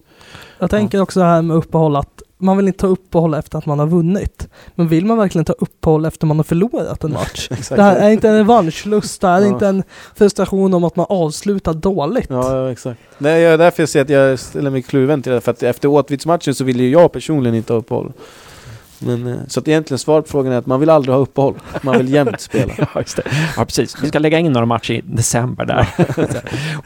Jag 0.59 0.69
tänker 0.69 1.01
också 1.01 1.19
det 1.19 1.25
här 1.25 1.41
med 1.41 1.57
uppehåll 1.57 1.95
att 1.95 2.21
man 2.37 2.57
vill 2.57 2.67
inte 2.67 2.79
ta 2.79 2.87
uppehåll 2.87 3.33
efter 3.33 3.57
att 3.57 3.65
man 3.65 3.79
har 3.79 3.87
vunnit. 3.87 4.47
Men 4.75 4.87
vill 4.87 5.05
man 5.05 5.17
verkligen 5.17 5.45
ta 5.45 5.53
uppehåll 5.53 6.05
efter 6.05 6.27
man 6.27 6.37
har 6.39 6.43
förlorat 6.43 7.03
en 7.03 7.13
match? 7.13 7.47
Exakt. 7.51 7.75
Det 7.75 7.83
här 7.83 7.95
är 7.95 8.09
inte 8.09 8.29
en 8.29 8.37
revanschlust, 8.37 9.21
det 9.21 9.27
här 9.27 9.37
är 9.41 9.45
Ja. 9.45 9.47
inte 9.47 9.67
en 9.67 9.83
frustration 10.15 10.73
om 10.73 10.83
att 10.83 10.95
man 10.95 11.05
avslutar 11.09 11.73
dåligt. 11.73 12.27
Ja, 12.29 12.55
ja, 12.57 12.71
exakt. 12.71 12.99
Det 13.17 13.29
är 13.31 13.57
därför 13.57 13.81
jag 13.83 13.89
säger 13.89 14.03
att 14.05 14.09
jag 14.09 14.39
ställer 14.39 14.69
mig 14.69 14.81
kluven 14.81 15.21
till 15.21 15.31
det. 15.31 15.41
För 15.41 15.51
att 15.51 15.63
efter 15.63 15.87
Åtvidsmatchen 15.87 16.55
så 16.55 16.63
ville 16.63 16.83
ju 16.83 16.89
jag 16.89 17.11
personligen 17.11 17.55
inte 17.55 17.73
ha 17.73 17.79
uppehåll. 17.79 18.11
Men, 19.01 19.27
eh, 19.27 19.37
så 19.47 19.59
att 19.59 19.67
egentligen 19.67 19.99
svaret 19.99 20.25
på 20.25 20.31
frågan 20.31 20.53
är 20.53 20.57
att 20.57 20.65
man 20.65 20.79
vill 20.79 20.89
aldrig 20.89 21.15
ha 21.15 21.21
uppehåll. 21.21 21.55
Man 21.81 21.97
vill 21.97 22.13
jämt 22.13 22.41
spela. 22.41 22.73
Ja, 22.77 23.03
ja, 23.57 23.65
precis. 23.65 24.03
Vi 24.03 24.07
ska 24.07 24.19
lägga 24.19 24.39
in 24.39 24.51
några 24.51 24.65
matcher 24.65 24.93
i 24.93 25.01
december 25.03 25.65
där. 25.65 25.87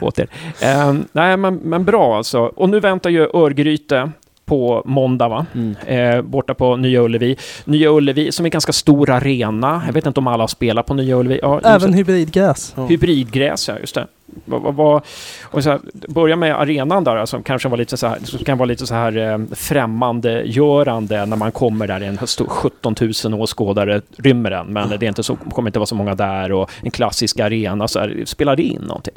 Åter. 0.00 0.28
Eh, 0.60 0.94
nej, 1.12 1.36
men, 1.36 1.54
men 1.54 1.84
bra 1.84 2.16
alltså. 2.16 2.40
Och 2.40 2.68
nu 2.68 2.80
väntar 2.80 3.10
ju 3.10 3.28
Örgryte 3.34 4.10
på 4.46 4.82
måndag, 4.84 5.28
va? 5.28 5.46
Mm. 5.54 5.76
Eh, 5.86 6.22
borta 6.22 6.54
på 6.54 6.76
Nya 6.76 7.00
Ullevi. 7.00 7.36
Nya 7.64 7.90
Ullevi 7.90 8.32
som 8.32 8.44
är 8.44 8.46
en 8.46 8.50
ganska 8.50 8.72
stor 8.72 9.10
arena. 9.10 9.82
Jag 9.86 9.92
vet 9.92 10.06
inte 10.06 10.20
om 10.20 10.26
alla 10.26 10.42
har 10.42 10.48
spelat 10.48 10.86
på 10.86 10.94
Nya 10.94 11.16
Ullevi. 11.16 11.40
Ja, 11.42 11.60
Även 11.64 11.92
hybridgräs. 11.92 12.72
Ja. 12.76 12.86
Hybridgräs, 12.86 13.68
ja, 13.68 13.78
just 13.78 13.94
det. 13.94 14.06
Vad, 14.44 14.62
vad, 14.62 14.74
vad, 14.74 15.02
och 15.42 15.62
så 15.62 15.70
här, 15.70 15.80
börja 16.08 16.36
med 16.36 16.60
arenan 16.60 17.04
där, 17.04 17.16
alltså, 17.16 17.36
som 17.36 17.42
kanske 17.42 17.68
var 17.68 17.76
lite 17.76 17.96
så 17.96 18.06
här, 18.06 18.18
som 18.24 18.38
kan 18.38 18.58
vara 18.58 18.66
lite 18.66 18.86
så 18.86 18.94
här 18.94 19.16
eh, 19.16 19.38
främmandegörande 19.52 21.26
när 21.26 21.36
man 21.36 21.52
kommer 21.52 21.86
där, 21.86 22.00
en 22.00 22.26
stor 22.26 22.46
17 22.46 22.94
000 23.24 23.40
åskådare 23.40 24.02
rymmer 24.16 24.50
den, 24.50 24.66
men 24.66 24.88
det 24.88 25.06
är 25.06 25.08
inte 25.08 25.22
så, 25.22 25.36
kommer 25.36 25.68
inte 25.68 25.78
vara 25.78 25.86
så 25.86 25.94
många 25.94 26.14
där 26.14 26.52
och 26.52 26.70
en 26.82 26.90
klassisk 26.90 27.40
arena, 27.40 27.88
så 27.88 27.98
här, 27.98 28.22
spelar 28.26 28.56
det 28.56 28.62
in 28.62 28.82
någonting? 28.82 29.14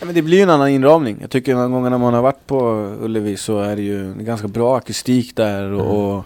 Ja, 0.00 0.06
men 0.06 0.14
det 0.14 0.22
blir 0.22 0.36
ju 0.36 0.42
en 0.42 0.50
annan 0.50 0.68
inramning. 0.68 1.16
Jag 1.20 1.30
tycker 1.30 1.54
några 1.54 1.68
gånger 1.68 1.90
när 1.90 1.98
man 1.98 2.14
har 2.14 2.22
varit 2.22 2.46
på 2.46 2.58
Ullevi 3.00 3.36
så 3.36 3.58
är 3.60 3.76
det 3.76 3.82
ju 3.82 4.14
ganska 4.18 4.48
bra 4.48 4.76
akustik 4.76 5.36
där 5.36 5.70
och, 5.72 6.14
och, 6.16 6.24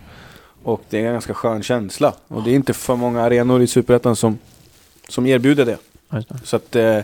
och 0.63 0.83
det 0.91 1.01
är 1.01 1.07
en 1.07 1.13
ganska 1.13 1.35
skön 1.35 1.63
känsla. 1.63 2.13
Och 2.29 2.43
det 2.43 2.51
är 2.51 2.55
inte 2.55 2.73
för 2.73 2.97
många 2.97 3.23
arenor 3.23 3.63
i 3.63 3.67
Superettan 3.67 4.17
som, 4.17 4.39
som 5.09 5.27
erbjuder 5.27 5.65
det. 5.67 5.77
Så 6.45 6.57
att 6.57 6.77
eh, 6.77 6.99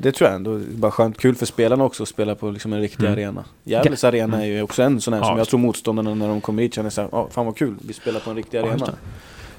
det 0.00 0.12
tror 0.12 0.28
jag 0.30 0.36
ändå 0.36 0.54
är 0.54 0.58
bara 0.58 0.90
skönt. 0.90 1.18
Kul 1.18 1.34
för 1.34 1.46
spelarna 1.46 1.84
också 1.84 2.02
att 2.02 2.08
spela 2.08 2.34
på 2.34 2.50
liksom 2.50 2.72
en 2.72 2.80
riktig 2.80 3.04
Mm. 3.06 3.12
arena. 3.12 3.44
Gävles 3.64 4.04
arena 4.04 4.42
är 4.42 4.46
ju 4.46 4.62
också 4.62 4.82
en 4.82 5.00
sån 5.00 5.12
här 5.14 5.20
Ja, 5.20 5.26
som 5.26 5.38
jag 5.38 5.48
tror 5.48 5.60
motståndarna 5.60 6.14
när 6.14 6.28
de 6.28 6.40
kommer 6.40 6.62
hit 6.62 6.74
känner 6.74 6.90
såhär, 6.90 7.08
oh, 7.08 7.28
fan 7.30 7.46
vad 7.46 7.56
kul, 7.56 7.74
vi 7.86 7.92
spelar 7.92 8.20
på 8.20 8.30
en 8.30 8.36
riktig 8.36 8.58
arena. 8.58 8.90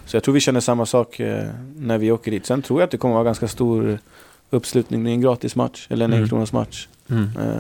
Så 0.05 0.15
jag 0.15 0.23
tror 0.23 0.33
vi 0.33 0.39
känner 0.39 0.59
samma 0.59 0.85
sak 0.85 1.19
eh, 1.19 1.45
när 1.77 1.97
vi 1.97 2.11
åker 2.11 2.31
dit. 2.31 2.45
Sen 2.45 2.61
tror 2.61 2.79
jag 2.79 2.85
att 2.85 2.91
det 2.91 2.97
kommer 2.97 3.13
vara 3.15 3.23
ganska 3.23 3.47
stor 3.47 3.99
uppslutning. 4.51 5.03
Det 5.03 5.09
är 5.09 5.13
en 5.13 5.21
gratis 5.21 5.55
match, 5.55 5.87
eller 5.89 6.05
en 6.05 6.11
Mm. 6.13 6.23
enkronas 6.23 6.53
match. 6.53 6.87
Mm. 7.09 7.23
Eh, 7.41 7.55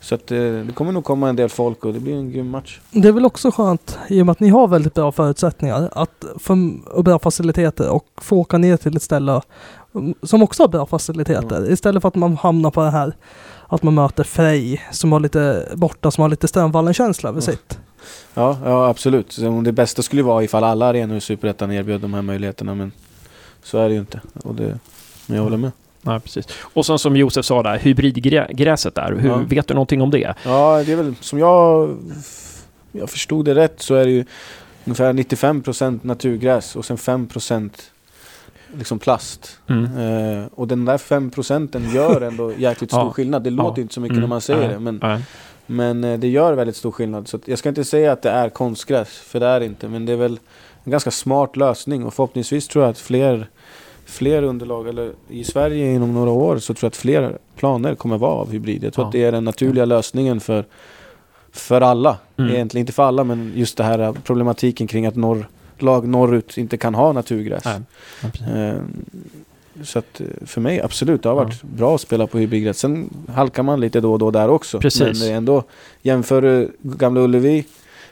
så 0.00 0.14
att 0.14 0.30
eh, 0.30 0.38
det 0.38 0.72
kommer 0.74 0.92
nog 0.92 1.04
komma 1.04 1.28
en 1.28 1.36
del 1.36 1.48
folk 1.48 1.84
och 1.84 1.92
det 1.94 2.00
blir 2.00 2.14
en 2.14 2.30
grym 2.32 2.50
match. 2.50 2.80
Det 2.90 3.08
är 3.08 3.12
väl 3.12 3.26
också 3.26 3.50
skönt 3.50 3.98
i 4.08 4.22
och 4.22 4.26
med 4.26 4.32
att 4.32 4.40
ni 4.40 4.48
har 4.48 4.68
väldigt 4.68 4.94
bra 4.94 5.12
förutsättningar 5.12 5.88
att, 5.92 6.24
för, 6.38 6.56
och 6.92 7.04
bra 7.04 7.18
faciliteter 7.18 7.90
och 7.90 8.04
få 8.16 8.36
åka 8.36 8.58
ner 8.58 8.76
till 8.76 8.96
ett 8.96 9.02
ställe 9.02 9.40
mm, 9.94 10.14
som 10.22 10.42
också 10.42 10.62
har 10.62 10.68
bra 10.68 10.86
faciliteter. 10.86 11.70
Istället 11.72 12.02
för 12.02 12.08
att 12.08 12.14
man 12.14 12.36
hamnar 12.36 12.70
på 12.70 12.82
det 12.82 12.90
här 12.90 13.16
att 13.68 13.82
man 13.82 13.94
möter 13.94 14.24
Frej 14.24 14.82
som 14.92 15.12
har 15.12 15.20
lite 15.20 15.68
borta, 15.74 16.10
som 16.10 16.22
har 16.22 16.28
lite 16.28 16.48
Strömvallen-känsla 16.48 17.28
över 17.28 17.38
Ja. 17.40 17.42
sitt. 17.42 17.78
Ja, 18.34 18.58
ja 18.64 18.88
absolut. 18.88 19.38
Det 19.64 19.72
bästa 19.72 20.02
skulle 20.02 20.22
vara 20.22 20.44
ifall 20.44 20.64
alla 20.64 20.86
arenor 20.86 21.16
i 21.16 21.20
Superettan 21.20 21.72
erbjöd 21.72 22.00
de 22.00 22.14
här 22.14 22.22
möjligheterna 22.22 22.74
men 22.74 22.92
så 23.62 23.78
är 23.78 23.88
det 23.88 23.94
ju 23.94 24.00
inte. 24.00 24.20
Och 24.44 24.54
det, 24.54 24.78
men 25.26 25.36
jag 25.36 25.44
håller 25.44 25.56
med. 25.56 25.70
Ja, 26.06 26.20
precis. 26.20 26.46
Och 26.60 26.86
sen 26.86 26.98
som 26.98 27.16
Josef 27.16 27.44
sa 27.46 27.62
där, 27.62 27.78
hybridgräset 27.78 28.94
där, 28.94 29.12
hur, 29.12 29.28
Ja. 29.28 29.36
vet 29.48 29.68
du 29.68 29.74
någonting 29.74 30.02
om 30.02 30.10
det? 30.10 30.34
Ja, 30.44 30.82
det 30.86 30.92
är 30.92 30.96
väl 30.96 31.14
som 31.20 31.38
jag, 31.38 31.96
jag 32.92 33.10
förstod 33.10 33.44
det 33.44 33.54
rätt 33.54 33.82
så 33.82 33.94
är 33.94 34.04
det 34.04 34.10
ju 34.10 34.24
ungefär 34.84 35.12
95% 35.12 35.98
naturgräs 36.02 36.76
och 36.76 36.84
sen 36.84 36.96
5% 36.96 37.70
liksom 38.78 38.98
plast. 38.98 39.58
Mm. 39.68 39.84
Eh, 40.38 40.46
och 40.54 40.68
den 40.68 40.84
där 40.84 40.98
5% 40.98 41.94
gör 41.94 42.20
ändå 42.20 42.52
jäkligt 42.58 42.90
stor 42.90 43.00
Ja. 43.00 43.10
skillnad. 43.12 43.42
Det 43.42 43.50
Ja. 43.50 43.56
låter 43.56 43.82
inte 43.82 43.94
så 43.94 44.00
mycket 44.00 44.12
Mm. 44.16 44.20
när 44.20 44.28
man 44.28 44.40
säger 44.40 44.60
Nej. 44.60 44.68
det 44.68 44.78
men, 44.78 44.98
Nej. 45.02 45.20
men 45.66 46.04
eh, 46.04 46.18
det 46.18 46.28
gör 46.28 46.52
väldigt 46.52 46.76
stor 46.76 46.90
skillnad. 46.90 47.28
Så 47.28 47.38
jag 47.44 47.58
ska 47.58 47.68
inte 47.68 47.84
säga 47.84 48.12
att 48.12 48.22
det 48.22 48.30
är 48.30 48.48
konstgräs, 48.48 49.08
för 49.08 49.40
det 49.40 49.46
är 49.46 49.60
det 49.60 49.66
inte. 49.66 49.88
Men 49.88 50.06
det 50.06 50.12
är 50.12 50.16
väl 50.16 50.38
en 50.84 50.90
ganska 50.90 51.10
smart 51.10 51.56
lösning 51.56 52.04
och 52.04 52.14
förhoppningsvis 52.14 52.68
tror 52.68 52.84
jag 52.84 52.90
att 52.90 52.98
fler, 52.98 53.48
fler 54.06 54.42
underlag, 54.42 54.88
eller 54.88 55.12
i 55.28 55.44
Sverige 55.44 55.92
inom 55.94 56.14
några 56.14 56.30
år 56.30 56.58
så 56.58 56.74
tror 56.74 56.84
jag 56.86 56.90
att 56.90 56.96
fler 56.96 57.38
planer 57.56 57.94
kommer 57.94 58.18
vara 58.18 58.32
av 58.32 58.52
hybrid. 58.52 58.84
Jag 58.84 58.92
tror 58.92 59.04
Ja. 59.04 59.06
att 59.08 59.12
det 59.12 59.24
är 59.24 59.32
den 59.32 59.44
naturliga 59.44 59.84
lösningen 59.84 60.40
för, 60.40 60.64
för 61.52 61.80
alla. 61.80 62.16
Mm. 62.36 62.50
Egentligen 62.54 62.82
inte 62.82 62.92
för 62.92 63.02
alla 63.02 63.24
men 63.24 63.52
just 63.54 63.76
det 63.76 63.84
här 63.84 63.98
eh, 63.98 64.12
problematiken 64.24 64.86
kring 64.86 65.06
att 65.06 65.16
norr, 65.16 65.48
lag 65.78 66.08
norrut 66.08 66.58
inte 66.58 66.76
kan 66.76 66.94
ha 66.94 67.12
naturgräs. 67.12 67.62
Ja, 67.64 67.80
precis. 68.30 68.46
Eh, 68.46 68.74
Så 69.82 69.98
att 69.98 70.20
eh, 70.20 70.26
för 70.46 70.60
mig 70.60 70.80
absolut, 70.80 71.22
det 71.22 71.28
har 71.28 71.36
varit 71.36 71.62
bra 71.62 71.94
att 71.94 72.00
spela 72.00 72.26
på 72.26 72.38
hybridgräs. 72.38 72.78
Sen 72.78 73.10
halkar 73.34 73.62
man 73.62 73.80
lite 73.80 74.00
då 74.00 74.12
och 74.12 74.18
då 74.18 74.30
där 74.30 74.48
också. 74.48 74.80
Precis. 74.80 75.00
Men 75.00 75.14
det 75.14 75.26
är 75.32 75.36
ändå, 75.36 75.62
jämför 76.02 76.70
Gamla 76.82 77.20
Ullevi 77.20 77.64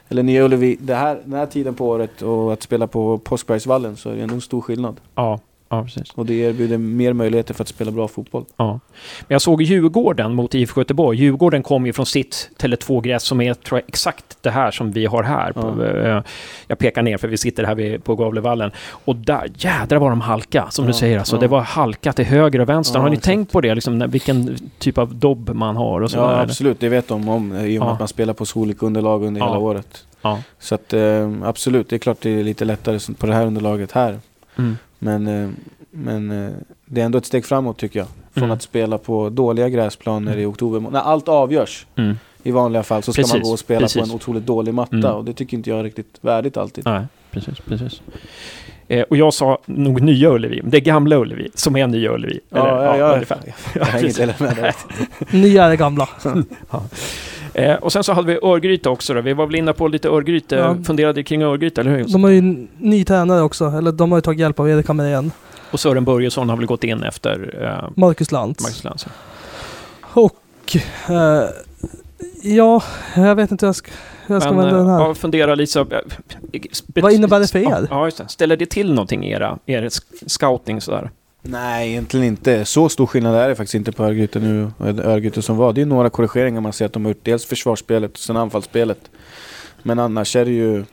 eller 0.09 0.23
Nya 0.23 0.43
Ullevi 0.45 0.77
det 0.81 0.95
här, 0.95 1.21
den 1.25 1.33
här 1.33 1.45
tiden 1.45 1.73
på 1.73 1.87
året 1.87 2.21
och 2.21 2.53
att 2.53 2.63
spela 2.63 2.87
på 2.87 3.17
Påskbergsvallen 3.17 3.95
så 3.95 4.09
är 4.09 4.15
det 4.15 4.21
ändå 4.21 4.35
en 4.35 4.41
stor 4.41 4.61
skillnad. 4.61 4.95
Ja, 5.15 5.39
ja, 5.69 5.83
precis. 5.83 6.11
Och 6.15 6.25
det 6.25 6.33
erbjuder 6.33 6.77
mer 6.77 7.13
möjligheter 7.13 7.53
för 7.53 7.63
att 7.63 7.67
spela 7.67 7.91
bra 7.91 8.07
fotboll. 8.07 8.45
Ja. 8.57 8.79
Men 9.19 9.35
jag 9.35 9.41
såg 9.41 9.61
Djurgården 9.61 10.33
mot 10.33 10.55
IFK 10.55 10.81
Göteborg. 10.81 11.17
Djurgården 11.17 11.63
kom 11.63 11.85
ju 11.85 11.93
från 11.93 12.05
sitt 12.05 12.49
Tele2-gräs 12.59 13.23
som 13.23 13.41
är 13.41 13.53
tror 13.53 13.79
jag, 13.79 13.89
exakt 13.89 14.37
det 14.41 14.49
här 14.49 14.71
som 14.71 14.91
vi 14.91 15.05
har 15.05 15.23
här. 15.23 15.51
Ja. 15.55 15.85
eh, 15.85 16.23
jag 16.67 16.77
pekar 16.77 17.01
ner 17.01 17.17
för 17.17 17.27
vi 17.27 17.37
sitter 17.37 17.63
här 17.63 17.97
på 17.97 18.15
Gavlevallen. 18.15 18.71
Och 18.89 19.15
där, 19.15 19.51
jädrar 19.57 19.99
var 19.99 20.09
de 20.09 20.21
halka, 20.21 20.67
som 20.69 20.85
Ja, 20.85 20.87
du 20.87 20.93
säger. 20.93 21.19
Alltså, 21.19 21.35
ja. 21.35 21.39
Det 21.39 21.47
var 21.47 21.61
halka 21.61 22.13
till 22.13 22.25
höger 22.25 22.59
och 22.59 22.69
vänster. 22.69 22.99
Har 22.99 23.09
ni 23.09 23.13
exakt. 23.13 23.25
tänkt 23.25 23.51
på 23.51 23.61
det? 23.61 23.75
Liksom, 23.75 24.05
vilken 24.09 24.57
typ 24.79 24.97
av 24.97 25.15
dobb 25.15 25.49
man 25.49 25.75
har 25.75 26.01
och 26.01 26.11
Ja 26.13 26.27
där? 26.27 26.43
absolut, 26.43 26.79
det 26.79 26.89
vet 26.89 27.07
de 27.07 27.29
om 27.29 27.51
eh, 27.51 27.65
i 27.65 27.79
och 27.79 27.83
med 27.83 27.93
att 27.93 27.99
man 27.99 28.07
spelar 28.07 28.33
på 28.33 28.45
så 28.45 28.59
olika 28.59 28.85
underlag 28.85 29.23
under 29.23 29.41
hela 29.41 29.57
året. 29.57 30.05
Så 30.59 30.75
att 30.75 30.93
eh, 30.93 31.31
absolut, 31.43 31.89
det 31.89 31.95
är 31.95 31.97
klart 31.97 32.17
det 32.21 32.39
är 32.39 32.43
lite 32.43 32.65
lättare 32.65 33.13
på 33.17 33.25
det 33.27 33.33
här 33.33 33.45
underlaget 33.45 33.91
här. 33.91 34.19
Mm. 34.57 34.77
Men, 34.99 35.27
eh, 35.27 35.49
men 35.91 36.31
eh, 36.45 36.51
det 36.85 37.01
är 37.01 37.05
ändå 37.05 37.17
ett 37.17 37.25
steg 37.25 37.45
framåt 37.45 37.77
tycker 37.77 37.99
jag. 37.99 38.07
Från 38.33 38.43
Mm. 38.43 38.55
att 38.55 38.61
spela 38.61 38.97
på 38.97 39.29
dåliga 39.29 39.69
gräsplaner 39.69 40.37
i 40.37 40.45
oktober. 40.45 40.91
När 40.91 40.99
allt 40.99 41.27
avgörs 41.27 41.85
Mm. 41.95 42.17
i 42.43 42.51
vanliga 42.51 42.83
fall 42.83 43.03
så 43.03 43.13
ska 43.13 43.21
Precis, 43.21 43.33
man 43.33 43.41
gå 43.41 43.49
och 43.51 43.59
spela 43.59 43.79
precis. 43.81 44.01
på 44.01 44.07
en 44.07 44.11
otroligt 44.15 44.45
dålig 44.45 44.73
matta. 44.73 44.95
Mm. 44.95 45.11
Och 45.11 45.25
det 45.25 45.33
tycker 45.33 45.57
inte 45.57 45.69
jag 45.69 45.79
är 45.79 45.83
riktigt 45.83 46.17
värdigt 46.21 46.57
alltid. 46.57 46.85
Nej, 46.85 47.05
precis, 47.31 47.59
precis. 47.59 48.01
Eh, 48.87 49.01
och 49.01 49.17
jag 49.17 49.33
sa 49.33 49.59
nog 49.65 50.01
Nya 50.01 50.29
Ullevi, 50.29 50.61
men 50.61 50.71
det 50.71 50.77
är 50.77 50.81
Gamla 50.81 51.15
Ullevi 51.15 51.49
som 51.53 51.75
är 51.75 51.87
Nya 51.87 52.11
Ullevi. 52.13 52.39
Ja, 52.49 52.83
ja, 52.85 52.97
ja. 52.97 53.13
ungefär. 53.13 53.39
Jag 53.75 53.85
hänger 53.85 54.07
inte 54.07 54.35
med. 54.43 54.73
Nya 55.41 55.63
är 55.63 55.69
det 55.69 55.77
gamla. 55.77 56.09
Eh, 57.57 57.75
och 57.75 57.91
sen 57.93 58.03
så 58.03 58.13
hade 58.13 58.27
vi 58.27 58.39
Örgryte 58.43 58.89
också 58.89 59.13
då. 59.13 59.21
Vi 59.21 59.33
var 59.33 59.45
väl 59.45 59.55
inne 59.55 59.73
på 59.73 59.87
lite 59.87 60.09
Örgryte, 60.09 60.55
Ja. 60.55 60.75
funderade 60.83 61.23
kring 61.23 61.41
Örgryte, 61.43 61.81
eller 61.81 61.91
hur? 61.91 62.03
De 62.03 62.23
har 62.23 62.31
ju 62.31 62.67
ny 62.77 63.03
tränare 63.05 63.41
också, 63.41 63.65
eller 63.65 63.91
de 63.91 64.11
har 64.11 64.17
ju 64.17 64.21
tagit 64.21 64.39
hjälp 64.39 64.59
av 64.59 64.69
Erik 64.69 64.87
Hamrén. 64.87 65.31
Och 65.71 65.79
Sören 65.79 66.05
Börjesson 66.05 66.49
har 66.49 66.57
väl 66.57 66.65
gått 66.65 66.83
in 66.83 67.03
efter 67.03 67.63
eh, 67.63 67.89
Marcus 67.95 68.31
Lantz. 68.31 68.63
Marcus 68.63 68.83
Lantz. 68.83 69.05
Och 70.01 70.35
eh, 71.09 71.43
ja, 72.43 72.83
jag 73.15 73.35
vet 73.35 73.51
inte 73.51 73.65
hur 73.65 73.67
jag 73.67 73.75
ska, 73.75 73.91
hur 74.25 74.35
jag 74.35 74.41
ska 74.41 74.51
Men 74.53 74.59
vända 74.65 74.77
den 74.77 74.87
eh, 74.87 74.93
här. 74.93 74.99
ja, 75.07 75.15
fundera 75.15 75.55
lite 75.55 75.71
så... 75.71 75.79
eh, 75.81 75.99
Vad 76.95 77.11
innebär 77.13 77.39
det 77.39 77.47
för 77.51 77.59
er? 77.59 77.87
Ja, 77.89 78.05
just 78.05 78.17
det. 78.17 78.27
Ställer 78.27 78.57
det 78.57 78.65
till 78.65 78.89
någonting 78.93 79.25
i 79.25 79.31
era, 79.31 79.57
er 79.65 79.89
scouting 80.27 80.81
sådär? 80.81 81.09
Nej, 81.47 81.89
egentligen 81.91 82.25
inte. 82.25 82.65
Så 82.65 82.89
stor 82.89 83.05
skillnad 83.05 83.35
är 83.35 83.49
det 83.49 83.55
faktiskt 83.55 83.75
inte 83.75 83.91
på 83.91 84.03
Örgryte 84.03 84.39
nu 84.39 84.71
och 84.77 84.87
Örgryte 84.87 85.41
som 85.41 85.57
var. 85.57 85.73
Det 85.73 85.81
är 85.81 85.85
några 85.85 86.09
korrigeringar 86.09 86.61
man 86.61 86.73
ser 86.73 86.85
att 86.85 86.93
de 86.93 87.05
har 87.05 87.09
gjort. 87.09 87.23
Dels 87.23 87.45
försvarsspelet 87.45 88.11
och 88.11 88.17
sen 88.19 88.37
anfallsspelet. 88.37 88.99
Men 89.83 89.99
annars 89.99 90.35
är 90.35 90.45
det 90.45 90.51
ju 90.51 90.83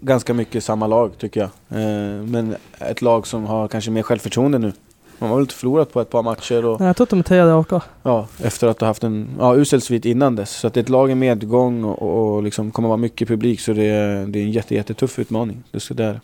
ganska 0.00 0.34
mycket 0.34 0.64
samma 0.64 0.86
lag 0.86 1.18
tycker 1.18 1.40
jag. 1.40 1.80
Eh, 1.80 2.22
Men 2.24 2.56
ett 2.78 3.02
lag 3.02 3.26
som 3.26 3.44
har 3.44 3.68
kanske 3.68 3.90
mer 3.90 4.02
självförtroende 4.02 4.58
nu. 4.58 4.72
Man 5.18 5.28
har 5.30 5.36
väl 5.36 5.42
inte 5.42 5.54
förlorat 5.54 5.92
på 5.92 6.00
ett 6.00 6.10
par 6.10 6.22
matcher 6.22 6.64
och 6.64 6.80
Nej, 6.80 6.86
jag 6.86 6.96
tror 6.96 7.04
att 7.04 7.10
de 7.10 7.18
är 7.18 7.22
tre 7.22 7.42
raka. 7.42 7.80
ja, 8.02 8.26
efter 8.42 8.66
att 8.66 8.80
ha 8.80 8.86
haft 8.86 9.04
en 9.04 9.28
ja, 9.38 9.56
usel 9.56 9.80
svit 9.80 10.04
innan 10.04 10.36
dess. 10.36 10.50
Så 10.50 10.66
att 10.66 10.74
det 10.74 10.80
är 10.80 10.82
ett 10.82 10.88
lag 10.88 11.10
i 11.10 11.14
medgång 11.14 11.84
och, 11.84 12.02
och, 12.02 12.34
och 12.36 12.42
liksom 12.42 12.70
kommer 12.70 12.88
vara 12.88 12.96
mycket 12.96 13.28
publik 13.28 13.60
så 13.60 13.72
det 13.72 13.84
är, 13.84 14.26
det 14.26 14.38
är 14.38 14.42
en 14.42 14.50
jätte, 14.50 14.74
jättetuff 14.74 15.18
utmaning. 15.18 15.62
Det 15.70 15.90
där. 15.94 16.20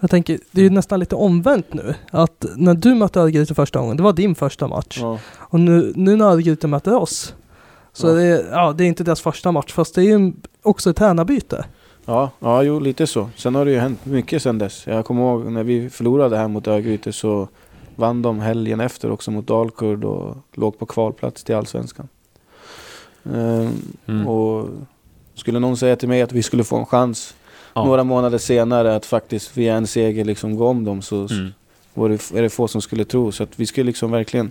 Jag 0.00 0.10
tänker, 0.10 0.38
det 0.50 0.60
är 0.60 0.64
ju 0.64 0.70
nästan 0.70 1.00
lite 1.00 1.14
omvänt 1.14 1.74
nu. 1.74 1.94
Att 2.10 2.44
när 2.56 2.74
du 2.74 2.94
mötte 2.94 3.20
Örgryte 3.20 3.54
första 3.54 3.78
gången, 3.78 3.96
det 3.96 4.02
var 4.02 4.12
din 4.12 4.34
första 4.34 4.68
match. 4.68 4.98
Ja. 5.02 5.18
Och 5.36 5.60
nu, 5.60 5.92
nu 5.96 6.16
när 6.16 6.24
Örgryte 6.24 6.66
möter 6.66 6.94
oss, 6.96 7.34
så 7.92 8.06
Ja. 8.08 8.12
det, 8.12 8.22
är, 8.24 8.50
ja, 8.52 8.72
det 8.72 8.84
är 8.84 8.88
inte 8.88 9.04
deras 9.04 9.20
första 9.20 9.52
match, 9.52 9.72
fast 9.72 9.94
det 9.94 10.00
är 10.02 10.18
ju 10.18 10.32
också 10.62 10.90
ett 10.90 10.96
tränarbyte. 10.96 11.64
Ja, 12.04 12.30
ja, 12.40 12.62
jo 12.62 12.80
lite 12.80 13.06
så. 13.06 13.28
Sen 13.36 13.54
har 13.54 13.64
det 13.64 13.70
ju 13.70 13.78
hänt 13.78 14.04
mycket 14.04 14.42
sen 14.42 14.58
dess. 14.58 14.86
Jag 14.86 15.04
kommer 15.04 15.22
ihåg 15.22 15.52
när 15.52 15.62
vi 15.64 15.90
förlorade 15.90 16.36
här 16.36 16.48
mot 16.48 16.66
Örgryte 16.66 17.12
så 17.12 17.48
vann 17.96 18.22
de 18.22 18.40
helgen 18.40 18.80
efter 18.80 19.10
också 19.10 19.30
mot 19.30 19.46
Dalkurd 19.46 20.04
och 20.04 20.36
låg 20.54 20.78
på 20.78 20.86
kvalplats 20.86 21.44
till 21.44 21.54
Allsvenskan. 21.54 22.08
Ehm, 23.34 23.70
Mm. 24.06 24.28
Och 24.28 24.68
skulle 25.34 25.58
någon 25.58 25.76
säga 25.76 25.96
till 25.96 26.08
mig 26.08 26.22
att 26.22 26.32
vi 26.32 26.42
skulle 26.42 26.64
få 26.64 26.76
en 26.76 26.86
chans 26.86 27.34
Ja. 27.78 27.84
några 27.84 28.04
månader 28.04 28.38
senare 28.38 28.96
att 28.96 29.06
faktiskt 29.06 29.56
via 29.56 29.74
en 29.74 29.86
seger 29.86 30.24
liksom 30.24 30.56
gå 30.56 30.68
om 30.68 30.84
dem 30.84 31.02
så 31.02 31.16
Mm. 31.16 31.52
var 31.94 32.08
det, 32.08 32.30
är 32.38 32.42
det 32.42 32.50
få 32.50 32.68
som 32.68 32.80
skulle 32.82 33.04
tro. 33.04 33.32
Så 33.32 33.42
att 33.42 33.48
vi 33.56 33.66
skulle 33.66 33.86
liksom 33.86 34.10
verkligen 34.10 34.50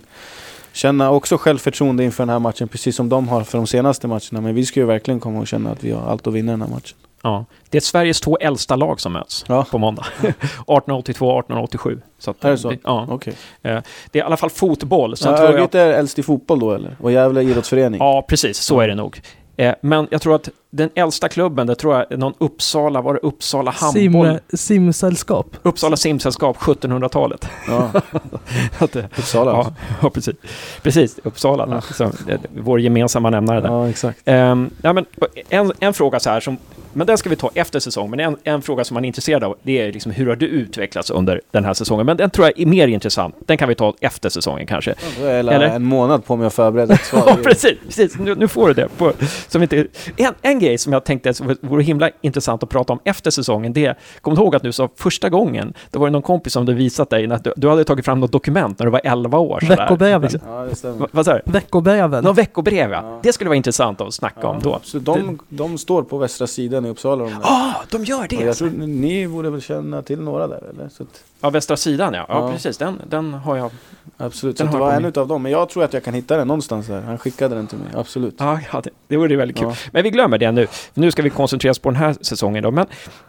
känna 0.72 1.10
också 1.10 1.36
självförtroende 1.38 2.04
inför 2.04 2.22
den 2.22 2.30
här 2.30 2.38
matchen 2.38 2.68
precis 2.68 2.96
som 2.96 3.08
de 3.08 3.28
har 3.28 3.44
för 3.44 3.58
de 3.58 3.66
senaste 3.66 4.06
matcherna. 4.08 4.40
Men 4.40 4.54
vi 4.54 4.66
ska 4.66 4.80
ju 4.80 4.86
verkligen 4.86 5.20
komma 5.20 5.40
och 5.40 5.46
känna 5.46 5.70
att 5.70 5.84
vi 5.84 5.90
har 5.90 6.10
allt 6.10 6.26
att 6.26 6.34
vinna 6.34 6.52
den 6.52 6.62
här 6.62 6.68
matchen. 6.68 6.96
Ja. 7.22 7.44
Det 7.70 7.76
är 7.78 7.80
Sveriges 7.82 8.20
två 8.20 8.38
äldsta 8.40 8.76
lag 8.76 9.00
som 9.00 9.12
möts 9.12 9.44
Ja. 9.48 9.66
på 9.70 9.78
måndag. 9.78 10.04
1882 10.20 11.26
och 11.28 11.38
1887. 11.38 12.00
Så 12.18 12.30
att, 12.30 12.44
Är 12.44 12.50
det 12.50 12.58
så? 12.58 12.72
Ja. 12.84 13.06
Okej. 13.10 13.34
Det 13.62 13.68
är 13.70 13.82
i 14.12 14.20
alla 14.20 14.36
fall 14.36 14.50
fotboll. 14.50 15.16
Sen 15.16 15.32
Ja, 15.32 15.38
Örgryte 15.38 15.80
är 15.80 15.92
äldst 15.92 16.18
i 16.18 16.22
fotboll 16.22 16.58
då 16.60 16.72
eller? 16.72 16.96
Och 17.00 17.12
Gävle 17.12 17.42
idrottsförening? 17.42 18.00
Ja, 18.00 18.24
precis. 18.28 18.58
Så 18.58 18.80
är 18.80 18.88
det 18.88 18.94
nog. 18.94 19.20
Eh, 19.58 19.74
Men 19.80 20.06
jag 20.10 20.22
tror 20.22 20.34
att 20.34 20.48
den 20.70 20.90
äldsta 20.94 21.28
klubben, 21.28 21.66
det 21.66 21.74
tror 21.74 21.94
jag 21.94 22.12
är 22.12 22.16
någon 22.16 22.34
Uppsala, 22.38 23.00
var 23.00 23.14
det 23.14 23.20
Uppsala 23.20 23.70
handboll? 23.70 24.26
Sim, 24.26 24.38
simsällskap. 24.58 25.56
Uppsala 25.62 25.96
simsällskap 25.96 26.56
1700-talet. 26.56 27.48
Ja, 27.66 27.90
Att 28.78 28.96
Uppsala. 28.96 29.50
ja, 29.50 29.56
alltså. 29.58 29.74
ja, 30.02 30.10
precis. 30.10 30.34
Precis, 30.82 31.18
Uppsala. 31.22 31.66
där. 31.66 31.80
Så, 31.80 32.04
eh, 32.04 32.40
vår 32.58 32.80
gemensamma 32.80 33.30
nämnare 33.30 33.60
där. 33.60 33.68
Ja, 33.68 33.88
exakt. 33.88 34.18
Ehm, 34.24 34.70
ja, 34.82 34.92
men 34.92 35.06
en, 35.48 35.72
en 35.80 35.94
fråga 35.94 36.20
så 36.20 36.30
här, 36.30 36.40
som, 36.40 36.56
men 36.92 37.06
den 37.06 37.18
ska 37.18 37.30
vi 37.30 37.36
ta 37.36 37.50
efter 37.54 37.80
säsong, 37.80 38.10
men 38.10 38.20
en, 38.20 38.36
en 38.44 38.62
fråga 38.62 38.84
som 38.84 38.94
man 38.94 39.04
är 39.04 39.06
intresserad 39.06 39.44
av, 39.44 39.56
det 39.62 39.78
är 39.80 39.92
liksom 39.92 40.12
hur 40.12 40.26
har 40.26 40.36
du 40.36 40.46
utvecklats 40.46 41.10
under 41.10 41.40
den 41.50 41.64
här 41.64 41.74
säsongen? 41.74 42.06
Men 42.06 42.16
den 42.16 42.30
tror 42.30 42.46
jag 42.46 42.60
är 42.60 42.66
mer 42.66 42.88
intressant. 42.88 43.34
Den 43.46 43.56
kan 43.56 43.68
vi 43.68 43.74
ta 43.74 43.94
efter 44.00 44.28
säsongen 44.28 44.66
kanske. 44.66 44.94
Jag 45.20 45.38
Eller? 45.38 45.60
en 45.60 45.84
månad 45.84 46.24
på 46.24 46.36
mig 46.36 46.46
att 46.46 46.54
förbereda 46.54 46.94
ett 46.94 47.04
svar. 47.04 47.22
Ja, 47.26 47.36
precis. 47.44 47.78
precis. 47.86 48.18
Nu, 48.18 48.34
nu 48.34 48.48
får 48.48 48.68
du 48.68 48.74
det. 48.74 48.88
På, 48.98 49.12
som 49.48 49.62
inte, 49.62 49.86
en, 50.16 50.32
en 50.42 50.58
grej 50.58 50.78
som 50.78 50.92
jag 50.92 51.04
tänkte 51.04 51.34
som 51.34 51.56
vore 51.60 51.82
himla 51.82 52.10
intressant 52.20 52.62
att 52.62 52.68
prata 52.68 52.92
om 52.92 52.98
efter 53.04 53.30
säsongen, 53.30 53.72
det 53.72 53.86
är, 53.86 53.96
kommer 54.20 54.36
du 54.36 54.42
ihåg 54.42 54.56
att 54.56 54.62
du 54.62 54.72
sa 54.72 54.88
första 54.96 55.28
gången, 55.28 55.74
då 55.90 55.98
var 55.98 56.06
det 56.06 56.10
någon 56.12 56.22
kompis 56.22 56.52
som 56.52 56.62
hade 56.62 56.74
visat 56.74 57.10
dig, 57.10 57.32
att 57.32 57.44
du, 57.44 57.52
du 57.56 57.68
hade 57.68 57.84
tagit 57.84 58.04
fram 58.04 58.20
något 58.20 58.32
dokument 58.32 58.78
när 58.78 58.86
du 58.86 58.92
var 58.92 59.00
11 59.04 59.38
år. 59.38 59.60
Veckobreven. 59.68 60.22
Liksom. 60.22 60.40
Ja, 60.46 60.60
det 60.70 60.74
stämmer. 60.74 60.98
Va- 60.98 61.08
Vad 61.10 61.24
sa 61.24 61.32
du? 61.32 61.40
Veckobreven. 61.52 62.24
Någon 62.24 62.34
veckobrev, 62.34 62.90
ja. 62.90 63.00
Ja. 63.02 63.20
Det 63.22 63.32
skulle 63.32 63.48
vara 63.48 63.56
intressant 63.56 64.00
att 64.00 64.14
snacka 64.14 64.46
om 64.46 64.60
då. 64.62 64.78
Så 64.82 64.98
de, 64.98 65.38
de 65.48 65.78
står 65.78 66.02
på 66.02 66.18
västra 66.18 66.46
sidan 66.46 66.77
i 66.86 66.88
Uppsala. 66.88 67.24
De 67.24 67.30
där. 67.30 67.40
Ah, 67.42 67.74
de 67.90 68.04
gör 68.04 68.18
Och 68.22 68.28
det! 68.28 68.36
jag 68.36 68.56
tror 68.56 68.70
ni 68.86 69.28
borde 69.28 69.50
väl 69.50 69.62
känna 69.62 70.02
till 70.02 70.20
några 70.20 70.46
där 70.46 70.62
eller? 70.70 70.88
Så 70.88 71.02
att, 71.02 71.24
Ja, 71.40 71.50
västra 71.50 71.76
sidan 71.76 72.14
ja. 72.14 72.26
Ja, 72.28 72.46
Ja. 72.46 72.52
precis. 72.52 72.76
Den, 72.78 73.00
den 73.08 73.34
har 73.34 73.56
jag. 73.56 73.70
absolut, 74.16 74.56
Den 74.56 74.66
så 74.66 74.72
det 74.72 74.78
var 74.80 74.92
en 74.92 75.04
utav 75.04 75.28
dem. 75.28 75.42
Men 75.42 75.52
jag 75.52 75.68
tror 75.68 75.84
att 75.84 75.92
jag 75.92 76.04
kan 76.04 76.14
hitta 76.14 76.36
den 76.36 76.48
någonstans 76.48 76.86
där. 76.86 77.00
Han 77.00 77.18
skickade 77.18 77.54
den 77.54 77.66
till 77.66 77.78
mig, 77.78 77.88
absolut. 77.94 78.34
Ja, 78.38 78.60
ja 78.72 78.80
det, 78.80 78.90
det 79.08 79.16
vore 79.16 79.36
väldigt 79.36 79.56
kul. 79.56 79.68
Ja. 79.68 79.74
Men 79.92 80.02
vi 80.02 80.10
glömmer 80.10 80.38
det 80.38 80.52
nu. 80.52 80.66
Nu 80.94 81.10
ska 81.10 81.22
vi 81.22 81.30
koncentrera 81.30 81.70
oss 81.70 81.78
på 81.78 81.90
den 81.90 81.96
här 81.96 82.14
säsongen 82.20 82.62
då. 82.62 82.70
Men 82.70 82.86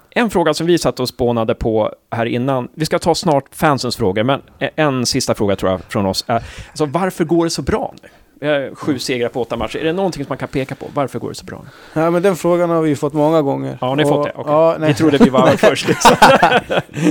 en 0.10 0.30
fråga 0.30 0.54
som 0.54 0.68
vi 0.68 0.78
satt 0.78 1.00
och 1.00 1.10
spånade 1.10 1.56
på 1.56 1.94
här 2.12 2.26
innan. 2.26 2.68
Vi 2.74 2.86
ska 2.86 3.00
ta 3.00 3.16
snart 3.16 3.56
fansens 3.56 3.98
frågor, 3.98 4.24
men 4.24 4.42
en 4.76 5.06
sista 5.06 5.36
fråga 5.36 5.56
tror 5.56 5.72
jag 5.72 5.82
från 5.90 6.06
oss 6.06 6.24
är 6.28 6.44
alltså, 6.70 6.86
varför 6.86 7.24
går 7.26 7.44
det 7.46 7.50
så 7.50 7.62
bra 7.62 7.94
nu? 8.04 8.10
Har 8.42 8.76
sju 8.76 9.00
segrar 9.00 9.30
på 9.30 9.42
åtta 9.42 9.56
matcher. 9.58 9.78
Är 9.80 9.84
det 9.84 9.94
någonting 9.94 10.24
som 10.24 10.30
man 10.30 10.38
kan 10.38 10.48
peka 10.48 10.76
på? 10.76 10.88
Varför 10.94 11.20
går 11.20 11.30
det 11.30 11.36
så 11.36 11.46
bra? 11.46 11.66
Ja 11.94 12.12
men 12.12 12.22
den 12.22 12.36
frågan 12.36 12.70
har 12.70 12.82
vi 12.82 12.96
fått 12.96 13.14
många 13.14 13.42
gånger. 13.42 13.78
Ja, 13.82 13.96
ni 13.96 14.04
har 14.04 14.10
fått 14.12 14.26
det? 14.26 14.32
Okej. 14.36 14.52
Ja, 14.54 14.76
nej. 14.80 14.88
Vi 14.88 14.94
trodde 14.96 15.18
vi 15.18 15.30
var 15.30 15.48
först. 15.58 15.88
Liksom. 15.88 16.16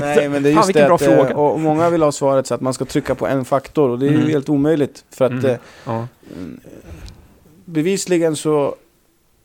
Nej 0.00 0.28
men 0.28 0.42
det 0.42 0.48
är 0.48 0.52
Fan, 0.54 0.56
just 0.56 0.68
vilken 0.68 0.82
det 0.82 0.86
bra 0.88 0.94
att, 0.94 1.02
eh, 1.02 1.16
fråga. 1.16 1.36
och 1.36 1.60
många 1.60 1.90
vill 1.90 2.02
ha 2.02 2.12
svaret 2.12 2.46
så 2.46 2.54
att 2.54 2.60
man 2.60 2.74
ska 2.74 2.84
trycka 2.84 3.14
på 3.14 3.26
en 3.26 3.44
faktor 3.44 3.88
och 3.90 3.98
det 3.98 4.06
är 4.06 4.10
Mm. 4.10 4.26
ju 4.26 4.30
helt 4.32 4.48
omöjligt. 4.48 5.04
För 5.10 5.24
att 5.24 5.30
Mm. 5.30 5.44
eh, 5.46 5.56
Ja. 5.86 6.06
bevisligen 7.64 8.36
så 8.36 8.74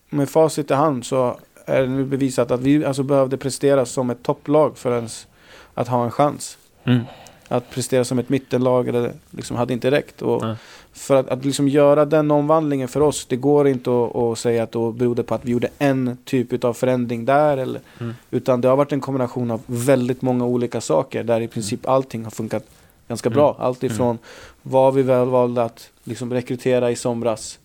med 0.10 0.30
facit 0.30 0.72
i 0.72 0.74
hand 0.74 1.06
så 1.06 1.38
är 1.66 1.82
det 1.82 1.88
nu 1.88 2.04
bevisat 2.06 2.52
att 2.52 2.60
vi 2.60 2.86
alltså 2.86 3.04
behövde 3.04 3.38
prestera 3.38 3.86
som 3.86 4.10
ett 4.10 4.24
topplag 4.24 4.78
för 4.78 4.96
ens 4.96 5.28
att 5.74 5.88
ha 5.88 6.04
en 6.04 6.12
chans. 6.12 6.58
Mm. 6.84 7.00
Att 7.48 7.70
prestera 7.70 8.04
som 8.04 8.20
ett 8.20 8.30
mittenlag 8.30 8.88
eller 8.88 9.12
liksom 9.32 9.58
hade 9.58 9.74
inte 9.74 9.92
räckt. 9.92 10.22
Och 10.22 10.42
Nej. 10.42 10.56
För 10.94 11.16
att, 11.16 11.30
att 11.30 11.46
liksom 11.46 11.68
göra 11.68 12.06
den 12.06 12.32
omvandlingen 12.32 12.88
för 12.88 13.00
oss, 13.02 13.26
det 13.26 13.36
går 13.36 13.68
inte 13.68 13.89
att, 13.89 14.16
att 14.16 14.39
säga 14.39 14.64
att 14.64 14.72
det 14.72 14.91
berodde 14.91 15.24
på 15.24 15.36
att 15.36 15.46
vi 15.46 15.52
gjorde 15.52 15.70
en 15.80 16.18
typ 16.26 16.64
av 16.64 16.74
förändring 16.74 17.26
där. 17.26 17.58
Eller, 17.58 17.82
Mm. 18.00 18.14
Utan 18.32 18.62
det 18.62 18.68
har 18.68 18.76
varit 18.76 18.91
en 18.91 19.02
kombination 19.02 19.52
av 19.52 19.62
väldigt 19.66 20.22
många 20.22 20.46
olika 20.46 20.82
saker 20.82 21.24
där 21.24 21.41
i 21.41 21.48
princip 21.48 21.88
allting 21.89 22.24
har 22.24 22.32
funkat 22.32 22.64
ganska 23.08 23.30
Mm. 23.30 23.36
bra. 23.38 23.56
Allt 23.60 23.84
ifrån 23.84 24.18
vad 24.62 24.94
vi 24.94 25.02
väl 25.02 25.28
valde 25.28 25.64
att 25.64 25.89
liksom 26.04 26.34
rekrytera 26.34 26.91
i 26.91 26.96
somras 26.96 27.60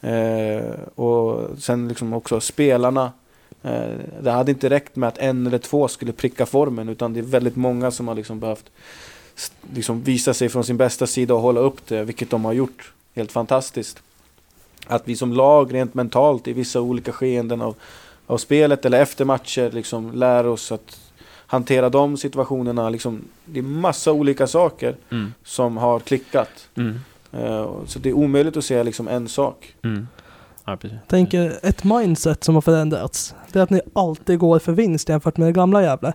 eh, 0.00 0.70
och 0.94 1.48
sen 1.58 1.88
liksom 1.88 2.12
också 2.12 2.40
spelarna. 2.40 3.12
Eh, 3.62 3.90
det 4.22 4.30
hade 4.30 4.50
inte 4.50 4.70
räckt 4.70 4.96
med 4.96 5.08
att 5.08 5.18
en 5.18 5.46
eller 5.46 5.58
två 5.58 5.88
skulle 5.88 6.12
pricka 6.12 6.46
formen 6.46 6.88
utan 6.88 7.12
det 7.12 7.20
är 7.20 7.24
väldigt 7.24 7.56
många 7.56 7.90
som 7.90 8.08
har 8.08 8.14
liksom 8.14 8.40
behövt 8.40 8.64
liksom 9.74 10.02
visa 10.02 10.34
sig 10.34 10.48
från 10.48 10.64
sin 10.64 10.76
bästa 10.76 11.06
sida 11.06 11.34
och 11.34 11.40
hålla 11.40 11.60
upp 11.60 11.86
det, 11.88 12.04
vilket 12.04 12.30
de 12.30 12.44
har 12.44 12.52
gjort 12.52 12.92
helt 13.14 13.32
fantastiskt. 13.32 14.02
Att 14.86 15.08
vi 15.08 15.16
som 15.16 15.32
lag 15.32 15.74
rent 15.74 15.94
mentalt 15.94 16.48
i 16.48 16.52
vissa 16.52 16.80
olika 16.80 17.12
skeenden 17.12 17.62
av, 17.62 17.74
av 18.26 18.38
spelet 18.38 18.84
eller 18.84 19.00
efter 19.02 19.24
matcher 19.24 19.70
liksom 19.70 20.12
lär 20.12 20.46
oss 20.46 20.72
att 20.72 20.98
hantera 21.46 21.88
de 21.88 22.16
situationerna. 22.16 22.90
Liksom, 22.90 23.24
det 23.44 23.58
är 23.58 23.62
massa 23.62 24.12
olika 24.12 24.46
saker 24.46 24.96
Mm. 25.10 25.34
som 25.44 25.76
har 25.76 26.00
klickat. 26.00 26.68
Mm. 26.74 27.00
Eh, 27.32 27.70
så 27.86 27.98
det 27.98 28.08
är 28.08 28.12
omöjligt 28.12 28.56
att 28.56 28.64
säga 28.64 28.82
liksom 28.82 29.08
en 29.08 29.28
sak. 29.28 29.74
Mm. 29.82 30.08
Ja, 30.64 30.76
tänker 31.08 31.58
ett 31.62 31.84
mindset 31.84 32.44
som 32.44 32.54
har 32.54 32.62
förändrats. 32.62 33.34
Det 33.52 33.58
är 33.58 33.62
att 33.62 33.70
ni 33.70 33.80
alltid 33.92 34.38
går 34.38 34.58
för 34.58 34.72
vinst 34.72 35.08
jämfört 35.08 35.36
med 35.36 35.48
det 35.48 35.52
gamla 35.52 35.82
Gävle. 35.82 36.12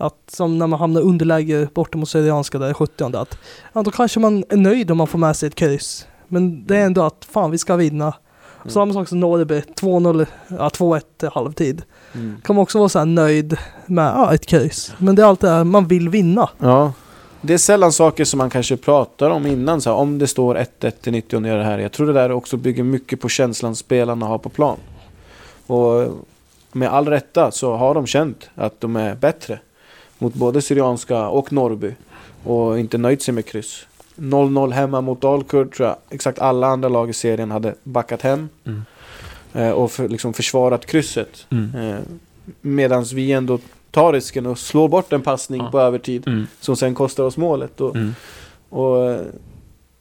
Att 0.00 0.30
som 0.32 0.58
när 0.58 0.66
man 0.66 0.78
hamnar 0.78 1.00
underläge 1.00 1.68
borta 1.74 1.98
mot 1.98 2.08
Syrianska 2.08 2.58
där 2.58 2.70
i 2.70 2.74
70 2.74 3.16
att 3.16 3.38
ja, 3.72 3.82
då 3.82 3.90
kanske 3.90 4.20
man 4.20 4.44
är 4.48 4.56
nöjd 4.56 4.90
om 4.90 4.98
man 4.98 5.06
får 5.06 5.18
med 5.18 5.36
sig 5.36 5.46
ett 5.46 5.54
kryss. 5.54 6.06
Men 6.28 6.66
det 6.66 6.76
är 6.76 6.86
ändå 6.86 7.02
att 7.02 7.26
fan 7.30 7.50
vi 7.50 7.58
ska 7.58 7.76
vinna. 7.76 8.14
Mm. 8.60 8.70
Samma 8.70 8.92
sak 8.92 9.08
som 9.08 9.20
Norrby, 9.20 9.60
2-0, 9.60 10.26
ja 10.48 10.68
2-1 10.68 11.02
i 11.22 11.26
halvtid. 11.34 11.82
Mm. 12.14 12.40
Kan 12.44 12.56
man 12.56 12.62
också 12.62 12.78
vara 12.78 12.88
så 12.88 12.98
här 12.98 13.06
nöjd 13.06 13.56
med 13.86 14.12
ja, 14.14 14.34
ett 14.34 14.46
kryss. 14.46 14.94
Men 14.98 15.14
det 15.14 15.22
är 15.22 15.26
alltid 15.26 15.50
det 15.50 15.54
här, 15.54 15.64
man 15.64 15.86
vill 15.86 16.08
vinna. 16.08 16.48
Ja. 16.58 16.92
Det 17.40 17.54
är 17.54 17.58
sällan 17.58 17.92
saker 17.92 18.24
som 18.24 18.38
man 18.38 18.50
kanske 18.50 18.76
pratar 18.76 19.30
om 19.30 19.46
innan. 19.46 19.80
Så 19.80 19.90
här, 19.90 19.96
om 19.96 20.18
det 20.18 20.26
står 20.26 20.54
1-1 20.54 20.90
till 20.90 21.12
90 21.12 21.36
och 21.36 21.42
det 21.42 21.64
här. 21.64 21.78
Jag 21.78 21.92
tror 21.92 22.06
det 22.06 22.12
där 22.12 22.32
också 22.32 22.56
bygger 22.56 22.82
mycket 22.82 23.20
på 23.20 23.28
känslan 23.28 23.76
spelarna 23.76 24.26
har 24.26 24.38
på 24.38 24.48
plan. 24.48 24.76
Och 25.66 26.08
med 26.72 26.88
all 26.88 27.08
rätta 27.08 27.50
så 27.50 27.76
har 27.76 27.94
de 27.94 28.06
känt 28.06 28.50
att 28.54 28.80
de 28.80 28.96
är 28.96 29.14
bättre. 29.14 29.60
Mot 30.18 30.34
både 30.34 30.62
Syrianska 30.62 31.28
och 31.28 31.52
Norrby. 31.52 31.94
Och 32.44 32.78
inte 32.78 32.98
nöjt 32.98 33.22
sig 33.22 33.34
med 33.34 33.46
kryss. 33.46 33.86
0-0 34.16 34.70
hemma 34.72 35.00
mot 35.00 35.20
Dalkurd 35.20 35.72
tror 35.74 35.88
jag 35.88 35.96
exakt 36.10 36.38
alla 36.38 36.66
andra 36.66 36.88
lag 36.88 37.10
i 37.10 37.12
serien 37.12 37.50
hade 37.50 37.74
backat 37.82 38.22
hem. 38.22 38.48
Mm. 38.66 38.82
Eh, 39.52 39.70
och 39.70 39.90
för, 39.92 40.08
liksom 40.08 40.32
försvarat 40.32 40.86
krysset. 40.86 41.46
Mm. 41.50 41.74
Eh, 41.90 41.98
Medan 42.60 43.04
vi 43.14 43.32
ändå 43.32 43.58
tar 43.90 44.12
risken 44.12 44.46
och 44.46 44.58
slår 44.58 44.88
bort 44.88 45.12
en 45.12 45.22
passning 45.22 45.60
Ja. 45.60 45.70
på 45.70 45.80
övertid. 45.80 46.26
Mm. 46.28 46.46
Som 46.60 46.76
sen 46.76 46.94
kostar 46.94 47.24
oss 47.24 47.36
målet. 47.36 47.80
Och, 47.80 47.96
Mm. 47.96 48.14
och 48.68 49.10
eh, 49.10 49.20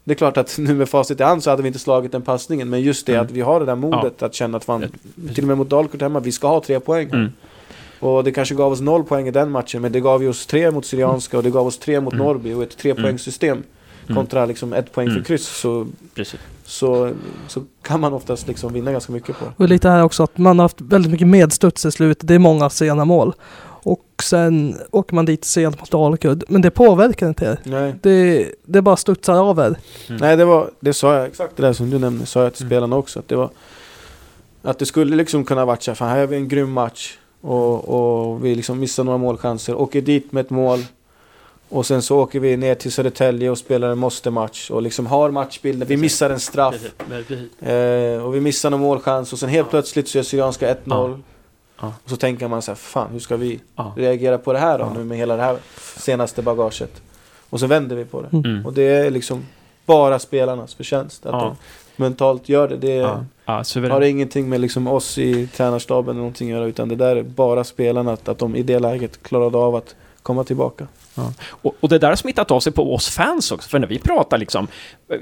det 0.04 0.14
är 0.14 0.16
klart 0.16 0.38
att 0.38 0.56
nu 0.58 0.74
med 0.74 0.90
facit 0.90 1.20
i 1.20 1.24
hand 1.24 1.44
så 1.44 1.50
hade 1.50 1.62
vi 1.62 1.68
inte 1.68 1.80
slagit 1.80 2.12
den 2.12 2.22
passningen. 2.22 2.70
Men 2.70 2.82
just 2.82 3.06
det 3.06 3.14
Mm. 3.14 3.26
att 3.26 3.32
vi 3.32 3.42
har 3.42 3.60
det 3.60 3.66
där 3.66 3.76
modet 3.76 4.24
att 4.24 4.34
känna 4.34 4.58
att 4.58 4.64
fan, 4.66 4.86
till 5.36 5.44
och 5.44 5.48
med 5.48 5.58
mot 5.58 5.70
Dalkurd 5.70 6.02
hemma, 6.02 6.20
vi 6.20 6.32
ska 6.32 6.48
ha 6.48 6.62
tre 6.62 6.80
poäng. 6.80 7.32
Mm. 8.02 8.14
Och 8.14 8.24
det 8.24 8.32
kanske 8.32 8.56
gav 8.56 8.72
oss 8.72 8.82
noll 8.82 9.04
poäng 9.04 9.28
i 9.28 9.32
den 9.32 9.52
matchen, 9.52 9.82
men 9.82 9.92
det 9.92 10.00
gav 10.00 10.24
ju 10.24 10.30
oss 10.30 10.46
tre 10.46 10.72
mot 10.72 10.86
Syrianska 10.86 11.38
och 11.38 11.44
det 11.44 11.50
gav 11.50 11.68
oss 11.68 11.78
tre 11.80 12.02
mot 12.02 12.14
Mm. 12.14 12.26
Norrby 12.26 12.54
och 12.54 12.64
ett 12.64 12.78
trepoängssystem. 12.78 13.64
Mm. 14.06 14.16
Kontra 14.16 14.46
liksom 14.46 14.74
ett 14.74 14.92
poäng 14.92 15.08
Mm. 15.08 15.20
för 15.20 15.26
kryss 15.28 15.48
så, 15.48 15.88
Precis. 16.16 16.40
så, 16.66 17.12
så 17.48 17.64
kan 17.82 18.00
man 18.00 18.14
oftast 18.14 18.48
liksom 18.48 18.74
vinna 18.74 18.92
ganska 18.92 19.14
mycket 19.14 19.40
på 19.40 19.46
det. 19.46 19.52
Och 19.64 19.70
lite 19.70 19.90
här 19.90 20.04
också 20.04 20.24
att 20.24 20.38
man 20.38 20.60
har 20.60 20.64
haft 20.64 20.82
väldigt 20.82 21.12
mycket 21.12 21.28
medstuds 21.28 21.86
i 21.86 21.92
slutet. 21.92 22.28
Det 22.28 22.36
är 22.36 22.40
många 22.40 22.70
sena 22.70 23.06
mål. 23.06 23.34
Och 23.84 24.04
sen 24.24 24.76
åker 24.92 25.16
man 25.16 25.26
dit 25.26 25.46
sent 25.46 25.80
mot 25.80 25.92
Dalkurd. 25.92 26.44
Men 26.48 26.62
det 26.62 26.72
påverkar 26.72 27.28
inte 27.28 27.46
er. 27.46 27.60
Nej. 27.64 27.96
Det, 28.02 28.52
det 28.66 28.82
bara 28.82 28.96
studsar 28.98 29.34
av 29.50 29.60
er. 29.60 29.64
Mm. 30.08 30.22
Nej, 30.22 30.38
det 30.38 30.46
var, 30.46 30.70
det 30.80 30.94
sa 30.94 31.16
jag, 31.16 31.26
exakt 31.28 31.58
det 31.58 31.64
där 31.64 31.74
som 31.74 31.90
du 31.90 32.00
nämnde, 32.00 32.26
sa 32.26 32.44
jag 32.44 32.54
till 32.54 32.64
Mm. 32.66 32.70
spelarna 32.70 32.96
också. 32.96 33.20
Att 33.20 33.28
det 33.28 33.36
var, 33.36 33.50
att 34.62 34.80
det 34.80 34.86
skulle 34.86 35.16
liksom 35.16 35.44
kunna 35.44 35.66
varit 35.66 35.84
så 35.84 35.92
här, 35.92 35.96
fan 35.96 36.10
här 36.10 36.20
har 36.20 36.28
vi 36.28 36.36
en 36.36 36.48
grym 36.48 36.72
match. 36.72 37.18
Och, 37.42 37.90
och 38.30 38.46
vi 38.46 38.56
liksom 38.56 38.80
missar 38.80 39.04
några 39.04 39.18
målchanser, 39.18 39.76
åker 39.76 40.02
dit 40.02 40.32
med 40.32 40.42
ett 40.42 40.50
mål. 40.50 40.80
Och 41.70 41.86
sen 41.86 42.02
så 42.02 42.20
åker 42.20 42.40
vi 42.40 42.58
ner 42.58 42.76
till 42.76 42.92
Södertälje 42.92 43.50
och 43.50 43.58
spelar 43.58 43.90
en 43.90 43.98
måste-match. 43.98 44.72
Och 44.72 44.82
liksom 44.82 45.06
har 45.06 45.32
matchbilden, 45.32 45.88
vi 45.88 45.98
missar 45.98 46.30
en 46.30 46.40
straff. 46.40 46.76
Eh, 47.60 48.24
och 48.26 48.36
vi 48.36 48.40
missar 48.42 48.72
en 48.72 48.80
målchans 48.80 49.34
och 49.34 49.40
sen 49.40 49.50
helt 49.50 49.70
plötsligt 49.70 50.08
så 50.08 50.18
gör 50.18 50.24
Syrianska 50.24 50.74
1-0. 50.76 51.20
Ja. 51.82 51.94
Och 52.04 52.10
så 52.10 52.16
tänker 52.18 52.48
man 52.48 52.62
så 52.62 52.72
här, 52.72 52.76
fan 52.76 53.08
hur 53.12 53.20
ska 53.20 53.36
vi 53.38 53.60
Ja. 53.76 53.94
reagera 53.98 54.38
på 54.38 54.54
det 54.54 54.60
här 54.60 54.78
då 54.80 54.86
Ja. 54.86 54.94
nu 55.00 55.04
med 55.04 55.18
hela 55.18 55.36
det 55.36 55.44
här 55.44 55.58
senaste 55.98 56.42
bagaget. 56.42 57.02
Och 57.50 57.60
så 57.60 57.68
vänder 57.68 57.96
vi 57.96 58.06
på 58.06 58.22
det. 58.22 58.38
Mm. 58.38 58.66
Och 58.66 58.74
det 58.74 58.84
är 58.84 59.12
liksom 59.12 59.46
bara 59.86 60.20
spelarnas 60.20 60.76
förtjänst. 60.76 61.26
Att 61.26 61.32
de 61.42 61.56
mentalt 61.96 62.50
gör 62.50 62.68
det. 62.68 62.76
Det 62.78 63.18
Ja. 63.48 63.54
Ja, 63.54 63.58
har 63.58 63.64
suveränt. 63.64 64.06
ingenting 64.06 64.50
med 64.50 64.62
liksom 64.62 64.88
oss 64.88 65.18
i 65.18 65.48
tränarstaben 65.48 66.10
eller 66.10 66.20
någonting 66.20 66.52
att 66.52 66.58
göra. 66.58 66.68
Utan 66.68 66.90
det 66.90 66.96
där 66.96 67.16
är 67.16 67.24
bara 67.24 67.64
spelarna. 67.64 68.14
Att, 68.14 68.30
att 68.30 68.40
de 68.40 68.56
i 68.56 68.64
det 68.64 68.80
läget 68.80 69.24
klarade 69.24 69.58
av 69.58 69.76
att 69.76 69.96
komma 70.22 70.44
tillbaka. 70.44 70.88
Och, 71.48 71.76
och 71.80 71.90
det 71.90 72.00
där 72.00 72.10
har 72.10 72.16
smittat 72.16 72.52
av 72.52 72.60
sig 72.60 72.74
på 72.74 72.94
oss 72.94 73.10
fans 73.10 73.52
också, 73.52 73.70
för 73.70 73.80
när 73.80 73.88
vi 73.88 74.00
pratar 74.00 74.38
liksom, 74.38 74.68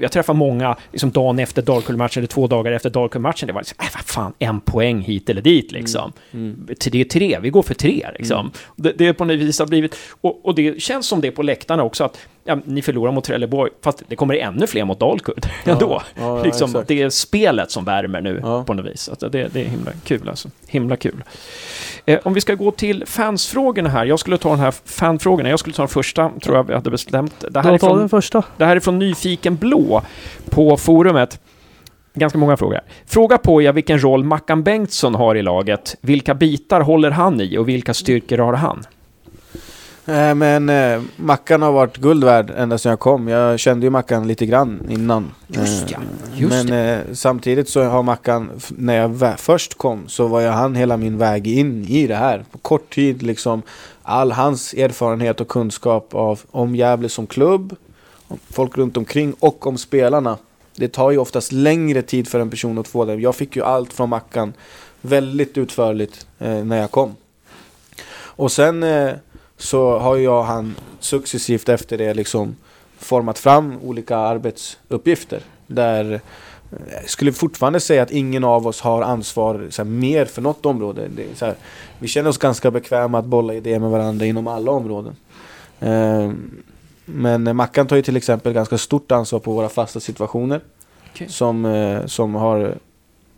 jag 0.00 0.12
träffar 0.12 0.34
många 0.34 0.76
liksom 0.92 1.10
dagen 1.10 1.38
efter 1.38 1.62
Dalkull-matchen 1.62 2.20
eller 2.20 2.28
två 2.28 2.46
dagar 2.46 2.72
efter 2.72 2.90
Dalkull-matchen, 2.90 3.46
det 3.46 3.52
var 3.52 3.60
liksom, 3.60 3.76
äh, 3.80 3.86
vad 3.94 4.04
fan, 4.04 4.32
en 4.38 4.60
poäng 4.60 5.00
hit 5.00 5.30
eller 5.30 5.42
dit 5.42 5.72
liksom. 5.72 6.12
Mm. 6.32 6.66
Det 6.66 6.94
är 6.94 7.04
tre, 7.04 7.38
vi 7.42 7.50
går 7.50 7.62
för 7.62 7.74
tre 7.74 8.06
liksom. 8.18 8.50
Det, 8.76 8.92
det 8.92 9.06
är 9.06 9.12
på 9.12 9.24
något 9.24 9.36
vis 9.36 9.58
har 9.58 9.66
blivit, 9.66 9.96
och, 10.20 10.46
och 10.46 10.54
det 10.54 10.82
känns 10.82 11.06
som 11.06 11.20
det 11.20 11.30
på 11.30 11.42
läktarna 11.42 11.82
också 11.82 12.04
att 12.04 12.18
ja, 12.46 12.58
ni 12.64 12.82
förlorar 12.82 13.12
mot 13.12 13.24
Trelleborg, 13.24 13.70
fast 13.82 14.02
det 14.08 14.16
kommer 14.16 14.34
ännu 14.34 14.66
fler 14.66 14.84
mot 14.84 15.00
Dalkurd 15.00 15.46
Ja, 15.64 15.72
ändå. 15.72 16.02
ja, 16.14 16.22
ja, 16.22 16.42
liksom, 16.42 16.70
exakt. 16.70 16.88
det 16.88 17.02
är 17.02 17.10
spelet 17.10 17.70
som 17.70 17.84
värmer 17.84 18.20
nu 18.20 18.40
Ja. 18.42 18.64
på 18.64 18.74
något 18.74 18.86
vis. 18.86 19.08
Att 19.08 19.20
det, 19.20 19.28
det 19.28 19.60
är 19.60 19.64
himla 19.64 19.92
kul 20.04 20.28
alltså. 20.28 20.48
Himla 20.66 20.96
kul. 20.96 21.24
Eh, 22.04 22.18
om 22.22 22.34
vi 22.34 22.40
ska 22.40 22.54
gå 22.54 22.70
till 22.70 23.04
fansfrågorna 23.06 23.88
här. 23.88 24.04
Jag 24.06 24.18
skulle 24.18 24.38
ta 24.38 24.50
den 24.50 24.58
här 24.58 24.74
fanfrågorna. 24.84 25.48
Jag 25.48 25.58
skulle 25.58 25.74
ta 25.74 25.82
den 25.82 25.88
första, 25.88 26.30
tror 26.42 26.56
jag 26.56 26.64
vi 26.64 26.74
hade 26.74 26.90
bestämt. 26.90 27.44
Det 27.50 27.60
här, 27.60 27.72
är 27.72 27.78
tar 27.78 27.88
den 27.88 27.98
från, 27.98 28.08
första. 28.08 28.42
det 28.56 28.64
här 28.64 28.76
är 28.76 28.80
från 28.80 28.98
Nyfiken 28.98 29.56
Blå 29.56 30.02
på 30.50 30.76
forumet. 30.76 31.40
Ganska 32.14 32.38
många 32.38 32.56
frågor. 32.56 32.80
Fråga 33.06 33.38
Poja 33.38 33.72
vilken 33.72 34.02
roll 34.02 34.24
Mackan 34.24 34.62
Bengtsson 34.62 35.14
har 35.14 35.34
i 35.34 35.42
laget. 35.42 35.96
Vilka 36.00 36.34
bitar 36.34 36.80
håller 36.80 37.10
han 37.10 37.40
i 37.40 37.58
och 37.58 37.68
vilka 37.68 37.94
styrkor 37.94 38.38
har 38.38 38.52
han? 38.52 38.84
Eh, 40.06 40.34
Men 40.34 40.68
eh, 40.68 41.02
Mackan 41.16 41.62
har 41.62 41.72
varit 41.72 41.96
guld 41.96 42.24
värd 42.24 42.52
ända 42.56 42.78
sedan 42.78 42.90
jag 42.90 43.00
kom. 43.00 43.28
Jag 43.28 43.58
kände 43.58 43.86
ju 43.86 43.90
Mackan 43.90 44.28
lite 44.28 44.46
grann 44.46 44.86
innan. 44.88 45.32
Just 45.46 45.90
ja, 45.90 45.98
Eh, 45.98 46.40
just 46.40 46.68
men 46.68 46.98
eh, 46.98 47.00
samtidigt 47.12 47.68
så 47.68 47.82
har 47.84 48.02
Mackan, 48.02 48.50
när 48.68 48.96
jag 48.96 49.40
först 49.40 49.74
kom 49.78 50.08
så 50.08 50.26
var 50.26 50.40
jag 50.40 50.52
han 50.52 50.74
hela 50.74 50.96
min 50.96 51.18
väg 51.18 51.46
in 51.46 51.84
i 51.88 52.06
det 52.06 52.14
här. 52.14 52.44
På 52.50 52.58
kort 52.58 52.94
tid 52.94 53.22
liksom. 53.22 53.62
All 54.02 54.32
hans 54.32 54.74
erfarenhet 54.74 55.40
och 55.40 55.48
kunskap 55.48 56.14
av, 56.14 56.40
om 56.50 56.76
Gävle 56.76 57.08
som 57.08 57.26
klubb, 57.26 57.76
folk 58.50 58.78
runt 58.78 58.96
omkring 58.96 59.34
och 59.40 59.66
om 59.66 59.78
spelarna. 59.78 60.38
Det 60.76 60.88
tar 60.88 61.10
ju 61.10 61.18
oftast 61.18 61.52
längre 61.52 62.02
tid 62.02 62.28
för 62.28 62.40
en 62.40 62.50
person 62.50 62.78
att 62.78 62.88
få 62.88 63.04
det. 63.04 63.14
Jag 63.14 63.34
fick 63.34 63.56
ju 63.56 63.62
allt 63.64 63.92
från 63.92 64.08
Mackan 64.08 64.52
väldigt 65.00 65.58
utförligt 65.58 66.26
eh, 66.38 66.64
när 66.64 66.76
jag 66.80 66.90
kom. 66.90 67.14
Och 68.38 68.52
sen 68.52 68.82
eh, 68.82 69.12
så 69.56 69.98
har 69.98 70.16
jag 70.16 70.38
och 70.38 70.44
han 70.44 70.74
successivt 71.00 71.68
efter 71.68 71.98
det 71.98 72.14
liksom 72.14 72.56
format 72.98 73.38
fram 73.38 73.78
olika 73.82 74.16
arbetsuppgifter. 74.16 75.40
Där 75.66 76.12
eh, 76.12 76.20
jag 76.92 77.10
skulle 77.10 77.32
fortfarande 77.32 77.80
säga 77.80 78.02
att 78.02 78.10
ingen 78.10 78.44
av 78.44 78.66
oss 78.66 78.80
har 78.80 79.02
ansvar 79.02 79.66
så 79.70 79.82
här, 79.82 79.90
mer 79.90 80.24
för 80.24 80.42
något 80.42 80.66
område. 80.66 81.08
Det 81.08 81.40
här, 81.40 81.54
vi 81.98 82.08
känner 82.08 82.30
oss 82.30 82.38
ganska 82.38 82.70
bekväma 82.70 83.18
att 83.18 83.24
bolla 83.24 83.54
idéer 83.54 83.78
med 83.78 83.90
varandra 83.90 84.26
inom 84.26 84.46
alla 84.46 84.70
områden. 84.70 85.16
Eh, 85.80 86.30
men 87.04 87.56
Mackan 87.56 87.86
tar 87.86 87.96
ju 87.96 88.02
till 88.02 88.16
exempel 88.16 88.52
ganska 88.52 88.78
stort 88.78 89.12
ansvar 89.12 89.38
på 89.38 89.52
våra 89.52 89.68
fasta 89.68 90.00
situationer. 90.00 90.60
Okej. 91.12 91.28
Som, 91.28 91.64
eh, 91.64 92.06
som 92.06 92.34
har 92.34 92.74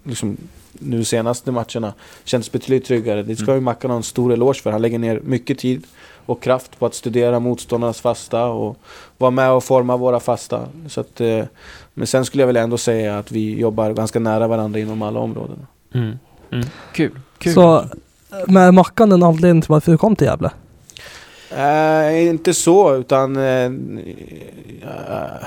liksom, 0.02 0.36
nu 0.78 1.04
senaste 1.04 1.52
matcherna 1.52 1.92
känts 2.24 2.52
betydligt 2.52 2.84
tryggare. 2.84 3.22
Det 3.22 3.36
ska 3.36 3.54
ju 3.54 3.60
Mackan 3.60 3.90
ha 3.90 3.96
en 3.96 4.02
stor 4.02 4.32
eloge 4.32 4.62
för. 4.62 4.70
Han 4.70 4.82
lägger 4.82 4.98
ner 4.98 5.20
mycket 5.24 5.58
tid 5.58 5.86
och 6.26 6.42
kraft 6.42 6.78
på 6.78 6.86
att 6.86 6.94
studera 6.94 7.40
motståndarnas 7.40 8.00
fasta 8.00 8.44
och 8.44 8.76
vara 9.18 9.30
med 9.30 9.50
och 9.50 9.64
forma 9.64 9.96
våra 9.96 10.20
fasta. 10.20 10.68
Så 10.88 11.00
att, 11.00 11.20
eh, 11.20 11.44
men 11.94 12.06
sen 12.06 12.24
skulle 12.24 12.42
jag 12.42 12.46
väl 12.46 12.56
ändå 12.56 12.78
säga 12.78 13.18
att 13.18 13.32
vi 13.32 13.58
jobbar 13.58 13.92
ganska 13.92 14.18
nära 14.18 14.48
varandra 14.48 14.80
inom 14.80 15.02
alla 15.02 15.20
områden. 15.20 15.66
Mm. 15.94 16.18
Mm. 16.50 16.66
Kul. 16.92 17.20
Kul. 17.38 17.54
Så 17.54 17.84
med 18.46 18.74
Mackan 18.74 19.12
en 19.12 19.22
anledning 19.22 19.62
till 19.62 19.70
varför 19.70 19.92
du 19.92 19.98
kom 19.98 20.16
till 20.16 20.26
Gävle? 20.26 20.50
Eh, 21.50 22.28
inte 22.28 22.54
så, 22.54 22.96
utan 22.96 23.36
eh, 23.36 23.64
eh, 23.64 23.70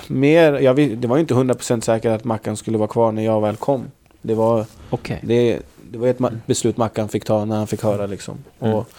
mer, 0.07 0.53
jag, 0.53 0.75
det 0.75 1.07
var 1.07 1.15
ju 1.15 1.21
inte 1.21 1.33
100% 1.33 1.81
säkert 1.81 2.11
att 2.11 2.23
Mackan 2.23 2.57
skulle 2.57 2.77
vara 2.77 2.87
kvar 2.87 3.11
när 3.11 3.25
jag 3.25 3.41
väl 3.41 3.55
kom. 3.55 3.83
Det 4.21 4.33
var, 4.35 4.65
Okej. 4.89 5.19
det, 5.23 5.59
det 5.91 5.97
var 5.97 6.07
ett 6.07 6.17
ma- 6.19 6.39
beslut 6.45 6.77
Mackan 6.77 7.09
fick 7.09 7.25
ta 7.25 7.45
när 7.45 7.57
han 7.57 7.67
fick 7.67 7.83
höra 7.83 8.05
liksom. 8.05 8.37
Mm. 8.59 8.73
Och, 8.75 8.89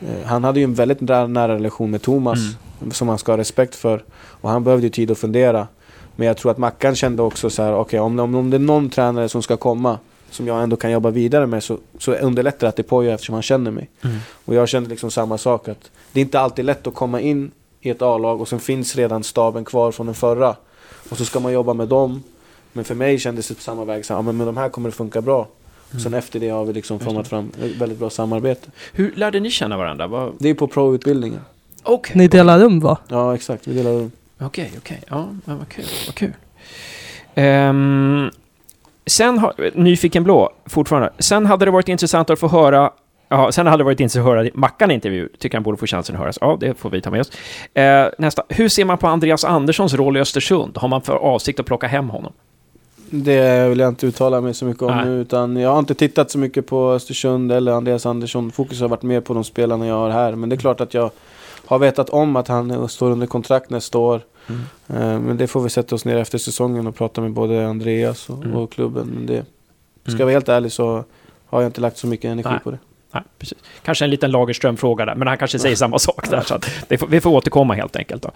eh, 0.00 0.24
han 0.26 0.44
hade 0.44 0.60
ju 0.60 0.64
en 0.64 0.74
väldigt 0.74 1.00
nära, 1.00 1.26
nära 1.26 1.54
relation 1.54 1.90
med 1.90 2.02
Thomas 2.02 2.38
Mm. 2.80 2.92
som 2.92 3.08
han 3.08 3.18
ska 3.18 3.32
ha 3.32 3.36
respekt 3.38 3.74
för. 3.74 4.04
Och 4.16 4.50
han 4.50 4.64
behövde 4.64 4.86
ju 4.86 4.90
tid 4.90 5.10
att 5.10 5.18
fundera. 5.18 5.68
Men 6.16 6.26
jag 6.26 6.36
tror 6.36 6.50
att 6.52 6.58
Mackan 6.58 6.94
kände 6.94 7.22
också 7.22 7.50
så 7.50 7.62
här, 7.62 7.74
okej 7.74 8.00
om, 8.00 8.18
om, 8.18 8.34
om 8.34 8.50
det 8.50 8.56
är 8.56 8.58
någon 8.58 8.90
tränare 8.90 9.28
som 9.28 9.42
ska 9.42 9.56
komma 9.56 9.98
som 10.30 10.46
jag 10.46 10.62
ändå 10.62 10.76
kan 10.76 10.90
jobba 10.90 11.10
vidare 11.10 11.46
med 11.46 11.62
så, 11.64 11.78
så 11.98 12.12
underlättar 12.14 12.58
det 12.60 12.68
att 12.68 12.76
det 12.76 12.82
Poya 12.82 13.14
eftersom 13.14 13.32
han 13.32 13.42
känner 13.42 13.70
mig. 13.70 13.90
Mm. 14.04 14.16
Och 14.44 14.54
jag 14.54 14.68
kände 14.68 14.90
liksom 14.90 15.10
samma 15.10 15.38
sak 15.38 15.68
att 15.68 15.90
det 16.12 16.20
är 16.20 16.24
inte 16.24 16.40
alltid 16.40 16.64
lätt 16.64 16.86
att 16.86 16.94
komma 16.94 17.20
in 17.20 17.50
i 17.80 17.90
ett 17.90 18.02
A-lag 18.02 18.40
och 18.40 18.48
sen 18.48 18.60
finns 18.60 18.96
redan 18.96 19.24
staben 19.24 19.64
kvar 19.64 19.92
från 19.92 20.06
den 20.06 20.14
förra. 20.14 20.56
Och 21.10 21.16
så 21.16 21.24
ska 21.24 21.40
man 21.40 21.52
jobba 21.52 21.74
med 21.74 21.88
dem. 21.88 22.22
Men 22.76 22.84
för 22.84 22.94
mig 22.94 23.18
kändes 23.18 23.48
det 23.48 23.54
på 23.54 23.60
samma 23.60 23.84
väg, 23.84 24.04
så, 24.06 24.12
ja, 24.12 24.22
men 24.22 24.36
med 24.36 24.46
de 24.46 24.56
här 24.56 24.68
kommer 24.68 24.88
det 24.88 24.96
funka 24.96 25.20
bra. 25.20 25.48
Och 25.94 26.00
sen 26.00 26.14
efter 26.14 26.40
det 26.40 26.48
har 26.48 26.64
vi 26.64 26.72
liksom 26.72 26.96
Mm. 26.96 27.04
Format 27.06 27.28
fram 27.28 27.52
ett 27.62 27.76
väldigt 27.76 27.98
bra 27.98 28.10
samarbete. 28.10 28.68
Hur 28.92 29.12
lärde 29.16 29.40
ni 29.40 29.50
känna 29.50 29.76
varandra? 29.76 30.06
Vad- 30.06 30.32
Det 30.38 30.48
är 30.48 30.54
på 30.54 30.66
pro-utbildningen. 30.66 31.40
Okej. 31.82 32.16
Ni 32.16 32.28
delar 32.28 32.58
rum 32.58 32.80
va? 32.80 32.98
Ja 33.08 33.34
exakt, 33.34 33.66
vi 33.68 33.74
delar 33.74 33.90
rum. 33.92 34.10
Okej, 34.40 34.72
okej. 34.78 35.00
Ja, 35.08 35.28
men 35.44 35.58
vad 35.58 35.68
kul. 35.68 35.84
Vad 36.06 36.14
kul. 36.14 36.32
Ehm, 37.34 38.30
sen 39.06 39.38
har, 39.38 39.70
Nyfiken 39.74 40.24
Blå, 40.24 40.50
fortfarande. 40.66 41.10
Sen 41.18 41.46
hade 41.46 41.64
det 41.64 41.70
varit 41.70 41.88
intressant 41.88 42.30
att 42.30 42.38
få 42.38 42.48
höra 42.48 42.90
Ja, 43.28 43.52
sen 43.52 43.66
hade 43.66 43.78
det 43.80 43.84
varit 43.84 44.00
intressant 44.00 44.28
att 44.28 44.34
höra 44.36 44.48
Mackan 44.54 44.90
intervju. 44.90 45.28
Tycker 45.38 45.56
han 45.58 45.62
borde 45.62 45.78
få 45.78 45.86
chansen 45.86 46.14
att 46.16 46.20
höras. 46.20 46.38
Ja, 46.40 46.56
det 46.60 46.74
får 46.78 46.90
vi 46.90 47.00
ta 47.00 47.10
med 47.10 47.20
oss. 47.20 47.30
Eh, 47.74 48.06
nästa. 48.18 48.42
Hur 48.48 48.68
ser 48.68 48.84
man 48.84 48.98
på 48.98 49.06
Andreas 49.08 49.44
Anderssons 49.44 49.94
roll 49.94 50.16
i 50.16 50.20
Östersund? 50.20 50.76
Har 50.78 50.88
man 50.88 51.02
för 51.02 51.12
avsikt 51.16 51.60
att 51.60 51.66
plocka 51.66 51.86
hem 51.86 52.08
honom? 52.10 52.32
Det 53.10 53.68
vill 53.68 53.78
jag 53.78 53.88
inte 53.88 54.06
uttala 54.06 54.40
mig 54.40 54.54
så 54.54 54.64
mycket 54.64 54.82
om 54.82 54.96
Nej. 54.96 55.04
nu. 55.04 55.20
Utan 55.20 55.56
jag 55.56 55.70
har 55.70 55.78
inte 55.78 55.94
tittat 55.94 56.30
så 56.30 56.38
mycket 56.38 56.66
på 56.66 56.90
Östersund 56.92 57.52
eller 57.52 57.72
Andreas 57.72 58.06
Andersson. 58.06 58.52
Fokus 58.52 58.80
har 58.80 58.88
varit 58.88 59.02
mer 59.02 59.20
på 59.20 59.34
de 59.34 59.44
spelarna 59.44 59.86
jag 59.86 59.94
har 59.94 60.10
här. 60.10 60.34
Men 60.34 60.48
det 60.48 60.54
är 60.54 60.58
klart 60.58 60.80
att 60.80 60.94
jag 60.94 61.10
har 61.66 61.78
vetat 61.78 62.10
om 62.10 62.36
att 62.36 62.48
han 62.48 62.88
står 62.88 63.10
under 63.10 63.26
kontrakt 63.26 63.70
nästa 63.70 63.98
år. 63.98 64.20
Mm. 64.46 64.60
Eh, 64.88 65.20
Men 65.20 65.36
det 65.36 65.46
får 65.46 65.60
vi 65.62 65.70
sätta 65.70 65.94
oss 65.94 66.04
ner 66.04 66.16
efter 66.16 66.38
säsongen 66.38 66.86
och 66.86 66.94
prata 66.96 67.20
med 67.20 67.32
både 67.32 67.66
Andreas 67.68 68.28
och, 68.30 68.44
Mm. 68.44 68.56
och 68.56 68.72
klubben. 68.72 69.06
Men 69.14 69.26
det, 69.26 69.44
ska 70.02 70.10
Mm. 70.10 70.18
jag 70.18 70.26
vara 70.26 70.32
helt 70.32 70.48
ärlig 70.48 70.72
så 70.72 71.04
har 71.46 71.60
jag 71.62 71.68
inte 71.68 71.80
lagt 71.80 71.96
så 71.98 72.06
mycket 72.06 72.24
energi 72.28 72.48
Nej. 72.50 72.60
på 72.64 72.70
det. 72.70 72.78
Nej, 73.14 73.22
precis. 73.38 73.58
Kanske 73.84 74.04
en 74.04 74.10
liten 74.10 74.30
Lagerström-fråga 74.30 75.04
där, 75.04 75.14
men 75.14 75.28
han 75.28 75.38
kanske 75.38 75.58
säger 75.58 75.76
samma 75.76 75.98
sak 75.98 76.30
där. 76.30 76.40
Så 76.40 76.58
får, 76.98 77.06
vi 77.06 77.20
får 77.20 77.30
återkomma 77.30 77.74
helt 77.74 77.96
enkelt. 77.96 78.22
Då. 78.22 78.30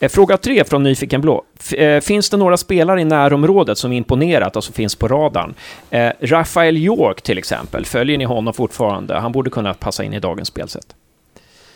Eh, 0.00 0.08
fråga 0.08 0.36
tre 0.36 0.64
från 0.64 0.82
Nyfiken 0.82 1.20
Blå. 1.20 1.44
Eh, 1.76 2.00
finns 2.00 2.30
det 2.30 2.36
några 2.36 2.56
spelare 2.56 3.00
i 3.00 3.04
närområdet 3.04 3.78
som 3.78 3.92
imponerat 3.92 4.56
och 4.56 4.64
som 4.64 4.74
finns 4.74 4.94
på 4.94 5.08
radarn? 5.08 5.54
Eh, 5.90 6.10
Rafael 6.20 6.76
York 6.76 7.22
till 7.22 7.38
exempel, 7.38 7.84
följer 7.86 8.18
ni 8.18 8.24
honom 8.24 8.54
fortfarande? 8.54 9.14
Han 9.18 9.32
borde 9.32 9.50
kunna 9.50 9.74
passa 9.74 10.04
in 10.04 10.14
i 10.14 10.20
dagens 10.20 10.48
spelsätt. 10.48 10.86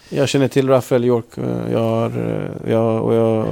Jag 0.09 0.28
känner 0.28 0.48
till 0.48 0.68
Rafael 0.68 1.04
York. 1.04 1.24
Jag 1.72 1.78
har, 1.80 2.12
jag, 2.68 3.04
och 3.04 3.14
jag 3.14 3.46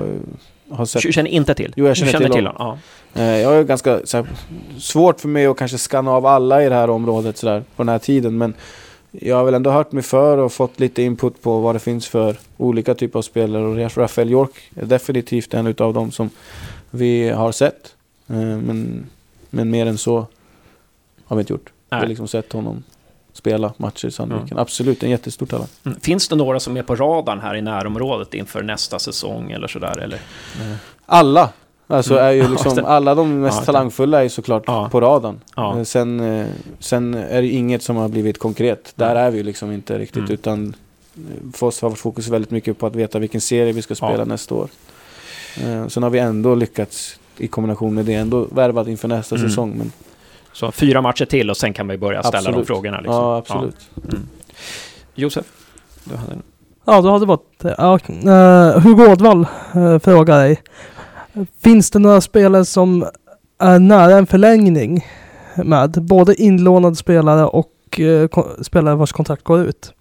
har 0.71 0.87
sett... 0.87 1.03
Du 1.03 1.13
känner 1.13 1.31
inte 1.31 1.55
till? 1.55 1.73
Jo, 1.77 1.87
jag 1.87 1.97
känner 1.97 2.13
känner 2.13 2.29
till 2.29 2.47
honom. 2.47 2.79
Eh, 3.15 3.25
Jag 3.25 3.55
är 3.55 3.63
ganska 3.63 3.91
här, 3.91 4.27
svårt 4.79 5.21
för 5.21 5.29
mig 5.29 5.47
att 5.47 5.57
kanske 5.57 5.79
skanna 5.79 6.11
av 6.11 6.27
alla 6.27 6.63
i 6.63 6.69
det 6.69 6.75
här 6.75 6.91
området 6.91 7.37
så 7.37 7.47
där, 7.47 7.61
på 7.77 7.83
den 7.83 7.89
här 7.89 7.99
tiden. 7.99 8.39
Men 8.39 8.55
jag 9.21 9.37
har 9.37 9.45
väl 9.45 9.55
ändå 9.55 9.71
hört 9.71 9.93
mig 9.93 10.03
för 10.03 10.39
och 10.39 10.53
fått 10.53 10.81
lite 10.81 11.03
input 11.03 11.43
på 11.43 11.61
vad 11.61 11.75
det 11.75 11.79
finns 11.79 12.09
för 12.09 12.37
olika 12.57 12.95
typer 12.95 13.19
av 13.19 13.23
spelare. 13.23 13.65
Och 13.65 13.97
Rafael 13.97 14.31
York 14.31 14.71
är 14.75 14.85
definitivt 14.87 15.55
en 15.55 15.67
utav 15.67 15.95
dem 15.95 16.13
som 16.13 16.31
vi 16.91 17.29
har 17.29 17.53
sett. 17.53 17.95
Eh, 18.29 18.35
Men, 18.37 19.07
men 19.51 19.71
mer 19.71 19.87
än 19.87 19.99
så 19.99 20.27
har 21.25 21.37
vi 21.37 21.41
inte 21.41 21.53
gjort. 21.53 21.73
Vi 21.91 21.95
har 21.97 22.01
Nej. 22.01 22.09
liksom 22.09 22.29
sett 22.29 22.53
honom 22.53 22.83
spela 23.33 23.73
matcher 23.77 24.09
i 24.09 24.11
Sandviken. 24.11 24.59
Absolut, 24.59 25.03
en 25.03 25.11
jättestor 25.11 25.47
talang. 25.47 25.69
Mm. 25.85 26.01
Finns 26.01 26.29
det 26.29 26.37
några 26.37 26.61
som 26.61 26.77
är 26.77 26.83
på 26.83 26.97
radarn 26.97 27.41
här 27.41 27.55
i 27.57 27.63
närområdet 27.63 28.35
inför 28.35 28.63
nästa 28.63 28.99
säsong 28.99 29.51
eller 29.51 29.69
sådär? 29.69 29.99
Eller? 29.99 30.21
Alla! 31.07 31.53
Alltså 31.89 32.15
Mm. 32.15 32.25
är 32.27 32.31
ju 32.31 32.43
Ja, 32.43 32.49
liksom, 32.49 32.85
alla 32.85 33.15
de 33.15 33.41
mest 33.41 33.59
Ja, 33.59 33.65
talangfulla 33.65 34.25
är 34.25 34.29
såklart 34.29 34.63
Ja. 34.67 34.89
på 34.93 35.01
radarn. 35.01 35.41
Ja. 35.57 35.77
Eh, 35.79 35.83
Sen, 35.85 36.21
eh, 36.41 36.47
sen 36.79 37.15
är 37.15 37.43
det 37.43 37.49
inget 37.49 37.83
som 37.83 37.97
har 37.97 38.09
blivit 38.09 38.39
konkret. 38.39 38.93
Där 38.97 39.17
är 39.17 39.31
vi 39.31 39.37
ju 39.39 39.43
liksom 39.45 39.73
inte 39.73 39.99
riktigt. 39.99 40.17
Mm. 40.17 40.33
Utan 40.33 40.75
eh, 41.17 41.53
för 41.55 41.67
oss 41.67 41.83
har 41.83 41.89
vårt 41.91 41.99
fokus 41.99 42.29
väldigt 42.29 42.51
mycket 42.51 42.79
på 42.79 42.87
att 42.87 42.97
veta 42.97 43.19
vilken 43.19 43.41
serie 43.41 43.73
vi 43.73 43.83
ska 43.83 43.95
spela 43.95 44.19
Ja. 44.19 44.25
nästa 44.25 44.55
år. 44.55 44.69
Sen 45.89 46.03
har 46.03 46.11
vi 46.11 46.19
ändå 46.19 46.55
lyckats 46.55 47.19
i 47.39 47.47
kombination 47.49 47.95
med 47.95 48.05
det 48.05 48.15
ändå 48.15 48.47
värvat 48.53 48.89
inför 48.89 49.09
nästa 49.09 49.37
Mm. 49.37 49.49
säsong. 49.49 49.75
Men, 49.79 49.93
Så 50.53 50.73
fyra 50.73 51.01
matcher 51.03 51.25
till 51.25 51.51
och 51.51 51.57
sen 51.57 51.73
kan 51.73 51.89
vi 51.89 51.99
börja 51.99 52.23
ställa 52.23 52.43
de 52.43 52.49
Absolut. 52.49 52.67
frågorna. 52.67 52.97
Liksom. 53.01 53.15
Ja, 53.15 53.37
absolut. 53.37 53.77
Mm. 54.13 54.29
Josef? 55.15 55.47
Du 56.05 56.17
hade. 56.17 56.33
Ja, 56.85 57.01
då 57.01 57.11
hade 57.11 57.25
det 57.25 57.29
varit. 57.29 57.65
Ja, 57.79 57.99
uh, 58.11 58.81
Hugo 58.83 59.07
Ådvall 59.13 59.47
uh, 59.77 59.99
frågar 59.99 60.39
dig. 60.39 60.63
Finns 61.61 61.91
det 61.91 61.99
några 61.99 62.21
spelare 62.21 62.65
som 62.65 63.07
är 63.59 63.79
nära 63.79 64.17
en 64.17 64.27
förlängning 64.27 65.07
med 65.65 65.91
både 65.91 66.35
inlånade 66.43 66.97
spelare 66.97 67.47
och 67.47 68.01
eh, 68.01 68.29
spelare 68.63 68.95
vars 68.95 69.13
kontrakt 69.13 69.45
går 69.45 69.61
ut? 69.61 69.93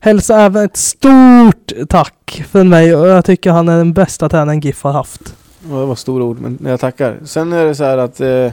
Hälsa 0.00 0.40
även 0.40 0.64
ett 0.64 0.76
stort 0.76 1.72
tack 1.88 2.44
från 2.50 2.68
mig 2.68 2.96
och 2.96 3.08
jag 3.08 3.24
tycker 3.24 3.50
han 3.50 3.68
är 3.68 3.76
den 3.76 3.92
bästa 3.92 4.28
tränaren 4.28 4.60
GIF 4.60 4.82
har 4.82 4.92
haft. 4.92 5.34
Ja, 5.70 5.76
det 5.76 5.86
var 5.86 5.94
stora 5.94 6.24
ord, 6.24 6.40
men 6.40 6.58
jag 6.64 6.80
tackar. 6.80 7.18
Sen 7.24 7.52
är 7.52 7.64
det 7.64 7.74
så 7.74 7.84
här 7.84 7.98
att 7.98 8.20
eh, 8.20 8.52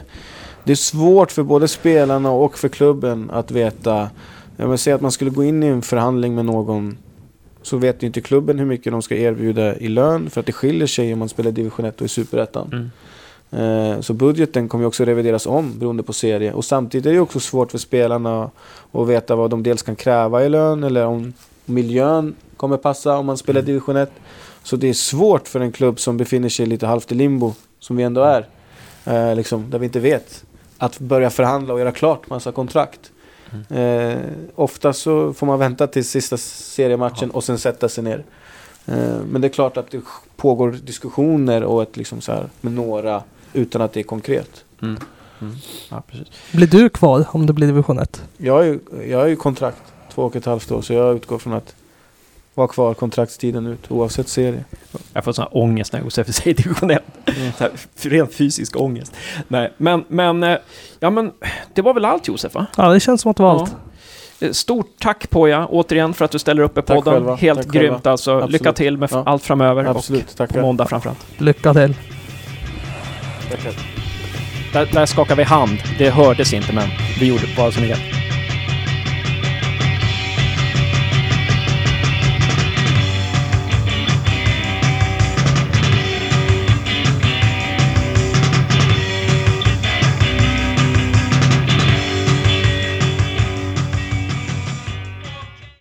det 0.64 0.72
är 0.72 0.74
svårt 0.74 1.32
för 1.32 1.42
både 1.42 1.68
spelarna 1.68 2.30
och 2.30 2.58
för 2.58 2.68
klubben 2.68 3.30
att 3.32 3.50
veta. 3.50 4.10
Jag 4.56 4.68
vill 4.68 4.78
säga 4.78 4.96
att 4.96 5.02
man 5.02 5.12
skulle 5.12 5.30
gå 5.30 5.44
in 5.44 5.62
i 5.62 5.66
en 5.66 5.82
förhandling 5.82 6.34
med 6.34 6.44
någon 6.44 6.96
så 7.62 7.76
vet 7.76 8.02
ju 8.02 8.06
inte 8.06 8.20
klubben 8.20 8.58
hur 8.58 8.66
mycket 8.66 8.92
de 8.92 9.02
ska 9.02 9.16
erbjuda 9.16 9.76
i 9.76 9.88
lön 9.88 10.30
för 10.30 10.40
att 10.40 10.46
det 10.46 10.52
skiljer 10.52 10.86
sig 10.86 11.12
om 11.12 11.18
man 11.18 11.28
spelar 11.28 11.50
division 11.50 11.84
1 11.86 12.00
och 12.00 12.04
i 12.04 12.08
superettan. 12.08 12.68
Mm. 12.72 12.90
Eh, 13.94 14.00
Så 14.00 14.12
budgeten 14.12 14.68
kommer 14.68 14.84
ju 14.84 14.88
också 14.88 15.04
revideras 15.04 15.46
om 15.46 15.78
beroende 15.78 16.02
på 16.02 16.12
serie. 16.12 16.52
Och 16.52 16.64
samtidigt 16.64 17.06
är 17.06 17.10
det 17.10 17.14
ju 17.14 17.20
också 17.20 17.40
svårt 17.40 17.70
för 17.70 17.78
spelarna 17.78 18.50
att 18.92 19.08
veta 19.08 19.36
vad 19.36 19.50
de 19.50 19.62
dels 19.62 19.82
kan 19.82 19.96
kräva 19.96 20.44
i 20.44 20.48
lön 20.48 20.84
eller 20.84 21.06
om 21.06 21.32
miljön 21.64 22.34
kommer 22.56 22.76
passa 22.76 23.18
om 23.18 23.26
man 23.26 23.36
spelar 23.38 23.62
division 23.62 23.96
1. 23.96 24.10
Så 24.62 24.76
det 24.76 24.88
är 24.88 24.94
svårt 24.94 25.48
för 25.48 25.60
en 25.60 25.72
klubb 25.72 26.00
som 26.00 26.16
befinner 26.16 26.48
sig 26.48 26.66
lite 26.66 26.86
halvt 26.86 27.12
i 27.12 27.14
limbo, 27.14 27.54
som 27.78 27.96
vi 27.96 28.02
ändå 28.02 28.20
är, 28.22 28.48
eh, 29.04 29.36
liksom, 29.36 29.70
där 29.70 29.78
vi 29.78 29.86
inte 29.86 30.00
vet, 30.00 30.44
att 30.78 30.98
börja 30.98 31.30
förhandla 31.30 31.74
och 31.74 31.80
göra 31.80 31.92
klart 31.92 32.30
massa 32.30 32.52
kontrakt. 32.52 33.12
Eh, 33.70 34.18
ofta 34.54 34.92
så 34.92 35.32
får 35.32 35.46
man 35.46 35.58
vänta 35.58 35.86
till 35.86 36.04
sista 36.04 36.36
seriematchen 36.36 37.30
och 37.30 37.44
sen 37.44 37.58
sätta 37.58 37.88
sig 37.88 38.04
ner. 38.04 38.24
Eh, 38.86 39.16
men 39.30 39.40
det 39.40 39.46
är 39.46 39.52
klart 39.52 39.76
att 39.76 39.90
det 39.90 40.00
pågår 40.36 40.70
diskussioner 40.70 41.62
och 41.62 41.82
ett 41.82 41.96
liksom 41.96 42.20
så 42.20 42.32
här 42.32 42.46
med 42.60 42.72
några 42.72 43.22
utan 43.52 43.82
att 43.82 43.92
det 43.92 44.00
är 44.00 44.04
konkret. 44.04 44.64
Mm. 44.82 44.98
Mm. 45.40 45.54
Ja. 45.90 46.02
Blir 46.52 46.66
du 46.66 46.88
kvar 46.88 47.24
om 47.28 47.46
det 47.46 47.52
blir 47.52 47.66
division 47.66 47.98
1? 47.98 48.22
Jag 48.36 48.52
har 48.52 48.62
ju, 48.62 48.80
jag 49.08 49.18
har 49.18 49.26
ju 49.26 49.36
kontrakt 49.36 49.82
två 50.14 50.22
och 50.22 50.36
ett 50.36 50.44
halvt 50.44 50.70
år 50.70 50.82
så 50.82 50.92
jag 50.92 51.16
utgår 51.16 51.38
från 51.38 51.52
att 51.52 51.74
vara 52.54 52.68
kvar 52.68 52.94
kontraktstiden 52.94 53.66
ut 53.66 53.90
oavsett 53.90 54.28
serie. 54.28 54.64
Jag 55.12 55.24
får 55.24 55.32
sån 55.32 55.42
här 55.42 55.56
ångest 55.56 55.92
när 55.92 56.00
Josef 56.00 56.34
säger 56.34 56.54
division 56.56 56.90
1. 56.90 57.02
Mm. 57.26 57.52
Rent 58.02 58.34
fysisk 58.34 58.76
ångest. 58.80 59.12
Nej, 59.48 59.72
men, 59.76 60.04
men, 60.08 60.42
eh, 60.42 60.58
ja 61.00 61.10
men 61.10 61.32
det 61.74 61.82
var 61.82 61.94
väl 61.94 62.04
allt 62.04 62.28
Josef 62.28 62.54
va? 62.54 62.66
Ja, 62.76 62.88
det 62.92 63.00
känns 63.00 63.20
som 63.20 63.30
att 63.30 63.36
det 63.36 63.42
var 63.42 63.54
Ja. 63.54 63.60
allt. 63.60 63.74
Eh, 64.40 64.50
Stort 64.50 64.94
tack 65.00 65.30
Poja 65.30 65.66
återigen 65.66 66.14
för 66.14 66.24
att 66.24 66.30
du 66.30 66.38
ställer 66.38 66.62
upp 66.62 66.78
i 66.78 66.82
podden. 66.82 67.12
själva. 67.14 67.34
Helt 67.36 67.62
Tack 67.62 67.72
grymt 67.72 67.92
själva. 67.94 68.10
alltså. 68.10 68.32
Absolut. 68.34 68.52
Lycka 68.52 68.72
till 68.72 68.98
med 68.98 69.08
Ja. 69.12 69.22
allt 69.26 69.42
framöver 69.42 69.84
Absolut, 69.84 70.22
och 70.22 70.30
på 70.30 70.36
tackar. 70.36 70.62
måndag 70.62 70.86
framförallt. 70.86 71.26
Lycka 71.40 71.74
till. 71.74 71.94
tackar. 73.50 73.72
Där, 74.72 74.88
där 74.92 75.06
skakar 75.06 75.36
vi 75.36 75.42
hand. 75.42 75.78
Det 75.98 76.10
hördes 76.10 76.52
inte 76.52 76.72
men 76.72 76.88
vi 77.20 77.26
gjorde 77.26 77.42
bara 77.56 77.72
som 77.72 77.82
kan. 77.88 77.96